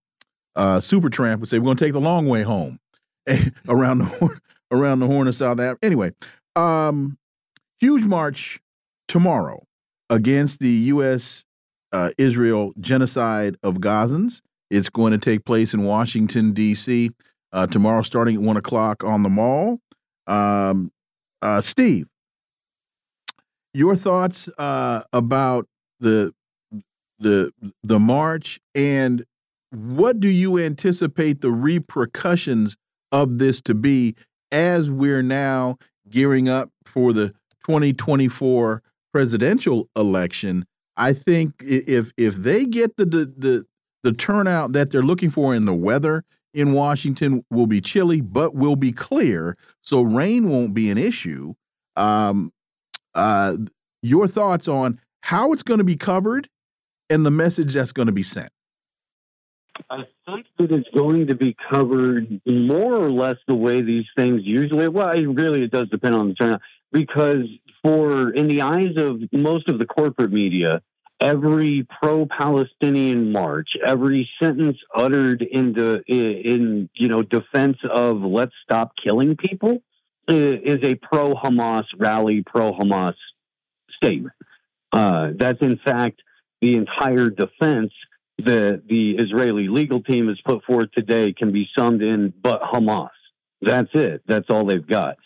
uh 0.55 0.81
Supertramp 0.81 1.41
would 1.41 1.49
say, 1.49 1.59
we're 1.59 1.65
gonna 1.65 1.77
take 1.77 1.95
the 1.95 2.01
long 2.01 2.29
way 2.29 2.43
home 2.43 2.79
around 3.71 3.99
the 4.01 4.41
around 4.71 5.01
the 5.01 5.07
Horn 5.07 5.27
of 5.27 5.35
South 5.35 5.59
Africa. 5.59 5.79
Anyway, 5.83 6.13
um 6.57 7.17
huge 7.81 8.05
march 8.05 8.61
tomorrow 9.09 9.65
against 10.11 10.61
the 10.61 10.69
U.S. 10.69 11.47
Uh, 11.91 12.11
Israel 12.19 12.75
genocide 12.79 13.57
of 13.63 13.77
Gazans. 13.77 14.43
It's 14.71 14.91
going 14.91 15.13
to 15.13 15.19
take 15.19 15.47
place 15.47 15.73
in 15.73 15.85
Washington, 15.85 16.53
D.C. 16.53 17.13
Uh, 17.51 17.67
tomorrow, 17.67 18.03
starting 18.03 18.35
at 18.35 18.43
1 18.43 18.57
o'clock 18.59 19.05
on 19.05 19.23
the 19.23 19.31
mall. 19.31 19.79
Um, 20.27 20.93
uh, 21.41 21.63
Steve, 21.63 22.09
your 23.73 23.97
thoughts 23.97 24.49
uh, 24.59 25.05
about 25.13 25.67
the 26.01 26.35
the 27.19 27.53
the 27.83 27.99
march 27.99 28.61
and 28.75 29.25
what 29.71 30.21
do 30.21 30.29
you 30.29 30.59
anticipate 30.59 31.41
the 31.41 31.51
repercussions 31.51 32.77
of 33.11 33.39
this 33.39 33.61
to 33.63 33.75
be 33.75 34.15
as 34.53 34.91
we're 34.91 35.23
now 35.23 35.79
gearing 36.09 36.49
up 36.49 36.71
for 36.85 37.13
the 37.13 37.29
2024 37.67 38.83
presidential 39.13 39.89
election? 39.97 40.65
I 40.97 41.13
think 41.13 41.55
if 41.61 42.13
if 42.17 42.37
they 42.37 42.67
get 42.67 42.97
the 42.97 43.05
the 43.05 43.35
the, 43.37 43.65
the 44.03 44.13
turnout 44.13 44.73
that 44.73 44.91
they're 44.91 45.03
looking 45.03 45.31
for 45.31 45.55
in 45.55 45.65
the 45.65 45.75
weather 45.75 46.25
in 46.53 46.73
Washington 46.73 47.43
will 47.51 47.67
be 47.67 47.81
chilly, 47.81 48.21
but 48.21 48.55
will 48.55 48.77
be 48.77 48.93
clear, 48.93 49.57
so 49.83 50.03
rain 50.03 50.49
won't 50.49 50.73
be 50.73 50.89
an 50.89 50.99
issue. 50.99 51.55
Um, 51.97 52.53
uh, 53.15 53.57
your 54.03 54.29
thoughts 54.29 54.69
on 54.69 55.01
how 55.23 55.53
it's 55.53 55.65
going 55.65 55.79
to 55.79 55.85
be 55.85 55.97
covered 55.97 56.49
and 57.11 57.25
the 57.25 57.31
message 57.31 57.75
that's 57.75 57.93
going 57.93 58.07
to 58.07 58.13
be 58.13 58.23
sent? 58.23 58.51
I 59.91 60.05
think 60.27 60.47
that 60.59 60.71
it's 60.71 60.89
going 60.95 61.27
to 61.27 61.35
be 61.35 61.57
covered 61.69 62.41
more 62.47 62.95
or 62.95 63.11
less 63.11 63.37
the 63.47 63.55
way 63.55 63.83
these 63.83 64.07
things 64.15 64.43
usually. 64.45 64.89
Well, 64.89 65.09
really, 65.09 65.65
it 65.65 65.73
does 65.73 65.89
depend 65.89 66.15
on 66.15 66.29
the 66.29 66.35
turnout 66.35 66.61
because, 66.93 67.47
for 67.83 68.31
in 68.31 68.47
the 68.47 68.63
eyes 68.63 68.97
of 68.97 69.21
most 69.33 69.69
of 69.69 69.79
the 69.79 69.85
corporate 69.85 70.33
media, 70.33 70.81
every 71.21 71.87
pro-Palestinian 72.01 73.33
march, 73.33 73.71
every 73.85 74.31
sentence 74.39 74.79
uttered 74.95 75.43
in 75.43 75.73
the 75.73 76.03
in 76.07 76.89
you 76.95 77.09
know 77.09 77.23
defense 77.23 77.79
of 77.91 78.23
let's 78.23 78.55
stop 78.63 78.93
killing 79.03 79.37
people, 79.37 79.83
is 80.29 80.83
a 80.85 80.95
pro-Hamas 80.95 81.85
rally, 81.99 82.43
pro-Hamas 82.47 83.15
statement. 83.97 84.35
Uh, 84.93 85.31
that's 85.37 85.61
in 85.61 85.79
fact 85.85 86.23
the 86.65 86.77
entire 86.77 87.29
defense 87.29 87.93
that 88.39 88.83
the 88.89 89.13
Israeli 89.19 89.69
legal 89.69 90.03
team 90.03 90.29
has 90.29 90.41
put 90.47 90.65
forth 90.65 90.91
today 90.93 91.35
can 91.37 91.53
be 91.53 91.69
summed 91.77 92.01
in 92.01 92.33
but 92.43 92.63
Hamas. 92.63 93.11
That's 93.61 93.91
it. 93.93 94.23
That's 94.27 94.49
all 94.49 94.65
they've 94.65 94.87
got. 94.87 95.17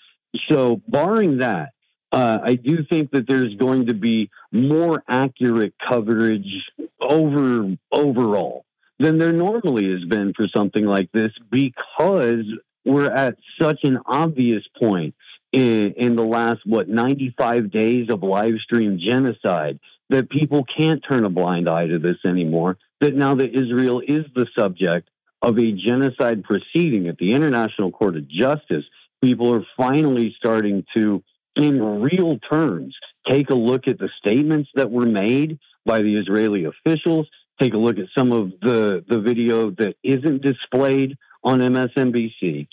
So, 0.49 0.83
barring 0.89 1.39
that, 1.39 1.69
uh, 2.13 2.39
I 2.43 2.57
do 2.57 2.79
think 2.91 3.13
that 3.13 3.27
there's 3.29 3.55
going 3.55 3.87
to 3.87 3.95
be 3.95 4.31
more 4.51 5.05
accurate 5.09 5.75
coverage 5.89 6.69
over 7.01 7.77
overall 7.93 8.65
than 8.99 9.19
there 9.19 9.33
normally 9.33 9.93
has 9.93 10.05
been 10.09 10.33
for 10.37 10.49
something 10.53 10.85
like 10.85 11.13
this 11.13 11.31
because 11.53 12.47
we're 12.89 13.11
at 13.11 13.37
such 13.61 13.81
an 13.85 13.99
obvious 14.07 14.65
point 14.79 15.15
in, 15.53 15.95
in 15.97 16.17
the 16.17 16.23
last 16.23 16.61
what 16.65 16.89
95 16.89 17.71
days 17.71 18.09
of 18.11 18.23
live 18.23 18.55
stream 18.63 18.99
genocide 18.99 19.79
that 20.11 20.31
people 20.31 20.65
can't 20.77 21.05
turn 21.07 21.25
a 21.25 21.31
blind 21.31 21.69
eye 21.69 21.87
to 21.87 21.99
this 21.99 22.17
anymore 22.25 22.77
that 23.01 23.15
now 23.15 23.35
that 23.37 23.57
Israel 23.57 24.01
is 24.01 24.25
the 24.35 24.47
subject 24.57 25.09
of 25.43 25.59
a 25.59 25.73
genocide 25.73 26.43
proceeding 26.43 27.07
at 27.09 27.19
the 27.19 27.35
International 27.35 27.93
Court 27.93 28.17
of 28.17 28.29
Justice 28.29 28.85
people 29.23 29.53
are 29.53 29.67
finally 29.77 30.35
starting 30.39 30.85
to 30.95 31.23
in 31.59 31.83
real 32.01 32.39
terms, 32.39 32.97
take 33.29 33.51
a 33.51 33.55
look 33.55 33.89
at 33.89 33.99
the 33.99 34.09
statements 34.19 34.71
that 34.75 34.91
were 34.91 35.07
made 35.07 35.59
by 35.85 36.03
the 36.03 36.17
Israeli 36.17 36.65
officials, 36.65 37.27
take 37.61 37.75
a 37.75 37.79
look 37.79 37.99
at 37.99 38.07
some 38.17 38.31
of 38.31 38.53
the, 38.63 39.05
the 39.09 39.19
video 39.19 39.71
that 39.71 39.95
isn't 40.05 40.43
displayed 40.43 41.19
on 41.43 41.59
MSNBC. 41.59 42.69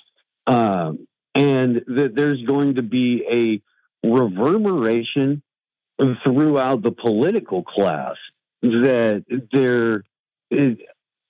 Um, 0.48 1.08
and 1.34 1.78
that 1.88 2.14
there's 2.16 2.42
going 2.44 2.76
to 2.76 2.82
be 2.82 3.62
a 4.04 4.08
reverberation 4.08 5.42
throughout 6.24 6.82
the 6.82 6.92
political 6.92 7.64
class 7.64 8.16
that 8.62 9.24
their 9.52 10.04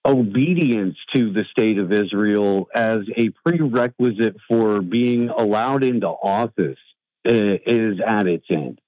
obedience 0.06 0.96
to 1.14 1.34
the 1.34 1.44
state 1.52 1.78
of 1.78 1.92
Israel 1.92 2.68
as 2.74 3.02
a 3.18 3.30
prerequisite 3.44 4.36
for 4.48 4.82
being 4.82 5.30
allowed 5.30 5.84
into 5.84 6.08
office 6.08 6.78
is 7.24 8.00
at 8.06 8.28
its 8.28 8.46
end. 8.50 8.80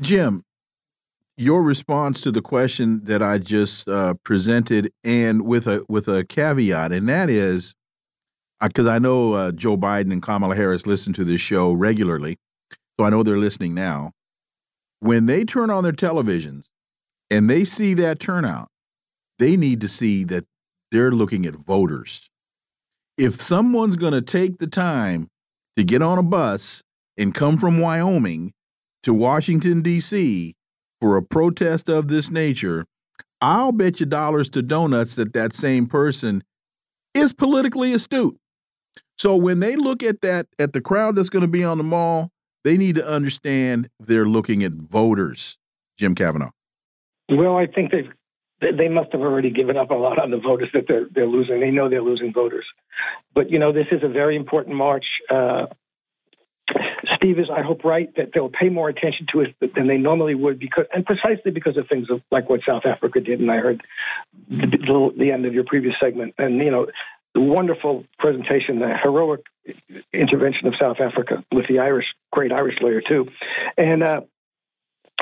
Jim, 0.00 0.44
your 1.36 1.62
response 1.62 2.20
to 2.22 2.30
the 2.32 2.40
question 2.40 3.04
that 3.04 3.22
I 3.22 3.38
just 3.38 3.88
uh, 3.88 4.14
presented, 4.24 4.92
and 5.04 5.42
with 5.42 5.66
a 5.66 5.84
with 5.88 6.08
a 6.08 6.24
caveat, 6.24 6.92
and 6.92 7.08
that 7.08 7.28
is 7.28 7.74
because 8.60 8.86
uh, 8.86 8.92
I 8.92 8.98
know 8.98 9.34
uh, 9.34 9.52
Joe 9.52 9.76
Biden 9.76 10.12
and 10.12 10.22
Kamala 10.22 10.56
Harris 10.56 10.86
listen 10.86 11.12
to 11.14 11.24
this 11.24 11.40
show 11.40 11.72
regularly, 11.72 12.38
so 12.98 13.04
I 13.04 13.10
know 13.10 13.22
they're 13.22 13.38
listening 13.38 13.74
now. 13.74 14.12
When 15.00 15.26
they 15.26 15.44
turn 15.44 15.68
on 15.70 15.84
their 15.84 15.92
televisions 15.92 16.64
and 17.30 17.50
they 17.50 17.64
see 17.64 17.92
that 17.94 18.18
turnout, 18.18 18.68
they 19.38 19.56
need 19.56 19.80
to 19.82 19.88
see 19.88 20.24
that 20.24 20.46
they're 20.90 21.12
looking 21.12 21.44
at 21.44 21.54
voters. 21.54 22.30
If 23.18 23.40
someone's 23.42 23.96
going 23.96 24.14
to 24.14 24.22
take 24.22 24.58
the 24.58 24.66
time 24.66 25.28
to 25.76 25.84
get 25.84 26.00
on 26.00 26.18
a 26.18 26.22
bus 26.22 26.82
and 27.18 27.34
come 27.34 27.58
from 27.58 27.78
Wyoming 27.78 28.52
to 29.02 29.12
Washington, 29.12 29.82
D.C. 29.82 30.54
for 31.06 31.16
a 31.16 31.22
protest 31.22 31.88
of 31.88 32.08
this 32.08 32.32
nature, 32.32 32.84
I'll 33.40 33.70
bet 33.70 34.00
you 34.00 34.06
dollars 34.06 34.48
to 34.50 34.60
donuts 34.60 35.14
that 35.14 35.34
that 35.34 35.54
same 35.54 35.86
person 35.86 36.42
is 37.14 37.32
politically 37.32 37.92
astute. 37.92 38.36
So 39.16 39.36
when 39.36 39.60
they 39.60 39.76
look 39.76 40.02
at 40.02 40.20
that, 40.22 40.48
at 40.58 40.72
the 40.72 40.80
crowd 40.80 41.14
that's 41.14 41.28
going 41.28 41.42
to 41.42 41.48
be 41.48 41.62
on 41.62 41.78
the 41.78 41.84
mall, 41.84 42.32
they 42.64 42.76
need 42.76 42.96
to 42.96 43.06
understand 43.06 43.88
they're 44.00 44.26
looking 44.26 44.64
at 44.64 44.72
voters. 44.72 45.58
Jim 45.96 46.16
Kavanagh. 46.16 46.50
Well, 47.28 47.56
I 47.56 47.66
think 47.66 47.92
they've 47.92 48.10
they 48.58 48.88
must 48.88 49.12
have 49.12 49.20
already 49.20 49.50
given 49.50 49.76
up 49.76 49.92
a 49.92 49.94
lot 49.94 50.18
on 50.18 50.32
the 50.32 50.38
voters 50.38 50.70
that 50.74 50.86
they're 50.88 51.06
they're 51.14 51.28
losing. 51.28 51.60
They 51.60 51.70
know 51.70 51.88
they're 51.88 52.02
losing 52.02 52.32
voters, 52.32 52.66
but 53.32 53.48
you 53.48 53.60
know 53.60 53.72
this 53.72 53.86
is 53.92 54.02
a 54.02 54.08
very 54.08 54.34
important 54.34 54.74
march. 54.74 55.06
Uh, 55.30 55.66
Steve 57.16 57.38
is, 57.38 57.46
I 57.50 57.62
hope, 57.62 57.84
right 57.84 58.14
that 58.16 58.30
they'll 58.34 58.48
pay 58.48 58.68
more 58.68 58.88
attention 58.88 59.26
to 59.32 59.40
it 59.40 59.74
than 59.74 59.86
they 59.86 59.98
normally 59.98 60.34
would 60.34 60.58
because, 60.58 60.86
and 60.92 61.04
precisely 61.04 61.50
because 61.50 61.76
of 61.76 61.88
things 61.88 62.08
like 62.30 62.48
what 62.48 62.60
South 62.66 62.84
Africa 62.84 63.20
did. 63.20 63.40
And 63.40 63.50
I 63.50 63.58
heard 63.58 63.82
the, 64.48 65.12
the 65.16 65.30
end 65.30 65.46
of 65.46 65.54
your 65.54 65.64
previous 65.64 65.94
segment, 66.00 66.34
and 66.38 66.58
you 66.58 66.70
know, 66.70 66.86
the 67.34 67.40
wonderful 67.40 68.04
presentation, 68.18 68.78
the 68.78 68.96
heroic 69.00 69.42
intervention 70.12 70.66
of 70.66 70.74
South 70.80 71.00
Africa 71.00 71.44
with 71.52 71.66
the 71.68 71.78
Irish, 71.80 72.06
great 72.32 72.52
Irish 72.52 72.76
lawyer 72.80 73.00
too, 73.00 73.28
and. 73.76 74.02
Uh, 74.02 74.20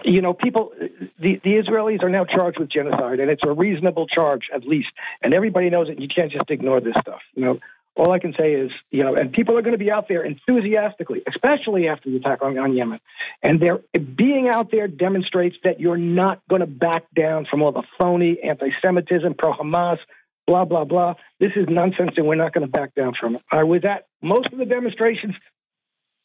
you 0.02 0.20
know, 0.20 0.34
people, 0.34 0.72
the, 1.20 1.40
the 1.44 1.50
Israelis 1.50 2.02
are 2.02 2.10
now 2.10 2.24
charged 2.24 2.58
with 2.58 2.68
genocide, 2.68 3.20
and 3.20 3.30
it's 3.30 3.42
a 3.44 3.52
reasonable 3.52 4.08
charge, 4.08 4.48
at 4.52 4.64
least. 4.64 4.88
And 5.22 5.32
everybody 5.32 5.70
knows 5.70 5.88
it. 5.88 6.00
You 6.00 6.08
can't 6.08 6.32
just 6.32 6.50
ignore 6.50 6.80
this 6.80 6.94
stuff. 7.00 7.20
You 7.34 7.44
know, 7.44 7.60
all 7.96 8.10
I 8.10 8.18
can 8.18 8.34
say 8.36 8.54
is, 8.54 8.72
you 8.90 9.04
know, 9.04 9.14
and 9.14 9.32
people 9.32 9.56
are 9.56 9.62
going 9.62 9.72
to 9.72 9.78
be 9.78 9.90
out 9.90 10.08
there 10.08 10.24
enthusiastically, 10.24 11.22
especially 11.28 11.86
after 11.88 12.10
the 12.10 12.16
attack 12.16 12.42
on, 12.42 12.58
on 12.58 12.74
Yemen. 12.74 13.00
And 13.42 13.60
they're 13.60 13.80
being 13.98 14.48
out 14.48 14.70
there 14.72 14.88
demonstrates 14.88 15.56
that 15.62 15.80
you're 15.80 15.96
not 15.96 16.40
going 16.48 16.60
to 16.60 16.66
back 16.66 17.04
down 17.14 17.46
from 17.48 17.62
all 17.62 17.72
the 17.72 17.84
phony 17.98 18.38
anti-Semitism, 18.42 19.34
pro-Hamas, 19.34 19.98
blah 20.46 20.64
blah 20.64 20.84
blah. 20.84 21.14
This 21.40 21.52
is 21.56 21.66
nonsense, 21.68 22.12
and 22.16 22.26
we're 22.26 22.34
not 22.34 22.52
going 22.52 22.66
to 22.66 22.70
back 22.70 22.94
down 22.94 23.14
from 23.18 23.36
it. 23.36 23.42
I 23.50 23.64
was 23.64 23.84
at 23.84 24.06
most 24.20 24.52
of 24.52 24.58
the 24.58 24.66
demonstrations 24.66 25.34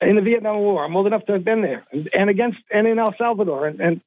in 0.02 0.16
the 0.16 0.22
Vietnam 0.22 0.58
War. 0.58 0.84
I'm 0.84 0.96
old 0.96 1.08
enough 1.08 1.26
to 1.28 1.34
have 1.34 1.46
been 1.46 1.62
there, 1.62 1.86
and, 1.92 2.10
and 2.14 2.30
against 2.30 2.58
and 2.74 2.88
in 2.88 3.00
El 3.00 3.14
Salvador 3.18 3.68
and, 3.68 3.80
and 3.80 4.02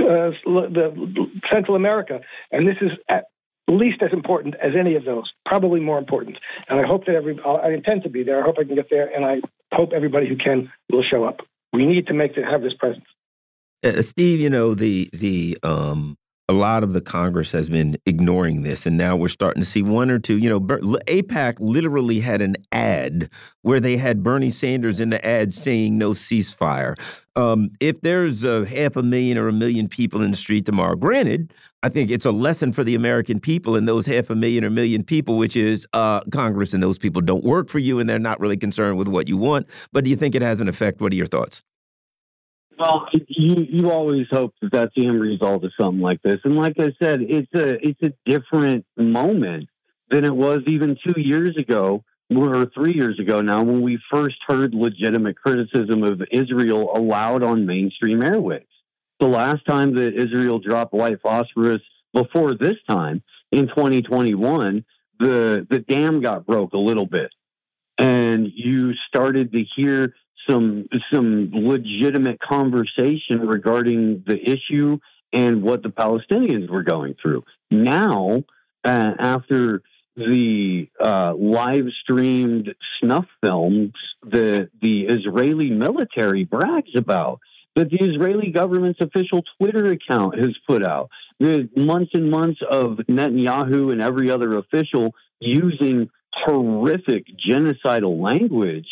uh, 0.00 0.30
the 0.44 1.30
Central 1.50 1.76
America. 1.76 2.20
And 2.50 2.66
this 2.66 2.76
is 2.80 2.90
at 3.08 3.26
least 3.68 4.02
as 4.02 4.12
important 4.12 4.54
as 4.56 4.72
any 4.78 4.94
of 4.94 5.04
those, 5.04 5.32
probably 5.44 5.80
more 5.80 5.98
important. 5.98 6.38
And 6.68 6.78
I 6.78 6.86
hope 6.86 7.06
that 7.06 7.14
every, 7.14 7.38
I 7.44 7.70
intend 7.70 8.02
to 8.04 8.08
be 8.08 8.22
there. 8.22 8.40
I 8.40 8.44
hope 8.44 8.56
I 8.58 8.64
can 8.64 8.74
get 8.74 8.88
there, 8.90 9.08
and 9.14 9.24
I 9.24 9.40
hope 9.74 9.92
everybody 9.92 10.28
who 10.28 10.36
can 10.36 10.70
will 10.90 11.02
show 11.02 11.24
up. 11.24 11.40
We 11.72 11.86
need 11.86 12.06
to 12.06 12.14
make 12.14 12.34
to 12.36 12.42
have 12.42 12.62
this 12.62 12.74
presence. 12.74 13.04
Uh, 13.84 14.02
Steve, 14.02 14.40
you 14.40 14.50
know 14.50 14.74
the 14.74 15.10
the 15.12 15.58
um, 15.62 16.16
a 16.48 16.52
lot 16.52 16.84
of 16.84 16.92
the 16.92 17.00
Congress 17.00 17.50
has 17.52 17.68
been 17.68 17.96
ignoring 18.06 18.62
this, 18.62 18.86
and 18.86 18.96
now 18.96 19.16
we're 19.16 19.28
starting 19.28 19.62
to 19.62 19.68
see 19.68 19.82
one 19.82 20.10
or 20.10 20.18
two. 20.18 20.38
You 20.38 20.48
know, 20.48 20.60
AIPAC 20.60 21.56
literally 21.58 22.20
had 22.20 22.40
an 22.40 22.54
ad 22.70 23.28
where 23.62 23.80
they 23.80 23.96
had 23.96 24.22
Bernie 24.22 24.50
Sanders 24.50 25.00
in 25.00 25.10
the 25.10 25.24
ad 25.26 25.52
saying 25.52 25.98
"No 25.98 26.12
ceasefire." 26.12 26.94
Um, 27.34 27.70
if 27.80 28.00
there's 28.00 28.44
a 28.44 28.64
half 28.64 28.96
a 28.96 29.02
million 29.02 29.38
or 29.38 29.48
a 29.48 29.52
million 29.52 29.88
people 29.88 30.22
in 30.22 30.30
the 30.30 30.36
street 30.36 30.64
tomorrow, 30.64 30.94
granted, 30.94 31.52
I 31.86 31.88
think 31.88 32.10
it's 32.10 32.26
a 32.26 32.32
lesson 32.32 32.72
for 32.72 32.82
the 32.82 32.96
American 32.96 33.38
people 33.38 33.76
and 33.76 33.86
those 33.86 34.06
half 34.06 34.28
a 34.28 34.34
million 34.34 34.64
or 34.64 34.70
million 34.70 35.04
people, 35.04 35.38
which 35.38 35.54
is 35.54 35.86
uh, 35.92 36.18
Congress 36.32 36.74
and 36.74 36.82
those 36.82 36.98
people 36.98 37.22
don't 37.22 37.44
work 37.44 37.68
for 37.68 37.78
you, 37.78 38.00
and 38.00 38.10
they're 38.10 38.18
not 38.18 38.40
really 38.40 38.56
concerned 38.56 38.98
with 38.98 39.06
what 39.06 39.28
you 39.28 39.36
want. 39.36 39.68
But 39.92 40.02
do 40.02 40.10
you 40.10 40.16
think 40.16 40.34
it 40.34 40.42
has 40.42 40.58
an 40.58 40.66
effect? 40.66 41.00
What 41.00 41.12
are 41.12 41.14
your 41.14 41.28
thoughts? 41.28 41.62
Well, 42.76 43.06
you 43.28 43.64
you 43.70 43.92
always 43.92 44.26
hope 44.28 44.52
that 44.62 44.72
that's 44.72 44.96
the 44.96 45.06
end 45.06 45.20
result 45.20 45.62
of 45.62 45.70
something 45.78 46.00
like 46.00 46.20
this, 46.22 46.40
and 46.42 46.56
like 46.56 46.74
I 46.80 46.90
said, 46.98 47.20
it's 47.20 47.54
a 47.54 47.74
it's 47.86 48.02
a 48.02 48.12
different 48.28 48.84
moment 48.96 49.68
than 50.10 50.24
it 50.24 50.34
was 50.34 50.62
even 50.66 50.96
two 51.04 51.20
years 51.20 51.56
ago 51.56 52.02
or 52.36 52.66
three 52.74 52.94
years 52.94 53.20
ago 53.20 53.42
now 53.42 53.62
when 53.62 53.82
we 53.82 54.00
first 54.10 54.38
heard 54.44 54.74
legitimate 54.74 55.36
criticism 55.36 56.02
of 56.02 56.20
Israel 56.32 56.90
allowed 56.96 57.44
on 57.44 57.64
mainstream 57.64 58.18
airwaves. 58.18 58.66
The 59.20 59.26
last 59.26 59.64
time 59.66 59.94
that 59.94 60.12
Israel 60.14 60.58
dropped 60.58 60.92
white 60.92 61.20
phosphorus 61.22 61.82
before 62.12 62.54
this 62.54 62.76
time 62.86 63.22
in 63.52 63.68
2021, 63.68 64.84
the 65.18 65.66
the 65.68 65.78
dam 65.78 66.20
got 66.20 66.46
broke 66.46 66.74
a 66.74 66.78
little 66.78 67.06
bit, 67.06 67.30
and 67.98 68.48
you 68.54 68.92
started 69.08 69.52
to 69.52 69.64
hear 69.74 70.14
some 70.48 70.86
some 71.10 71.50
legitimate 71.52 72.40
conversation 72.40 73.40
regarding 73.40 74.24
the 74.26 74.38
issue 74.38 74.98
and 75.32 75.62
what 75.62 75.82
the 75.82 75.88
Palestinians 75.88 76.70
were 76.70 76.82
going 76.82 77.14
through. 77.20 77.42
Now, 77.70 78.44
uh, 78.84 79.12
after 79.18 79.82
the 80.16 80.88
uh, 81.02 81.34
live 81.34 81.86
streamed 82.02 82.74
snuff 83.00 83.26
films 83.42 83.92
that 84.22 84.70
the 84.80 85.02
Israeli 85.02 85.70
military 85.70 86.44
brags 86.44 86.94
about, 86.96 87.40
that 87.76 87.90
the 87.90 87.98
Israeli 88.02 88.50
government's 88.50 89.00
official 89.00 89.42
Twitter 89.58 89.92
account 89.92 90.38
has 90.38 90.56
put 90.66 90.82
out, 90.82 91.10
the 91.38 91.68
months 91.76 92.12
and 92.14 92.30
months 92.30 92.60
of 92.68 92.98
Netanyahu 93.08 93.92
and 93.92 94.00
every 94.00 94.30
other 94.30 94.56
official 94.56 95.14
using 95.40 96.08
horrific 96.32 97.26
genocidal 97.46 98.20
language, 98.20 98.88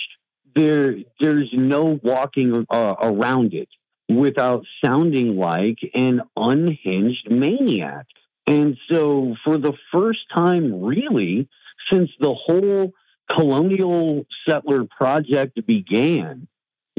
there 0.55 0.97
there's 1.19 1.49
no 1.53 1.99
walking 2.03 2.67
uh, 2.71 2.95
around 3.01 3.55
it 3.55 3.69
without 4.09 4.65
sounding 4.85 5.37
like 5.37 5.79
an 5.95 6.21
unhinged 6.37 7.31
maniac. 7.31 8.07
And 8.47 8.77
so, 8.91 9.35
for 9.43 9.57
the 9.57 9.73
first 9.91 10.21
time, 10.33 10.85
really, 10.85 11.49
since 11.91 12.11
the 12.21 12.35
whole 12.35 12.93
colonial 13.35 14.27
settler 14.47 14.85
project 14.85 15.59
began, 15.67 16.47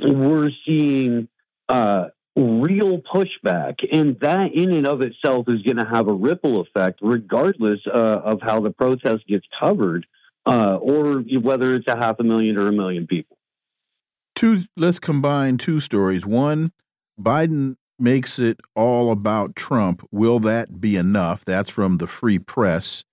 we're 0.01 0.49
seeing 0.65 1.27
uh, 1.69 2.05
real 2.35 3.01
pushback. 3.01 3.75
And 3.91 4.19
that, 4.19 4.49
in 4.53 4.71
and 4.71 4.85
of 4.85 5.01
itself, 5.01 5.47
is 5.47 5.61
going 5.61 5.77
to 5.77 5.85
have 5.85 6.07
a 6.07 6.13
ripple 6.13 6.61
effect, 6.61 6.99
regardless 7.01 7.79
uh, 7.87 7.97
of 7.97 8.41
how 8.41 8.61
the 8.61 8.71
protest 8.71 9.27
gets 9.27 9.45
covered, 9.59 10.05
uh, 10.45 10.75
or 10.75 11.23
whether 11.41 11.75
it's 11.75 11.87
a 11.87 11.95
half 11.95 12.19
a 12.19 12.23
million 12.23 12.57
or 12.57 12.67
a 12.67 12.73
million 12.73 13.07
people. 13.07 13.37
Two, 14.35 14.63
let's 14.75 14.99
combine 14.99 15.57
two 15.57 15.79
stories. 15.79 16.25
One, 16.25 16.73
Biden 17.19 17.77
makes 17.97 18.37
it 18.37 18.59
all 18.75 19.11
about 19.11 19.55
Trump. 19.55 20.05
Will 20.11 20.39
that 20.41 20.81
be 20.81 20.97
enough? 20.97 21.45
That's 21.45 21.69
from 21.69 21.97
the 21.97 22.07
Free 22.07 22.39
Press, 22.39 23.05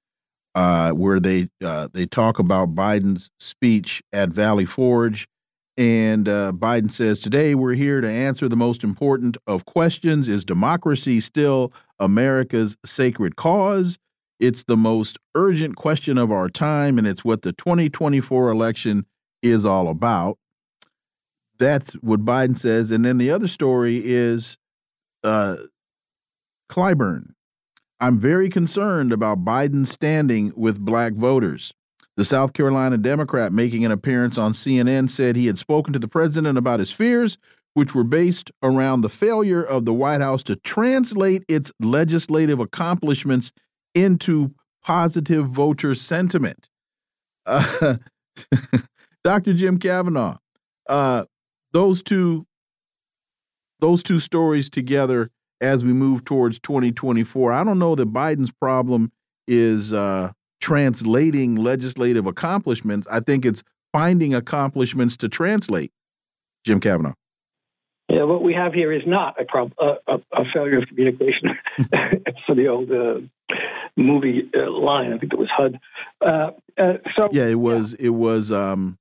uh, 0.57 0.91
where 0.91 1.21
they 1.21 1.49
uh, 1.65 1.89
they 1.93 2.07
talk 2.07 2.41
about 2.41 2.75
Biden's 2.75 3.31
speech 3.39 4.03
at 4.13 4.31
Valley 4.31 4.65
Forge, 4.65 5.29
and 5.77 6.29
uh, 6.29 6.53
Biden 6.55 6.93
says 6.93 7.21
today 7.21 7.55
we're 7.55 7.75
here 7.75 8.01
to 8.01 8.11
answer 8.11 8.49
the 8.49 8.57
most 8.57 8.85
important 8.85 9.37
of 9.47 9.65
questions: 9.65 10.29
Is 10.29 10.45
democracy 10.45 11.21
still 11.21 11.73
America's 11.99 12.77
sacred 12.85 13.37
cause? 13.37 13.99
It's 14.39 14.65
the 14.65 14.77
most 14.77 15.19
urgent 15.35 15.77
question 15.77 16.19
of 16.19 16.33
our 16.33 16.49
time, 16.49 16.99
and 16.99 17.07
it's 17.07 17.25
what 17.25 17.43
the 17.43 17.53
2024 17.53 18.51
election 18.51 19.07
is 19.41 19.65
all 19.65 19.89
about. 19.89 20.39
That's 21.59 21.93
what 21.95 22.25
Biden 22.25 22.59
says. 22.59 22.91
And 22.91 23.05
then 23.05 23.19
the 23.19 23.31
other 23.31 23.47
story 23.47 24.03
is 24.05 24.59
uh, 25.23 25.57
Clyburn. 26.69 27.35
I'm 28.01 28.19
very 28.19 28.49
concerned 28.49 29.13
about 29.13 29.45
Biden's 29.45 29.93
standing 29.93 30.53
with 30.57 30.81
black 30.81 31.13
voters. 31.13 31.73
The 32.23 32.27
South 32.27 32.53
Carolina 32.53 32.99
Democrat 32.99 33.53
making 33.53 33.85
an 33.85 33.91
appearance 33.91 34.39
on 34.39 34.53
CNN 34.53 35.11
said 35.11 35.35
he 35.35 35.49
had 35.49 35.59
spoken 35.59 35.93
to 35.93 35.99
the 35.99 36.07
president 36.07 36.57
about 36.57 36.79
his 36.79 36.93
fears, 36.93 37.37
which 37.75 37.97
were 37.97 38.05
based 38.05 38.53
around 38.63 39.01
the 39.01 39.09
failure 39.09 39.61
of 39.61 39.87
the 39.87 39.93
White 39.93 40.21
House 40.21 40.45
to 40.45 40.55
translate 40.55 41.43
its 41.49 41.73
legislative 41.81 42.61
accomplishments 42.61 43.51
into 43.93 44.55
positive 44.85 45.49
voter 45.49 45.97
sentiment. 45.97 46.69
Uh, 47.45 47.97
Dr. 49.25 49.53
Jim 49.53 49.81
Kavanagh, 49.81 50.37
uh, 50.89 51.25
those 51.73 52.05
two 52.05 52.47
those 53.81 54.05
two 54.05 54.21
stories 54.21 54.71
together 54.71 55.33
as 55.61 55.85
we 55.85 55.93
move 55.93 56.25
towards 56.25 56.61
2024. 56.61 57.53
I 57.53 57.65
don't 57.65 57.81
know 57.81 57.97
that 57.97 58.13
Biden's 58.13 58.53
problem 58.53 59.11
is 59.49 59.93
uh, 59.93 60.31
translating 60.63 61.57
legislative 61.57 62.27
accomplishments. 62.27 63.07
I 63.11 63.21
think 63.21 63.45
it's 63.45 63.63
finding 63.93 64.35
accomplishments 64.35 65.19
to 65.19 65.29
translate. 65.29 65.93
Jim 66.65 66.81
Kavanagh. 66.81 67.15
Yeah, 68.09 68.25
what 68.25 68.43
we 68.43 68.55
have 68.55 68.73
here 68.73 68.93
is 68.93 69.03
not 69.07 69.41
a, 69.41 69.45
prob- 69.45 69.75
a, 69.79 70.19
a 70.33 70.45
failure 70.55 70.79
of 70.79 70.89
communication. 70.89 71.59
for 72.47 72.55
the 72.55 72.69
old 72.69 72.91
uh, 72.91 73.21
movie 73.97 74.51
uh, 74.55 74.71
line. 74.71 75.13
I 75.13 75.19
think 75.19 75.33
it 75.33 75.39
was 75.39 75.49
HUD. 75.51 75.79
Uh, 76.21 76.51
uh, 76.79 76.95
so 77.17 77.29
yeah, 77.33 77.47
it 77.47 77.59
was. 77.59 77.95
Yeah. 77.99 78.07
It 78.07 78.11
was. 78.11 78.53
Um, 78.53 78.99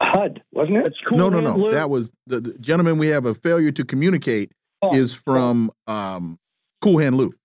HUD, 0.00 0.42
wasn't 0.50 0.78
it? 0.78 0.94
Cool 1.08 1.16
no, 1.16 1.28
no, 1.28 1.40
no. 1.40 1.54
Blue. 1.54 1.72
That 1.72 1.88
was 1.88 2.10
the, 2.26 2.40
the, 2.40 2.58
gentleman. 2.58 2.98
We 2.98 3.08
have 3.08 3.24
a 3.24 3.34
failure 3.34 3.70
to 3.70 3.84
communicate 3.84 4.50
oh. 4.82 4.94
is 4.94 5.14
from 5.14 5.70
um, 5.86 6.40
Cool 6.80 6.98
Hand 6.98 7.16
Luke. 7.16 7.36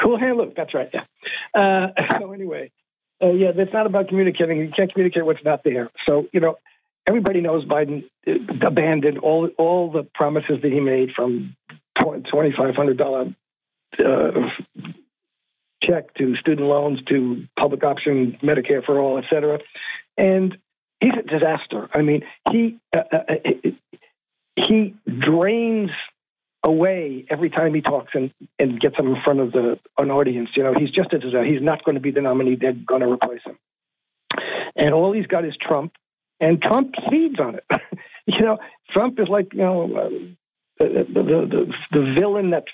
Cool 0.00 0.16
Hand 0.16 0.38
Luke. 0.38 0.54
That's 0.56 0.72
right. 0.72 0.88
Yeah. 0.94 1.04
Uh, 1.52 1.88
so 2.20 2.32
anyway, 2.32 2.70
uh, 3.22 3.32
yeah, 3.32 3.52
that's 3.52 3.72
not 3.72 3.86
about 3.86 4.08
communicating. 4.08 4.58
You 4.58 4.70
can't 4.74 4.92
communicate 4.92 5.24
what's 5.24 5.44
not 5.44 5.64
there. 5.64 5.90
So 6.06 6.26
you 6.32 6.40
know, 6.40 6.58
everybody 7.06 7.40
knows 7.40 7.64
Biden 7.64 8.04
abandoned 8.62 9.18
all 9.18 9.48
all 9.58 9.90
the 9.90 10.02
promises 10.02 10.60
that 10.62 10.72
he 10.72 10.80
made 10.80 11.10
from 11.14 11.56
twenty 11.98 12.52
five 12.56 12.74
hundred 12.74 12.98
dollar 12.98 13.34
uh, 13.98 14.50
check 15.82 16.12
to 16.14 16.36
student 16.36 16.68
loans 16.68 17.00
to 17.08 17.44
public 17.58 17.84
option 17.84 18.38
Medicare 18.42 18.84
for 18.84 18.98
all, 18.98 19.18
et 19.18 19.24
cetera. 19.30 19.58
And 20.16 20.56
he's 21.00 21.12
a 21.18 21.22
disaster. 21.22 21.88
I 21.92 22.02
mean, 22.02 22.22
he 22.50 22.78
uh, 22.94 23.02
uh, 23.12 23.16
uh 23.28 23.70
he 24.56 24.94
drains 25.06 25.90
away 26.66 27.24
every 27.30 27.48
time 27.48 27.72
he 27.72 27.80
talks 27.80 28.12
and, 28.14 28.32
and 28.58 28.80
gets 28.80 28.96
him 28.98 29.06
in 29.06 29.22
front 29.22 29.40
of 29.40 29.52
the 29.52 29.78
an 29.96 30.10
audience. 30.10 30.50
You 30.56 30.64
know, 30.64 30.74
he's 30.74 30.90
just 30.90 31.12
a 31.12 31.18
disaster. 31.18 31.44
He's 31.44 31.62
not 31.62 31.84
going 31.84 31.94
to 31.94 32.00
be 32.00 32.10
the 32.10 32.20
nominee. 32.20 32.56
They're 32.56 32.72
going 32.72 33.02
to 33.02 33.10
replace 33.10 33.42
him. 33.44 33.56
And 34.74 34.92
all 34.92 35.12
he's 35.12 35.26
got 35.26 35.44
is 35.44 35.56
Trump, 35.56 35.92
and 36.40 36.60
Trump 36.60 36.94
feeds 37.08 37.38
on 37.40 37.54
it. 37.54 37.64
you 38.26 38.40
know, 38.40 38.58
Trump 38.90 39.18
is 39.20 39.28
like 39.28 39.54
you 39.54 39.60
know 39.60 39.84
uh, 39.96 40.08
the, 40.78 41.06
the, 41.08 41.22
the 41.22 41.74
the 41.92 42.14
villain 42.14 42.50
that 42.50 42.64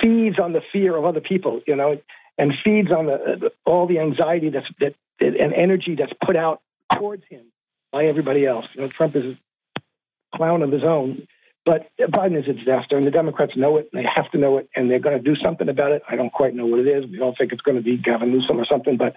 feeds 0.00 0.38
on 0.38 0.52
the 0.52 0.62
fear 0.72 0.94
of 0.94 1.04
other 1.04 1.20
people. 1.20 1.62
You 1.66 1.74
know, 1.74 2.00
and 2.38 2.52
feeds 2.62 2.90
on 2.90 3.06
the, 3.06 3.50
all 3.64 3.86
the 3.86 3.98
anxiety 3.98 4.50
that's 4.50 4.68
that 4.78 4.94
and 5.20 5.54
energy 5.54 5.94
that's 5.94 6.12
put 6.24 6.36
out 6.36 6.60
towards 6.92 7.24
him 7.28 7.46
by 7.90 8.06
everybody 8.06 8.44
else. 8.44 8.68
You 8.74 8.82
know, 8.82 8.88
Trump 8.88 9.16
is 9.16 9.36
a 9.36 10.36
clown 10.36 10.62
of 10.62 10.70
his 10.70 10.84
own, 10.84 11.26
but 11.66 11.90
Biden 11.98 12.40
is 12.40 12.48
a 12.48 12.52
disaster, 12.52 12.96
and 12.96 13.04
the 13.04 13.10
Democrats 13.10 13.56
know 13.56 13.76
it, 13.76 13.90
and 13.92 14.00
they 14.00 14.08
have 14.14 14.30
to 14.30 14.38
know 14.38 14.58
it, 14.58 14.70
and 14.76 14.88
they're 14.88 15.00
going 15.00 15.18
to 15.18 15.22
do 15.22 15.34
something 15.34 15.68
about 15.68 15.90
it. 15.90 16.00
I 16.08 16.14
don't 16.14 16.32
quite 16.32 16.54
know 16.54 16.64
what 16.64 16.78
it 16.78 16.86
is. 16.86 17.10
We 17.10 17.18
don't 17.18 17.36
think 17.36 17.52
it's 17.52 17.60
going 17.60 17.76
to 17.76 17.82
be 17.82 17.96
Gavin 17.96 18.30
Newsom 18.30 18.58
or 18.58 18.64
something, 18.64 18.96
but 18.96 19.14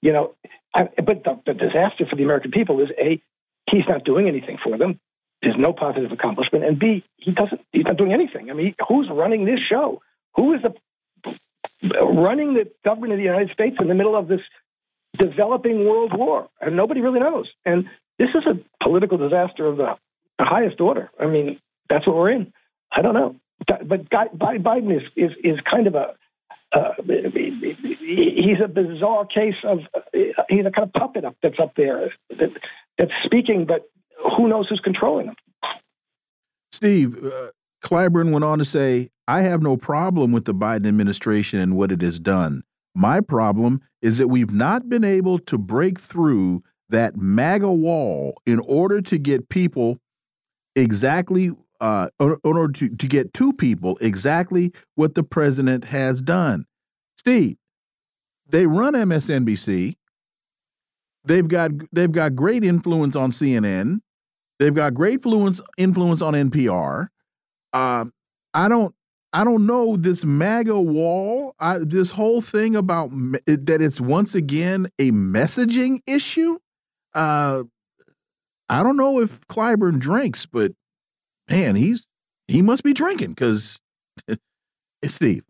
you 0.00 0.12
know, 0.12 0.34
I, 0.72 0.84
but 1.04 1.24
the, 1.24 1.40
the 1.44 1.54
disaster 1.54 2.06
for 2.08 2.14
the 2.14 2.22
American 2.22 2.52
people 2.52 2.80
is 2.80 2.90
a 2.96 3.20
he's 3.68 3.82
not 3.88 4.04
doing 4.04 4.28
anything 4.28 4.58
for 4.62 4.78
them. 4.78 5.00
There's 5.42 5.56
no 5.58 5.72
positive 5.72 6.12
accomplishment, 6.12 6.64
and 6.64 6.78
B 6.78 7.04
he 7.16 7.32
doesn't. 7.32 7.60
He's 7.72 7.84
not 7.84 7.96
doing 7.96 8.12
anything. 8.12 8.48
I 8.48 8.54
mean, 8.54 8.76
who's 8.88 9.08
running 9.10 9.44
this 9.44 9.60
show? 9.68 10.00
Who 10.36 10.54
is 10.54 10.62
the 10.62 10.74
running 12.00 12.54
the 12.54 12.70
government 12.84 13.14
of 13.14 13.18
the 13.18 13.24
United 13.24 13.50
States 13.50 13.76
in 13.80 13.88
the 13.88 13.94
middle 13.94 14.16
of 14.16 14.28
this 14.28 14.40
developing 15.14 15.84
world 15.84 16.16
war, 16.16 16.48
and 16.60 16.76
nobody 16.76 17.00
really 17.00 17.18
knows. 17.20 17.48
And 17.64 17.88
this 18.18 18.28
is 18.36 18.44
a 18.46 18.84
political 18.84 19.18
disaster 19.18 19.66
of 19.66 19.76
the, 19.78 19.96
the 20.38 20.44
highest 20.44 20.80
order. 20.80 21.10
I 21.18 21.26
mean, 21.26 21.58
that's 21.88 22.06
what 22.06 22.16
we're 22.16 22.30
in. 22.30 22.52
I 22.90 23.02
don't 23.02 23.14
know, 23.14 23.36
but 23.66 24.08
Biden 24.10 24.96
is 24.96 25.02
is 25.16 25.32
is 25.42 25.60
kind 25.60 25.86
of 25.86 25.94
a 25.94 26.14
uh, 26.72 26.92
he's 27.02 28.60
a 28.62 28.68
bizarre 28.68 29.24
case 29.24 29.54
of 29.64 29.80
he's 30.48 30.66
a 30.66 30.70
kind 30.70 30.86
of 30.86 30.92
puppet 30.92 31.24
up 31.24 31.36
that's 31.42 31.58
up 31.58 31.74
there 31.76 32.10
that, 32.36 32.50
that's 32.98 33.12
speaking, 33.24 33.64
but 33.64 33.88
who 34.36 34.48
knows 34.48 34.68
who's 34.68 34.80
controlling 34.80 35.28
him? 35.28 35.36
Steve 36.72 37.24
uh, 37.24 37.48
Clyburn 37.82 38.32
went 38.32 38.44
on 38.44 38.58
to 38.58 38.64
say, 38.64 39.10
"I 39.26 39.42
have 39.42 39.62
no 39.62 39.76
problem 39.76 40.32
with 40.32 40.44
the 40.44 40.54
Biden 40.54 40.86
administration 40.86 41.58
and 41.58 41.76
what 41.76 41.90
it 41.90 42.02
has 42.02 42.20
done. 42.20 42.62
My 42.94 43.20
problem 43.20 43.80
is 44.02 44.18
that 44.18 44.28
we've 44.28 44.52
not 44.52 44.88
been 44.88 45.04
able 45.04 45.38
to 45.38 45.56
break 45.56 45.98
through 45.98 46.62
that 46.88 47.16
MAGA 47.16 47.70
wall 47.70 48.40
in 48.46 48.60
order 48.60 49.00
to 49.02 49.18
get 49.18 49.48
people 49.48 49.98
exactly 50.74 51.52
uh, 51.80 52.08
in 52.20 52.36
order 52.44 52.72
to, 52.72 52.88
to 52.96 53.06
get 53.06 53.32
two 53.32 53.52
people 53.52 53.98
exactly 54.00 54.72
what 54.94 55.14
the 55.14 55.22
president 55.22 55.84
has 55.84 56.20
done. 56.20 56.64
Steve, 57.16 57.56
they 58.48 58.66
run 58.66 58.94
MSNBC. 58.94 59.96
They've 61.24 61.48
got 61.48 61.72
they've 61.92 62.10
got 62.12 62.34
great 62.34 62.64
influence 62.64 63.14
on 63.16 63.30
CNN. 63.30 63.98
They've 64.58 64.74
got 64.74 64.94
great 64.94 65.14
influence 65.14 65.60
influence 65.76 66.22
on 66.22 66.34
NPR. 66.34 67.08
Um, 67.72 68.12
I 68.54 68.68
don't 68.68 68.94
I 69.32 69.44
don't 69.44 69.66
know 69.66 69.96
this 69.96 70.24
MAGA 70.24 70.80
wall. 70.80 71.54
I, 71.60 71.78
this 71.78 72.10
whole 72.10 72.40
thing 72.40 72.74
about 72.76 73.10
that 73.10 73.78
it's 73.80 74.00
once 74.00 74.34
again 74.34 74.86
a 74.98 75.10
messaging 75.10 75.98
issue. 76.06 76.56
Uh, 77.14 77.64
I 78.70 78.82
don't 78.82 78.96
know 78.96 79.20
if 79.20 79.40
Clyburn 79.48 79.98
drinks, 79.98 80.46
but 80.46 80.72
man, 81.48 81.76
he's 81.76 82.06
he 82.46 82.62
must 82.62 82.82
be 82.82 82.92
drinking 82.92 83.30
because 83.30 83.78
it's 85.02 85.14
Steve. 85.14 85.44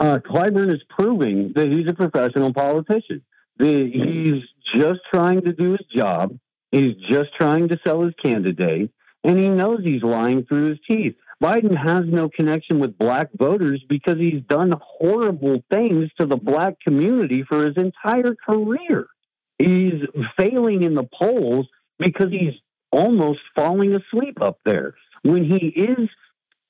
Uh, 0.00 0.18
Clyburn 0.18 0.74
is 0.74 0.82
proving 0.88 1.52
that 1.54 1.70
he's 1.70 1.88
a 1.88 1.94
professional 1.94 2.52
politician. 2.52 3.22
The, 3.58 3.90
he's 3.92 4.42
just 4.80 5.00
trying 5.08 5.42
to 5.42 5.52
do 5.52 5.72
his 5.72 5.86
job. 5.94 6.36
He's 6.72 6.96
just 7.08 7.32
trying 7.36 7.68
to 7.68 7.78
sell 7.84 8.02
his 8.02 8.14
candidate, 8.20 8.90
and 9.22 9.38
he 9.38 9.48
knows 9.48 9.80
he's 9.84 10.02
lying 10.02 10.44
through 10.44 10.70
his 10.70 10.78
teeth. 10.88 11.14
Biden 11.42 11.76
has 11.76 12.04
no 12.06 12.28
connection 12.28 12.80
with 12.80 12.98
black 12.98 13.28
voters 13.38 13.82
because 13.88 14.18
he's 14.18 14.42
done 14.48 14.72
horrible 14.80 15.62
things 15.70 16.10
to 16.18 16.26
the 16.26 16.36
black 16.36 16.80
community 16.80 17.44
for 17.48 17.66
his 17.66 17.76
entire 17.76 18.34
career. 18.34 19.06
He's 19.58 20.02
failing 20.36 20.82
in 20.82 20.94
the 20.94 21.08
polls 21.16 21.66
because 21.98 22.30
he's 22.30 22.54
almost 22.94 23.40
falling 23.54 23.94
asleep 23.94 24.40
up 24.40 24.58
there. 24.64 24.94
When 25.22 25.44
he 25.44 25.66
is 25.66 26.08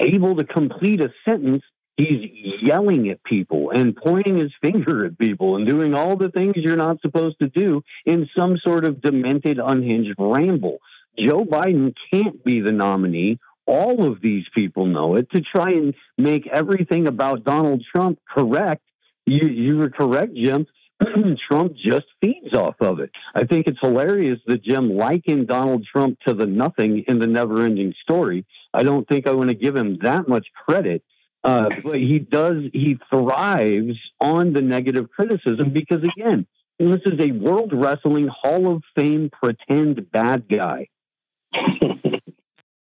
able 0.01 0.37
to 0.37 0.45
complete 0.45 1.01
a 1.01 1.09
sentence, 1.25 1.63
he's 1.97 2.31
yelling 2.63 3.09
at 3.11 3.23
people 3.25 3.71
and 3.71 3.95
pointing 3.95 4.39
his 4.39 4.53
finger 4.63 5.05
at 5.05 5.19
people 5.19 5.57
and 5.57 5.67
doing 5.67 5.95
all 5.95 6.17
the 6.17 6.31
things 6.31 6.55
you're 6.57 6.77
not 6.77 7.01
supposed 7.01 7.39
to 7.41 7.49
do 7.49 7.83
in 8.07 8.29
some 8.37 8.57
sort 8.63 8.85
of 8.85 9.03
demented, 9.03 9.59
unhinged 9.59 10.15
ramble. 10.19 10.79
Joe 11.19 11.45
Biden 11.45 11.95
can't 12.11 12.43
be 12.43 12.61
the 12.61 12.73
nominee. 12.73 13.39
All 13.67 14.11
of 14.11 14.21
these 14.21 14.45
people 14.55 14.87
know 14.87 15.17
it 15.17 15.31
to 15.31 15.41
try 15.41 15.71
and 15.73 15.95
make 16.19 16.47
everything 16.47 17.07
about 17.07 17.45
Donald 17.45 17.83
Trump 17.91 18.19
correct. 18.29 18.83
You, 19.27 19.47
you 19.47 19.79
were 19.79 19.91
correct, 19.91 20.35
Jim. 20.35 20.67
Trump 21.49 21.75
just 21.75 22.07
feeds 22.21 22.55
off 22.55 22.77
of 22.81 23.01
it. 23.01 23.11
I 23.35 23.45
think 23.45 23.67
it's 23.67 23.79
hilarious 23.81 24.39
that 24.47 24.63
Jim 24.63 24.91
likened 24.91 25.49
Donald 25.49 25.87
Trump 25.91 26.19
to 26.27 26.35
the 26.35 26.47
nothing 26.47 27.05
in 27.07 27.19
the 27.19 27.27
never 27.27 27.65
ending 27.65 27.95
story. 28.03 28.47
I 28.73 28.83
don't 28.83 29.07
think 29.07 29.27
I 29.27 29.33
want 29.33 29.49
to 29.49 29.55
give 29.55 29.77
him 29.77 29.99
that 30.03 30.29
much 30.29 30.47
credit. 30.65 31.03
Uh, 31.43 31.69
but 31.85 31.97
he 31.97 32.19
does, 32.19 32.63
he 32.73 32.97
thrives 33.11 33.99
on 34.19 34.55
the 34.55 34.63
negative 34.63 35.11
criticism 35.11 35.73
because, 35.75 36.03
again, 36.17 36.47
this 36.79 37.01
is 37.05 37.21
a 37.21 37.33
World 37.33 37.73
Wrestling 37.75 38.29
Hall 38.29 38.75
of 38.75 38.83
Fame 38.95 39.31
pretend 39.31 40.11
bad 40.11 40.49
guy. 40.49 40.89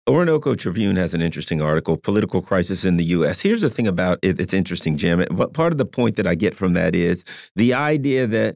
Orinoco 0.07 0.55
Tribune 0.55 0.95
has 0.95 1.13
an 1.13 1.21
interesting 1.21 1.61
article, 1.61 1.97
Political 1.97 2.41
Crisis 2.41 2.85
in 2.85 2.95
the 2.95 3.03
U.S. 3.05 3.41
Here's 3.41 3.61
the 3.61 3.69
thing 3.69 3.87
about 3.87 4.19
it 4.21 4.37
that's 4.37 4.53
interesting, 4.53 4.97
Jim. 4.97 5.25
Part 5.53 5.73
of 5.73 5.77
the 5.77 5.85
point 5.85 6.15
that 6.15 6.25
I 6.25 6.33
get 6.33 6.55
from 6.55 6.73
that 6.73 6.95
is 6.95 7.25
the 7.55 7.73
idea 7.73 8.25
that 8.27 8.55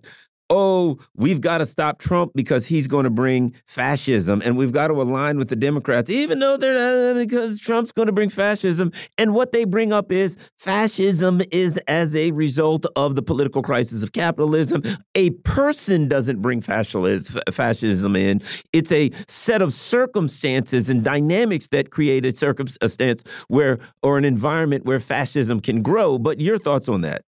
oh, 0.52 1.00
we've 1.16 1.40
got 1.40 1.60
to 1.60 1.66
stop 1.66 1.98
Trump 1.98 2.34
because 2.36 2.66
he's 2.66 2.86
going 2.86 3.06
to 3.06 3.10
bring 3.10 3.56
fascism 3.66 4.42
and 4.44 4.58
we've 4.58 4.74
got 4.74 4.88
to 4.88 5.02
align 5.02 5.38
with 5.38 5.48
the 5.48 5.56
Democrats, 5.56 6.10
even 6.10 6.40
though 6.40 6.58
they're 6.58 6.74
not, 6.74 7.16
uh, 7.16 7.18
because 7.18 7.58
Trump's 7.58 7.94
going 7.94 8.08
to 8.08 8.12
bring 8.12 8.30
fascism. 8.30 8.92
And 9.18 9.34
what 9.34 9.54
they 9.54 9.64
bring 9.64 9.94
up 9.94 10.12
is 10.12 10.38
fascism 10.60 11.42
is 11.52 11.78
as 11.88 12.14
a 12.18 12.32
result 12.32 12.86
of 12.98 13.16
the 13.16 13.22
political 13.22 13.62
crisis 13.62 14.04
of 14.04 14.12
capitalism. 14.12 14.84
A 15.16 15.30
person 15.30 16.10
doesn't 16.10 16.42
bring 16.42 16.60
fascism 16.60 18.16
in, 18.18 18.42
it's 18.74 18.92
a 18.92 19.10
set 19.30 19.62
of 19.62 19.74
circumstances 19.74 20.90
and 20.90 21.02
dynamics 21.02 21.68
that 21.70 21.92
create 21.92 22.26
a 22.26 22.36
circumstance 22.36 23.24
where, 23.48 23.80
or 24.04 24.18
an 24.18 24.26
environment 24.26 24.84
where 24.84 25.00
fascism 25.00 25.62
can 25.62 25.82
grow. 25.82 26.18
But 26.18 26.42
your 26.42 26.60
thoughts 26.60 26.90
on 26.90 27.02
that? 27.02 27.22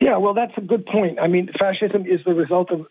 Yeah, 0.00 0.18
well, 0.18 0.34
that's 0.34 0.52
a 0.56 0.60
good 0.60 0.86
point. 0.86 1.18
I 1.20 1.26
mean, 1.26 1.50
fascism 1.58 2.06
is 2.06 2.20
the 2.24 2.34
result 2.34 2.70
of, 2.70 2.86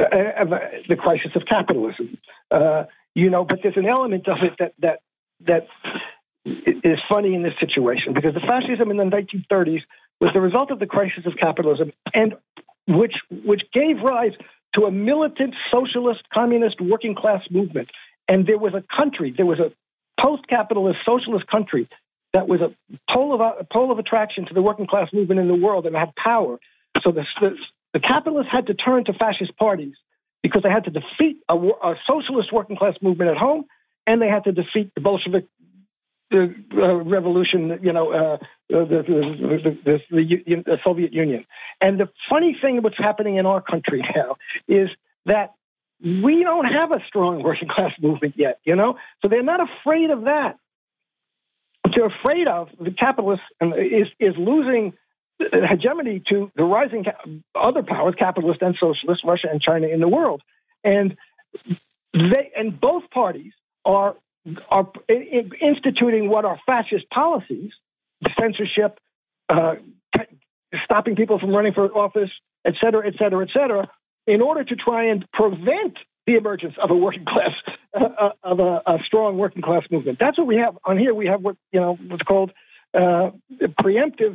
uh, 0.00 0.06
of 0.40 0.52
uh, 0.52 0.58
the 0.88 0.96
crisis 0.96 1.30
of 1.34 1.42
capitalism. 1.48 2.18
Uh, 2.50 2.84
you 3.14 3.30
know, 3.30 3.44
but 3.44 3.60
there's 3.62 3.76
an 3.76 3.86
element 3.86 4.28
of 4.28 4.38
it 4.42 4.52
that 4.58 4.72
that 4.80 5.00
that 5.46 5.68
is 6.44 6.98
funny 7.08 7.34
in 7.34 7.42
this 7.42 7.54
situation 7.58 8.12
because 8.12 8.34
the 8.34 8.40
fascism 8.40 8.90
in 8.90 8.96
the 8.96 9.04
1930s 9.04 9.82
was 10.20 10.30
the 10.32 10.40
result 10.40 10.70
of 10.70 10.78
the 10.78 10.86
crisis 10.86 11.26
of 11.26 11.34
capitalism, 11.40 11.92
and 12.12 12.34
which 12.86 13.14
which 13.30 13.62
gave 13.72 14.02
rise 14.02 14.32
to 14.74 14.84
a 14.84 14.90
militant 14.90 15.54
socialist, 15.70 16.22
communist, 16.32 16.80
working 16.80 17.14
class 17.14 17.42
movement. 17.50 17.88
And 18.28 18.46
there 18.46 18.58
was 18.58 18.74
a 18.74 18.84
country, 18.94 19.32
there 19.34 19.46
was 19.46 19.60
a 19.60 19.72
post-capitalist 20.20 20.98
socialist 21.04 21.46
country 21.46 21.88
that 22.36 22.48
was 22.48 22.60
a 22.60 22.70
pole 23.10 23.34
of, 23.34 23.40
a 23.40 23.64
pole 23.64 23.90
of 23.90 23.98
attraction 23.98 24.44
to 24.44 24.52
the 24.52 24.60
working 24.60 24.86
class 24.86 25.08
movement 25.10 25.40
in 25.40 25.48
the 25.48 25.54
world 25.54 25.86
and 25.86 25.96
had 25.96 26.14
power. 26.16 26.58
So 27.00 27.10
the, 27.10 27.24
the, 27.40 27.56
the 27.94 28.00
capitalists 28.00 28.52
had 28.52 28.66
to 28.66 28.74
turn 28.74 29.06
to 29.06 29.14
fascist 29.14 29.56
parties 29.56 29.94
because 30.42 30.62
they 30.62 30.68
had 30.68 30.84
to 30.84 30.90
defeat 30.90 31.38
a, 31.48 31.54
a 31.56 31.94
socialist 32.06 32.52
working 32.52 32.76
class 32.76 32.94
movement 33.00 33.30
at 33.30 33.38
home 33.38 33.64
and 34.06 34.20
they 34.20 34.28
had 34.28 34.44
to 34.44 34.52
defeat 34.52 34.92
the 34.94 35.00
Bolshevik 35.00 35.46
the 36.28 36.54
uh, 36.74 36.94
revolution, 36.96 37.78
you 37.82 37.92
know, 37.92 38.12
uh, 38.12 38.36
the, 38.68 38.84
the, 38.84 39.78
the, 39.84 40.58
the, 40.64 40.78
Soviet 40.84 41.12
Union. 41.12 41.46
And 41.80 42.00
the 42.00 42.10
funny 42.28 42.58
thing 42.60 42.82
what's 42.82 42.98
happening 42.98 43.36
in 43.36 43.46
our 43.46 43.62
country 43.62 44.02
now 44.14 44.36
is 44.68 44.90
that 45.24 45.54
we 46.02 46.42
don't 46.42 46.66
have 46.66 46.90
a 46.90 46.98
strong 47.06 47.42
working 47.42 47.68
class 47.68 47.92
movement 48.02 48.34
yet, 48.36 48.58
you 48.64 48.74
know? 48.74 48.98
So 49.22 49.28
they're 49.28 49.42
not 49.42 49.60
afraid 49.60 50.10
of 50.10 50.24
that 50.24 50.58
they're 51.96 52.06
afraid 52.06 52.46
of 52.46 52.68
the 52.78 52.90
capitalists 52.90 53.46
is 53.60 54.08
is 54.20 54.34
losing 54.36 54.92
hegemony 55.40 56.22
to 56.28 56.50
the 56.54 56.62
rising 56.62 57.06
other 57.54 57.82
powers, 57.82 58.14
capitalist 58.18 58.62
and 58.62 58.76
socialist, 58.78 59.24
Russia 59.24 59.48
and 59.50 59.60
China 59.60 59.86
in 59.88 60.00
the 60.00 60.08
world, 60.08 60.42
and 60.84 61.16
they 62.12 62.52
and 62.56 62.78
both 62.78 63.10
parties 63.10 63.52
are 63.84 64.14
are 64.68 64.88
instituting 65.10 66.28
what 66.28 66.44
are 66.44 66.60
fascist 66.66 67.08
policies, 67.10 67.72
censorship, 68.38 68.98
uh, 69.48 69.76
stopping 70.84 71.16
people 71.16 71.38
from 71.38 71.50
running 71.50 71.72
for 71.72 71.90
office, 71.96 72.30
et 72.64 72.74
cetera, 72.80 73.06
et 73.06 73.14
cetera, 73.18 73.42
et 73.42 73.50
cetera, 73.52 73.90
in 74.26 74.40
order 74.42 74.64
to 74.64 74.76
try 74.76 75.04
and 75.04 75.26
prevent 75.32 75.96
the 76.26 76.34
emergence 76.34 76.74
of 76.82 76.90
a 76.90 76.94
working 76.94 77.24
class, 77.24 77.52
uh, 77.94 78.04
uh, 78.04 78.30
of 78.42 78.60
a, 78.60 78.82
a, 78.86 78.98
strong 79.06 79.38
working 79.38 79.62
class 79.62 79.84
movement. 79.90 80.18
That's 80.18 80.36
what 80.36 80.46
we 80.46 80.56
have 80.56 80.76
on 80.84 80.98
here. 80.98 81.14
We 81.14 81.26
have 81.26 81.40
what 81.40 81.56
you 81.72 81.80
know 81.80 81.94
what's 81.94 82.22
called 82.22 82.52
uh, 82.92 83.30
preemptive, 83.80 84.32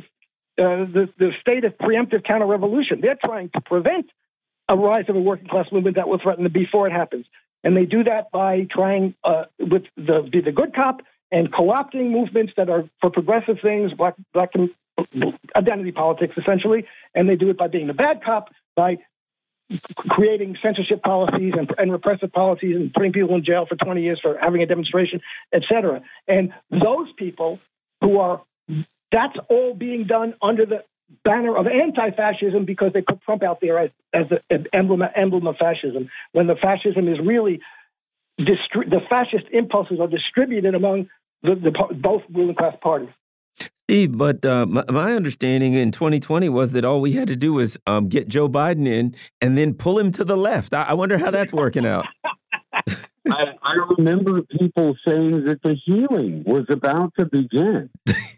uh, 0.58 0.88
the 0.88 1.08
the 1.18 1.32
state 1.40 1.64
of 1.64 1.76
preemptive 1.78 2.24
counter 2.24 2.46
revolution. 2.46 3.00
They're 3.00 3.18
trying 3.22 3.50
to 3.50 3.60
prevent 3.60 4.10
a 4.68 4.76
rise 4.76 5.04
of 5.08 5.16
a 5.16 5.20
working 5.20 5.48
class 5.48 5.66
movement 5.70 5.96
that 5.96 6.08
will 6.08 6.18
threaten 6.18 6.44
them 6.44 6.52
before 6.52 6.86
it 6.86 6.92
happens, 6.92 7.26
and 7.62 7.76
they 7.76 7.84
do 7.84 8.04
that 8.04 8.30
by 8.32 8.66
trying 8.70 9.14
uh, 9.22 9.44
with 9.58 9.84
the 9.96 10.28
be 10.30 10.40
the 10.40 10.52
good 10.52 10.74
cop 10.74 11.02
and 11.30 11.52
co-opting 11.52 12.10
movements 12.10 12.52
that 12.56 12.68
are 12.68 12.84
for 13.00 13.10
progressive 13.10 13.58
things, 13.60 13.92
black 13.92 14.14
black 14.32 14.50
identity 15.56 15.92
politics 15.92 16.34
essentially, 16.36 16.86
and 17.14 17.28
they 17.28 17.36
do 17.36 17.50
it 17.50 17.58
by 17.58 17.68
being 17.68 17.86
the 17.86 17.94
bad 17.94 18.22
cop 18.22 18.50
by 18.76 18.98
creating 19.96 20.56
censorship 20.62 21.02
policies 21.02 21.54
and, 21.56 21.72
and, 21.78 21.92
repressive 21.92 22.32
policies 22.32 22.76
and 22.76 22.92
putting 22.92 23.12
people 23.12 23.34
in 23.34 23.44
jail 23.44 23.66
for 23.66 23.76
20 23.76 24.02
years 24.02 24.20
for 24.20 24.38
having 24.38 24.62
a 24.62 24.66
demonstration, 24.66 25.20
etc. 25.52 26.02
And 26.28 26.52
those 26.70 27.12
people 27.16 27.60
who 28.00 28.18
are, 28.18 28.42
that's 29.10 29.36
all 29.48 29.74
being 29.74 30.04
done 30.04 30.34
under 30.42 30.66
the 30.66 30.84
banner 31.24 31.56
of 31.56 31.66
anti-fascism 31.66 32.64
because 32.64 32.92
they 32.92 33.02
put 33.02 33.20
Trump 33.22 33.42
out 33.42 33.60
there 33.60 33.78
as, 33.78 33.90
as 34.12 34.26
the 34.28 34.66
emblem, 34.72 35.02
emblem 35.14 35.46
of 35.46 35.56
fascism, 35.56 36.10
when 36.32 36.46
the 36.46 36.56
fascism 36.56 37.08
is 37.08 37.18
really, 37.20 37.60
distri- 38.40 38.88
the 38.88 39.00
fascist 39.08 39.44
impulses 39.52 40.00
are 40.00 40.08
distributed 40.08 40.74
among 40.74 41.08
the, 41.42 41.54
the 41.54 41.70
both 41.94 42.22
ruling 42.32 42.54
class 42.54 42.74
parties. 42.80 43.10
Steve, 43.88 44.16
but 44.16 44.44
uh, 44.44 44.64
my, 44.66 44.84
my, 44.88 45.12
understanding 45.12 45.74
in 45.74 45.90
2020 45.90 46.48
was 46.48 46.72
that 46.72 46.84
all 46.84 47.00
we 47.00 47.12
had 47.12 47.28
to 47.28 47.36
do 47.36 47.54
was 47.54 47.76
um, 47.86 48.08
get 48.08 48.28
Joe 48.28 48.48
Biden 48.48 48.86
in 48.86 49.14
and 49.40 49.58
then 49.58 49.74
pull 49.74 49.98
him 49.98 50.12
to 50.12 50.24
the 50.24 50.36
left. 50.36 50.72
I, 50.72 50.82
I 50.84 50.92
wonder 50.94 51.18
how 51.18 51.30
that's 51.30 51.52
working 51.52 51.84
out. 51.84 52.06
I, 53.30 53.44
I, 53.62 53.74
remember 53.96 54.42
people 54.42 54.96
saying 55.06 55.44
that 55.44 55.60
the 55.62 55.76
healing 55.84 56.42
was 56.44 56.66
about 56.68 57.12
to 57.18 57.26
begin. 57.26 57.90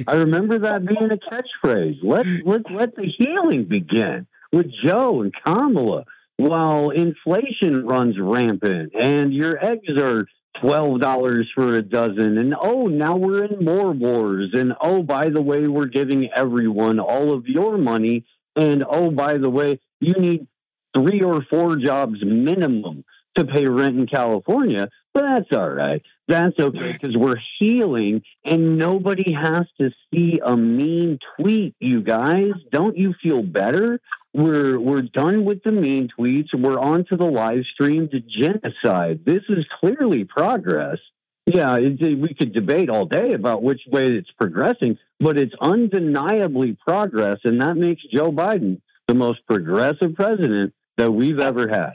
I 0.06 0.12
remember 0.12 0.58
that 0.58 0.86
being 0.86 1.10
a 1.10 1.16
catchphrase. 1.16 1.98
Let 2.02 2.26
let 2.44 2.70
let 2.70 2.94
the 2.94 3.06
healing 3.16 3.64
begin 3.64 4.26
with 4.52 4.66
Joe 4.84 5.22
and 5.22 5.32
Kamala. 5.42 6.04
while 6.36 6.90
inflation 6.90 7.86
runs 7.86 8.16
rampant 8.18 8.92
and 8.94 9.32
your 9.32 9.64
eggs 9.64 9.88
are 9.96 10.26
$12 10.62 11.44
for 11.54 11.76
a 11.76 11.82
dozen. 11.82 12.38
And 12.38 12.54
oh, 12.60 12.86
now 12.86 13.16
we're 13.16 13.44
in 13.44 13.64
more 13.64 13.92
wars. 13.92 14.50
And 14.52 14.72
oh, 14.80 15.02
by 15.02 15.30
the 15.30 15.40
way, 15.40 15.66
we're 15.66 15.86
giving 15.86 16.30
everyone 16.34 17.00
all 17.00 17.34
of 17.34 17.46
your 17.46 17.76
money. 17.76 18.24
And 18.56 18.84
oh, 18.88 19.10
by 19.10 19.38
the 19.38 19.50
way, 19.50 19.80
you 20.00 20.14
need 20.14 20.46
three 20.94 21.22
or 21.22 21.44
four 21.50 21.76
jobs 21.76 22.24
minimum 22.24 23.04
to 23.36 23.44
pay 23.44 23.66
rent 23.66 23.98
in 23.98 24.06
California. 24.06 24.88
That's 25.14 25.46
all 25.52 25.70
right. 25.70 26.02
That's 26.26 26.58
okay 26.58 26.92
because 26.92 27.16
we're 27.16 27.40
healing 27.58 28.22
and 28.44 28.78
nobody 28.78 29.32
has 29.32 29.66
to 29.80 29.90
see 30.10 30.40
a 30.44 30.56
mean 30.56 31.18
tweet, 31.36 31.76
you 31.78 32.02
guys. 32.02 32.52
Don't 32.72 32.96
you 32.96 33.14
feel 33.22 33.42
better? 33.42 34.00
We're 34.32 34.80
we're 34.80 35.02
done 35.02 35.44
with 35.44 35.62
the 35.62 35.70
mean 35.70 36.08
tweets. 36.18 36.48
We're 36.52 36.80
on 36.80 37.04
to 37.10 37.16
the 37.16 37.24
live 37.24 37.62
stream 37.72 38.08
to 38.08 38.20
genocide. 38.20 39.24
This 39.24 39.42
is 39.48 39.64
clearly 39.78 40.24
progress. 40.24 40.98
Yeah, 41.46 41.76
it, 41.76 42.00
we 42.18 42.34
could 42.34 42.52
debate 42.52 42.88
all 42.88 43.04
day 43.04 43.34
about 43.34 43.62
which 43.62 43.82
way 43.86 44.16
it's 44.16 44.30
progressing, 44.32 44.98
but 45.20 45.36
it's 45.36 45.54
undeniably 45.60 46.76
progress, 46.82 47.38
and 47.44 47.60
that 47.60 47.74
makes 47.74 48.02
Joe 48.10 48.32
Biden 48.32 48.80
the 49.06 49.14
most 49.14 49.46
progressive 49.46 50.14
president 50.14 50.72
that 50.96 51.10
we've 51.10 51.38
ever 51.38 51.68
had. 51.68 51.92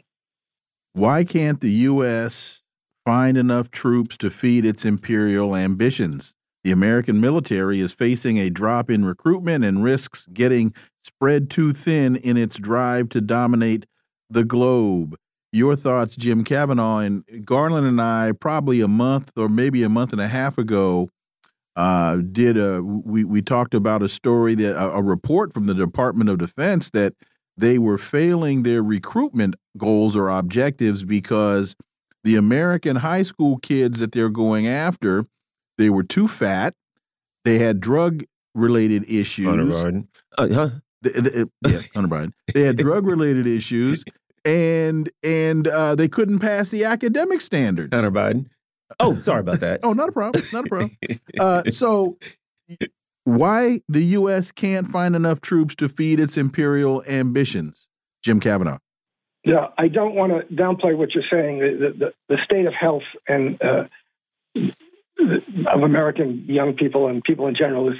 Why 0.94 1.24
can't 1.24 1.60
the 1.60 1.72
U.S. 1.72 2.62
find 3.10 3.38
enough 3.38 3.72
troops 3.72 4.16
to 4.16 4.30
feed 4.30 4.64
its 4.64 4.86
imperial 4.86 5.56
ambitions? 5.56 6.36
The 6.64 6.70
American 6.70 7.20
military 7.20 7.80
is 7.80 7.92
facing 7.92 8.38
a 8.38 8.52
drop 8.52 8.88
in 8.88 9.04
recruitment 9.04 9.66
and 9.66 9.84
risks 9.84 10.28
getting 10.32 10.76
spread 11.04 11.50
too 11.50 11.74
thin 11.74 12.18
in 12.18 12.38
its 12.38 12.58
drive 12.58 13.10
to 13.10 13.20
dominate 13.20 13.88
the 14.30 14.44
globe. 14.44 15.16
Your 15.52 15.76
thoughts, 15.76 16.16
Jim 16.16 16.44
Kavanagh 16.44 17.00
and 17.00 17.24
Garland 17.44 17.88
and 17.88 18.00
I, 18.00 18.34
probably 18.34 18.80
a 18.80 18.88
month 18.88 19.32
or 19.36 19.50
maybe 19.50 19.82
a 19.82 19.90
month 19.90 20.12
and 20.12 20.22
a 20.22 20.28
half 20.28 20.60
ago, 20.60 21.10
uh, 21.76 22.18
did 22.18 22.60
a 22.60 22.84
we 22.84 23.24
we 23.24 23.42
talked 23.42 23.74
about 23.74 24.04
a 24.04 24.10
story 24.10 24.54
that 24.54 24.80
a, 24.80 24.98
a 24.98 25.02
report 25.02 25.52
from 25.52 25.66
the 25.66 25.74
Department 25.74 26.30
of 26.30 26.38
Defense 26.38 26.92
that 26.92 27.16
they 27.58 27.80
were 27.80 27.98
failing 27.98 28.62
their 28.62 28.84
recruitment 28.84 29.56
goals 29.80 30.16
or 30.16 30.30
objectives 30.30 31.04
because 31.04 31.76
the 32.24 32.36
American 32.36 32.96
high 32.96 33.24
school 33.24 33.58
kids 33.58 34.00
that 34.00 34.12
they're 34.12 34.30
going 34.30 34.68
after, 34.68 35.26
they 35.78 35.90
were 35.90 36.04
too 36.04 36.28
fat, 36.28 36.74
they 37.46 37.58
had 37.60 37.80
drug 37.80 38.24
related 38.54 39.10
issues. 39.10 39.48
Hunter 39.48 39.66
Biden. 39.66 40.08
Uh, 40.38 40.48
huh? 40.54 40.70
The, 41.02 41.10
the, 41.62 41.70
yeah, 41.70 41.80
Hunter 41.96 42.16
Biden. 42.16 42.34
They 42.54 42.62
had 42.62 42.78
drug 42.78 43.06
related 43.06 43.48
issues, 43.48 44.04
and 44.46 45.10
and 45.24 45.68
uh, 45.68 45.96
they 45.96 46.08
couldn't 46.08 46.40
pass 46.40 46.70
the 46.70 46.86
academic 46.86 47.42
standards. 47.42 47.94
Hunter 47.94 48.12
Biden. 48.12 48.48
Oh, 49.00 49.16
sorry 49.16 49.42
about 49.42 49.60
that. 49.60 49.82
oh, 49.84 49.94
not 49.94 50.10
a 50.10 50.12
problem. 50.12 50.44
Not 50.52 50.66
a 50.66 50.70
problem. 50.70 50.98
Uh, 51.40 51.64
so, 51.72 52.18
why 53.24 53.82
the 53.88 54.02
U.S. 54.02 54.52
can't 54.52 54.88
find 54.88 55.16
enough 55.16 55.40
troops 55.40 55.76
to 55.76 55.88
feed 55.88 56.20
its 56.20 56.38
imperial 56.38 57.04
ambitions, 57.08 57.88
Jim 58.24 58.40
Kavanagh? 58.40 58.80
Yeah, 59.44 59.68
I 59.78 59.88
don't 59.88 60.16
want 60.16 60.32
to 60.34 60.54
downplay 60.54 60.96
what 60.98 61.14
you're 61.16 61.24
saying. 61.32 61.60
The, 61.60 61.96
the, 61.98 62.14
the 62.28 62.44
state 62.44 62.66
of 62.66 62.74
health 62.74 63.04
and 63.28 63.62
uh, 63.62 63.86
of 65.68 65.82
American 65.84 66.46
young 66.48 66.74
people 66.74 67.08
and 67.08 67.24
people 67.24 67.48
in 67.48 67.56
general 67.56 67.90
is 67.90 67.98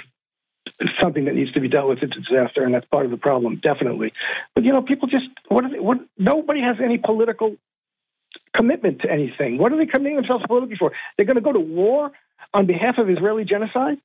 something 1.00 1.24
that 1.24 1.34
needs 1.34 1.52
to 1.52 1.60
be 1.60 1.68
dealt 1.68 1.88
with. 1.88 2.02
It's 2.02 2.16
a 2.16 2.20
disaster, 2.20 2.62
and 2.62 2.74
that's 2.74 2.86
part 2.86 3.06
of 3.06 3.10
the 3.10 3.16
problem, 3.16 3.60
definitely. 3.62 4.12
But 4.54 4.64
you 4.64 4.72
know, 4.72 4.82
people 4.82 5.08
just 5.08 5.26
what, 5.48 5.64
they, 5.70 5.78
what 5.78 5.98
nobody 6.18 6.60
has 6.60 6.76
any 6.82 6.98
political 6.98 7.56
commitment 8.54 9.02
to 9.02 9.10
anything. 9.10 9.58
What 9.58 9.72
are 9.72 9.76
they 9.76 9.86
committing 9.86 10.16
themselves 10.16 10.44
politically 10.46 10.76
for? 10.76 10.92
They're 11.16 11.26
going 11.26 11.36
to 11.36 11.42
go 11.42 11.52
to 11.52 11.60
war 11.60 12.12
on 12.52 12.66
behalf 12.66 12.98
of 12.98 13.08
Israeli 13.08 13.44
genocide. 13.44 13.98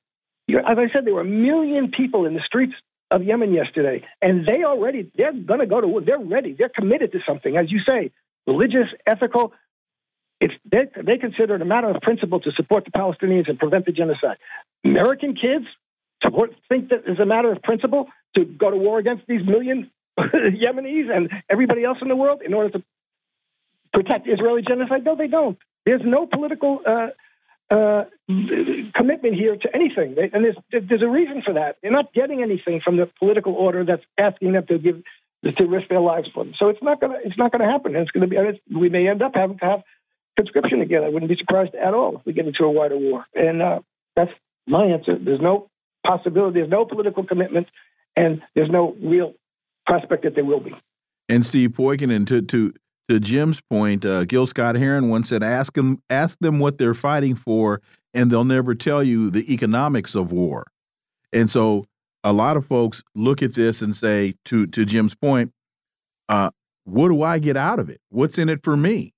As 0.48 0.78
I 0.78 0.88
said, 0.92 1.04
there 1.04 1.14
were 1.14 1.20
a 1.20 1.24
million 1.24 1.90
people 1.90 2.24
in 2.24 2.34
the 2.34 2.40
streets 2.40 2.74
of 3.10 3.22
Yemen 3.22 3.52
yesterday, 3.52 4.04
and 4.20 4.46
they 4.46 4.64
already 4.64 5.10
they're 5.16 5.32
going 5.32 5.60
to 5.60 5.66
go 5.66 5.80
to 5.80 5.86
war. 5.86 6.00
They're 6.00 6.18
ready. 6.18 6.54
They're 6.58 6.68
committed 6.68 7.12
to 7.12 7.20
something, 7.26 7.56
as 7.56 7.70
you 7.70 7.80
say, 7.86 8.10
religious, 8.46 8.88
ethical. 9.06 9.52
It's 10.40 10.54
they, 10.70 10.86
they 11.02 11.18
consider 11.18 11.54
it 11.54 11.62
a 11.62 11.64
matter 11.64 11.88
of 11.88 12.00
principle 12.02 12.40
to 12.40 12.52
support 12.52 12.84
the 12.84 12.90
Palestinians 12.90 13.48
and 13.48 13.58
prevent 13.58 13.86
the 13.86 13.92
genocide. 13.92 14.36
American 14.84 15.34
kids 15.34 15.66
support, 16.22 16.50
think 16.68 16.90
that 16.90 17.02
it's 17.06 17.20
a 17.20 17.26
matter 17.26 17.52
of 17.52 17.62
principle 17.62 18.08
to 18.34 18.44
go 18.44 18.70
to 18.70 18.76
war 18.76 18.98
against 18.98 19.26
these 19.26 19.44
million 19.46 19.90
Yemenis 20.18 21.14
and 21.14 21.30
everybody 21.48 21.84
else 21.84 21.98
in 22.02 22.08
the 22.08 22.16
world 22.16 22.42
in 22.44 22.54
order 22.54 22.70
to 22.70 22.82
protect 23.92 24.28
Israeli 24.28 24.62
genocide? 24.62 25.04
No, 25.04 25.16
they 25.16 25.26
don't. 25.28 25.58
There's 25.84 26.02
no 26.04 26.26
political 26.26 26.80
uh, 26.86 27.08
uh, 27.70 28.04
commitment 28.94 29.34
here 29.34 29.56
to 29.56 29.74
anything, 29.74 30.16
and 30.32 30.44
there's 30.44 30.56
there's 30.70 31.02
a 31.02 31.08
reason 31.08 31.42
for 31.42 31.54
that. 31.54 31.76
They're 31.82 31.90
not 31.90 32.12
getting 32.12 32.42
anything 32.42 32.80
from 32.80 32.96
the 32.96 33.06
political 33.18 33.54
order 33.54 33.84
that's 33.84 34.04
asking 34.18 34.52
them 34.52 34.66
to 34.66 34.78
give 34.78 35.02
to 35.56 35.66
risk 35.66 35.88
their 35.88 36.00
lives 36.00 36.28
for 36.32 36.44
them. 36.44 36.54
So 36.58 36.68
it's 36.68 36.82
not 36.82 37.00
gonna 37.00 37.18
it's 37.24 37.38
not 37.38 37.52
gonna 37.52 37.70
happen. 37.70 37.96
it's 37.96 38.10
gonna 38.10 38.26
be 38.26 38.36
we 38.72 38.88
may 38.88 39.08
end 39.08 39.22
up 39.22 39.32
having 39.34 39.58
to 39.58 39.64
have 39.64 39.82
conscription 40.36 40.80
again. 40.80 41.02
I 41.02 41.08
wouldn't 41.08 41.28
be 41.28 41.36
surprised 41.36 41.74
at 41.74 41.94
all 41.94 42.16
if 42.18 42.26
we 42.26 42.32
get 42.32 42.46
into 42.46 42.64
a 42.64 42.70
wider 42.70 42.96
war. 42.96 43.26
And 43.34 43.62
uh, 43.62 43.80
that's 44.14 44.32
my 44.66 44.84
answer. 44.84 45.18
There's 45.18 45.40
no 45.40 45.68
possibility. 46.06 46.60
There's 46.60 46.70
no 46.70 46.84
political 46.84 47.24
commitment, 47.24 47.68
and 48.14 48.42
there's 48.54 48.70
no 48.70 48.96
real 49.02 49.34
prospect 49.86 50.24
that 50.24 50.34
there 50.34 50.44
will 50.44 50.60
be. 50.60 50.74
And 51.28 51.44
Steve 51.44 51.70
Poikonen, 51.70 52.26
to 52.28 52.42
to 52.42 52.74
to 53.08 53.20
Jim's 53.20 53.60
point, 53.60 54.04
uh, 54.04 54.24
Gil 54.24 54.46
Scott 54.46 54.74
Heron 54.74 55.08
once 55.08 55.28
said, 55.28 55.42
"Ask 55.42 55.74
them, 55.74 56.02
ask 56.10 56.38
them 56.40 56.58
what 56.58 56.78
they're 56.78 56.94
fighting 56.94 57.34
for, 57.34 57.80
and 58.14 58.30
they'll 58.30 58.44
never 58.44 58.74
tell 58.74 59.02
you 59.02 59.30
the 59.30 59.52
economics 59.52 60.14
of 60.14 60.32
war." 60.32 60.64
And 61.32 61.50
so, 61.50 61.86
a 62.24 62.32
lot 62.32 62.56
of 62.56 62.66
folks 62.66 63.02
look 63.14 63.42
at 63.42 63.54
this 63.54 63.82
and 63.82 63.94
say, 63.94 64.34
to 64.46 64.66
to 64.68 64.84
Jim's 64.84 65.14
point, 65.14 65.52
uh, 66.28 66.50
"What 66.84 67.08
do 67.08 67.22
I 67.22 67.38
get 67.38 67.56
out 67.56 67.78
of 67.78 67.88
it? 67.88 68.00
What's 68.10 68.38
in 68.38 68.48
it 68.48 68.64
for 68.64 68.76
me?" 68.76 69.12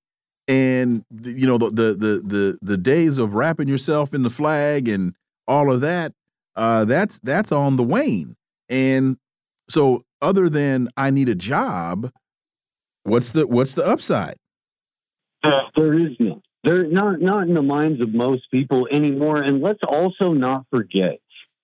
And 0.46 1.04
you 1.22 1.46
know, 1.46 1.58
the 1.58 1.70
the 1.70 2.22
the 2.24 2.58
the, 2.60 2.76
days 2.76 3.18
of 3.18 3.34
wrapping 3.34 3.68
yourself 3.68 4.14
in 4.14 4.22
the 4.22 4.30
flag 4.30 4.88
and 4.88 5.14
all 5.46 5.70
of 5.70 5.80
that, 5.82 6.12
uh, 6.56 6.84
that's 6.84 7.18
that's 7.22 7.52
on 7.52 7.76
the 7.76 7.82
wane. 7.82 8.34
And 8.68 9.16
so, 9.68 10.04
other 10.20 10.48
than 10.48 10.88
I 10.96 11.10
need 11.10 11.28
a 11.28 11.34
job 11.34 12.10
What's 13.08 13.30
the 13.30 13.46
what's 13.46 13.72
the 13.72 13.86
upside? 13.86 14.36
Uh, 15.42 15.50
there 15.76 15.94
is 15.94 16.16
none. 16.18 16.42
There 16.64 16.86
not 16.86 17.20
not 17.20 17.48
in 17.48 17.54
the 17.54 17.62
minds 17.62 18.00
of 18.00 18.12
most 18.12 18.50
people 18.50 18.88
anymore. 18.90 19.42
And 19.42 19.62
let's 19.62 19.82
also 19.86 20.32
not 20.32 20.66
forget 20.70 21.20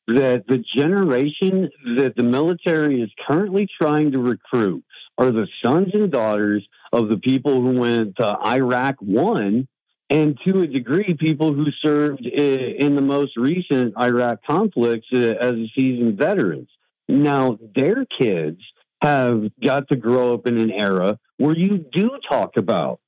that 0.07 0.45
the 0.47 0.63
generation 0.75 1.71
that 1.97 2.15
the 2.17 2.23
military 2.23 3.01
is 3.01 3.11
currently 3.27 3.67
trying 3.79 4.13
to 4.13 4.19
recruit 4.19 4.85
are 5.19 5.33
the 5.33 5.47
sons 5.63 5.89
and 5.93 6.11
daughters 6.11 6.67
of 6.93 7.09
the 7.09 7.17
people 7.17 7.63
who 7.63 7.81
went 7.81 8.17
to 8.17 8.25
Iraq 8.25 8.97
one 9.01 9.67
and 10.11 10.39
to 10.45 10.63
a 10.63 10.67
degree 10.67 11.17
people 11.19 11.55
who 11.55 11.67
served 11.83 12.27
in 12.27 12.95
the 12.95 13.01
most 13.01 13.37
recent 13.37 13.97
Iraq 13.99 14.41
conflicts 14.47 15.07
uh, 15.13 15.17
as 15.17 15.55
seasoned 15.75 16.19
veterans. 16.19 16.69
Now 17.09 17.59
their 17.75 18.05
kids 18.19 18.61
have 19.03 19.51
got 19.63 19.89
to 19.89 19.97
grow 19.97 20.35
up 20.35 20.47
in 20.47 20.59
an 20.59 20.71
era 20.71 21.19
where 21.37 21.57
you 21.57 21.85
do 21.93 22.11
talk 22.29 22.57
about 22.57 23.01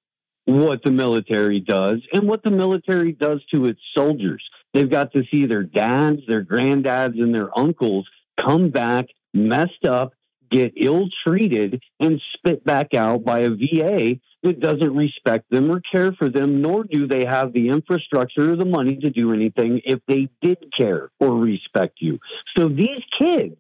what 0.47 0.83
the 0.85 0.91
military 0.91 1.61
does 1.61 2.01
and 2.13 2.29
what 2.29 2.43
the 2.43 2.51
military 2.51 3.13
does 3.13 3.41
to 3.51 3.67
its 3.67 3.81
soldiers. 3.95 4.43
They've 4.73 4.91
got 4.91 5.13
to 5.13 5.23
see 5.31 5.47
their 5.47 5.65
dads, 5.65 6.21
their 6.27 6.45
granddads, 6.45 7.21
and 7.21 7.35
their 7.35 7.57
uncles 7.59 8.07
come 8.41 8.71
back 8.71 9.07
messed 9.35 9.85
up, 9.85 10.13
get 10.51 10.73
ill 10.77 11.09
treated, 11.25 11.83
and 11.99 12.21
spit 12.35 12.65
back 12.65 12.95
out 12.95 13.25
by 13.25 13.41
a 13.41 13.51
VA 13.51 14.15
that 14.43 14.61
doesn't 14.61 14.95
respect 14.95 15.51
them 15.51 15.71
or 15.71 15.81
care 15.81 16.13
for 16.13 16.31
them, 16.31 16.63
nor 16.63 16.85
do 16.85 17.07
they 17.09 17.25
have 17.25 17.53
the 17.53 17.69
infrastructure 17.69 18.53
or 18.53 18.57
the 18.57 18.65
money 18.65 18.97
to 18.97 19.11
do 19.11 19.33
anything 19.33 19.81
if 19.85 20.01
they 20.07 20.29
did 20.41 20.59
care 20.77 21.11
or 21.19 21.37
respect 21.37 21.99
you. 22.01 22.19
So 22.57 22.69
these 22.69 23.01
kids, 23.19 23.57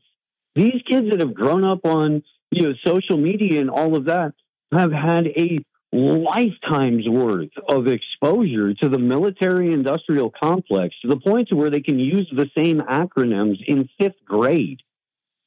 these 0.56 0.82
kids 0.88 1.10
that 1.10 1.20
have 1.20 1.34
grown 1.34 1.62
up 1.62 1.84
on 1.84 2.22
you 2.50 2.62
know 2.62 2.74
social 2.84 3.16
media 3.16 3.60
and 3.60 3.70
all 3.70 3.94
of 3.94 4.06
that, 4.06 4.32
have 4.72 4.90
had 4.90 5.26
a 5.28 5.58
lifetime's 5.92 7.08
worth 7.08 7.50
of 7.68 7.86
exposure 7.86 8.74
to 8.74 8.88
the 8.88 8.98
military 8.98 9.72
industrial 9.72 10.30
complex 10.30 10.94
to 11.00 11.08
the 11.08 11.16
point 11.16 11.48
to 11.48 11.56
where 11.56 11.70
they 11.70 11.80
can 11.80 11.98
use 11.98 12.28
the 12.34 12.50
same 12.54 12.80
acronyms 12.80 13.58
in 13.66 13.88
fifth 13.98 14.24
grade. 14.24 14.80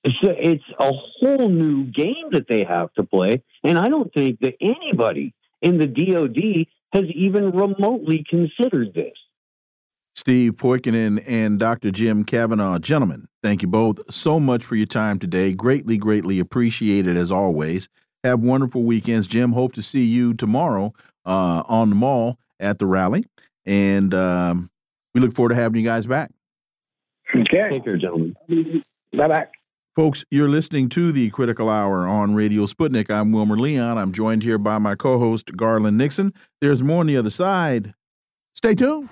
A, 0.06 0.10
it's 0.23 0.64
a 0.80 0.91
whole 0.91 1.49
new 1.49 1.86
game 1.86 2.30
that 2.31 2.48
they 2.48 2.64
have 2.64 2.94
to 2.94 3.03
play. 3.03 3.44
And 3.64 3.77
I 3.77 3.90
don't 3.90 4.14
think 4.14 4.40
that 4.40 4.56
anybody 4.61 5.34
in 5.61 5.77
the 5.77 5.88
DOD 5.88 6.68
has 6.94 7.10
even 7.14 7.52
remotely 7.52 8.26
considered 8.27 8.94
this. 8.94 9.14
Steve 10.20 10.58
Poikonen 10.58 11.24
and 11.26 11.58
Dr. 11.58 11.91
Jim 11.91 12.26
Kavanagh. 12.26 12.80
Gentlemen, 12.80 13.30
thank 13.41 13.62
you 13.62 13.70
both 13.70 14.00
so 14.14 14.38
much 14.38 14.66
for 14.66 14.76
your 14.76 14.86
time 14.86 15.18
today. 15.18 15.54
Greatly, 15.54 15.96
greatly 15.96 16.40
appreciated 16.40 17.16
as 17.16 17.32
always. 17.32 17.88
Have 18.26 18.41
wonderful 18.41 18.84
weekends, 18.84 19.28
Jim. 19.28 19.54
Hope 19.54 19.72
to 19.76 19.82
see 19.82 20.04
you 20.04 20.34
tomorrow 20.34 20.94
uh, 21.26 21.64
on 21.70 21.90
the 21.90 21.96
mall 21.96 22.38
at 22.60 22.80
the 22.80 22.86
rally. 22.86 23.28
And 23.66 24.14
um, 24.14 24.70
we 25.16 25.22
look 25.22 25.34
forward 25.34 25.50
to 25.50 25.56
having 25.56 25.80
you 25.82 25.88
guys 25.88 26.06
back. 26.06 26.32
Okay. 27.34 27.70
Take 27.70 27.86
care, 27.86 27.96
gentlemen. 27.96 28.36
Bye 29.14 29.28
bye. 29.30 29.48
Folks, 29.96 30.26
you're 30.30 30.50
listening 30.50 30.90
to 30.90 31.14
the 31.14 31.30
Critical 31.30 31.70
Hour 31.70 32.06
on 32.06 32.36
Radio 32.36 32.66
Sputnik. 32.66 33.10
I'm 33.10 33.32
Wilmer 33.32 33.58
Leon. 33.58 33.98
I'm 33.98 34.12
joined 34.12 34.44
here 34.44 34.58
by 34.58 34.80
my 34.80 34.96
co 34.96 35.18
host, 35.18 35.56
Garland 35.56 35.98
Nixon. 35.98 36.34
There's 36.60 36.84
more 36.84 37.00
on 37.00 37.08
the 37.08 37.16
other 37.16 37.30
side. 37.30 37.94
Stay 38.54 38.76
tuned. 38.76 39.08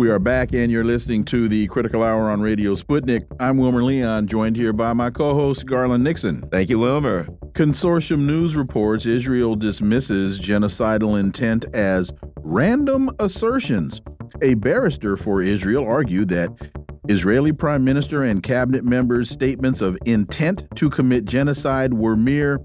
We 0.00 0.08
are 0.08 0.18
back, 0.18 0.54
and 0.54 0.72
you're 0.72 0.82
listening 0.82 1.26
to 1.26 1.46
the 1.46 1.66
Critical 1.66 2.02
Hour 2.02 2.30
on 2.30 2.40
Radio 2.40 2.74
Sputnik. 2.74 3.26
I'm 3.38 3.58
Wilmer 3.58 3.84
Leon, 3.84 4.28
joined 4.28 4.56
here 4.56 4.72
by 4.72 4.94
my 4.94 5.10
co 5.10 5.34
host, 5.34 5.66
Garland 5.66 6.02
Nixon. 6.02 6.40
Thank 6.50 6.70
you, 6.70 6.78
Wilmer. 6.78 7.24
Consortium 7.52 8.20
News 8.20 8.56
reports 8.56 9.04
Israel 9.04 9.56
dismisses 9.56 10.40
genocidal 10.40 11.20
intent 11.20 11.66
as 11.74 12.14
random 12.36 13.10
assertions. 13.18 14.00
A 14.40 14.54
barrister 14.54 15.18
for 15.18 15.42
Israel 15.42 15.86
argued 15.86 16.30
that 16.30 16.48
Israeli 17.10 17.52
Prime 17.52 17.84
Minister 17.84 18.24
and 18.24 18.42
cabinet 18.42 18.84
members' 18.84 19.28
statements 19.28 19.82
of 19.82 19.98
intent 20.06 20.66
to 20.76 20.88
commit 20.88 21.26
genocide 21.26 21.92
were 21.92 22.16
mere 22.16 22.58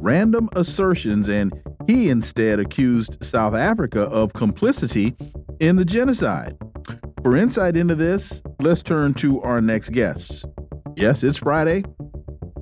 random 0.00 0.50
assertions, 0.54 1.30
and 1.30 1.50
he 1.86 2.10
instead 2.10 2.60
accused 2.60 3.24
South 3.24 3.54
Africa 3.54 4.02
of 4.02 4.34
complicity 4.34 5.16
in 5.60 5.76
the 5.76 5.84
genocide. 5.86 6.58
For 7.24 7.38
insight 7.38 7.74
into 7.74 7.94
this, 7.94 8.42
let's 8.60 8.82
turn 8.82 9.14
to 9.14 9.40
our 9.40 9.62
next 9.62 9.92
guests. 9.92 10.44
Yes, 10.94 11.22
it's 11.22 11.38
Friday. 11.38 11.82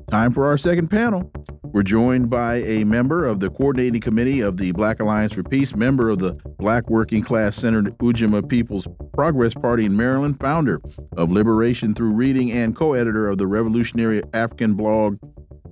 Time 0.08 0.30
for 0.30 0.46
our 0.46 0.56
second 0.56 0.86
panel. 0.86 1.32
We're 1.64 1.82
joined 1.82 2.30
by 2.30 2.58
a 2.58 2.84
member 2.84 3.26
of 3.26 3.40
the 3.40 3.50
coordinating 3.50 4.00
committee 4.00 4.38
of 4.38 4.58
the 4.58 4.70
Black 4.70 5.00
Alliance 5.00 5.32
for 5.32 5.42
Peace, 5.42 5.74
member 5.74 6.10
of 6.10 6.20
the 6.20 6.34
Black 6.60 6.88
Working 6.88 7.22
Class 7.22 7.56
Centered 7.56 7.86
Ujamaa 7.98 8.48
People's 8.48 8.86
Progress 9.12 9.52
Party 9.52 9.84
in 9.84 9.96
Maryland, 9.96 10.38
founder 10.38 10.80
of 11.16 11.32
Liberation 11.32 11.92
Through 11.92 12.12
Reading, 12.12 12.52
and 12.52 12.76
co 12.76 12.92
editor 12.92 13.28
of 13.28 13.38
the 13.38 13.48
revolutionary 13.48 14.22
African 14.32 14.74
blog 14.74 15.18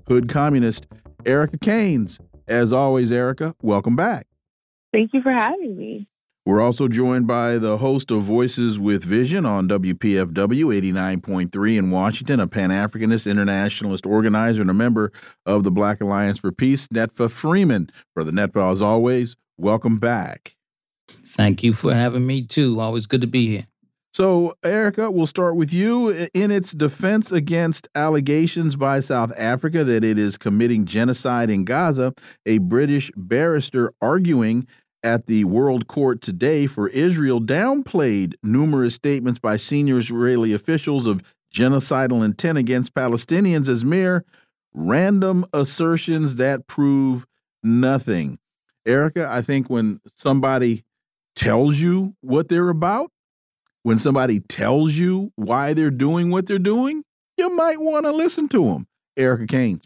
Hood 0.08 0.28
Communist, 0.28 0.88
Erica 1.24 1.58
Caines. 1.58 2.18
As 2.48 2.72
always, 2.72 3.12
Erica, 3.12 3.54
welcome 3.62 3.94
back. 3.94 4.26
Thank 4.92 5.14
you 5.14 5.22
for 5.22 5.30
having 5.30 5.76
me. 5.76 6.08
We're 6.50 6.60
also 6.60 6.88
joined 6.88 7.28
by 7.28 7.58
the 7.58 7.78
host 7.78 8.10
of 8.10 8.24
Voices 8.24 8.76
with 8.76 9.04
Vision 9.04 9.46
on 9.46 9.68
WPFW 9.68 10.34
89.3 10.34 11.78
in 11.78 11.90
Washington, 11.92 12.40
a 12.40 12.48
Pan 12.48 12.70
Africanist 12.70 13.30
internationalist 13.30 14.04
organizer 14.04 14.60
and 14.60 14.68
a 14.68 14.74
member 14.74 15.12
of 15.46 15.62
the 15.62 15.70
Black 15.70 16.00
Alliance 16.00 16.40
for 16.40 16.50
Peace, 16.50 16.88
Netfa 16.88 17.30
Freeman. 17.30 17.88
Brother 18.16 18.32
Netfa, 18.32 18.72
as 18.72 18.82
always, 18.82 19.36
welcome 19.58 19.98
back. 19.98 20.56
Thank 21.24 21.62
you 21.62 21.72
for 21.72 21.94
having 21.94 22.26
me 22.26 22.42
too. 22.42 22.80
Always 22.80 23.06
good 23.06 23.20
to 23.20 23.28
be 23.28 23.46
here. 23.46 23.68
So, 24.12 24.56
Erica, 24.64 25.08
we'll 25.08 25.28
start 25.28 25.54
with 25.54 25.72
you. 25.72 26.28
In 26.34 26.50
its 26.50 26.72
defense 26.72 27.30
against 27.30 27.86
allegations 27.94 28.74
by 28.74 28.98
South 28.98 29.32
Africa 29.36 29.84
that 29.84 30.02
it 30.02 30.18
is 30.18 30.36
committing 30.36 30.84
genocide 30.84 31.48
in 31.48 31.64
Gaza, 31.64 32.12
a 32.44 32.58
British 32.58 33.12
barrister 33.16 33.94
arguing 34.02 34.66
at 35.02 35.26
the 35.26 35.44
World 35.44 35.86
Court 35.86 36.20
today 36.20 36.66
for 36.66 36.88
Israel 36.88 37.40
downplayed 37.40 38.34
numerous 38.42 38.94
statements 38.94 39.38
by 39.38 39.56
senior 39.56 39.98
Israeli 39.98 40.52
officials 40.52 41.06
of 41.06 41.22
genocidal 41.54 42.24
intent 42.24 42.58
against 42.58 42.94
Palestinians 42.94 43.68
as 43.68 43.84
mere 43.84 44.24
random 44.72 45.44
assertions 45.52 46.36
that 46.36 46.66
prove 46.66 47.26
nothing. 47.62 48.38
Erica, 48.86 49.28
I 49.30 49.42
think 49.42 49.68
when 49.68 50.00
somebody 50.14 50.84
tells 51.34 51.78
you 51.78 52.14
what 52.20 52.48
they're 52.48 52.68
about, 52.68 53.10
when 53.82 53.98
somebody 53.98 54.40
tells 54.40 54.94
you 54.94 55.32
why 55.36 55.72
they're 55.74 55.90
doing 55.90 56.30
what 56.30 56.46
they're 56.46 56.58
doing, 56.58 57.02
you 57.36 57.54
might 57.56 57.80
want 57.80 58.04
to 58.04 58.12
listen 58.12 58.48
to 58.48 58.64
them. 58.66 58.86
Erica 59.16 59.46
Caines. 59.46 59.84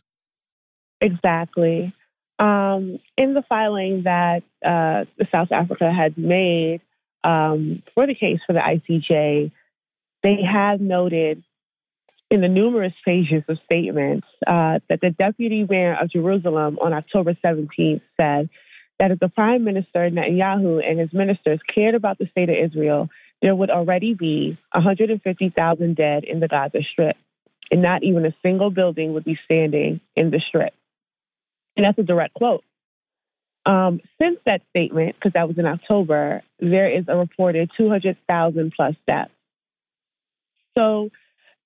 Exactly. 1.00 1.92
Um, 2.38 2.98
in 3.16 3.34
the 3.34 3.42
filing 3.48 4.02
that 4.04 4.42
uh, 4.64 5.04
South 5.30 5.52
Africa 5.52 5.92
had 5.92 6.16
made 6.16 6.80
um, 7.22 7.82
for 7.94 8.06
the 8.06 8.14
case 8.14 8.40
for 8.46 8.52
the 8.52 8.60
ICJ, 8.60 9.50
they 10.22 10.36
had 10.42 10.80
noted 10.80 11.42
in 12.30 12.40
the 12.40 12.48
numerous 12.48 12.92
pages 13.04 13.42
of 13.48 13.58
statements 13.64 14.26
uh, 14.46 14.80
that 14.88 15.00
the 15.00 15.10
deputy 15.10 15.66
mayor 15.68 15.96
of 16.00 16.10
Jerusalem 16.10 16.78
on 16.82 16.92
October 16.92 17.36
17th 17.44 18.00
said 18.16 18.48
that 18.98 19.10
if 19.10 19.20
the 19.20 19.28
prime 19.28 19.64
minister 19.64 20.10
Netanyahu 20.10 20.82
and 20.84 20.98
his 20.98 21.12
ministers 21.12 21.60
cared 21.74 21.94
about 21.94 22.18
the 22.18 22.26
state 22.30 22.48
of 22.48 22.56
Israel, 22.56 23.08
there 23.42 23.54
would 23.54 23.70
already 23.70 24.14
be 24.14 24.58
150,000 24.72 25.96
dead 25.96 26.24
in 26.24 26.40
the 26.40 26.48
Gaza 26.48 26.80
Strip, 26.92 27.16
and 27.70 27.82
not 27.82 28.02
even 28.02 28.24
a 28.24 28.34
single 28.42 28.70
building 28.70 29.12
would 29.14 29.24
be 29.24 29.38
standing 29.44 30.00
in 30.16 30.30
the 30.30 30.40
Strip. 30.48 30.72
And 31.76 31.84
that's 31.84 31.98
a 31.98 32.02
direct 32.02 32.34
quote. 32.34 32.64
Um, 33.66 34.00
since 34.20 34.38
that 34.44 34.60
statement, 34.70 35.16
because 35.16 35.32
that 35.32 35.48
was 35.48 35.58
in 35.58 35.64
October, 35.64 36.42
there 36.60 36.90
is 36.90 37.04
a 37.08 37.16
reported 37.16 37.70
200,000 37.76 38.72
plus 38.76 38.94
deaths. 39.06 39.30
So 40.76 41.10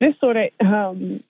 this 0.01 0.15
sort 0.21 0.37
of 0.37 0.51
um, 0.61 1.25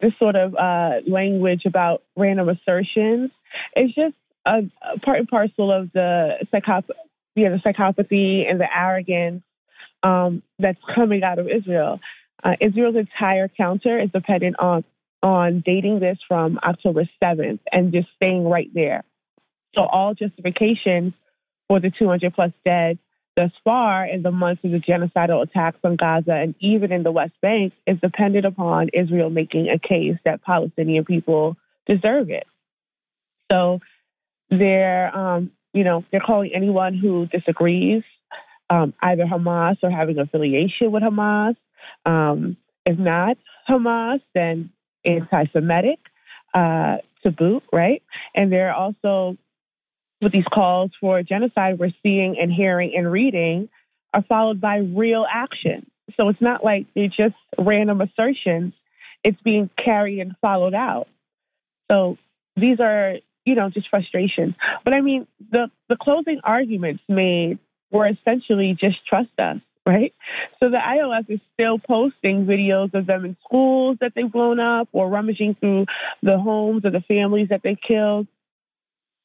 this 0.00 0.12
sort 0.18 0.36
of 0.36 0.54
uh, 0.54 1.00
language 1.06 1.62
about 1.66 2.02
random 2.16 2.48
assertions 2.48 3.30
is 3.76 3.94
just 3.94 4.14
a, 4.44 4.62
a, 4.82 4.98
part 5.00 5.18
and 5.18 5.28
parcel 5.28 5.72
of 5.72 5.90
the 5.92 6.46
psychop- 6.52 6.90
yeah, 7.34 7.50
the 7.50 7.56
psychopathy 7.56 8.48
and 8.48 8.60
the 8.60 8.68
arrogance 8.72 9.42
um, 10.02 10.42
that's 10.58 10.78
coming 10.94 11.22
out 11.22 11.38
of 11.38 11.48
Israel. 11.48 12.00
Uh, 12.42 12.54
Israel's 12.60 12.96
entire 12.96 13.48
counter 13.48 13.98
is 13.98 14.10
dependent 14.10 14.56
on 14.58 14.84
on 15.20 15.64
dating 15.66 15.98
this 15.98 16.16
from 16.28 16.60
October 16.62 17.08
7th 17.20 17.58
and 17.72 17.92
just 17.92 18.06
staying 18.14 18.44
right 18.44 18.70
there. 18.72 19.02
So 19.74 19.82
all 19.82 20.14
justifications 20.14 21.12
for 21.68 21.80
the 21.80 21.90
200 21.90 22.34
plus 22.34 22.52
dead 22.64 22.98
thus 23.36 23.52
far 23.62 24.04
in 24.04 24.22
the 24.22 24.32
months 24.32 24.64
of 24.64 24.72
the 24.72 24.80
genocidal 24.80 25.42
attacks 25.42 25.78
on 25.84 25.94
Gaza 25.94 26.32
and 26.32 26.56
even 26.58 26.90
in 26.90 27.04
the 27.04 27.12
West 27.12 27.34
Bank 27.40 27.72
is 27.86 27.96
dependent 28.00 28.44
upon 28.44 28.88
Israel 28.92 29.30
making 29.30 29.68
a 29.68 29.78
case 29.78 30.16
that 30.24 30.42
Palestinian 30.42 31.04
people 31.04 31.56
deserve 31.86 32.30
it. 32.30 32.46
So 33.50 33.80
they're, 34.50 35.16
um, 35.16 35.52
you 35.72 35.84
know, 35.84 36.04
they're 36.10 36.20
calling 36.20 36.50
anyone 36.52 36.94
who 36.94 37.26
disagrees 37.26 38.02
um, 38.70 38.92
either 39.00 39.24
Hamas 39.24 39.76
or 39.82 39.90
having 39.90 40.18
affiliation 40.18 40.90
with 40.90 41.04
Hamas. 41.04 41.56
Um, 42.04 42.56
if 42.84 42.98
not 42.98 43.36
Hamas, 43.68 44.20
then 44.34 44.70
anti-Semitic 45.04 46.00
uh, 46.54 46.96
to 47.22 47.30
boot, 47.30 47.62
right? 47.72 48.02
And 48.34 48.52
they're 48.52 48.74
also 48.74 49.36
with 50.20 50.32
these 50.32 50.44
calls 50.52 50.90
for 51.00 51.22
genocide 51.22 51.78
we're 51.78 51.92
seeing 52.02 52.38
and 52.38 52.52
hearing 52.52 52.92
and 52.96 53.10
reading 53.10 53.68
are 54.12 54.22
followed 54.22 54.60
by 54.60 54.78
real 54.78 55.26
action. 55.30 55.90
So 56.16 56.28
it's 56.28 56.40
not 56.40 56.64
like 56.64 56.86
they're 56.94 57.08
just 57.08 57.36
random 57.58 58.00
assertions. 58.00 58.72
It's 59.22 59.40
being 59.42 59.70
carried 59.82 60.20
and 60.20 60.34
followed 60.40 60.74
out. 60.74 61.08
So 61.90 62.16
these 62.56 62.80
are, 62.80 63.16
you 63.44 63.54
know, 63.54 63.70
just 63.70 63.88
frustrations. 63.88 64.54
But 64.84 64.94
I 64.94 65.00
mean, 65.00 65.26
the, 65.50 65.70
the 65.88 65.96
closing 65.96 66.40
arguments 66.42 67.02
made 67.08 67.58
were 67.90 68.08
essentially 68.08 68.76
just 68.78 69.06
trust 69.06 69.30
us 69.38 69.58
right? 69.88 70.12
So 70.60 70.68
the 70.68 70.76
IOF 70.76 71.30
is 71.30 71.40
still 71.54 71.78
posting 71.78 72.44
videos 72.44 72.92
of 72.92 73.06
them 73.06 73.24
in 73.24 73.38
schools 73.42 73.96
that 74.02 74.12
they've 74.14 74.30
blown 74.30 74.60
up 74.60 74.88
or 74.92 75.08
rummaging 75.08 75.56
through 75.58 75.86
the 76.22 76.38
homes 76.38 76.84
of 76.84 76.92
the 76.92 77.00
families 77.00 77.48
that 77.48 77.62
they 77.64 77.74
killed. 77.74 78.26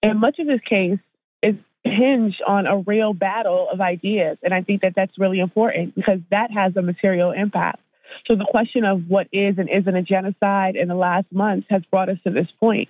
And 0.04 0.20
much 0.20 0.38
of 0.38 0.48
this 0.48 0.62
case 0.62 1.00
is 1.42 1.56
hinged 1.84 2.42
on 2.46 2.68
a 2.68 2.78
real 2.78 3.14
battle 3.14 3.68
of 3.72 3.82
ideas. 3.82 4.38
And 4.44 4.54
I 4.54 4.62
think 4.62 4.82
that 4.82 4.94
that's 4.96 5.18
really 5.18 5.40
important 5.40 5.96
because 5.96 6.20
that 6.30 6.52
has 6.52 6.76
a 6.76 6.82
material 6.82 7.32
impact. 7.32 7.80
So 8.28 8.36
the 8.36 8.46
question 8.46 8.84
of 8.84 9.08
what 9.08 9.28
is 9.32 9.58
and 9.58 9.70
isn't 9.70 9.96
a 9.96 10.04
genocide 10.04 10.76
in 10.76 10.88
the 10.88 10.96
last 10.96 11.26
months 11.32 11.68
has 11.70 11.84
brought 11.90 12.10
us 12.10 12.18
to 12.26 12.32
this 12.32 12.48
point 12.60 12.90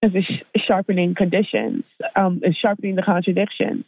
because 0.00 0.14
it's 0.14 0.64
sharpening 0.66 1.14
conditions, 1.14 1.84
um, 2.14 2.40
it's 2.42 2.58
sharpening 2.58 2.96
the 2.96 3.02
contradictions. 3.02 3.84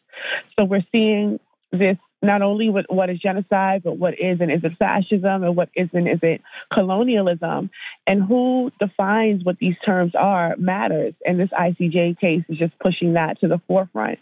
So 0.59 0.65
we're 0.65 0.85
seeing 0.91 1.39
this 1.71 1.99
not 2.23 2.43
only 2.43 2.69
what, 2.69 2.93
what 2.93 3.09
is 3.09 3.19
genocide, 3.19 3.83
but 3.83 3.97
what 3.97 4.15
is 4.15 4.41
and 4.41 4.51
isn't 4.53 4.77
fascism 4.79 5.43
and 5.43 5.57
what 5.57 5.71
isn't 5.75 6.07
isn't 6.07 6.43
colonialism, 6.73 7.71
and 8.07 8.23
who 8.23 8.71
defines 8.79 9.45
what 9.45 9.59
these 9.59 9.77
terms 9.85 10.13
are 10.15 10.55
matters. 10.57 11.15
And 11.25 11.41
this 11.41 11.49
ICJ 11.51 12.21
case 12.21 12.43
is 12.49 12.59
just 12.59 12.79
pushing 12.79 13.15
that 13.15 13.41
to 13.41 13.49
the 13.49 13.61
forefront, 13.67 14.19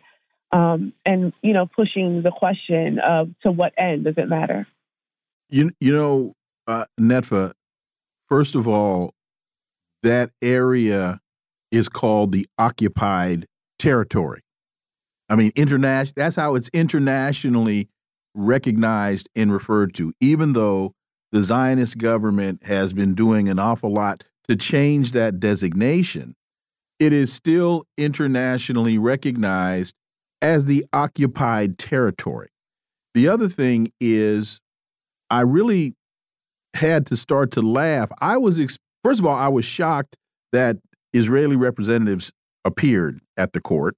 um, 0.53 0.93
and 1.05 1.33
you 1.43 1.53
know, 1.53 1.67
pushing 1.67 2.23
the 2.23 2.31
question 2.31 2.99
of 3.01 3.31
to 3.43 3.51
what 3.51 3.73
end 3.77 4.05
does 4.05 4.15
it 4.17 4.29
matter? 4.29 4.67
You 5.49 5.73
you 5.81 5.93
know, 5.93 6.35
uh, 6.67 6.85
Netfa. 7.01 7.53
First 8.29 8.55
of 8.55 8.69
all, 8.69 9.15
that 10.03 10.31
area 10.43 11.21
is 11.73 11.89
called 11.89 12.33
the 12.33 12.47
occupied 12.59 13.47
territory. 13.79 14.43
I 15.29 15.37
mean, 15.37 15.53
international. 15.57 16.15
That's 16.17 16.37
how 16.37 16.55
it's 16.55 16.69
internationally 16.71 17.89
recognized 18.35 19.29
and 19.35 19.53
referred 19.53 19.95
to. 19.95 20.13
Even 20.21 20.53
though 20.53 20.95
the 21.33 21.43
Zionist 21.43 21.99
government 21.99 22.65
has 22.65 22.93
been 22.93 23.15
doing 23.15 23.49
an 23.49 23.59
awful 23.59 23.93
lot 23.93 24.25
to 24.49 24.57
change 24.57 25.13
that 25.13 25.39
designation, 25.39 26.35
it 26.99 27.13
is 27.13 27.33
still 27.33 27.85
internationally 27.97 28.99
recognized 28.99 29.95
as 30.41 30.65
the 30.65 30.87
occupied 30.93 31.79
territory. 31.79 32.49
The 33.15 33.29
other 33.29 33.49
thing 33.49 33.93
is, 34.01 34.61
I 35.31 35.41
really 35.43 35.95
had 36.75 37.07
to 37.07 37.17
start 37.17 37.51
to 37.53 37.63
laugh. 37.63 38.11
I 38.21 38.37
was, 38.39 38.59
first 39.05 39.21
of 39.21 39.27
all, 39.27 39.37
I 39.37 39.49
was 39.49 39.65
shocked 39.65 40.17
that 40.53 40.77
Israeli 41.13 41.57
representatives 41.57 42.33
appeared 42.65 43.21
at 43.37 43.53
the 43.53 43.61
court. 43.61 43.97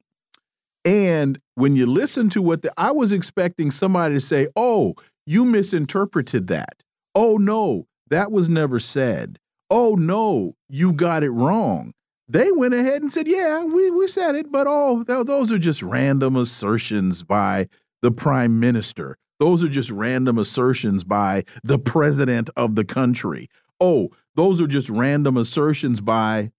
And 0.85 1.39
when 1.55 1.77
you 1.77 1.87
listen 1.87 2.31
to 2.31 2.43
what 2.43 2.63
the, 2.63 2.73
I 2.77 2.91
was 2.91 3.13
expecting 3.13 3.71
somebody 3.71 4.15
to 4.15 4.21
say, 4.21 4.49
oh, 4.57 4.95
you 5.27 5.45
misinterpreted 5.45 6.47
that. 6.47 6.83
Oh, 7.15 7.37
no, 7.37 7.87
that 8.09 8.33
was 8.33 8.49
never 8.49 8.81
said. 8.81 9.39
Oh, 9.69 9.95
no, 9.95 10.55
you 10.69 10.93
got 10.93 11.23
it 11.23 11.31
wrong. 11.31 11.93
They 12.29 12.51
went 12.53 12.75
ahead 12.75 13.03
and 13.03 13.13
said, 13.13 13.27
yeah, 13.27 13.65
we, 13.65 13.91
we 13.91 14.07
said 14.07 14.37
it, 14.37 14.51
but 14.51 14.67
oh, 14.69 15.03
th 15.03 15.27
those 15.27 15.51
are 15.51 15.59
just 15.59 15.83
random 15.83 16.37
assertions 16.37 17.25
by 17.25 17.69
the 18.03 18.11
prime 18.11 18.61
minister. 18.61 19.17
Those 19.41 19.65
are 19.65 19.69
just 19.69 19.91
random 19.91 20.39
assertions 20.39 21.03
by 21.03 21.45
the 21.65 21.79
president 21.79 22.51
of 22.57 22.75
the 22.75 22.85
country. 22.85 23.49
Oh, 23.81 24.11
those 24.37 24.61
are 24.61 24.67
just 24.67 24.89
random 24.89 25.37
assertions 25.37 26.01
by 26.01 26.51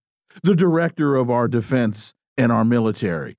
the 0.42 0.54
director 0.54 1.16
of 1.16 1.30
our 1.30 1.48
defense 1.48 2.12
and 2.36 2.52
our 2.52 2.64
military, 2.64 3.36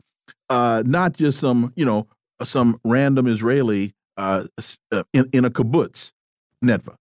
uh, 0.49 0.83
not 0.85 1.13
just 1.13 1.39
some, 1.39 1.73
you 1.75 1.85
know, 1.85 2.07
some 2.43 2.79
random 2.83 3.27
Israeli 3.27 3.93
uh, 4.17 4.45
uh 4.91 5.03
in, 5.13 5.29
in 5.33 5.45
a 5.45 5.49
kibbutz, 5.49 6.11
Netfa. 6.63 6.95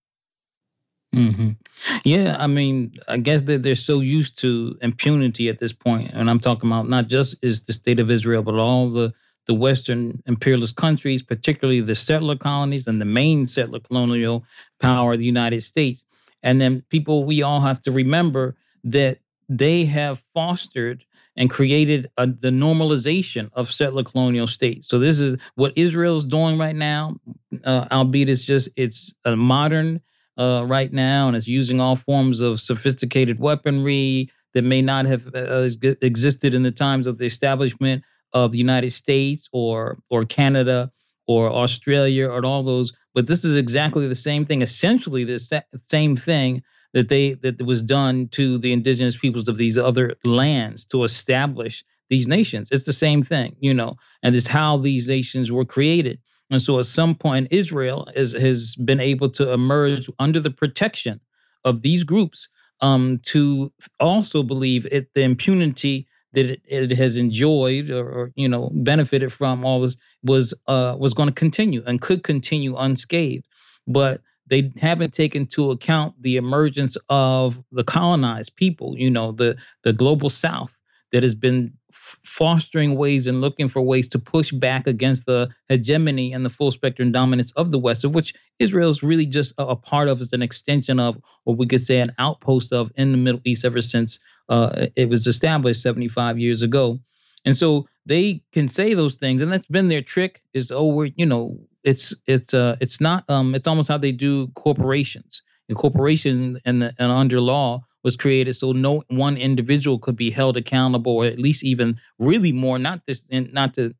Mm 1.15 1.35
-hmm. 1.35 1.57
Yeah, 2.05 2.45
I 2.45 2.47
mean, 2.47 2.93
I 3.09 3.19
guess 3.19 3.43
that 3.43 3.63
they're 3.63 3.85
so 3.91 4.01
used 4.01 4.39
to 4.41 4.77
impunity 4.81 5.51
at 5.51 5.59
this 5.59 5.73
point, 5.73 6.15
and 6.15 6.31
I'm 6.31 6.41
talking 6.41 6.73
about 6.73 6.89
not 6.89 7.11
just 7.11 7.37
is 7.43 7.63
the 7.63 7.73
state 7.73 8.03
of 8.03 8.11
Israel, 8.11 8.43
but 8.43 8.55
all 8.55 8.93
the 8.93 9.13
the 9.47 9.55
Western 9.55 10.23
imperialist 10.27 10.77
countries, 10.77 11.23
particularly 11.23 11.81
the 11.81 11.95
settler 11.95 12.37
colonies 12.37 12.87
and 12.87 13.01
the 13.01 13.05
main 13.05 13.47
settler 13.47 13.81
colonial 13.81 14.45
power, 14.79 15.17
the 15.17 15.25
United 15.25 15.63
States. 15.63 16.05
And 16.43 16.61
then 16.61 16.83
people, 16.89 17.25
we 17.25 17.43
all 17.43 17.61
have 17.61 17.81
to 17.83 17.93
remember 17.93 18.57
that 18.85 19.19
they 19.49 19.85
have 19.85 20.23
fostered 20.35 21.05
and 21.37 21.51
created 21.51 22.11
a, 22.17 22.27
the 22.27 22.51
normalization 22.51 23.51
of 23.55 23.71
settler 23.71 24.03
colonial 24.03 24.47
states. 24.47 24.89
So 24.89 24.99
this 24.99 25.19
is 25.19 25.37
what 25.55 25.73
Israel 25.77 26.19
is 26.19 26.25
doing 26.25 26.59
right 26.59 26.77
now, 26.77 27.17
uh, 27.65 27.87
albeit 27.91 28.29
it's 28.29 28.45
just 28.45 28.69
it's 28.77 29.15
a 29.25 29.37
modern 29.37 30.01
uh, 30.39 30.65
right 30.67 30.93
now 30.93 31.29
and 31.29 31.37
it's 31.37 31.49
using 31.49 31.81
all 31.81 31.97
forms 31.97 32.41
of 32.41 32.61
sophisticated 32.61 33.39
weaponry 33.39 34.31
that 34.55 34.63
may 34.63 34.83
not 34.83 35.07
have 35.07 35.35
uh, 35.35 35.69
existed 36.03 36.55
in 36.55 36.63
the 36.63 36.71
times 36.71 37.07
of 37.07 37.19
the 37.19 37.27
establishment 37.27 38.05
of 38.33 38.53
the 38.53 38.59
United 38.59 38.91
States 38.91 39.49
or 39.53 39.99
or 40.11 40.25
Canada 40.25 40.91
or 41.27 41.51
Australia 41.51 42.29
or 42.29 42.45
all 42.45 42.63
those. 42.63 42.93
But 43.15 43.27
this 43.27 43.45
is 43.45 43.57
exactly 43.57 44.07
the 44.09 44.15
same 44.15 44.45
thing, 44.45 44.63
essentially 44.63 45.25
the 45.25 45.65
same 45.87 46.17
thing 46.17 46.63
that 46.93 47.09
they 47.09 47.35
that 47.35 47.61
was 47.65 47.83
done 47.83 48.29
to 48.29 48.59
the 48.59 48.73
indigenous 48.73 49.17
peoples 49.17 49.49
of 49.49 49.57
these 49.57 49.79
other 49.79 50.15
lands 50.25 50.85
to 50.87 51.05
establish 51.05 51.85
these 52.09 52.29
nations. 52.29 52.69
It's 52.71 52.85
the 52.85 52.93
same 52.93 53.23
thing, 53.23 53.57
you 53.61 53.73
know, 53.73 53.97
and 54.23 54.37
it's 54.37 54.47
how 54.47 54.77
these 54.77 55.09
nations 55.09 55.51
were 55.51 55.65
created. 55.65 56.19
And 56.51 56.61
so 56.61 56.79
at 56.79 56.87
some 56.87 57.15
point, 57.15 57.49
Israel 57.51 58.09
is, 58.15 58.33
has 58.33 58.77
been 58.77 59.01
able 59.01 59.31
to 59.31 59.53
emerge 59.53 60.11
under 60.19 60.39
the 60.39 60.51
protection 60.51 61.21
of 61.65 61.81
these 61.81 62.05
groups 62.05 62.49
um, 62.83 63.21
to 63.25 63.73
also 63.99 64.43
believe 64.43 64.87
it, 64.93 65.15
the 65.15 65.23
impunity 65.23 66.07
that 66.35 66.47
it, 66.47 66.61
it 66.67 66.91
has 66.91 67.17
enjoyed 67.17 67.89
or, 67.91 68.07
or, 68.07 68.33
you 68.37 68.49
know 68.49 68.71
benefited 68.73 69.33
from 69.33 69.65
all 69.65 69.81
this 69.81 69.97
was 70.23 70.53
uh, 70.67 70.95
was 70.99 71.15
going 71.15 71.29
to 71.29 71.35
continue 71.35 71.83
and 71.87 72.01
could 72.01 72.23
continue 72.23 72.77
unscathed. 72.77 73.47
But 73.87 74.21
they 74.47 74.73
haven't 74.81 75.15
taken 75.15 75.43
into 75.43 75.71
account 75.71 76.15
the 76.21 76.37
emergence 76.37 76.97
of 77.09 77.63
the 77.73 77.85
colonized 77.85 78.57
people, 78.57 78.97
you 78.99 79.11
know, 79.11 79.33
the 79.33 79.57
the 79.83 79.93
global 79.93 80.31
south 80.31 80.77
that 81.13 81.23
has 81.23 81.35
been 81.35 81.73
f- 81.93 82.19
fostering 82.25 82.97
ways 82.97 83.27
and 83.27 83.41
looking 83.41 83.69
for 83.69 83.83
ways 83.83 84.09
to 84.09 84.19
push 84.19 84.51
back 84.51 84.87
against 84.87 85.27
the 85.27 85.49
hegemony 85.69 86.33
and 86.33 86.45
the 86.45 86.51
full 86.51 86.71
spectrum 86.71 87.13
dominance 87.13 87.53
of 87.53 87.71
the 87.71 87.79
West, 87.79 88.05
of 88.05 88.15
which 88.15 88.35
Israel 88.59 88.91
is 88.91 89.03
really 89.03 89.27
just 89.27 89.55
a, 89.59 89.67
a 89.67 89.77
part 89.77 90.09
of, 90.09 90.21
as 90.21 90.33
an 90.33 90.43
extension 90.43 90.99
of, 90.99 91.19
or 91.45 91.55
we 91.55 91.67
could 91.67 91.81
say 91.83 92.01
an 92.01 92.13
outpost 92.19 92.73
of 92.73 92.91
in 92.97 93.13
the 93.13 93.19
Middle 93.19 93.43
East 93.45 93.65
ever 93.65 93.83
since 93.83 94.19
uh, 94.49 94.87
it 94.97 95.09
was 95.09 95.27
established 95.27 95.83
75 95.83 96.39
years 96.39 96.63
ago. 96.63 96.99
And 97.45 97.57
so 97.57 97.89
they 98.07 98.43
can 98.53 98.69
say 98.69 98.95
those 98.95 99.17
things, 99.17 99.43
and 99.43 99.53
that's 99.53 99.67
been 99.67 99.89
their 99.89 100.03
trick. 100.03 100.43
Is 100.53 100.71
oh, 100.71 100.87
we're 100.87 101.11
you 101.17 101.27
know 101.27 101.59
it's 101.83 102.15
it's 102.27 102.55
uh 102.55 102.77
it's 102.81 103.01
not 103.01 103.29
um 103.29 103.55
it's 103.55 103.67
almost 103.67 103.89
how 103.89 103.99
they 103.99 104.13
do 104.13 104.49
corporations. 104.49 105.43
And 105.69 105.77
corporation 105.79 106.61
and 106.65 106.83
the, 106.83 106.95
and 106.99 107.11
under 107.13 107.41
law 107.41 107.85
was 108.03 108.17
created 108.17 108.55
so 108.55 108.73
no 108.73 109.05
one 109.09 109.37
individual 109.37 109.99
could 109.99 110.17
be 110.17 110.31
held 110.31 110.57
accountable, 110.57 111.13
or 111.19 111.25
at 111.27 111.39
least 111.39 111.65
even 111.65 111.99
really 112.19 112.53
more 112.53 112.79
not 112.79 113.01
this 113.07 113.25
not 113.31 113.75
to 113.75 113.95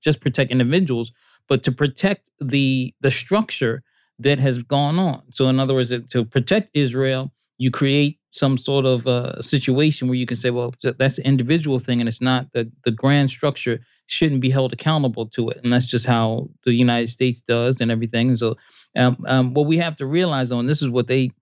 just 0.00 0.20
protect 0.20 0.50
individuals, 0.50 1.12
but 1.48 1.62
to 1.64 1.72
protect 1.72 2.30
the 2.40 2.94
the 3.00 3.10
structure 3.10 3.82
that 4.20 4.38
has 4.38 4.58
gone 4.58 4.98
on. 4.98 5.22
So 5.30 5.48
in 5.48 5.60
other 5.60 5.74
words, 5.74 5.92
to 6.10 6.24
protect 6.24 6.70
Israel, 6.74 7.32
you 7.58 7.70
create 7.70 8.17
some 8.30 8.58
sort 8.58 8.84
of 8.84 9.06
uh, 9.06 9.40
situation 9.40 10.08
where 10.08 10.16
you 10.16 10.26
can 10.26 10.36
say, 10.36 10.50
well, 10.50 10.74
that's 10.82 11.18
an 11.18 11.24
individual 11.24 11.78
thing, 11.78 12.00
and 12.00 12.08
it's 12.08 12.20
not 12.20 12.52
the 12.52 12.70
the 12.84 12.90
grand 12.90 13.30
structure 13.30 13.80
shouldn't 14.06 14.40
be 14.40 14.50
held 14.50 14.72
accountable 14.72 15.26
to 15.26 15.50
it, 15.50 15.60
and 15.62 15.72
that's 15.72 15.86
just 15.86 16.06
how 16.06 16.48
the 16.64 16.72
United 16.72 17.08
States 17.08 17.40
does 17.40 17.80
and 17.80 17.90
everything. 17.90 18.34
So, 18.34 18.56
um, 18.96 19.24
um, 19.26 19.54
what 19.54 19.66
we 19.66 19.78
have 19.78 19.96
to 19.96 20.06
realize, 20.06 20.50
and 20.50 20.68
this 20.68 20.82
is 20.82 20.88
what 20.88 21.06
they 21.06 21.32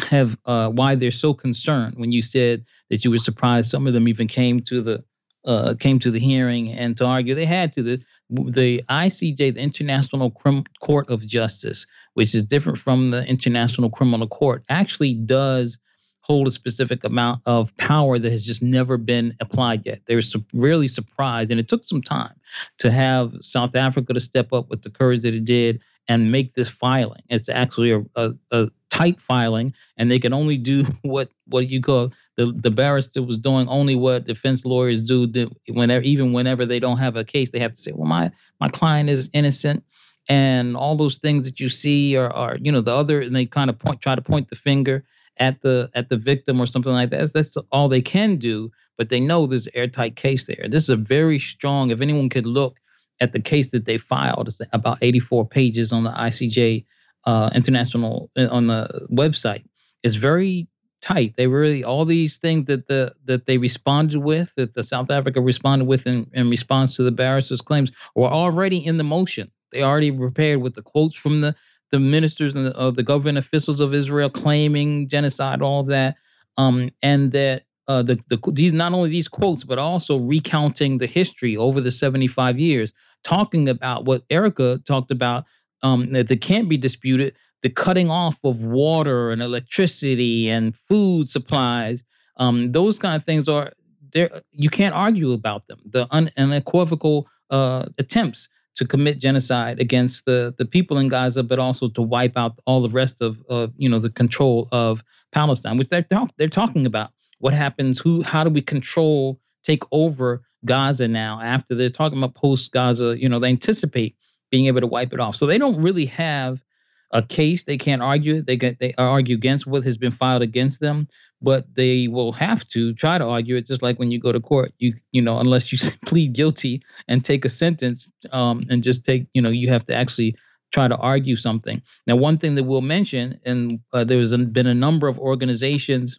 have, 0.00 0.38
uh, 0.44 0.68
why 0.68 0.94
they're 0.94 1.10
so 1.10 1.34
concerned. 1.34 1.94
When 1.96 2.12
you 2.12 2.22
said 2.22 2.64
that 2.90 3.04
you 3.04 3.10
were 3.10 3.18
surprised, 3.18 3.70
some 3.70 3.86
of 3.86 3.92
them 3.92 4.08
even 4.08 4.28
came 4.28 4.60
to 4.62 4.82
the 4.82 5.04
uh, 5.44 5.74
came 5.78 6.00
to 6.00 6.10
the 6.10 6.18
hearing 6.18 6.72
and 6.72 6.96
to 6.96 7.04
argue. 7.04 7.34
They 7.34 7.46
had 7.46 7.72
to. 7.74 7.82
The 7.82 8.02
the 8.30 8.82
ICJ, 8.88 9.54
the 9.54 9.60
International 9.60 10.30
Crim- 10.30 10.64
Court 10.80 11.08
of 11.08 11.24
Justice, 11.24 11.86
which 12.14 12.34
is 12.34 12.42
different 12.42 12.78
from 12.78 13.06
the 13.06 13.24
International 13.24 13.88
Criminal 13.88 14.26
Court, 14.26 14.64
actually 14.68 15.14
does 15.14 15.78
hold 16.26 16.48
a 16.48 16.50
specific 16.50 17.04
amount 17.04 17.40
of 17.46 17.76
power 17.76 18.18
that 18.18 18.32
has 18.32 18.44
just 18.44 18.60
never 18.60 18.96
been 18.96 19.36
applied 19.40 19.86
yet. 19.86 20.00
They 20.06 20.16
were 20.16 20.22
su- 20.22 20.44
really 20.52 20.88
surprised, 20.88 21.52
and 21.52 21.60
it 21.60 21.68
took 21.68 21.84
some 21.84 22.02
time 22.02 22.34
to 22.78 22.90
have 22.90 23.32
South 23.42 23.76
Africa 23.76 24.12
to 24.12 24.20
step 24.20 24.52
up 24.52 24.68
with 24.68 24.82
the 24.82 24.90
courage 24.90 25.22
that 25.22 25.34
it 25.34 25.44
did 25.44 25.80
and 26.08 26.32
make 26.32 26.54
this 26.54 26.68
filing. 26.68 27.22
It's 27.28 27.48
actually 27.48 27.92
a, 27.92 28.04
a, 28.16 28.34
a 28.50 28.70
tight 28.90 29.20
filing, 29.20 29.72
and 29.96 30.10
they 30.10 30.18
can 30.18 30.32
only 30.32 30.58
do 30.58 30.84
what 31.02 31.30
what 31.46 31.70
you 31.70 31.80
call 31.80 32.12
the 32.36 32.52
the 32.52 32.70
barrister 32.70 33.22
was 33.22 33.38
doing 33.38 33.68
only 33.68 33.94
what 33.94 34.26
defense 34.26 34.64
lawyers 34.64 35.04
do. 35.04 35.48
Whenever 35.68 36.04
even 36.04 36.32
whenever 36.32 36.66
they 36.66 36.80
don't 36.80 36.98
have 36.98 37.14
a 37.14 37.24
case, 37.24 37.50
they 37.50 37.60
have 37.60 37.72
to 37.72 37.78
say, 37.80 37.92
"Well, 37.94 38.08
my 38.08 38.32
my 38.60 38.68
client 38.68 39.10
is 39.10 39.30
innocent." 39.32 39.84
And 40.28 40.76
all 40.76 40.96
those 40.96 41.18
things 41.18 41.46
that 41.46 41.60
you 41.60 41.68
see 41.68 42.16
are, 42.16 42.32
are 42.32 42.56
you 42.60 42.72
know 42.72 42.80
the 42.80 42.96
other, 42.96 43.20
and 43.20 43.34
they 43.34 43.46
kind 43.46 43.70
of 43.70 43.78
point 43.78 44.00
try 44.00 44.16
to 44.16 44.22
point 44.22 44.48
the 44.48 44.56
finger 44.56 45.04
at 45.38 45.60
the 45.62 45.90
at 45.94 46.08
the 46.08 46.16
victim 46.16 46.60
or 46.60 46.66
something 46.66 46.92
like 46.92 47.10
that. 47.10 47.18
That's, 47.18 47.32
that's 47.32 47.56
all 47.72 47.88
they 47.88 48.02
can 48.02 48.36
do. 48.36 48.70
But 48.98 49.08
they 49.10 49.20
know 49.20 49.46
there's 49.46 49.66
an 49.66 49.72
airtight 49.76 50.16
case 50.16 50.46
there. 50.46 50.66
This 50.70 50.84
is 50.84 50.90
a 50.90 50.96
very 50.96 51.38
strong. 51.38 51.90
If 51.90 52.00
anyone 52.00 52.28
could 52.28 52.46
look 52.46 52.78
at 53.20 53.32
the 53.32 53.40
case 53.40 53.68
that 53.68 53.84
they 53.84 53.98
filed, 53.98 54.48
it's 54.48 54.60
about 54.72 54.98
84 55.02 55.48
pages 55.48 55.92
on 55.92 56.04
the 56.04 56.10
ICJ 56.10 56.86
uh, 57.24 57.50
international 57.54 58.30
uh, 58.36 58.46
on 58.50 58.68
the 58.68 59.06
website. 59.10 59.64
It's 60.02 60.14
very 60.14 60.68
tight. 61.02 61.34
They 61.36 61.46
really 61.46 61.84
all 61.84 62.04
these 62.04 62.38
things 62.38 62.66
that 62.66 62.86
the 62.88 63.14
that 63.24 63.46
they 63.46 63.58
responded 63.58 64.18
with, 64.20 64.54
that 64.56 64.74
the 64.74 64.82
South 64.82 65.10
Africa 65.10 65.40
responded 65.40 65.86
with 65.86 66.06
in, 66.06 66.30
in 66.32 66.50
response 66.50 66.96
to 66.96 67.02
the 67.02 67.12
barrister's 67.12 67.60
claims, 67.60 67.92
were 68.14 68.28
already 68.28 68.78
in 68.84 68.96
the 68.96 69.04
motion 69.04 69.50
They 69.72 69.82
already 69.82 70.12
prepared 70.12 70.62
with 70.62 70.74
the 70.74 70.82
quotes 70.82 71.16
from 71.16 71.38
the 71.38 71.54
the 71.90 72.00
ministers 72.00 72.54
and 72.54 72.66
the, 72.66 72.76
uh, 72.76 72.90
the 72.90 73.02
government 73.02 73.38
officials 73.38 73.80
of 73.80 73.94
Israel 73.94 74.30
claiming 74.30 75.08
genocide, 75.08 75.62
all 75.62 75.84
that, 75.84 76.16
um, 76.56 76.90
and 77.02 77.32
that 77.32 77.62
uh, 77.88 78.02
the, 78.02 78.18
the 78.28 78.38
these 78.52 78.72
not 78.72 78.92
only 78.92 79.10
these 79.10 79.28
quotes 79.28 79.62
but 79.62 79.78
also 79.78 80.18
recounting 80.18 80.98
the 80.98 81.06
history 81.06 81.56
over 81.56 81.80
the 81.80 81.90
75 81.90 82.58
years, 82.58 82.92
talking 83.22 83.68
about 83.68 84.04
what 84.04 84.24
Erica 84.30 84.78
talked 84.84 85.10
about 85.10 85.44
um, 85.82 86.12
that, 86.12 86.28
that 86.28 86.40
can't 86.40 86.68
be 86.68 86.76
disputed, 86.76 87.34
the 87.62 87.70
cutting 87.70 88.10
off 88.10 88.38
of 88.44 88.64
water 88.64 89.30
and 89.30 89.40
electricity 89.40 90.48
and 90.48 90.74
food 90.74 91.28
supplies. 91.28 92.04
Um, 92.38 92.72
those 92.72 92.98
kind 92.98 93.14
of 93.14 93.24
things 93.24 93.48
are 93.48 93.72
there. 94.12 94.42
You 94.52 94.70
can't 94.70 94.94
argue 94.94 95.32
about 95.32 95.66
them. 95.68 95.80
The 95.84 96.06
un, 96.10 96.30
unequivocal 96.36 97.28
uh, 97.50 97.86
attempts 97.98 98.48
to 98.76 98.86
commit 98.86 99.18
genocide 99.18 99.80
against 99.80 100.24
the 100.24 100.54
the 100.56 100.64
people 100.64 100.98
in 100.98 101.08
Gaza, 101.08 101.42
but 101.42 101.58
also 101.58 101.88
to 101.88 102.02
wipe 102.02 102.36
out 102.36 102.58
all 102.66 102.82
the 102.82 102.90
rest 102.90 103.20
of 103.20 103.42
uh, 103.50 103.68
you 103.76 103.88
know 103.88 103.98
the 103.98 104.10
control 104.10 104.68
of 104.70 105.02
Palestine, 105.32 105.76
which 105.76 105.88
they're 105.88 106.02
talk, 106.02 106.30
they're 106.36 106.48
talking 106.48 106.86
about. 106.86 107.10
What 107.38 107.52
happens? 107.52 107.98
Who? 107.98 108.22
How 108.22 108.44
do 108.44 108.50
we 108.50 108.62
control? 108.62 109.40
Take 109.64 109.82
over 109.90 110.42
Gaza 110.64 111.08
now 111.08 111.40
after 111.42 111.74
they're 111.74 111.88
talking 111.88 112.18
about 112.18 112.34
post 112.34 112.72
Gaza. 112.72 113.18
You 113.18 113.28
know 113.28 113.38
they 113.38 113.48
anticipate 113.48 114.16
being 114.50 114.66
able 114.66 114.80
to 114.80 114.86
wipe 114.86 115.12
it 115.12 115.20
off. 115.20 115.36
So 115.36 115.46
they 115.46 115.58
don't 115.58 115.82
really 115.82 116.06
have 116.06 116.62
a 117.10 117.22
case. 117.22 117.64
They 117.64 117.78
can't 117.78 118.02
argue. 118.02 118.42
They 118.42 118.56
get 118.56 118.78
they 118.78 118.94
argue 118.96 119.36
against 119.36 119.66
what 119.66 119.84
has 119.84 119.98
been 119.98 120.12
filed 120.12 120.42
against 120.42 120.80
them, 120.80 121.08
but 121.42 121.66
they 121.74 122.08
will 122.08 122.32
have 122.32 122.66
to 122.68 122.94
try 122.94 123.18
to 123.18 123.24
argue 123.24 123.56
it. 123.56 123.66
Just 123.66 123.82
like 123.82 123.98
when 123.98 124.10
you 124.10 124.18
go 124.18 124.32
to 124.32 124.40
court, 124.40 124.72
you 124.78 124.94
you 125.12 125.22
know 125.22 125.38
unless 125.38 125.72
you 125.72 125.78
plead 126.06 126.32
guilty 126.32 126.82
and 127.08 127.24
take 127.24 127.44
a 127.44 127.48
sentence, 127.48 128.10
um, 128.32 128.60
and 128.70 128.82
just 128.82 129.04
take 129.04 129.26
you 129.32 129.42
know 129.42 129.50
you 129.50 129.68
have 129.68 129.84
to 129.86 129.94
actually 129.94 130.36
try 130.72 130.88
to 130.88 130.96
argue 130.96 131.36
something. 131.36 131.80
Now, 132.06 132.16
one 132.16 132.38
thing 132.38 132.56
that 132.56 132.64
we'll 132.64 132.80
mention, 132.80 133.40
and 133.44 133.80
uh, 133.92 134.04
there 134.04 134.18
has 134.18 134.36
been 134.36 134.66
a 134.66 134.74
number 134.74 135.08
of 135.08 135.18
organizations 135.18 136.18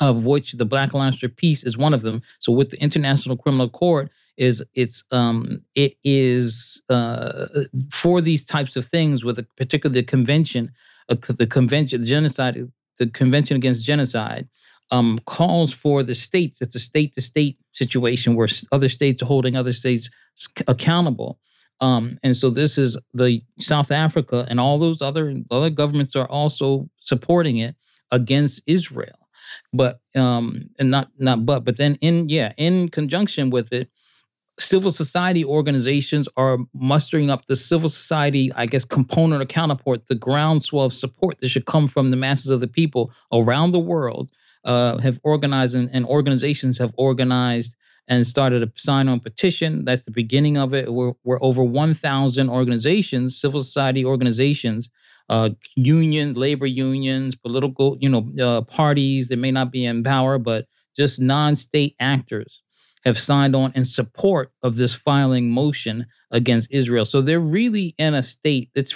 of 0.00 0.24
which 0.24 0.52
the 0.52 0.64
Black 0.64 0.94
Alliance 0.94 1.18
for 1.18 1.28
Peace 1.28 1.62
is 1.62 1.76
one 1.76 1.92
of 1.92 2.00
them. 2.00 2.22
So 2.38 2.52
with 2.52 2.70
the 2.70 2.80
International 2.80 3.36
Criminal 3.36 3.68
Court, 3.68 4.10
is 4.36 4.64
it's 4.74 5.04
um 5.10 5.60
it 5.74 5.96
is 6.02 6.80
uh 6.88 7.46
for 7.90 8.22
these 8.22 8.42
types 8.42 8.74
of 8.74 8.86
things 8.86 9.22
with 9.22 9.38
a 9.38 9.46
particular 9.56 10.02
convention, 10.02 10.72
uh, 11.10 11.16
the 11.28 11.46
convention, 11.46 12.00
the 12.00 12.08
genocide, 12.08 12.56
the 13.00 13.08
Convention 13.08 13.56
Against 13.56 13.84
Genocide. 13.84 14.48
Um, 14.92 15.18
calls 15.26 15.72
for 15.74 16.04
the 16.04 16.16
states. 16.16 16.62
It's 16.62 16.76
a 16.76 16.80
state-to-state 16.80 17.58
situation 17.72 18.36
where 18.36 18.48
other 18.72 18.90
states 18.90 19.22
are 19.22 19.26
holding 19.26 19.56
other 19.56 19.74
states 19.74 20.10
accountable. 20.68 21.40
Um, 21.80 22.18
and 22.24 22.36
so 22.36 22.50
this 22.50 22.78
is 22.78 22.98
the 23.14 23.42
South 23.60 23.92
Africa 23.92 24.46
and 24.50 24.60
all 24.60 24.78
those 24.78 25.02
other 25.02 25.34
other 25.50 25.70
governments 25.70 26.16
are 26.16 26.28
also 26.28 26.90
supporting 27.00 27.58
it 27.58 27.76
against 28.12 28.62
Israel 28.68 29.18
but 29.74 30.00
um 30.16 30.70
and 30.78 30.90
not 30.92 31.08
not 31.18 31.46
but 31.46 31.64
but 31.64 31.78
then 31.78 31.96
in 32.02 32.30
yeah 32.30 32.52
in 32.58 32.90
conjunction 32.90 33.50
with 33.50 33.72
it 33.72 33.90
civil 34.60 34.90
society 34.90 35.44
organizations 35.44 36.28
are 36.36 36.58
mustering 36.74 37.30
up 37.30 37.46
the 37.46 37.56
civil 37.56 37.88
society 37.88 38.52
i 38.54 38.66
guess 38.66 38.84
component 38.84 39.42
or 39.42 39.46
counterpart 39.46 40.06
the 40.06 40.14
groundswell 40.14 40.84
of 40.84 40.92
support 40.92 41.38
that 41.38 41.48
should 41.48 41.66
come 41.66 41.88
from 41.88 42.10
the 42.10 42.16
masses 42.16 42.50
of 42.50 42.60
the 42.60 42.68
people 42.68 43.12
around 43.32 43.72
the 43.72 43.78
world 43.78 44.30
uh, 44.64 44.98
have 44.98 45.18
organized 45.22 45.74
and, 45.74 45.90
and 45.92 46.04
organizations 46.06 46.78
have 46.78 46.92
organized 46.96 47.76
and 48.08 48.26
started 48.26 48.62
a 48.62 48.70
sign 48.74 49.08
on 49.08 49.20
petition. 49.20 49.84
That's 49.84 50.02
the 50.02 50.10
beginning 50.10 50.58
of 50.58 50.74
it. 50.74 50.92
We're, 50.92 51.12
we're 51.22 51.42
over 51.42 51.62
1,000 51.62 52.50
organizations, 52.50 53.40
civil 53.40 53.62
society 53.62 54.04
organizations, 54.04 54.90
uh, 55.28 55.50
union, 55.76 56.34
labor 56.34 56.66
unions, 56.66 57.36
political, 57.36 57.96
you 58.00 58.08
know, 58.08 58.32
uh, 58.42 58.62
parties 58.62 59.28
that 59.28 59.38
may 59.38 59.52
not 59.52 59.70
be 59.70 59.84
in 59.84 60.02
power, 60.02 60.38
but 60.38 60.66
just 60.96 61.20
non-state 61.20 61.94
actors 62.00 62.62
have 63.04 63.18
signed 63.18 63.56
on 63.56 63.72
in 63.74 63.84
support 63.84 64.52
of 64.62 64.76
this 64.76 64.94
filing 64.94 65.50
motion 65.50 66.06
against 66.30 66.70
Israel. 66.70 67.04
So 67.04 67.20
they're 67.22 67.40
really 67.40 67.94
in 67.98 68.14
a 68.14 68.22
state 68.22 68.70
that's 68.74 68.94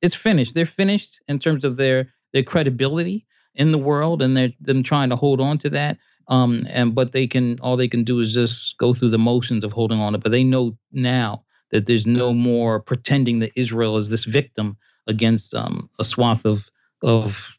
it's 0.00 0.14
finished. 0.14 0.54
They're 0.54 0.66
finished 0.66 1.20
in 1.28 1.38
terms 1.38 1.64
of 1.64 1.76
their 1.76 2.12
their 2.32 2.42
credibility 2.42 3.26
in 3.54 3.72
the 3.72 3.78
world, 3.78 4.22
and 4.22 4.36
they're 4.36 4.52
them 4.60 4.82
trying 4.82 5.10
to 5.10 5.16
hold 5.16 5.40
on 5.40 5.58
to 5.58 5.70
that. 5.70 5.98
Um, 6.28 6.66
and 6.68 6.94
but 6.94 7.12
they 7.12 7.26
can 7.26 7.58
all 7.60 7.76
they 7.76 7.88
can 7.88 8.04
do 8.04 8.20
is 8.20 8.34
just 8.34 8.76
go 8.78 8.92
through 8.92 9.10
the 9.10 9.18
motions 9.18 9.64
of 9.64 9.72
holding 9.72 10.00
on 10.00 10.12
to. 10.12 10.18
It. 10.18 10.22
But 10.22 10.32
they 10.32 10.44
know 10.44 10.76
now 10.92 11.44
that 11.70 11.86
there's 11.86 12.06
no 12.06 12.32
more 12.32 12.80
pretending 12.80 13.40
that 13.40 13.52
Israel 13.56 13.96
is 13.96 14.10
this 14.10 14.24
victim 14.24 14.76
against 15.06 15.54
um, 15.54 15.90
a 15.98 16.04
swath 16.04 16.44
of 16.44 16.70
of 17.02 17.57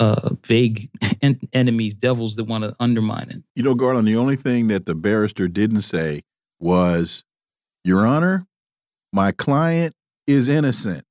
uh, 0.00 0.34
vague 0.44 0.90
en- 1.22 1.40
enemies, 1.52 1.94
devils 1.94 2.36
that 2.36 2.44
want 2.44 2.64
to 2.64 2.74
undermine 2.80 3.28
it. 3.30 3.42
You 3.54 3.62
know, 3.62 3.74
Garland, 3.74 4.06
the 4.06 4.16
only 4.16 4.36
thing 4.36 4.68
that 4.68 4.86
the 4.86 4.94
barrister 4.94 5.48
didn't 5.48 5.82
say 5.82 6.22
was, 6.60 7.24
Your 7.84 8.06
Honor, 8.06 8.46
my 9.12 9.32
client 9.32 9.94
is 10.26 10.48
innocent, 10.48 11.04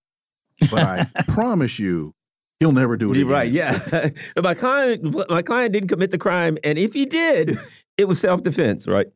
but 0.70 0.82
I 0.82 1.07
promise 1.28 1.80
you, 1.80 2.14
he'll 2.60 2.72
never 2.72 2.98
do 2.98 3.12
it 3.12 3.18
again. 3.18 3.28
Right? 3.28 3.52
Yeah, 3.52 4.10
my 4.41 4.53
client, 4.53 5.30
my 5.30 5.41
client 5.41 5.74
didn't 5.74 5.90
commit 5.90 6.12
the 6.12 6.18
crime, 6.18 6.57
and 6.64 6.78
if 6.78 6.94
he 6.94 7.06
did, 7.06 7.60
it 7.98 8.06
was 8.06 8.20
self 8.20 8.44
defense. 8.44 8.88
Right? 8.88 9.07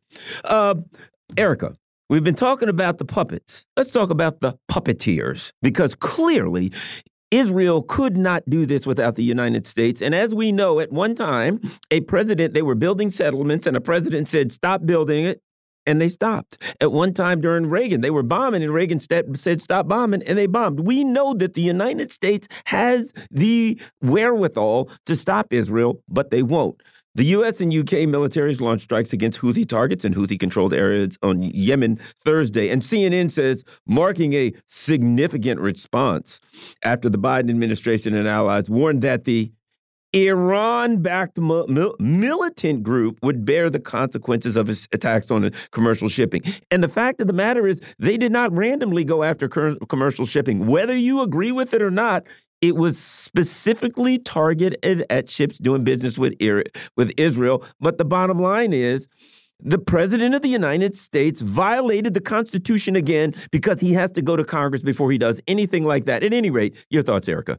Uh, 0.44 0.74
Erica, 1.36 1.74
We've 2.10 2.24
been 2.24 2.34
talking 2.34 2.68
about 2.68 2.98
the 2.98 3.04
puppets. 3.04 3.64
Let's 3.76 3.92
talk 3.92 4.10
about 4.10 4.40
the 4.40 4.54
puppeteers 4.68 5.52
because 5.62 5.94
clearly 5.94 6.72
Israel 7.30 7.82
could 7.82 8.16
not 8.16 8.42
do 8.48 8.66
this 8.66 8.86
without 8.86 9.16
the 9.16 9.22
United 9.22 9.66
States. 9.66 10.02
And 10.02 10.14
as 10.14 10.34
we 10.34 10.52
know, 10.52 10.80
at 10.80 10.92
one 10.92 11.14
time, 11.14 11.60
a 11.90 12.00
president, 12.00 12.54
they 12.54 12.62
were 12.62 12.74
building 12.74 13.10
settlements, 13.10 13.66
and 13.66 13.76
a 13.76 13.80
president 13.80 14.28
said, 14.28 14.52
stop 14.52 14.84
building 14.84 15.24
it. 15.24 15.40
And 15.86 15.98
they 16.00 16.10
stopped. 16.10 16.58
At 16.80 16.92
one 16.92 17.14
time 17.14 17.40
during 17.40 17.66
Reagan, 17.66 18.02
they 18.02 18.10
were 18.10 18.22
bombing, 18.22 18.62
and 18.62 18.72
Reagan 18.72 19.00
said, 19.00 19.62
stop 19.62 19.88
bombing, 19.88 20.22
and 20.24 20.36
they 20.36 20.46
bombed. 20.46 20.80
We 20.80 21.04
know 21.04 21.32
that 21.34 21.54
the 21.54 21.62
United 21.62 22.12
States 22.12 22.48
has 22.66 23.14
the 23.30 23.80
wherewithal 24.02 24.90
to 25.06 25.16
stop 25.16 25.52
Israel, 25.52 26.02
but 26.06 26.30
they 26.30 26.42
won't. 26.42 26.82
The 27.16 27.24
U.S. 27.24 27.60
and 27.60 27.72
U.K. 27.72 28.06
militaries 28.06 28.60
launched 28.60 28.84
strikes 28.84 29.12
against 29.12 29.40
Houthi 29.40 29.68
targets 29.68 30.04
in 30.04 30.14
Houthi 30.14 30.38
controlled 30.38 30.72
areas 30.72 31.18
on 31.22 31.42
Yemen 31.42 31.96
Thursday. 31.96 32.70
And 32.70 32.82
CNN 32.82 33.32
says, 33.32 33.64
marking 33.86 34.32
a 34.34 34.52
significant 34.68 35.60
response 35.60 36.40
after 36.84 37.08
the 37.08 37.18
Biden 37.18 37.50
administration 37.50 38.14
and 38.14 38.28
allies 38.28 38.70
warned 38.70 39.02
that 39.02 39.24
the 39.24 39.50
Iran 40.12 41.02
backed 41.02 41.38
mil 41.38 41.94
militant 41.98 42.82
group 42.82 43.18
would 43.22 43.44
bear 43.44 43.70
the 43.70 43.78
consequences 43.78 44.56
of 44.56 44.68
its 44.68 44.88
attacks 44.92 45.30
on 45.30 45.50
commercial 45.70 46.08
shipping. 46.08 46.42
And 46.70 46.82
the 46.82 46.88
fact 46.88 47.20
of 47.20 47.26
the 47.26 47.32
matter 47.32 47.66
is, 47.66 47.80
they 47.98 48.16
did 48.16 48.32
not 48.32 48.52
randomly 48.52 49.04
go 49.04 49.22
after 49.22 49.48
commercial 49.48 50.26
shipping. 50.26 50.66
Whether 50.66 50.96
you 50.96 51.22
agree 51.22 51.52
with 51.52 51.74
it 51.74 51.82
or 51.82 51.92
not, 51.92 52.24
it 52.60 52.76
was 52.76 52.98
specifically 52.98 54.18
targeted 54.18 55.04
at 55.10 55.30
ships 55.30 55.58
doing 55.58 55.84
business 55.84 56.18
with 56.18 56.34
with 56.96 57.12
Israel. 57.16 57.64
But 57.80 57.98
the 57.98 58.04
bottom 58.04 58.38
line 58.38 58.72
is, 58.72 59.08
the 59.62 59.78
president 59.78 60.34
of 60.34 60.42
the 60.42 60.48
United 60.48 60.96
States 60.96 61.40
violated 61.40 62.14
the 62.14 62.20
Constitution 62.20 62.96
again 62.96 63.34
because 63.50 63.80
he 63.80 63.92
has 63.92 64.10
to 64.12 64.22
go 64.22 64.36
to 64.36 64.44
Congress 64.44 64.82
before 64.82 65.10
he 65.10 65.18
does 65.18 65.40
anything 65.46 65.84
like 65.84 66.06
that. 66.06 66.22
At 66.22 66.32
any 66.32 66.50
rate, 66.50 66.76
your 66.90 67.02
thoughts, 67.02 67.28
Erica? 67.28 67.58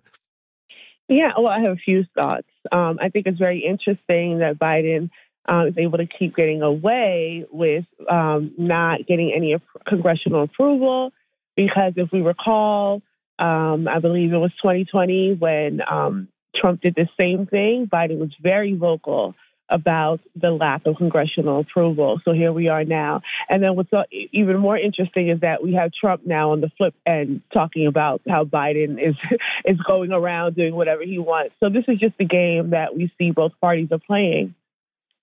Yeah, 1.07 1.33
well, 1.37 1.47
I 1.47 1.59
have 1.59 1.73
a 1.73 1.81
few 1.83 2.05
thoughts. 2.15 2.47
Um, 2.71 2.97
I 3.01 3.09
think 3.09 3.27
it's 3.27 3.37
very 3.37 3.65
interesting 3.65 4.39
that 4.39 4.57
Biden 4.57 5.09
uh, 5.47 5.65
is 5.67 5.77
able 5.77 5.97
to 5.97 6.07
keep 6.07 6.35
getting 6.35 6.61
away 6.61 7.45
with 7.51 7.85
um, 8.09 8.53
not 8.57 9.05
getting 9.07 9.33
any 9.35 9.55
congressional 9.87 10.43
approval 10.43 11.11
because 11.55 11.93
if 11.97 12.11
we 12.11 12.21
recall, 12.21 13.01
um, 13.41 13.87
I 13.87 13.99
believe 13.99 14.31
it 14.33 14.37
was 14.37 14.51
2020 14.61 15.33
when 15.33 15.81
um, 15.89 16.27
Trump 16.55 16.81
did 16.81 16.95
the 16.95 17.07
same 17.19 17.47
thing. 17.47 17.89
Biden 17.91 18.19
was 18.19 18.29
very 18.41 18.73
vocal 18.73 19.33
about 19.67 20.19
the 20.35 20.51
lack 20.51 20.85
of 20.85 20.97
congressional 20.97 21.61
approval. 21.61 22.19
So 22.23 22.33
here 22.33 22.51
we 22.51 22.67
are 22.67 22.83
now. 22.83 23.21
And 23.49 23.63
then 23.63 23.75
what's 23.75 23.89
even 24.11 24.59
more 24.59 24.77
interesting 24.77 25.29
is 25.29 25.39
that 25.39 25.63
we 25.63 25.73
have 25.73 25.91
Trump 25.93 26.25
now 26.25 26.51
on 26.51 26.61
the 26.61 26.69
flip 26.77 26.93
end 27.05 27.41
talking 27.53 27.87
about 27.87 28.21
how 28.29 28.43
Biden 28.43 29.01
is 29.01 29.15
is 29.65 29.77
going 29.87 30.11
around 30.11 30.55
doing 30.55 30.75
whatever 30.75 31.03
he 31.03 31.17
wants. 31.17 31.55
So 31.61 31.69
this 31.69 31.85
is 31.87 31.99
just 31.99 32.17
the 32.19 32.25
game 32.25 32.71
that 32.71 32.95
we 32.95 33.11
see 33.17 33.31
both 33.31 33.53
parties 33.59 33.87
are 33.91 33.99
playing. 33.99 34.53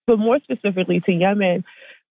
But 0.06 0.18
more 0.18 0.38
specifically 0.42 1.00
to 1.00 1.12
Yemen, 1.12 1.64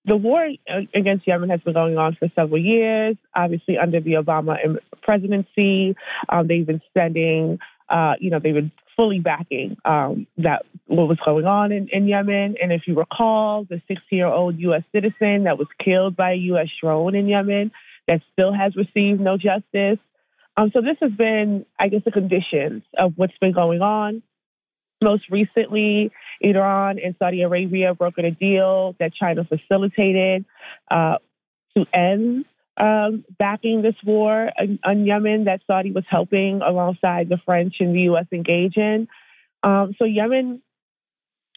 the 0.07 0.15
war 0.15 0.49
against 0.93 1.27
Yemen 1.27 1.49
has 1.49 1.59
been 1.61 1.73
going 1.73 1.97
on 1.97 2.15
for 2.15 2.29
several 2.33 2.59
years. 2.59 3.17
Obviously, 3.35 3.77
under 3.77 3.99
the 3.99 4.13
Obama 4.13 4.55
presidency, 5.03 5.95
um, 6.29 6.47
they've 6.47 6.65
been 6.65 6.81
spending, 6.89 7.59
uh, 7.89 8.13
you 8.19 8.31
know, 8.31 8.39
they've 8.39 8.53
been 8.53 8.71
fully 8.95 9.19
backing 9.19 9.77
um, 9.85 10.25
that 10.37 10.65
what 10.87 11.07
was 11.07 11.19
going 11.23 11.45
on 11.45 11.71
in, 11.71 11.89
in 11.89 12.07
Yemen. 12.07 12.55
And 12.61 12.71
if 12.71 12.83
you 12.87 12.95
recall, 12.95 13.65
the 13.65 13.81
60-year-old 13.89 14.57
U.S. 14.59 14.83
citizen 14.93 15.43
that 15.43 15.57
was 15.57 15.67
killed 15.83 16.15
by 16.15 16.31
a 16.31 16.35
U.S. 16.35 16.69
drone 16.81 17.13
in 17.13 17.27
Yemen, 17.27 17.71
that 18.07 18.21
still 18.31 18.53
has 18.53 18.75
received 18.75 19.19
no 19.19 19.37
justice. 19.37 19.99
Um, 20.55 20.71
so 20.73 20.81
this 20.81 20.97
has 21.01 21.11
been, 21.11 21.65
I 21.77 21.89
guess, 21.89 22.01
the 22.05 22.11
conditions 22.11 22.83
of 22.97 23.13
what's 23.17 23.37
been 23.39 23.53
going 23.53 23.81
on. 23.81 24.23
Most 25.01 25.29
recently, 25.29 26.11
Iran 26.41 26.97
and 27.03 27.15
Saudi 27.19 27.43
Arabia 27.43 27.93
brokered 27.93 28.25
a 28.25 28.31
deal 28.31 28.95
that 28.99 29.13
China 29.13 29.45
facilitated 29.45 30.45
uh, 30.89 31.17
to 31.75 31.85
end 31.93 32.45
um, 32.77 33.25
backing 33.37 33.81
this 33.81 33.95
war 34.05 34.51
on, 34.59 34.79
on, 34.83 35.05
Yemen 35.05 35.45
that 35.45 35.61
Saudi 35.65 35.91
was 35.91 36.03
helping 36.07 36.61
alongside 36.61 37.27
the 37.27 37.39
French 37.43 37.75
and 37.79 37.95
the 37.95 38.01
U.S. 38.01 38.25
engage 38.31 38.77
in. 38.77 39.07
Um, 39.63 39.95
so 39.97 40.05
Yemen 40.05 40.61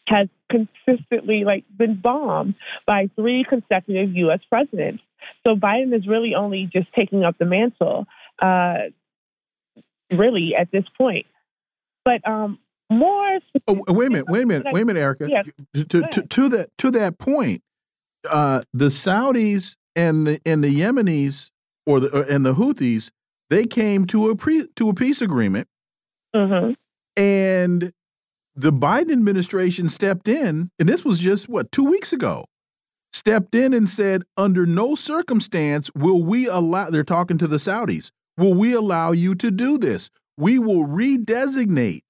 has 0.06 0.28
consistently 0.50 1.44
like 1.44 1.64
been 1.76 2.00
bombed 2.00 2.54
by 2.86 3.10
three 3.16 3.44
consecutive 3.48 4.14
U.S. 4.16 4.40
presidents. 4.48 5.02
So 5.46 5.54
Biden 5.54 5.94
is 5.94 6.06
really 6.06 6.34
only 6.34 6.68
just 6.72 6.88
taking 6.94 7.24
up 7.24 7.36
the 7.38 7.44
mantle, 7.44 8.06
uh, 8.40 8.88
really 10.10 10.54
at 10.58 10.70
this 10.72 10.84
point. 10.96 11.26
But 12.04 12.26
um, 12.26 12.58
more. 12.90 13.38
Oh, 13.68 13.82
wait 13.88 14.06
a 14.06 14.10
minute! 14.10 14.26
Wait 14.28 14.42
a 14.42 14.46
minute! 14.46 14.66
Wait 14.72 14.82
a 14.82 14.84
minute, 14.84 15.00
Erica. 15.00 15.28
Yeah, 15.28 15.42
to, 15.84 16.02
to, 16.02 16.22
to 16.22 16.48
that 16.50 16.70
to 16.78 16.90
that 16.90 17.18
point, 17.18 17.62
uh, 18.30 18.62
the 18.72 18.86
Saudis 18.86 19.76
and 19.96 20.26
the 20.26 20.40
and 20.44 20.62
the 20.62 20.80
Yemenis 20.80 21.50
or 21.86 22.00
the 22.00 22.22
and 22.28 22.44
the 22.44 22.54
Houthis 22.54 23.10
they 23.50 23.66
came 23.66 24.06
to 24.06 24.30
a 24.30 24.36
pre 24.36 24.66
to 24.76 24.88
a 24.88 24.94
peace 24.94 25.20
agreement, 25.20 25.68
mm 26.34 26.48
-hmm. 26.48 26.76
and 27.16 27.92
the 28.54 28.72
Biden 28.72 29.12
administration 29.12 29.88
stepped 29.88 30.28
in, 30.28 30.70
and 30.78 30.88
this 30.88 31.04
was 31.04 31.18
just 31.18 31.48
what 31.48 31.72
two 31.72 31.84
weeks 31.84 32.12
ago, 32.12 32.44
stepped 33.12 33.54
in 33.54 33.74
and 33.74 33.88
said, 33.88 34.22
under 34.36 34.66
no 34.66 34.94
circumstance 34.94 35.90
will 35.94 36.22
we 36.22 36.48
allow. 36.48 36.90
They're 36.90 37.04
talking 37.04 37.38
to 37.38 37.48
the 37.48 37.58
Saudis. 37.58 38.10
Will 38.36 38.54
we 38.54 38.72
allow 38.72 39.12
you 39.12 39.34
to 39.34 39.50
do 39.50 39.78
this? 39.78 40.10
We 40.36 40.58
will 40.58 40.86
redesignate 40.86 42.04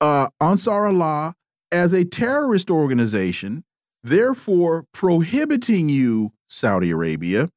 uh, 0.00 0.28
Ansar 0.40 0.86
Allah 0.86 1.34
as 1.72 1.92
a 1.92 2.04
terrorist 2.04 2.70
organization, 2.70 3.64
therefore 4.02 4.84
prohibiting 4.92 5.88
you, 5.88 6.32
Saudi 6.48 6.90
Arabia, 6.90 7.48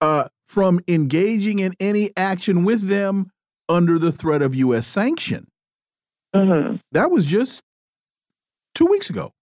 uh, 0.00 0.28
from 0.48 0.80
engaging 0.86 1.58
in 1.58 1.74
any 1.80 2.10
action 2.16 2.64
with 2.64 2.88
them 2.88 3.30
under 3.68 3.98
the 3.98 4.12
threat 4.12 4.42
of 4.42 4.54
U.S. 4.54 4.86
sanction. 4.86 5.46
Mm 6.34 6.48
-hmm. 6.48 6.80
That 6.92 7.10
was 7.10 7.26
just 7.26 7.62
two 8.74 8.86
weeks 8.86 9.10
ago. 9.10 9.32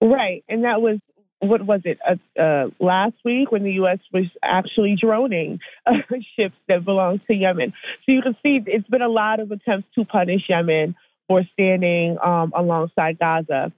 Right. 0.00 0.44
And 0.48 0.64
that 0.64 0.80
was, 0.80 0.98
what 1.38 1.62
was 1.62 1.80
it, 1.84 1.98
uh, 2.06 2.16
uh, 2.40 2.70
last 2.78 3.16
week 3.24 3.50
when 3.50 3.62
the 3.62 3.72
U.S. 3.82 4.00
was 4.12 4.26
actually 4.42 4.96
droning 4.96 5.60
uh, 5.86 5.94
ships 6.36 6.56
that 6.68 6.84
belong 6.84 7.20
to 7.26 7.34
Yemen. 7.34 7.72
So 8.04 8.12
you 8.12 8.22
can 8.22 8.36
see 8.42 8.62
it's 8.66 8.88
been 8.88 9.02
a 9.02 9.08
lot 9.08 9.40
of 9.40 9.50
attempts 9.50 9.88
to 9.94 10.04
punish 10.04 10.48
Yemen 10.48 10.94
for 11.28 11.42
standing 11.52 12.18
um, 12.24 12.52
alongside 12.56 13.18
Gaza. 13.18 13.72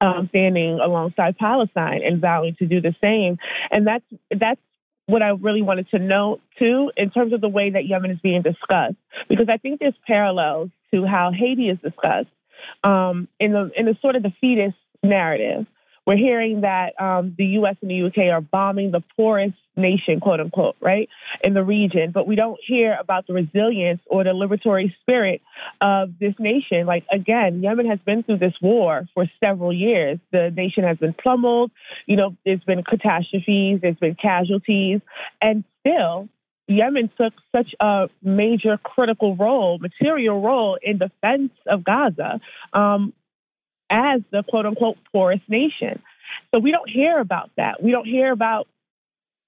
Um, 0.00 0.26
standing 0.30 0.80
alongside 0.80 1.38
Palestine 1.38 2.00
and 2.04 2.20
vowing 2.20 2.56
to 2.56 2.66
do 2.66 2.80
the 2.80 2.92
same, 3.00 3.38
and 3.70 3.86
that's 3.86 4.04
that's 4.36 4.60
what 5.06 5.22
I 5.22 5.28
really 5.28 5.62
wanted 5.62 5.88
to 5.90 6.00
note 6.00 6.40
too, 6.58 6.90
in 6.96 7.10
terms 7.10 7.32
of 7.32 7.40
the 7.40 7.48
way 7.48 7.70
that 7.70 7.86
Yemen 7.86 8.10
is 8.10 8.18
being 8.20 8.42
discussed, 8.42 8.96
because 9.28 9.46
I 9.48 9.58
think 9.58 9.78
there's 9.78 9.94
parallels 10.04 10.70
to 10.92 11.06
how 11.06 11.30
Haiti 11.30 11.68
is 11.68 11.78
discussed 11.78 12.28
um, 12.84 13.28
in 13.38 13.52
the 13.52 13.70
in 13.76 13.86
the 13.86 13.96
sort 14.00 14.16
of 14.16 14.22
defeatist 14.22 14.76
narrative. 15.02 15.66
We're 16.06 16.16
hearing 16.16 16.62
that 16.62 17.00
um, 17.00 17.34
the 17.38 17.46
U.S. 17.58 17.76
and 17.80 17.90
the 17.90 18.02
UK 18.06 18.32
are 18.32 18.40
bombing 18.40 18.90
the 18.90 19.02
poorest 19.16 19.54
nation, 19.76 20.20
quote 20.20 20.40
unquote, 20.40 20.76
right, 20.80 21.08
in 21.42 21.54
the 21.54 21.62
region, 21.62 22.10
but 22.12 22.26
we 22.26 22.36
don't 22.36 22.58
hear 22.66 22.96
about 23.00 23.26
the 23.26 23.32
resilience 23.32 24.00
or 24.06 24.24
the 24.24 24.30
liberatory 24.30 24.94
spirit 25.00 25.40
of 25.80 26.18
this 26.18 26.34
nation. 26.38 26.86
Like, 26.86 27.04
again, 27.10 27.62
Yemen 27.62 27.86
has 27.86 27.98
been 28.00 28.22
through 28.22 28.38
this 28.38 28.54
war 28.60 29.08
for 29.14 29.26
several 29.40 29.72
years. 29.72 30.18
The 30.30 30.50
nation 30.50 30.84
has 30.84 30.98
been 30.98 31.14
pummeled, 31.14 31.70
you 32.06 32.16
know, 32.16 32.36
there's 32.44 32.64
been 32.64 32.82
catastrophes, 32.84 33.80
there's 33.80 33.96
been 33.96 34.14
casualties, 34.14 35.00
and 35.40 35.64
still, 35.80 36.28
Yemen 36.68 37.10
took 37.18 37.34
such 37.54 37.74
a 37.80 38.08
major 38.22 38.78
critical 38.78 39.36
role, 39.36 39.78
material 39.78 40.40
role 40.40 40.78
in 40.80 40.98
defense 40.98 41.50
of 41.66 41.84
Gaza 41.84 42.40
um, 42.72 43.12
as 43.90 44.20
the 44.30 44.42
quote 44.42 44.66
unquote 44.66 44.96
poorest 45.12 45.42
nation. 45.48 46.00
So 46.54 46.60
we 46.60 46.70
don't 46.70 46.88
hear 46.88 47.18
about 47.18 47.50
that. 47.56 47.82
We 47.82 47.90
don't 47.90 48.06
hear 48.06 48.32
about 48.32 48.68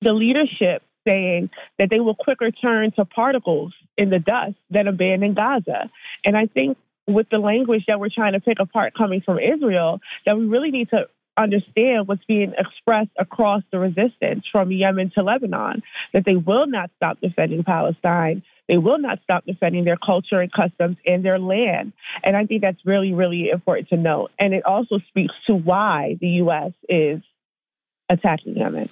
the 0.05 0.13
leadership 0.13 0.83
saying 1.07 1.51
that 1.79 1.91
they 1.91 2.01
will 2.01 2.15
quicker 2.15 2.51
turn 2.51 2.93
to 2.93 3.05
particles 3.05 3.75
in 3.97 4.11
the 4.11 4.19
dust 4.19 4.57
than 4.71 4.89
abandon 4.89 5.35
Gaza. 5.35 5.91
And 6.25 6.37
I 6.37 6.47
think 6.47 6.79
with 7.07 7.29
the 7.31 7.39
language 7.39 7.85
that 7.89 8.01
we're 8.01 8.09
trying 8.15 8.33
to 8.33 8.41
pick 8.41 8.59
apart 8.61 8.95
coming 8.97 9.21
from 9.21 9.39
Israel, 9.39 10.01
that 10.25 10.37
we 10.39 10.47
really 10.47 10.71
need 10.71 10.91
to 10.91 11.07
understand 11.37 12.07
what's 12.07 12.25
being 12.25 12.55
expressed 12.57 13.11
across 13.19 13.63
the 13.73 13.79
resistance 13.79 14.45
from 14.51 14.71
Yemen 14.71 15.11
to 15.15 15.23
Lebanon, 15.23 15.83
that 16.13 16.25
they 16.25 16.37
will 16.37 16.67
not 16.67 16.91
stop 16.97 17.21
defending 17.21 17.65
Palestine. 17.65 18.43
They 18.69 18.79
will 18.79 18.99
not 18.99 19.19
stop 19.25 19.45
defending 19.45 19.85
their 19.85 19.99
culture 19.99 20.41
and 20.41 20.51
customs 20.51 20.97
and 21.05 21.25
their 21.25 21.39
land. 21.39 21.93
And 22.23 22.37
I 22.37 22.47
think 22.47 22.63
that's 22.63 22.79
really, 22.87 23.13
really 23.13 23.51
important 23.51 23.89
to 23.91 23.97
note. 23.97 24.31
And 24.39 24.55
it 24.55 24.65
also 24.65 24.99
speaks 25.09 25.35
to 25.49 25.55
why 25.55 26.17
the 26.21 26.29
U.S. 26.29 26.73
is 26.89 27.21
attacking 28.09 28.57
Yemen. 28.57 28.89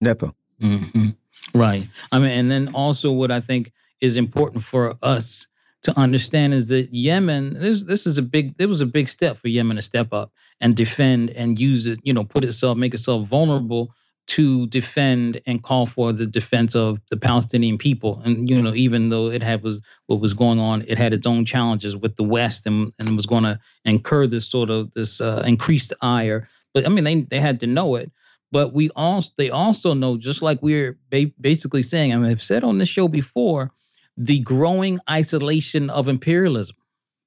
Netfa. 0.00 0.32
Mm 0.60 0.78
-hmm. 0.78 1.16
Right. 1.54 1.88
I 2.12 2.18
mean, 2.18 2.38
and 2.38 2.50
then 2.50 2.74
also 2.74 3.12
what 3.12 3.30
I 3.30 3.40
think 3.40 3.72
is 4.00 4.16
important 4.16 4.62
for 4.62 4.96
us 5.02 5.46
to 5.82 5.98
understand 5.98 6.54
is 6.54 6.66
that 6.66 6.88
Yemen, 6.92 7.54
this 7.54 7.84
this 7.84 8.06
is 8.06 8.18
a 8.18 8.22
big, 8.22 8.54
it 8.58 8.66
was 8.66 8.80
a 8.80 8.86
big 8.86 9.08
step 9.08 9.38
for 9.38 9.48
Yemen 9.48 9.76
to 9.76 9.82
step 9.82 10.12
up 10.12 10.32
and 10.60 10.76
defend 10.76 11.30
and 11.30 11.58
use 11.58 11.86
it, 11.86 11.98
you 12.02 12.12
know, 12.12 12.24
put 12.24 12.44
itself, 12.44 12.76
make 12.76 12.94
itself 12.94 13.28
vulnerable 13.28 13.94
to 14.28 14.66
defend 14.66 15.40
and 15.46 15.62
call 15.62 15.86
for 15.86 16.12
the 16.12 16.26
defense 16.26 16.74
of 16.74 17.00
the 17.08 17.16
Palestinian 17.16 17.78
people. 17.78 18.20
And 18.24 18.48
you 18.48 18.60
know, 18.60 18.74
even 18.74 19.08
though 19.08 19.30
it 19.30 19.42
had 19.42 19.62
was 19.62 19.80
what 20.06 20.20
was 20.20 20.34
going 20.34 20.60
on, 20.60 20.84
it 20.86 20.98
had 20.98 21.14
its 21.14 21.26
own 21.26 21.44
challenges 21.44 21.96
with 21.96 22.16
the 22.16 22.24
West 22.24 22.66
and 22.66 22.92
and 22.98 23.16
was 23.16 23.26
going 23.26 23.44
to 23.44 23.58
incur 23.84 24.26
this 24.26 24.46
sort 24.46 24.70
of 24.70 24.92
this 24.94 25.20
uh, 25.20 25.42
increased 25.46 25.92
ire. 26.02 26.48
But 26.74 26.84
I 26.86 26.88
mean, 26.90 27.04
they 27.04 27.22
they 27.22 27.40
had 27.40 27.60
to 27.60 27.66
know 27.66 27.94
it. 27.94 28.12
But 28.50 28.72
we 28.72 28.90
also 28.96 29.30
they 29.36 29.50
also 29.50 29.94
know, 29.94 30.16
just 30.16 30.42
like 30.42 30.60
we're 30.62 30.98
ba- 31.10 31.32
basically 31.40 31.82
saying, 31.82 32.12
I 32.12 32.16
mean, 32.16 32.30
I've 32.30 32.42
said 32.42 32.64
on 32.64 32.78
this 32.78 32.88
show 32.88 33.08
before, 33.08 33.72
the 34.16 34.40
growing 34.40 34.98
isolation 35.08 35.90
of 35.90 36.08
imperialism, 36.08 36.76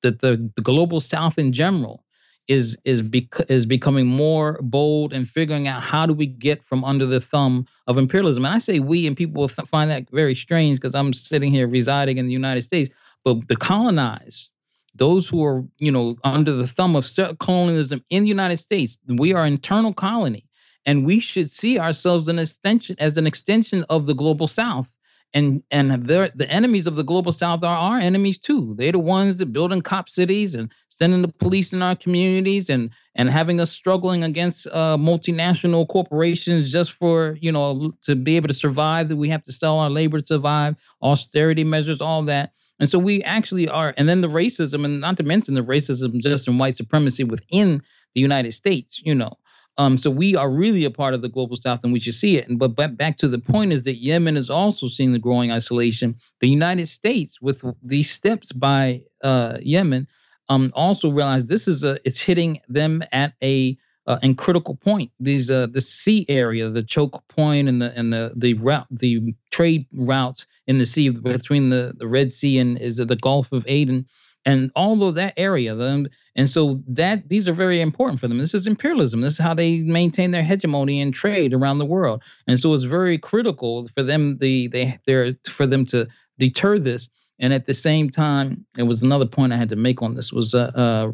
that 0.02 0.20
the, 0.20 0.52
the 0.56 0.62
global 0.62 1.00
South 1.00 1.38
in 1.38 1.52
general 1.52 2.04
is 2.48 2.78
is 2.84 3.02
bec- 3.02 3.50
is 3.50 3.66
becoming 3.66 4.08
more 4.08 4.60
bold 4.62 5.14
and 5.14 5.28
figuring 5.28 5.68
out 5.68 5.84
how 5.84 6.06
do 6.06 6.14
we 6.14 6.26
get 6.26 6.64
from 6.64 6.84
under 6.84 7.06
the 7.06 7.22
thumb 7.22 7.66
of 7.88 7.98
imperialism. 7.98 8.46
And 8.46 8.56
I 8.56 8.58
say 8.58 8.80
we, 8.80 9.08
and 9.08 9.16
people 9.16 9.42
will 9.42 9.50
th- 9.50 9.68
find 9.68 9.92
that 9.92 10.10
very 10.12 10.36
strange 10.36 10.78
because 10.78 10.96
I'm 10.96 11.14
sitting 11.14 11.52
here 11.52 11.68
residing 11.68 12.18
in 12.18 12.26
the 12.26 12.34
United 12.34 12.64
States. 12.64 12.90
But 13.24 13.48
the 13.48 13.56
colonized, 13.56 14.50
those 14.96 15.30
who 15.30 15.44
are 15.46 15.64
you 15.78 15.92
know 15.92 16.16
under 16.24 16.52
the 16.54 16.68
thumb 16.68 16.96
of 16.96 17.08
colonialism 17.40 18.04
in 18.10 18.24
the 18.24 18.30
United 18.30 18.58
States, 18.58 18.98
we 19.08 19.34
are 19.34 19.46
internal 19.46 19.94
colony, 19.94 20.46
and 20.86 21.06
we 21.06 21.20
should 21.20 21.52
see 21.52 21.80
ourselves 21.80 22.28
an 22.28 22.40
extension 22.40 22.96
as 23.00 23.18
an 23.18 23.28
extension 23.28 23.86
of 23.90 24.06
the 24.06 24.16
global 24.16 24.48
South. 24.48 24.92
And 25.34 25.64
and 25.72 26.06
the 26.06 26.48
enemies 26.50 26.88
of 26.88 26.98
the 26.98 27.06
global 27.06 27.32
south 27.32 27.64
are 27.64 27.78
our 27.78 28.00
enemies 28.00 28.38
too. 28.38 28.74
They're 28.76 28.92
the 28.92 29.00
ones 29.00 29.38
that 29.38 29.54
building 29.54 29.82
cop 29.82 30.10
cities 30.10 30.56
and 30.56 30.70
sending 30.90 31.22
the 31.22 31.30
police 31.30 31.72
in 31.72 31.82
our 31.82 31.96
communities 31.96 32.70
and 32.70 32.90
and 33.16 33.30
having 33.30 33.62
us 33.62 33.72
struggling 33.72 34.26
against 34.26 34.68
uh, 34.68 34.98
multinational 34.98 35.88
corporations 35.88 36.70
just 36.70 36.92
for 36.92 37.38
you 37.40 37.50
know 37.50 37.94
to 38.02 38.16
be 38.16 38.36
able 38.36 38.50
to 38.50 38.54
survive 38.54 39.08
that 39.08 39.16
we 39.16 39.30
have 39.30 39.44
to 39.44 39.54
sell 39.54 39.80
our 39.80 39.90
labor 39.90 40.20
to 40.20 40.26
survive 40.26 40.76
austerity 41.02 41.64
measures 41.64 42.02
all 42.02 42.24
that. 42.24 42.52
And 42.82 42.90
so 42.90 43.00
we 43.00 43.24
actually 43.24 43.70
are 43.70 43.94
and 43.96 44.10
then 44.10 44.20
the 44.20 44.28
racism 44.28 44.84
and 44.84 45.00
not 45.00 45.16
to 45.16 45.24
mention 45.24 45.54
the 45.54 45.62
racism 45.62 46.20
just 46.20 46.46
in 46.50 46.58
white 46.58 46.76
supremacy 46.76 47.24
within 47.24 47.82
the 48.14 48.20
united 48.20 48.52
states 48.52 49.02
you 49.06 49.16
know 49.16 49.38
um, 49.78 49.98
so 49.98 50.10
we 50.10 50.36
are 50.36 50.50
really 50.50 50.84
a 50.84 50.92
part 50.92 51.14
of 51.14 51.22
the 51.22 51.30
global 51.30 51.56
south 51.56 51.82
and 51.84 51.94
we 51.94 52.00
should 52.00 52.16
see 52.16 52.38
it. 52.38 52.48
And 52.48 52.60
but, 52.60 52.76
but 52.76 52.98
back 52.98 53.18
to 53.18 53.28
the 53.28 53.40
point 53.40 53.72
is 53.72 53.84
that 53.84 53.96
Yemen 53.96 54.38
is 54.38 54.50
also 54.50 54.88
seeing 54.88 55.14
the 55.14 55.20
growing 55.20 55.52
isolation. 55.52 56.16
The 56.40 56.50
United 56.50 56.88
States, 56.88 57.42
with 57.42 57.64
these 57.82 58.10
steps 58.10 58.52
by 58.52 59.04
uh, 59.24 59.58
Yemen, 59.62 60.08
um, 60.50 60.72
also 60.76 61.10
realized 61.10 61.48
this 61.48 61.68
is 61.68 61.84
a 61.84 62.00
it's 62.04 62.20
hitting 62.20 62.60
them 62.68 63.04
at 63.12 63.34
a 63.42 63.78
uh, 64.08 64.20
and 64.22 64.38
critical 64.38 64.76
point. 64.76 65.12
These 65.20 65.50
uh, 65.50 65.68
the 65.68 65.80
sea 65.80 66.26
area, 66.28 66.70
the 66.70 66.84
choke 66.84 67.26
point, 67.30 67.70
and 67.70 67.82
the 67.82 67.94
and 67.98 68.12
the 68.12 68.34
the 68.36 68.56
route, 68.56 68.88
the 68.92 69.34
trade 69.52 69.86
routes 69.94 70.48
in 70.68 70.80
the 70.80 70.86
sea 70.86 71.10
between 71.10 71.70
the 71.70 71.94
the 71.98 72.08
Red 72.08 72.32
Sea 72.32 72.60
and 72.60 72.78
is 72.78 72.98
the 72.98 73.16
Gulf 73.16 73.52
of 73.54 73.64
Aden 73.68 74.08
and 74.46 74.72
all 74.76 75.04
of 75.04 75.16
that 75.16 75.34
area. 75.38 75.76
The, 75.76 76.10
and 76.36 76.50
so 76.50 76.82
that 76.88 77.30
these 77.30 77.48
are 77.48 77.54
very 77.54 77.82
important 77.82 78.20
for 78.20 78.28
them. 78.28 78.38
This 78.38 78.54
is 78.54 78.68
imperialism. 78.68 79.22
This 79.22 79.34
is 79.34 79.40
how 79.40 79.54
they 79.54 79.80
maintain 79.80 80.32
their 80.32 80.44
hegemony 80.44 81.02
and 81.02 81.14
trade 81.14 81.54
around 81.54 81.80
the 81.80 81.86
world. 81.86 82.24
And 82.48 82.60
so 82.60 82.74
it's 82.74 82.84
very 82.84 83.18
critical 83.18 83.88
for 83.90 84.04
them 84.04 84.38
the 84.38 84.68
they 84.68 85.00
they're 85.06 85.36
for 85.48 85.68
them 85.68 85.86
to 85.88 86.08
deter 86.40 86.80
this. 86.80 87.10
And 87.40 87.54
at 87.54 87.66
the 87.66 87.74
same 87.74 88.10
time, 88.10 88.66
it 88.78 88.84
was 88.84 89.02
another 89.02 89.26
point 89.26 89.52
I 89.52 89.58
had 89.58 89.70
to 89.70 89.76
make 89.76 90.02
on 90.02 90.14
this 90.14 90.32
was 90.32 90.54
uh, 90.54 90.72
uh, 90.76 91.12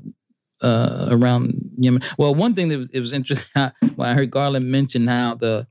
uh, 0.65 1.07
around 1.09 1.71
Yemen. 1.77 2.01
Well, 2.17 2.35
one 2.35 2.53
thing 2.53 2.67
that 2.69 2.77
was, 2.77 2.89
it 2.91 2.99
was 2.99 3.13
interesting 3.13 3.47
when 3.95 4.09
I 4.09 4.13
heard 4.13 4.31
Garland 4.31 4.65
mention 4.65 5.07
how 5.07 5.35
the 5.35 5.67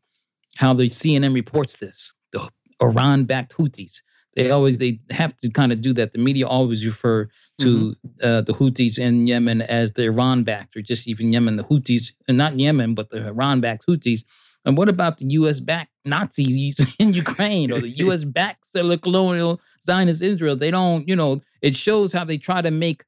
how 0.56 0.72
the 0.72 0.84
CNN 0.84 1.34
reports 1.34 1.76
this, 1.76 2.12
the 2.32 2.48
Iran-backed 2.82 3.56
Houthis. 3.56 4.00
They 4.36 4.50
always 4.50 4.78
they 4.78 5.00
have 5.10 5.36
to 5.38 5.50
kind 5.50 5.72
of 5.72 5.80
do 5.80 5.94
that. 5.94 6.12
The 6.12 6.18
media 6.18 6.46
always 6.46 6.84
refer 6.84 7.28
to 7.58 7.66
mm-hmm. 7.66 8.08
uh, 8.22 8.42
the 8.42 8.52
Houthis 8.52 8.98
in 8.98 9.26
Yemen 9.26 9.62
as 9.62 9.92
the 9.92 10.04
Iran-backed, 10.04 10.76
or 10.76 10.82
just 10.82 11.08
even 11.08 11.32
Yemen, 11.32 11.56
the 11.56 11.64
Houthis, 11.64 12.12
and 12.28 12.36
not 12.36 12.58
Yemen, 12.58 12.94
but 12.94 13.08
the 13.08 13.26
Iran-backed 13.26 13.86
Houthis. 13.88 14.24
And 14.66 14.76
what 14.76 14.90
about 14.90 15.18
the 15.18 15.26
U.S.-backed 15.26 15.86
Nazis 16.04 16.84
in 16.98 17.14
Ukraine 17.14 17.72
or 17.72 17.80
the 17.80 17.88
U.S.-backed 18.04 19.00
colonial 19.00 19.60
Zionist 19.82 20.20
Israel? 20.20 20.56
They 20.56 20.70
don't, 20.70 21.08
you 21.08 21.16
know, 21.16 21.40
it 21.62 21.74
shows 21.74 22.12
how 22.12 22.24
they 22.24 22.36
try 22.36 22.60
to 22.60 22.70
make 22.70 23.04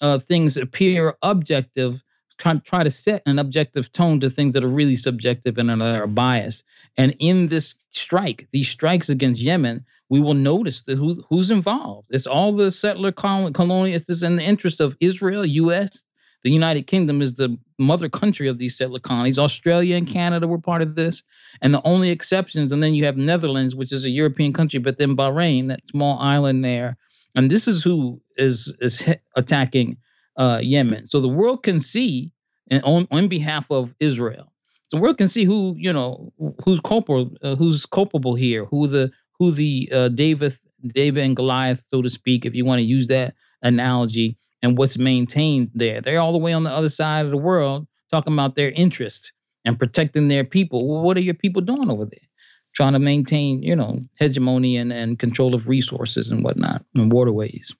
uh, 0.00 0.18
things 0.18 0.56
appear 0.56 1.14
objective, 1.22 2.02
try, 2.38 2.56
try 2.56 2.82
to 2.82 2.90
set 2.90 3.22
an 3.26 3.38
objective 3.38 3.92
tone 3.92 4.18
to 4.20 4.30
things 4.30 4.54
that 4.54 4.64
are 4.64 4.68
really 4.68 4.96
subjective 4.96 5.58
and 5.58 5.70
are 5.80 6.08
biased. 6.08 6.64
And 6.96 7.14
in 7.20 7.46
this 7.46 7.76
strike, 7.92 8.48
these 8.50 8.68
strikes 8.68 9.10
against 9.10 9.40
Yemen, 9.40 9.86
we 10.12 10.20
will 10.20 10.34
notice 10.34 10.84
who, 10.86 11.24
who's 11.30 11.50
involved. 11.50 12.08
It's 12.10 12.26
all 12.26 12.54
the 12.54 12.70
settler 12.70 13.12
colonialists. 13.12 14.10
It's 14.10 14.22
in 14.22 14.36
the 14.36 14.42
interest 14.42 14.82
of 14.82 14.94
Israel, 15.00 15.42
U.S., 15.46 16.04
the 16.42 16.50
United 16.50 16.86
Kingdom 16.86 17.22
is 17.22 17.32
the 17.32 17.56
mother 17.78 18.10
country 18.10 18.48
of 18.48 18.58
these 18.58 18.76
settler 18.76 18.98
colonies. 18.98 19.38
Australia 19.38 19.96
and 19.96 20.06
Canada 20.06 20.46
were 20.46 20.58
part 20.58 20.82
of 20.82 20.96
this. 20.96 21.22
And 21.62 21.72
the 21.72 21.80
only 21.86 22.10
exceptions, 22.10 22.72
and 22.72 22.82
then 22.82 22.92
you 22.92 23.06
have 23.06 23.16
Netherlands, 23.16 23.74
which 23.74 23.90
is 23.90 24.04
a 24.04 24.10
European 24.10 24.52
country, 24.52 24.80
but 24.80 24.98
then 24.98 25.16
Bahrain, 25.16 25.68
that 25.68 25.88
small 25.88 26.18
island 26.18 26.62
there, 26.62 26.98
and 27.34 27.50
this 27.50 27.66
is 27.66 27.82
who 27.82 28.20
is 28.36 28.70
is 28.82 29.02
attacking 29.34 29.96
uh, 30.36 30.60
Yemen. 30.62 31.06
So 31.06 31.22
the 31.22 31.28
world 31.28 31.62
can 31.62 31.80
see, 31.80 32.32
and 32.70 32.82
on 32.82 33.08
on 33.10 33.28
behalf 33.28 33.70
of 33.70 33.94
Israel, 33.98 34.52
the 34.90 35.00
world 35.00 35.16
can 35.16 35.28
see 35.28 35.44
who 35.44 35.74
you 35.78 35.92
know 35.92 36.34
who's 36.62 36.80
culpable, 36.80 37.34
uh, 37.42 37.56
who's 37.56 37.86
culpable 37.86 38.34
here, 38.34 38.66
who 38.66 38.88
the 38.88 39.10
who 39.42 39.50
the 39.52 39.88
uh, 39.92 40.08
David 40.08 40.56
David 40.86 41.24
and 41.24 41.36
Goliath, 41.36 41.84
so 41.88 42.02
to 42.02 42.08
speak, 42.08 42.44
if 42.44 42.54
you 42.54 42.64
want 42.64 42.78
to 42.80 42.84
use 42.84 43.08
that 43.08 43.34
analogy, 43.62 44.36
and 44.62 44.78
what's 44.78 44.98
maintained 44.98 45.70
there. 45.74 46.00
They're 46.00 46.20
all 46.20 46.32
the 46.32 46.38
way 46.38 46.52
on 46.52 46.62
the 46.62 46.70
other 46.70 46.88
side 46.88 47.24
of 47.24 47.30
the 47.30 47.36
world 47.36 47.86
talking 48.10 48.32
about 48.32 48.54
their 48.54 48.70
interest 48.70 49.32
and 49.64 49.78
protecting 49.78 50.28
their 50.28 50.44
people. 50.44 50.88
Well, 50.88 51.02
what 51.02 51.16
are 51.16 51.22
your 51.22 51.34
people 51.34 51.62
doing 51.62 51.90
over 51.90 52.04
there? 52.04 52.28
trying 52.74 52.94
to 52.94 52.98
maintain, 52.98 53.62
you 53.62 53.76
know, 53.76 54.00
hegemony 54.14 54.76
and, 54.76 54.92
and 54.92 55.18
control 55.18 55.54
of 55.54 55.68
resources 55.68 56.28
and 56.28 56.42
whatnot 56.42 56.82
and 56.94 57.12
waterways. 57.12 57.76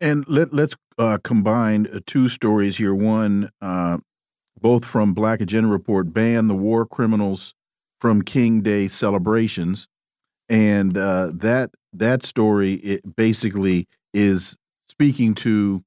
And 0.00 0.26
let, 0.28 0.52
let's 0.52 0.76
uh, 0.98 1.18
combine 1.22 1.86
uh, 1.86 2.00
two 2.04 2.28
stories 2.28 2.78
here. 2.78 2.94
One, 2.94 3.50
uh, 3.60 3.98
both 4.60 4.84
from 4.84 5.14
Black 5.14 5.40
Agenda 5.40 5.68
Report, 5.68 6.12
ban 6.12 6.48
the 6.48 6.54
war 6.54 6.84
criminals 6.84 7.54
from 8.00 8.22
King 8.22 8.60
Day 8.60 8.88
celebrations, 8.88 9.86
and 10.48 10.96
uh, 10.96 11.30
that 11.34 11.70
that 11.92 12.24
story 12.24 12.74
it 12.74 13.16
basically 13.16 13.86
is 14.12 14.56
speaking 14.88 15.34
to 15.34 15.82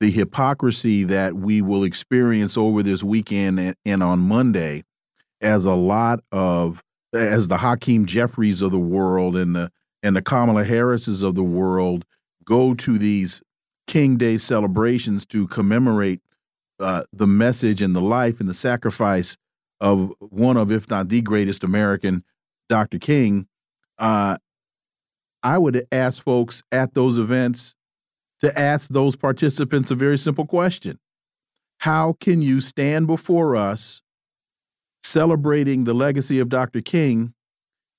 the 0.00 0.10
hypocrisy 0.10 1.04
that 1.04 1.34
we 1.34 1.62
will 1.62 1.84
experience 1.84 2.56
over 2.56 2.82
this 2.82 3.04
weekend 3.04 3.60
and, 3.60 3.76
and 3.86 4.02
on 4.02 4.18
Monday, 4.18 4.82
as 5.40 5.64
a 5.64 5.74
lot 5.74 6.20
of 6.32 6.82
as 7.12 7.48
the 7.48 7.58
Hakeem 7.58 8.06
Jeffries 8.06 8.62
of 8.62 8.70
the 8.70 8.78
world 8.78 9.36
and 9.36 9.54
the 9.54 9.70
and 10.02 10.16
the 10.16 10.22
Kamala 10.22 10.64
Harrises 10.64 11.22
of 11.22 11.34
the 11.34 11.42
world 11.42 12.04
go 12.44 12.74
to 12.74 12.98
these 12.98 13.42
King 13.86 14.16
Day 14.16 14.38
celebrations 14.38 15.24
to 15.26 15.46
commemorate 15.46 16.20
uh, 16.80 17.04
the 17.12 17.26
message 17.26 17.82
and 17.82 17.94
the 17.94 18.00
life 18.00 18.40
and 18.40 18.48
the 18.48 18.54
sacrifice 18.54 19.36
of 19.80 20.12
one 20.18 20.56
of, 20.56 20.72
if 20.72 20.90
not 20.90 21.08
the 21.08 21.20
greatest 21.20 21.62
American, 21.64 22.24
Dr. 22.68 22.98
King. 22.98 23.46
Uh, 24.02 24.36
I 25.42 25.58
would 25.58 25.86
ask 25.92 26.22
folks 26.22 26.62
at 26.72 26.94
those 26.94 27.18
events 27.18 27.74
to 28.40 28.58
ask 28.58 28.88
those 28.88 29.16
participants 29.16 29.90
a 29.90 29.94
very 29.94 30.18
simple 30.18 30.44
question 30.44 30.98
How 31.78 32.16
can 32.20 32.42
you 32.42 32.60
stand 32.60 33.06
before 33.06 33.56
us 33.56 34.02
celebrating 35.04 35.84
the 35.84 35.94
legacy 35.94 36.38
of 36.40 36.48
Dr. 36.48 36.80
King 36.80 37.32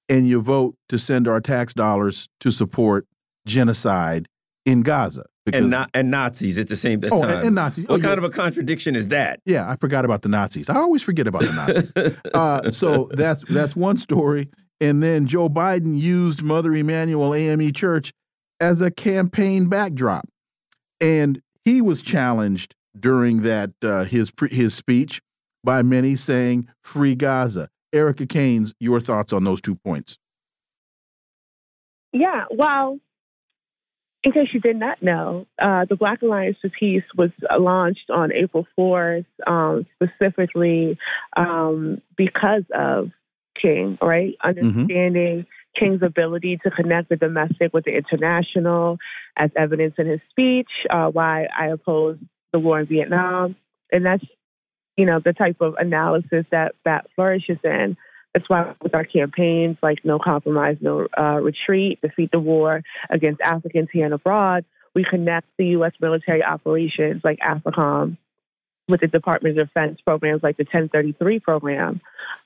and 0.09 0.27
you 0.27 0.41
vote 0.41 0.75
to 0.89 0.97
send 0.97 1.27
our 1.27 1.41
tax 1.41 1.73
dollars 1.73 2.27
to 2.41 2.51
support 2.51 3.07
genocide 3.45 4.27
in 4.65 4.81
Gaza. 4.81 5.25
and 5.51 5.69
not 5.69 5.89
and 5.93 6.09
Nazis 6.09 6.57
at 6.57 6.69
the 6.69 6.77
same 6.77 7.01
time. 7.01 7.11
Oh, 7.11 7.23
and, 7.23 7.47
and 7.47 7.55
Nazis. 7.55 7.85
What 7.88 7.99
oh, 7.99 8.01
kind 8.01 8.11
yeah. 8.11 8.17
of 8.17 8.23
a 8.23 8.30
contradiction 8.30 8.95
is 8.95 9.09
that? 9.09 9.41
Yeah, 9.45 9.69
I 9.69 9.75
forgot 9.75 10.05
about 10.05 10.21
the 10.21 10.30
Nazis. 10.30 10.69
I 10.69 10.75
always 10.75 11.01
forget 11.01 11.27
about 11.27 11.41
the 11.41 11.53
Nazis. 11.53 12.17
uh, 12.34 12.71
so 12.71 13.09
that's 13.13 13.43
that's 13.49 13.75
one 13.75 13.97
story. 13.97 14.49
And 14.80 15.02
then 15.02 15.28
Joe 15.28 15.50
Biden 15.50 16.00
used 16.00 16.41
Mother 16.41 16.74
Emanuel 16.74 17.34
AME 17.34 17.72
Church 17.74 18.12
as 18.60 18.82
a 18.82 18.91
campaign 18.91 19.68
backdrop, 19.68 20.28
and 21.00 21.41
he 21.66 21.82
was 21.82 22.02
challenged 22.02 22.76
during 22.98 23.41
that 23.41 23.72
uh, 23.82 24.04
his 24.04 24.32
his 24.50 24.74
speech 24.74 25.22
by 25.64 25.82
many 25.82 26.16
saying 26.16 26.68
free 26.82 27.16
Gaza. 27.16 27.70
Erica 27.94 28.26
Caines, 28.26 28.74
your 28.80 29.00
thoughts 29.00 29.32
on 29.34 29.44
those 29.44 29.62
two 29.62 29.76
points? 29.76 30.18
Yeah, 32.12 32.45
well, 32.52 33.00
in 34.24 34.32
case 34.32 34.50
you 34.54 34.60
did 34.60 34.78
not 34.78 35.02
know, 35.02 35.48
uh, 35.60 35.86
the 35.86 35.95
Black 35.95 36.22
Alliance 36.22 36.58
for 36.62 36.70
Peace 36.70 37.04
was 37.16 37.32
launched 37.58 38.10
on 38.10 38.32
April 38.32 38.66
4th, 38.78 39.26
um, 39.45 39.86
specifically 39.95 40.98
um, 41.36 42.02
because 42.16 42.64
of 42.74 43.12
King, 43.59 43.97
right? 44.01 44.35
Understanding 44.43 45.45
mm-hmm. 45.45 45.80
King's 45.85 46.03
ability 46.03 46.59
to 46.63 46.71
connect 46.71 47.09
the 47.09 47.15
domestic 47.15 47.73
with 47.73 47.85
the 47.85 47.91
international, 47.95 48.97
as 49.38 49.49
evidence 49.55 49.95
in 49.97 50.07
his 50.07 50.19
speech, 50.30 50.69
uh, 50.89 51.07
why 51.07 51.47
I 51.57 51.67
oppose 51.67 52.17
the 52.51 52.59
war 52.59 52.81
in 52.81 52.88
Vietnam. 52.88 53.55
And 53.91 54.05
that's 54.05 54.23
you 54.97 55.05
know, 55.05 55.19
the 55.23 55.34
type 55.34 55.57
of 55.59 55.75
analysis 55.77 56.45
that 56.51 56.73
that 56.85 57.07
flourishes 57.15 57.57
in. 57.63 57.97
That's 58.34 58.49
why 58.49 58.73
with 58.81 58.95
our 58.95 59.05
campaigns 59.05 59.77
like 59.84 59.99
No 60.03 60.19
Compromise, 60.19 60.77
No 60.81 61.07
uh, 61.17 61.39
Retreat, 61.41 62.01
Defeat 62.01 62.31
the 62.31 62.39
War 62.39 62.81
against 63.09 63.41
Africans 63.41 63.89
here 63.91 64.05
and 64.05 64.13
abroad, 64.13 64.65
we 64.95 65.05
connect 65.07 65.47
the 65.57 65.67
U.S. 65.67 65.93
military 66.01 66.43
operations 66.43 67.21
like 67.23 67.39
AFRICOM 67.39 68.17
with 68.88 69.01
the 69.01 69.07
Department 69.07 69.57
of 69.57 69.68
Defense 69.68 69.99
programs 70.01 70.43
like 70.43 70.57
the 70.57 70.64
1033 70.64 71.39
program. 71.39 72.01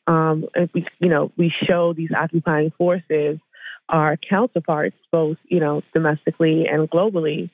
Um, 0.05 0.45
and 0.55 0.69
we, 0.73 0.85
you 0.99 1.09
know, 1.09 1.31
we 1.38 1.51
show 1.68 1.93
these 1.93 2.11
occupying 2.15 2.72
forces 2.77 3.39
our 3.89 4.18
counterparts, 4.18 4.97
both, 5.11 5.38
you 5.45 5.59
know, 5.59 5.81
domestically 5.93 6.65
and 6.68 6.89
globally. 6.89 7.49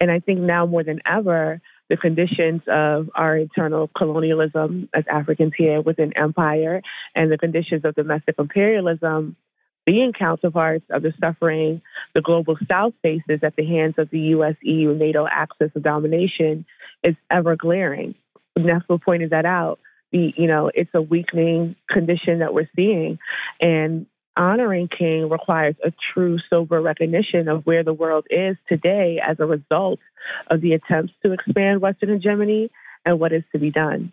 And 0.00 0.10
I 0.10 0.20
think 0.20 0.40
now 0.40 0.64
more 0.64 0.84
than 0.84 1.00
ever, 1.04 1.60
the 1.88 1.96
conditions 1.96 2.62
of 2.68 3.10
our 3.14 3.36
internal 3.36 3.90
colonialism 3.96 4.88
as 4.94 5.04
Africans 5.10 5.52
here 5.56 5.80
within 5.80 6.16
empire 6.16 6.82
and 7.14 7.30
the 7.30 7.38
conditions 7.38 7.84
of 7.84 7.94
domestic 7.94 8.36
imperialism 8.38 9.36
being 9.84 10.12
counterparts 10.12 10.84
of 10.90 11.02
the 11.02 11.12
suffering 11.20 11.82
the 12.14 12.20
global 12.20 12.56
south 12.68 12.94
faces 13.02 13.40
at 13.42 13.56
the 13.56 13.66
hands 13.66 13.94
of 13.98 14.10
the 14.10 14.20
US, 14.36 14.54
EU, 14.62 14.94
NATO 14.94 15.26
axis 15.30 15.70
of 15.74 15.82
domination 15.82 16.64
is 17.02 17.16
ever 17.30 17.56
glaring. 17.56 18.14
Netfa 18.58 19.00
pointed 19.00 19.30
that 19.30 19.44
out. 19.44 19.78
The, 20.12 20.34
you 20.36 20.46
know, 20.46 20.70
it's 20.74 20.90
a 20.94 21.00
weakening 21.00 21.76
condition 21.88 22.40
that 22.40 22.52
we're 22.52 22.68
seeing. 22.76 23.18
And 23.60 24.06
honoring 24.36 24.88
King 24.88 25.28
requires 25.28 25.74
a 25.84 25.92
true, 26.12 26.38
sober 26.50 26.80
recognition 26.80 27.48
of 27.48 27.64
where 27.64 27.82
the 27.82 27.92
world 27.92 28.26
is 28.30 28.56
today 28.68 29.20
as 29.26 29.38
a 29.40 29.46
result 29.46 30.00
of 30.48 30.60
the 30.60 30.72
attempts 30.74 31.14
to 31.22 31.32
expand 31.32 31.80
Western 31.80 32.10
hegemony 32.10 32.70
and 33.04 33.18
what 33.18 33.32
is 33.32 33.42
to 33.52 33.58
be 33.58 33.70
done. 33.70 34.12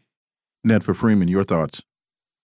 Netfa 0.65 0.95
Freeman, 0.95 1.27
your 1.27 1.43
thoughts? 1.43 1.81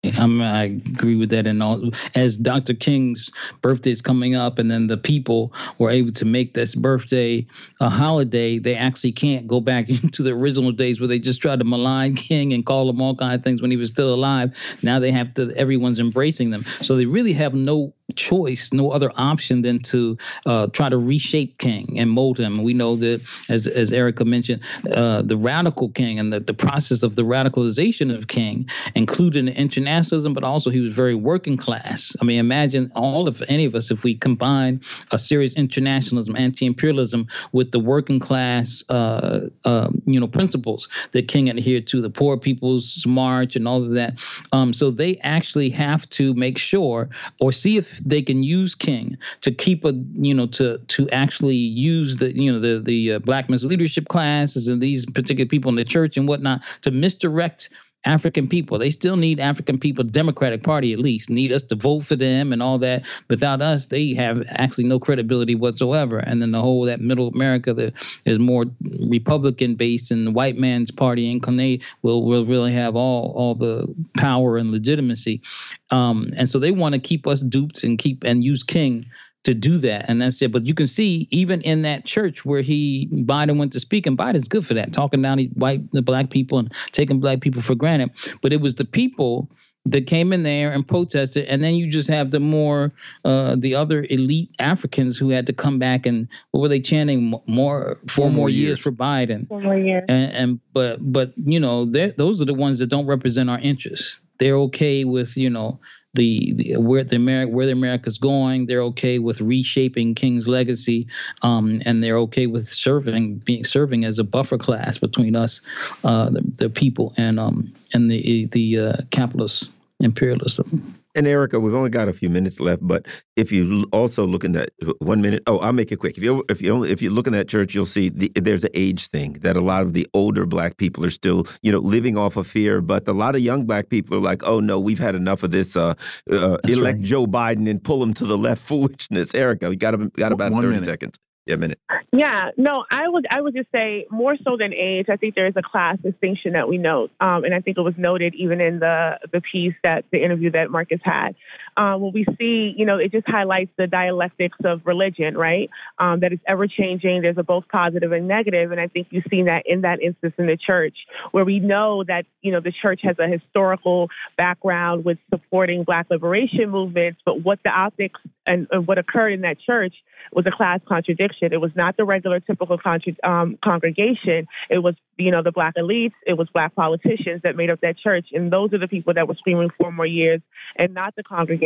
I'm, 0.02 0.40
I 0.40 0.64
agree 0.64 1.16
with 1.16 1.30
that. 1.30 1.46
And 1.46 1.62
all, 1.62 1.90
as 2.14 2.36
Dr. 2.36 2.74
King's 2.74 3.30
birthday 3.60 3.90
is 3.90 4.00
coming 4.00 4.34
up, 4.34 4.58
and 4.58 4.70
then 4.70 4.86
the 4.86 4.96
people 4.96 5.52
were 5.78 5.90
able 5.90 6.12
to 6.12 6.24
make 6.24 6.54
this 6.54 6.74
birthday 6.74 7.46
a 7.80 7.90
holiday, 7.90 8.58
they 8.58 8.74
actually 8.74 9.12
can't 9.12 9.46
go 9.46 9.60
back 9.60 9.88
into 10.02 10.22
the 10.22 10.30
original 10.30 10.72
days 10.72 11.00
where 11.00 11.08
they 11.08 11.18
just 11.18 11.42
tried 11.42 11.58
to 11.58 11.64
malign 11.64 12.14
King 12.14 12.52
and 12.52 12.64
call 12.64 12.88
him 12.88 13.00
all 13.00 13.14
kind 13.14 13.34
of 13.34 13.44
things 13.44 13.60
when 13.60 13.70
he 13.70 13.76
was 13.76 13.90
still 13.90 14.12
alive. 14.12 14.56
Now 14.82 14.98
they 14.98 15.12
have 15.12 15.34
to, 15.34 15.52
everyone's 15.56 15.98
embracing 15.98 16.50
them. 16.50 16.64
So 16.80 16.96
they 16.96 17.06
really 17.06 17.34
have 17.34 17.54
no 17.54 17.92
choice, 18.16 18.72
no 18.72 18.90
other 18.90 19.10
option 19.16 19.62
than 19.62 19.80
to 19.80 20.18
uh, 20.46 20.66
try 20.68 20.88
to 20.88 20.98
reshape 20.98 21.58
King 21.58 21.98
and 21.98 22.10
mold 22.10 22.38
him. 22.38 22.62
We 22.62 22.74
know 22.74 22.96
that, 22.96 23.20
as 23.48 23.66
as 23.66 23.92
Erica 23.92 24.24
mentioned, 24.24 24.62
uh, 24.90 25.22
the 25.22 25.36
radical 25.36 25.88
King 25.90 26.18
and 26.18 26.32
the, 26.32 26.40
the 26.40 26.54
process 26.54 27.02
of 27.02 27.14
the 27.16 27.22
radicalization 27.22 28.14
of 28.14 28.28
King 28.28 28.68
included 28.94 29.48
internationalism, 29.48 30.32
but 30.32 30.44
also 30.44 30.70
he 30.70 30.80
was 30.80 30.94
very 30.94 31.14
working 31.14 31.56
class. 31.56 32.14
I 32.20 32.24
mean, 32.24 32.38
imagine 32.38 32.92
all 32.94 33.28
of 33.28 33.42
any 33.48 33.64
of 33.64 33.74
us 33.74 33.90
if 33.90 34.04
we 34.04 34.14
combine 34.14 34.80
a 35.10 35.18
serious 35.18 35.54
internationalism, 35.54 36.36
anti-imperialism, 36.36 37.26
with 37.52 37.70
the 37.72 37.80
working 37.80 38.18
class, 38.18 38.84
uh, 38.88 39.48
uh, 39.64 39.90
you 40.06 40.20
know, 40.20 40.26
principles 40.26 40.88
that 41.12 41.28
King 41.28 41.50
adhered 41.50 41.86
to, 41.88 42.00
the 42.00 42.10
Poor 42.10 42.36
People's 42.36 43.04
March 43.06 43.56
and 43.56 43.68
all 43.68 43.82
of 43.82 43.92
that. 43.92 44.20
Um, 44.52 44.72
so 44.72 44.90
they 44.90 45.16
actually 45.18 45.70
have 45.70 46.08
to 46.10 46.34
make 46.34 46.58
sure 46.58 47.08
or 47.40 47.52
see 47.52 47.76
if 47.76 47.99
they 48.04 48.22
can 48.22 48.42
use 48.42 48.74
King 48.74 49.16
to 49.40 49.50
keep 49.50 49.84
a 49.84 49.92
you 50.14 50.34
know 50.34 50.46
to 50.46 50.78
to 50.78 51.08
actually 51.10 51.56
use 51.56 52.16
the 52.16 52.34
you 52.36 52.52
know 52.52 52.58
the 52.58 52.80
the 52.80 53.12
uh, 53.14 53.18
black 53.20 53.48
men's 53.48 53.64
leadership 53.64 54.08
classes 54.08 54.68
and 54.68 54.80
these 54.80 55.06
particular 55.06 55.48
people 55.48 55.68
in 55.68 55.76
the 55.76 55.84
church 55.84 56.16
and 56.16 56.28
whatnot 56.28 56.62
to 56.82 56.90
misdirect 56.90 57.68
African 58.04 58.48
people. 58.48 58.78
They 58.78 58.90
still 58.90 59.16
need 59.16 59.40
African 59.40 59.78
people, 59.78 60.04
Democratic 60.04 60.62
Party 60.62 60.92
at 60.92 60.98
least, 60.98 61.28
need 61.28 61.52
us 61.52 61.62
to 61.64 61.74
vote 61.74 62.00
for 62.00 62.16
them 62.16 62.52
and 62.52 62.62
all 62.62 62.78
that. 62.78 63.02
Without 63.28 63.60
us, 63.60 63.86
they 63.86 64.14
have 64.14 64.42
actually 64.48 64.84
no 64.84 64.98
credibility 64.98 65.54
whatsoever. 65.54 66.18
And 66.18 66.40
then 66.40 66.50
the 66.50 66.60
whole 66.60 66.84
that 66.84 67.00
middle 67.00 67.28
America 67.28 67.74
that 67.74 67.94
is 68.24 68.38
more 68.38 68.64
Republican 69.00 69.74
based 69.74 70.10
and 70.10 70.26
the 70.26 70.30
white 70.30 70.56
man's 70.56 70.90
party 70.90 71.30
incarnate 71.30 71.84
will 72.02 72.24
will 72.24 72.46
really 72.46 72.72
have 72.72 72.96
all 72.96 73.32
all 73.36 73.54
the 73.54 73.86
power 74.16 74.56
and 74.56 74.70
legitimacy. 74.70 75.42
Um, 75.90 76.30
and 76.36 76.48
so 76.48 76.58
they 76.58 76.70
want 76.70 76.94
to 76.94 77.00
keep 77.00 77.26
us 77.26 77.40
duped 77.42 77.84
and 77.84 77.98
keep 77.98 78.24
and 78.24 78.42
use 78.42 78.62
King 78.62 79.04
to 79.44 79.54
do 79.54 79.78
that. 79.78 80.06
And 80.08 80.20
that's 80.20 80.40
it. 80.42 80.52
But 80.52 80.66
you 80.66 80.74
can 80.74 80.86
see 80.86 81.26
even 81.30 81.60
in 81.62 81.82
that 81.82 82.04
church 82.04 82.44
where 82.44 82.62
he 82.62 83.08
Biden 83.12 83.58
went 83.58 83.72
to 83.72 83.80
speak, 83.80 84.06
and 84.06 84.16
Biden's 84.16 84.48
good 84.48 84.66
for 84.66 84.74
that, 84.74 84.92
talking 84.92 85.22
down 85.22 85.38
white 85.54 85.90
the 85.92 86.02
black 86.02 86.30
people 86.30 86.58
and 86.58 86.72
taking 86.92 87.20
black 87.20 87.40
people 87.40 87.62
for 87.62 87.74
granted. 87.74 88.10
But 88.42 88.52
it 88.52 88.60
was 88.60 88.74
the 88.74 88.84
people 88.84 89.50
that 89.86 90.06
came 90.06 90.32
in 90.32 90.42
there 90.42 90.70
and 90.70 90.86
protested, 90.86 91.46
and 91.46 91.64
then 91.64 91.74
you 91.74 91.90
just 91.90 92.08
have 92.08 92.30
the 92.30 92.40
more 92.40 92.92
uh, 93.24 93.56
the 93.58 93.74
other 93.74 94.06
elite 94.10 94.50
Africans 94.58 95.16
who 95.16 95.30
had 95.30 95.46
to 95.46 95.54
come 95.54 95.78
back 95.78 96.04
and 96.04 96.28
what 96.50 96.60
were 96.60 96.68
they 96.68 96.80
chanting 96.80 97.40
more 97.46 97.98
four, 98.06 98.26
four 98.26 98.30
more 98.30 98.50
years. 98.50 98.62
years. 98.62 98.80
for 98.80 98.92
Biden. 98.92 99.48
Four 99.48 99.62
more 99.62 99.78
years. 99.78 100.04
And, 100.08 100.32
and 100.32 100.60
but 100.74 100.98
but 101.00 101.32
you 101.36 101.60
know 101.60 101.86
those 101.86 102.42
are 102.42 102.44
the 102.44 102.54
ones 102.54 102.78
that 102.80 102.88
don't 102.88 103.06
represent 103.06 103.48
our 103.48 103.58
interests. 103.58 104.20
They're 104.38 104.56
okay 104.56 105.04
with 105.04 105.36
you 105.38 105.48
know 105.48 105.80
the, 106.14 106.52
the 106.54 106.76
where 106.76 107.04
the 107.04 107.16
America 107.16 107.52
where 107.52 107.66
the 107.66 107.72
America's 107.72 108.18
going. 108.18 108.66
They're 108.66 108.82
okay 108.82 109.18
with 109.18 109.40
reshaping 109.40 110.14
King's 110.14 110.48
legacy, 110.48 111.06
um, 111.42 111.82
and 111.84 112.02
they're 112.02 112.18
okay 112.18 112.46
with 112.46 112.68
serving 112.68 113.36
being 113.36 113.64
serving 113.64 114.04
as 114.04 114.18
a 114.18 114.24
buffer 114.24 114.58
class 114.58 114.98
between 114.98 115.36
us, 115.36 115.60
uh, 116.04 116.30
the, 116.30 116.42
the 116.58 116.70
people, 116.70 117.14
and 117.16 117.38
um 117.38 117.72
and 117.92 118.10
the 118.10 118.46
the 118.46 118.78
uh, 118.78 118.96
capitalist 119.10 119.68
imperialism. 120.00 120.99
And 121.14 121.26
Erica, 121.26 121.58
we've 121.58 121.74
only 121.74 121.90
got 121.90 122.08
a 122.08 122.12
few 122.12 122.30
minutes 122.30 122.60
left, 122.60 122.86
but 122.86 123.06
if 123.36 123.50
you 123.50 123.84
also 123.92 124.24
look 124.24 124.44
in 124.44 124.52
that 124.52 124.70
one 125.00 125.20
minute, 125.20 125.42
oh, 125.48 125.58
I'll 125.58 125.72
make 125.72 125.90
it 125.90 125.96
quick. 125.96 126.16
If 126.16 126.22
you 126.22 126.44
if 126.48 126.62
you 126.62 126.84
if 126.84 127.02
you 127.02 127.10
look 127.10 127.26
in 127.26 127.32
that 127.32 127.48
church, 127.48 127.74
you'll 127.74 127.86
see 127.86 128.10
the, 128.10 128.30
there's 128.36 128.62
an 128.62 128.70
age 128.74 129.08
thing 129.08 129.34
that 129.40 129.56
a 129.56 129.60
lot 129.60 129.82
of 129.82 129.92
the 129.92 130.06
older 130.14 130.46
black 130.46 130.76
people 130.76 131.04
are 131.04 131.10
still, 131.10 131.46
you 131.62 131.72
know, 131.72 131.78
living 131.78 132.16
off 132.16 132.36
of 132.36 132.46
fear. 132.46 132.80
But 132.80 133.08
a 133.08 133.12
lot 133.12 133.34
of 133.34 133.40
young 133.40 133.66
black 133.66 133.88
people 133.88 134.18
are 134.18 134.20
like, 134.20 134.44
oh 134.44 134.60
no, 134.60 134.78
we've 134.78 135.00
had 135.00 135.14
enough 135.16 135.42
of 135.42 135.50
this. 135.50 135.76
Uh, 135.76 135.94
uh, 136.30 136.58
elect 136.68 136.98
right. 136.98 137.02
Joe 137.02 137.26
Biden 137.26 137.68
and 137.68 137.82
pull 137.82 138.02
him 138.02 138.14
to 138.14 138.24
the 138.24 138.38
left 138.38 138.62
foolishness. 138.66 139.34
Erica, 139.34 139.68
we 139.68 139.76
got 139.76 139.94
got 140.12 140.32
about 140.32 140.52
one 140.52 140.62
thirty 140.62 140.74
minute. 140.74 140.86
seconds. 140.86 141.18
Yeah, 141.50 141.56
minute. 141.56 141.80
Yeah, 142.12 142.50
no, 142.56 142.84
I 142.88 143.08
would 143.08 143.26
I 143.28 143.40
would 143.40 143.54
just 143.54 143.72
say 143.72 144.06
more 144.08 144.36
so 144.44 144.56
than 144.56 144.72
age. 144.72 145.06
I 145.08 145.16
think 145.16 145.34
there 145.34 145.48
is 145.48 145.54
a 145.56 145.62
class 145.62 145.98
distinction 145.98 146.52
that 146.52 146.68
we 146.68 146.78
note, 146.78 147.10
um, 147.20 147.42
and 147.42 147.52
I 147.52 147.60
think 147.60 147.76
it 147.76 147.80
was 147.80 147.94
noted 147.96 148.36
even 148.36 148.60
in 148.60 148.78
the 148.78 149.18
the 149.32 149.40
piece 149.40 149.74
that 149.82 150.04
the 150.12 150.22
interview 150.22 150.52
that 150.52 150.70
Marcus 150.70 151.00
had. 151.02 151.34
When 151.76 152.12
we 152.12 152.26
see, 152.38 152.74
you 152.76 152.86
know, 152.86 152.98
it 152.98 153.12
just 153.12 153.28
highlights 153.28 153.70
the 153.76 153.86
dialectics 153.86 154.58
of 154.64 154.82
religion, 154.84 155.36
right? 155.36 155.70
Um, 155.98 156.20
that 156.20 156.32
it's 156.32 156.42
ever 156.46 156.66
changing. 156.66 157.22
There's 157.22 157.38
a 157.38 157.42
both 157.42 157.68
positive 157.68 158.12
and 158.12 158.28
negative, 158.28 158.72
and 158.72 158.80
I 158.80 158.88
think 158.88 159.08
you've 159.10 159.24
seen 159.30 159.46
that 159.46 159.64
in 159.66 159.82
that 159.82 160.02
instance 160.02 160.34
in 160.38 160.46
the 160.46 160.56
church, 160.56 160.96
where 161.32 161.44
we 161.44 161.60
know 161.60 162.04
that 162.04 162.26
you 162.42 162.52
know 162.52 162.60
the 162.60 162.72
church 162.72 163.00
has 163.04 163.16
a 163.18 163.28
historical 163.28 164.08
background 164.36 165.04
with 165.04 165.18
supporting 165.30 165.84
Black 165.84 166.06
liberation 166.10 166.70
movements, 166.70 167.20
but 167.24 167.42
what 167.42 167.58
the 167.64 167.70
optics 167.70 168.20
and, 168.46 168.66
and 168.70 168.86
what 168.86 168.98
occurred 168.98 169.32
in 169.32 169.42
that 169.42 169.58
church 169.60 169.94
was 170.32 170.46
a 170.46 170.50
class 170.50 170.80
contradiction. 170.86 171.52
It 171.52 171.60
was 171.60 171.72
not 171.74 171.96
the 171.96 172.04
regular 172.04 172.40
typical 172.40 172.78
contra- 172.78 173.14
um, 173.24 173.58
congregation. 173.64 174.46
It 174.68 174.78
was, 174.78 174.94
you 175.16 175.30
know, 175.30 175.42
the 175.42 175.52
black 175.52 175.74
elites. 175.76 176.12
It 176.26 176.34
was 176.34 176.48
black 176.52 176.74
politicians 176.74 177.42
that 177.42 177.56
made 177.56 177.70
up 177.70 177.80
that 177.80 177.98
church. 177.98 178.28
And 178.32 178.52
those 178.52 178.72
are 178.72 178.78
the 178.78 178.88
people 178.88 179.14
that 179.14 179.26
were 179.26 179.34
screaming 179.34 179.70
for 179.78 179.90
more 179.90 180.06
years 180.06 180.40
and 180.76 180.94
not 180.94 181.16
the 181.16 181.22
congregation 181.22 181.59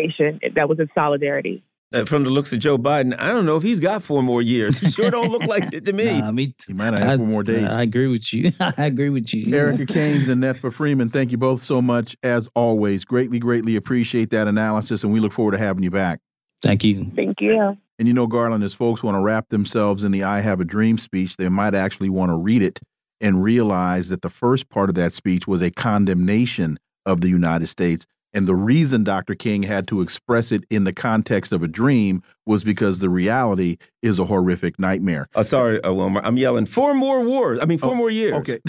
that 0.54 0.68
was 0.68 0.78
in 0.78 0.88
solidarity. 0.94 1.62
Uh, 1.92 2.04
from 2.04 2.24
the 2.24 2.30
looks 2.30 2.52
of 2.52 2.58
Joe 2.58 2.76
Biden, 2.76 3.14
I 3.20 3.28
don't 3.28 3.46
know 3.46 3.56
if 3.56 3.62
he's 3.62 3.78
got 3.78 4.02
four 4.02 4.20
more 4.20 4.42
years. 4.42 4.78
He 4.78 4.90
sure 4.90 5.12
don't 5.12 5.30
look 5.30 5.44
like 5.44 5.72
it 5.72 5.84
to 5.84 5.92
me. 5.92 6.20
Nah, 6.24 6.32
me 6.32 6.54
he 6.66 6.72
might 6.72 6.92
have 6.92 7.18
four 7.18 7.26
more 7.26 7.42
days. 7.44 7.70
I 7.70 7.82
agree 7.82 8.08
with 8.08 8.32
you. 8.32 8.50
I 8.60 8.86
agree 8.86 9.10
with 9.10 9.32
you. 9.32 9.54
Erica 9.54 9.86
Caines 9.86 10.28
and 10.28 10.42
Netfa 10.42 10.72
Freeman, 10.72 11.10
thank 11.10 11.30
you 11.30 11.38
both 11.38 11.62
so 11.62 11.80
much 11.80 12.16
as 12.22 12.48
always. 12.54 13.04
Greatly, 13.04 13.38
greatly 13.38 13.76
appreciate 13.76 14.30
that 14.30 14.48
analysis, 14.48 15.04
and 15.04 15.12
we 15.12 15.20
look 15.20 15.32
forward 15.32 15.52
to 15.52 15.58
having 15.58 15.84
you 15.84 15.90
back. 15.90 16.20
Thank 16.62 16.82
you. 16.82 17.12
Thank 17.14 17.40
you. 17.40 17.76
And 17.98 18.08
you 18.08 18.14
know, 18.14 18.26
Garland, 18.26 18.64
as 18.64 18.74
folks 18.74 19.04
want 19.04 19.14
to 19.14 19.20
wrap 19.20 19.50
themselves 19.50 20.02
in 20.02 20.10
the 20.10 20.24
I 20.24 20.40
Have 20.40 20.60
a 20.60 20.64
Dream 20.64 20.98
speech, 20.98 21.36
they 21.36 21.48
might 21.48 21.74
actually 21.74 22.08
want 22.08 22.30
to 22.30 22.36
read 22.36 22.62
it 22.62 22.80
and 23.20 23.42
realize 23.42 24.08
that 24.08 24.22
the 24.22 24.30
first 24.30 24.68
part 24.68 24.88
of 24.88 24.96
that 24.96 25.12
speech 25.12 25.46
was 25.46 25.62
a 25.62 25.70
condemnation 25.70 26.78
of 27.06 27.20
the 27.20 27.28
United 27.28 27.68
States 27.68 28.06
and 28.34 28.48
the 28.48 28.54
reason 28.54 29.04
Dr. 29.04 29.36
King 29.36 29.62
had 29.62 29.86
to 29.88 30.00
express 30.02 30.50
it 30.50 30.64
in 30.68 30.82
the 30.82 30.92
context 30.92 31.52
of 31.52 31.62
a 31.62 31.68
dream 31.68 32.20
was 32.46 32.64
because 32.64 32.98
the 32.98 33.08
reality 33.08 33.78
is 34.02 34.18
a 34.18 34.24
horrific 34.24 34.78
nightmare. 34.78 35.28
Oh, 35.36 35.42
sorry, 35.42 35.80
uh, 35.82 35.92
Wilmer. 35.94 36.20
I'm 36.22 36.36
yelling 36.36 36.66
four 36.66 36.92
more 36.92 37.24
wars. 37.24 37.60
I 37.62 37.64
mean, 37.64 37.78
four 37.78 37.92
oh, 37.92 37.94
more 37.94 38.10
years. 38.10 38.34
Okay. 38.34 38.58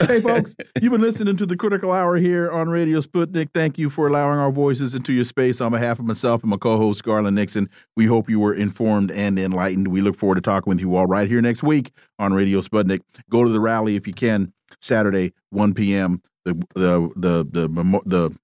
hey, 0.00 0.20
folks, 0.20 0.54
you've 0.80 0.92
been 0.92 1.00
listening 1.00 1.36
to 1.36 1.46
the 1.46 1.56
Critical 1.56 1.92
Hour 1.92 2.16
here 2.16 2.50
on 2.50 2.68
Radio 2.68 3.00
Sputnik. 3.00 3.50
Thank 3.52 3.76
you 3.76 3.90
for 3.90 4.06
allowing 4.06 4.38
our 4.38 4.52
voices 4.52 4.94
into 4.94 5.12
your 5.12 5.24
space. 5.24 5.60
On 5.60 5.72
behalf 5.72 5.98
of 5.98 6.06
myself 6.06 6.42
and 6.42 6.50
my 6.50 6.56
co-host 6.56 7.02
Garland 7.02 7.34
Nixon, 7.34 7.68
we 7.96 8.06
hope 8.06 8.30
you 8.30 8.38
were 8.38 8.54
informed 8.54 9.10
and 9.10 9.38
enlightened. 9.38 9.88
We 9.88 10.00
look 10.00 10.16
forward 10.16 10.36
to 10.36 10.40
talking 10.40 10.70
with 10.70 10.80
you 10.80 10.94
all 10.94 11.06
right 11.06 11.28
here 11.28 11.42
next 11.42 11.64
week 11.64 11.90
on 12.18 12.32
Radio 12.32 12.60
Sputnik. 12.60 13.00
Go 13.28 13.44
to 13.44 13.50
the 13.50 13.60
rally 13.60 13.96
if 13.96 14.06
you 14.06 14.14
can. 14.14 14.52
Saturday, 14.80 15.32
1 15.50 15.74
p.m 15.74 16.22
the 16.52 17.12
the 17.16 17.44
the 17.44 17.68
the, 17.68 18.02
the 18.06 18.36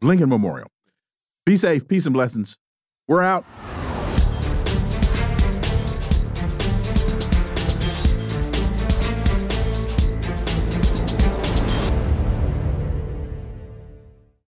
Lincoln 0.00 0.28
Memorial. 0.28 0.68
Be 1.44 1.56
safe, 1.56 1.86
peace 1.88 2.06
and 2.06 2.12
blessings. 2.12 2.56
We're 3.08 3.22
out. 3.22 3.44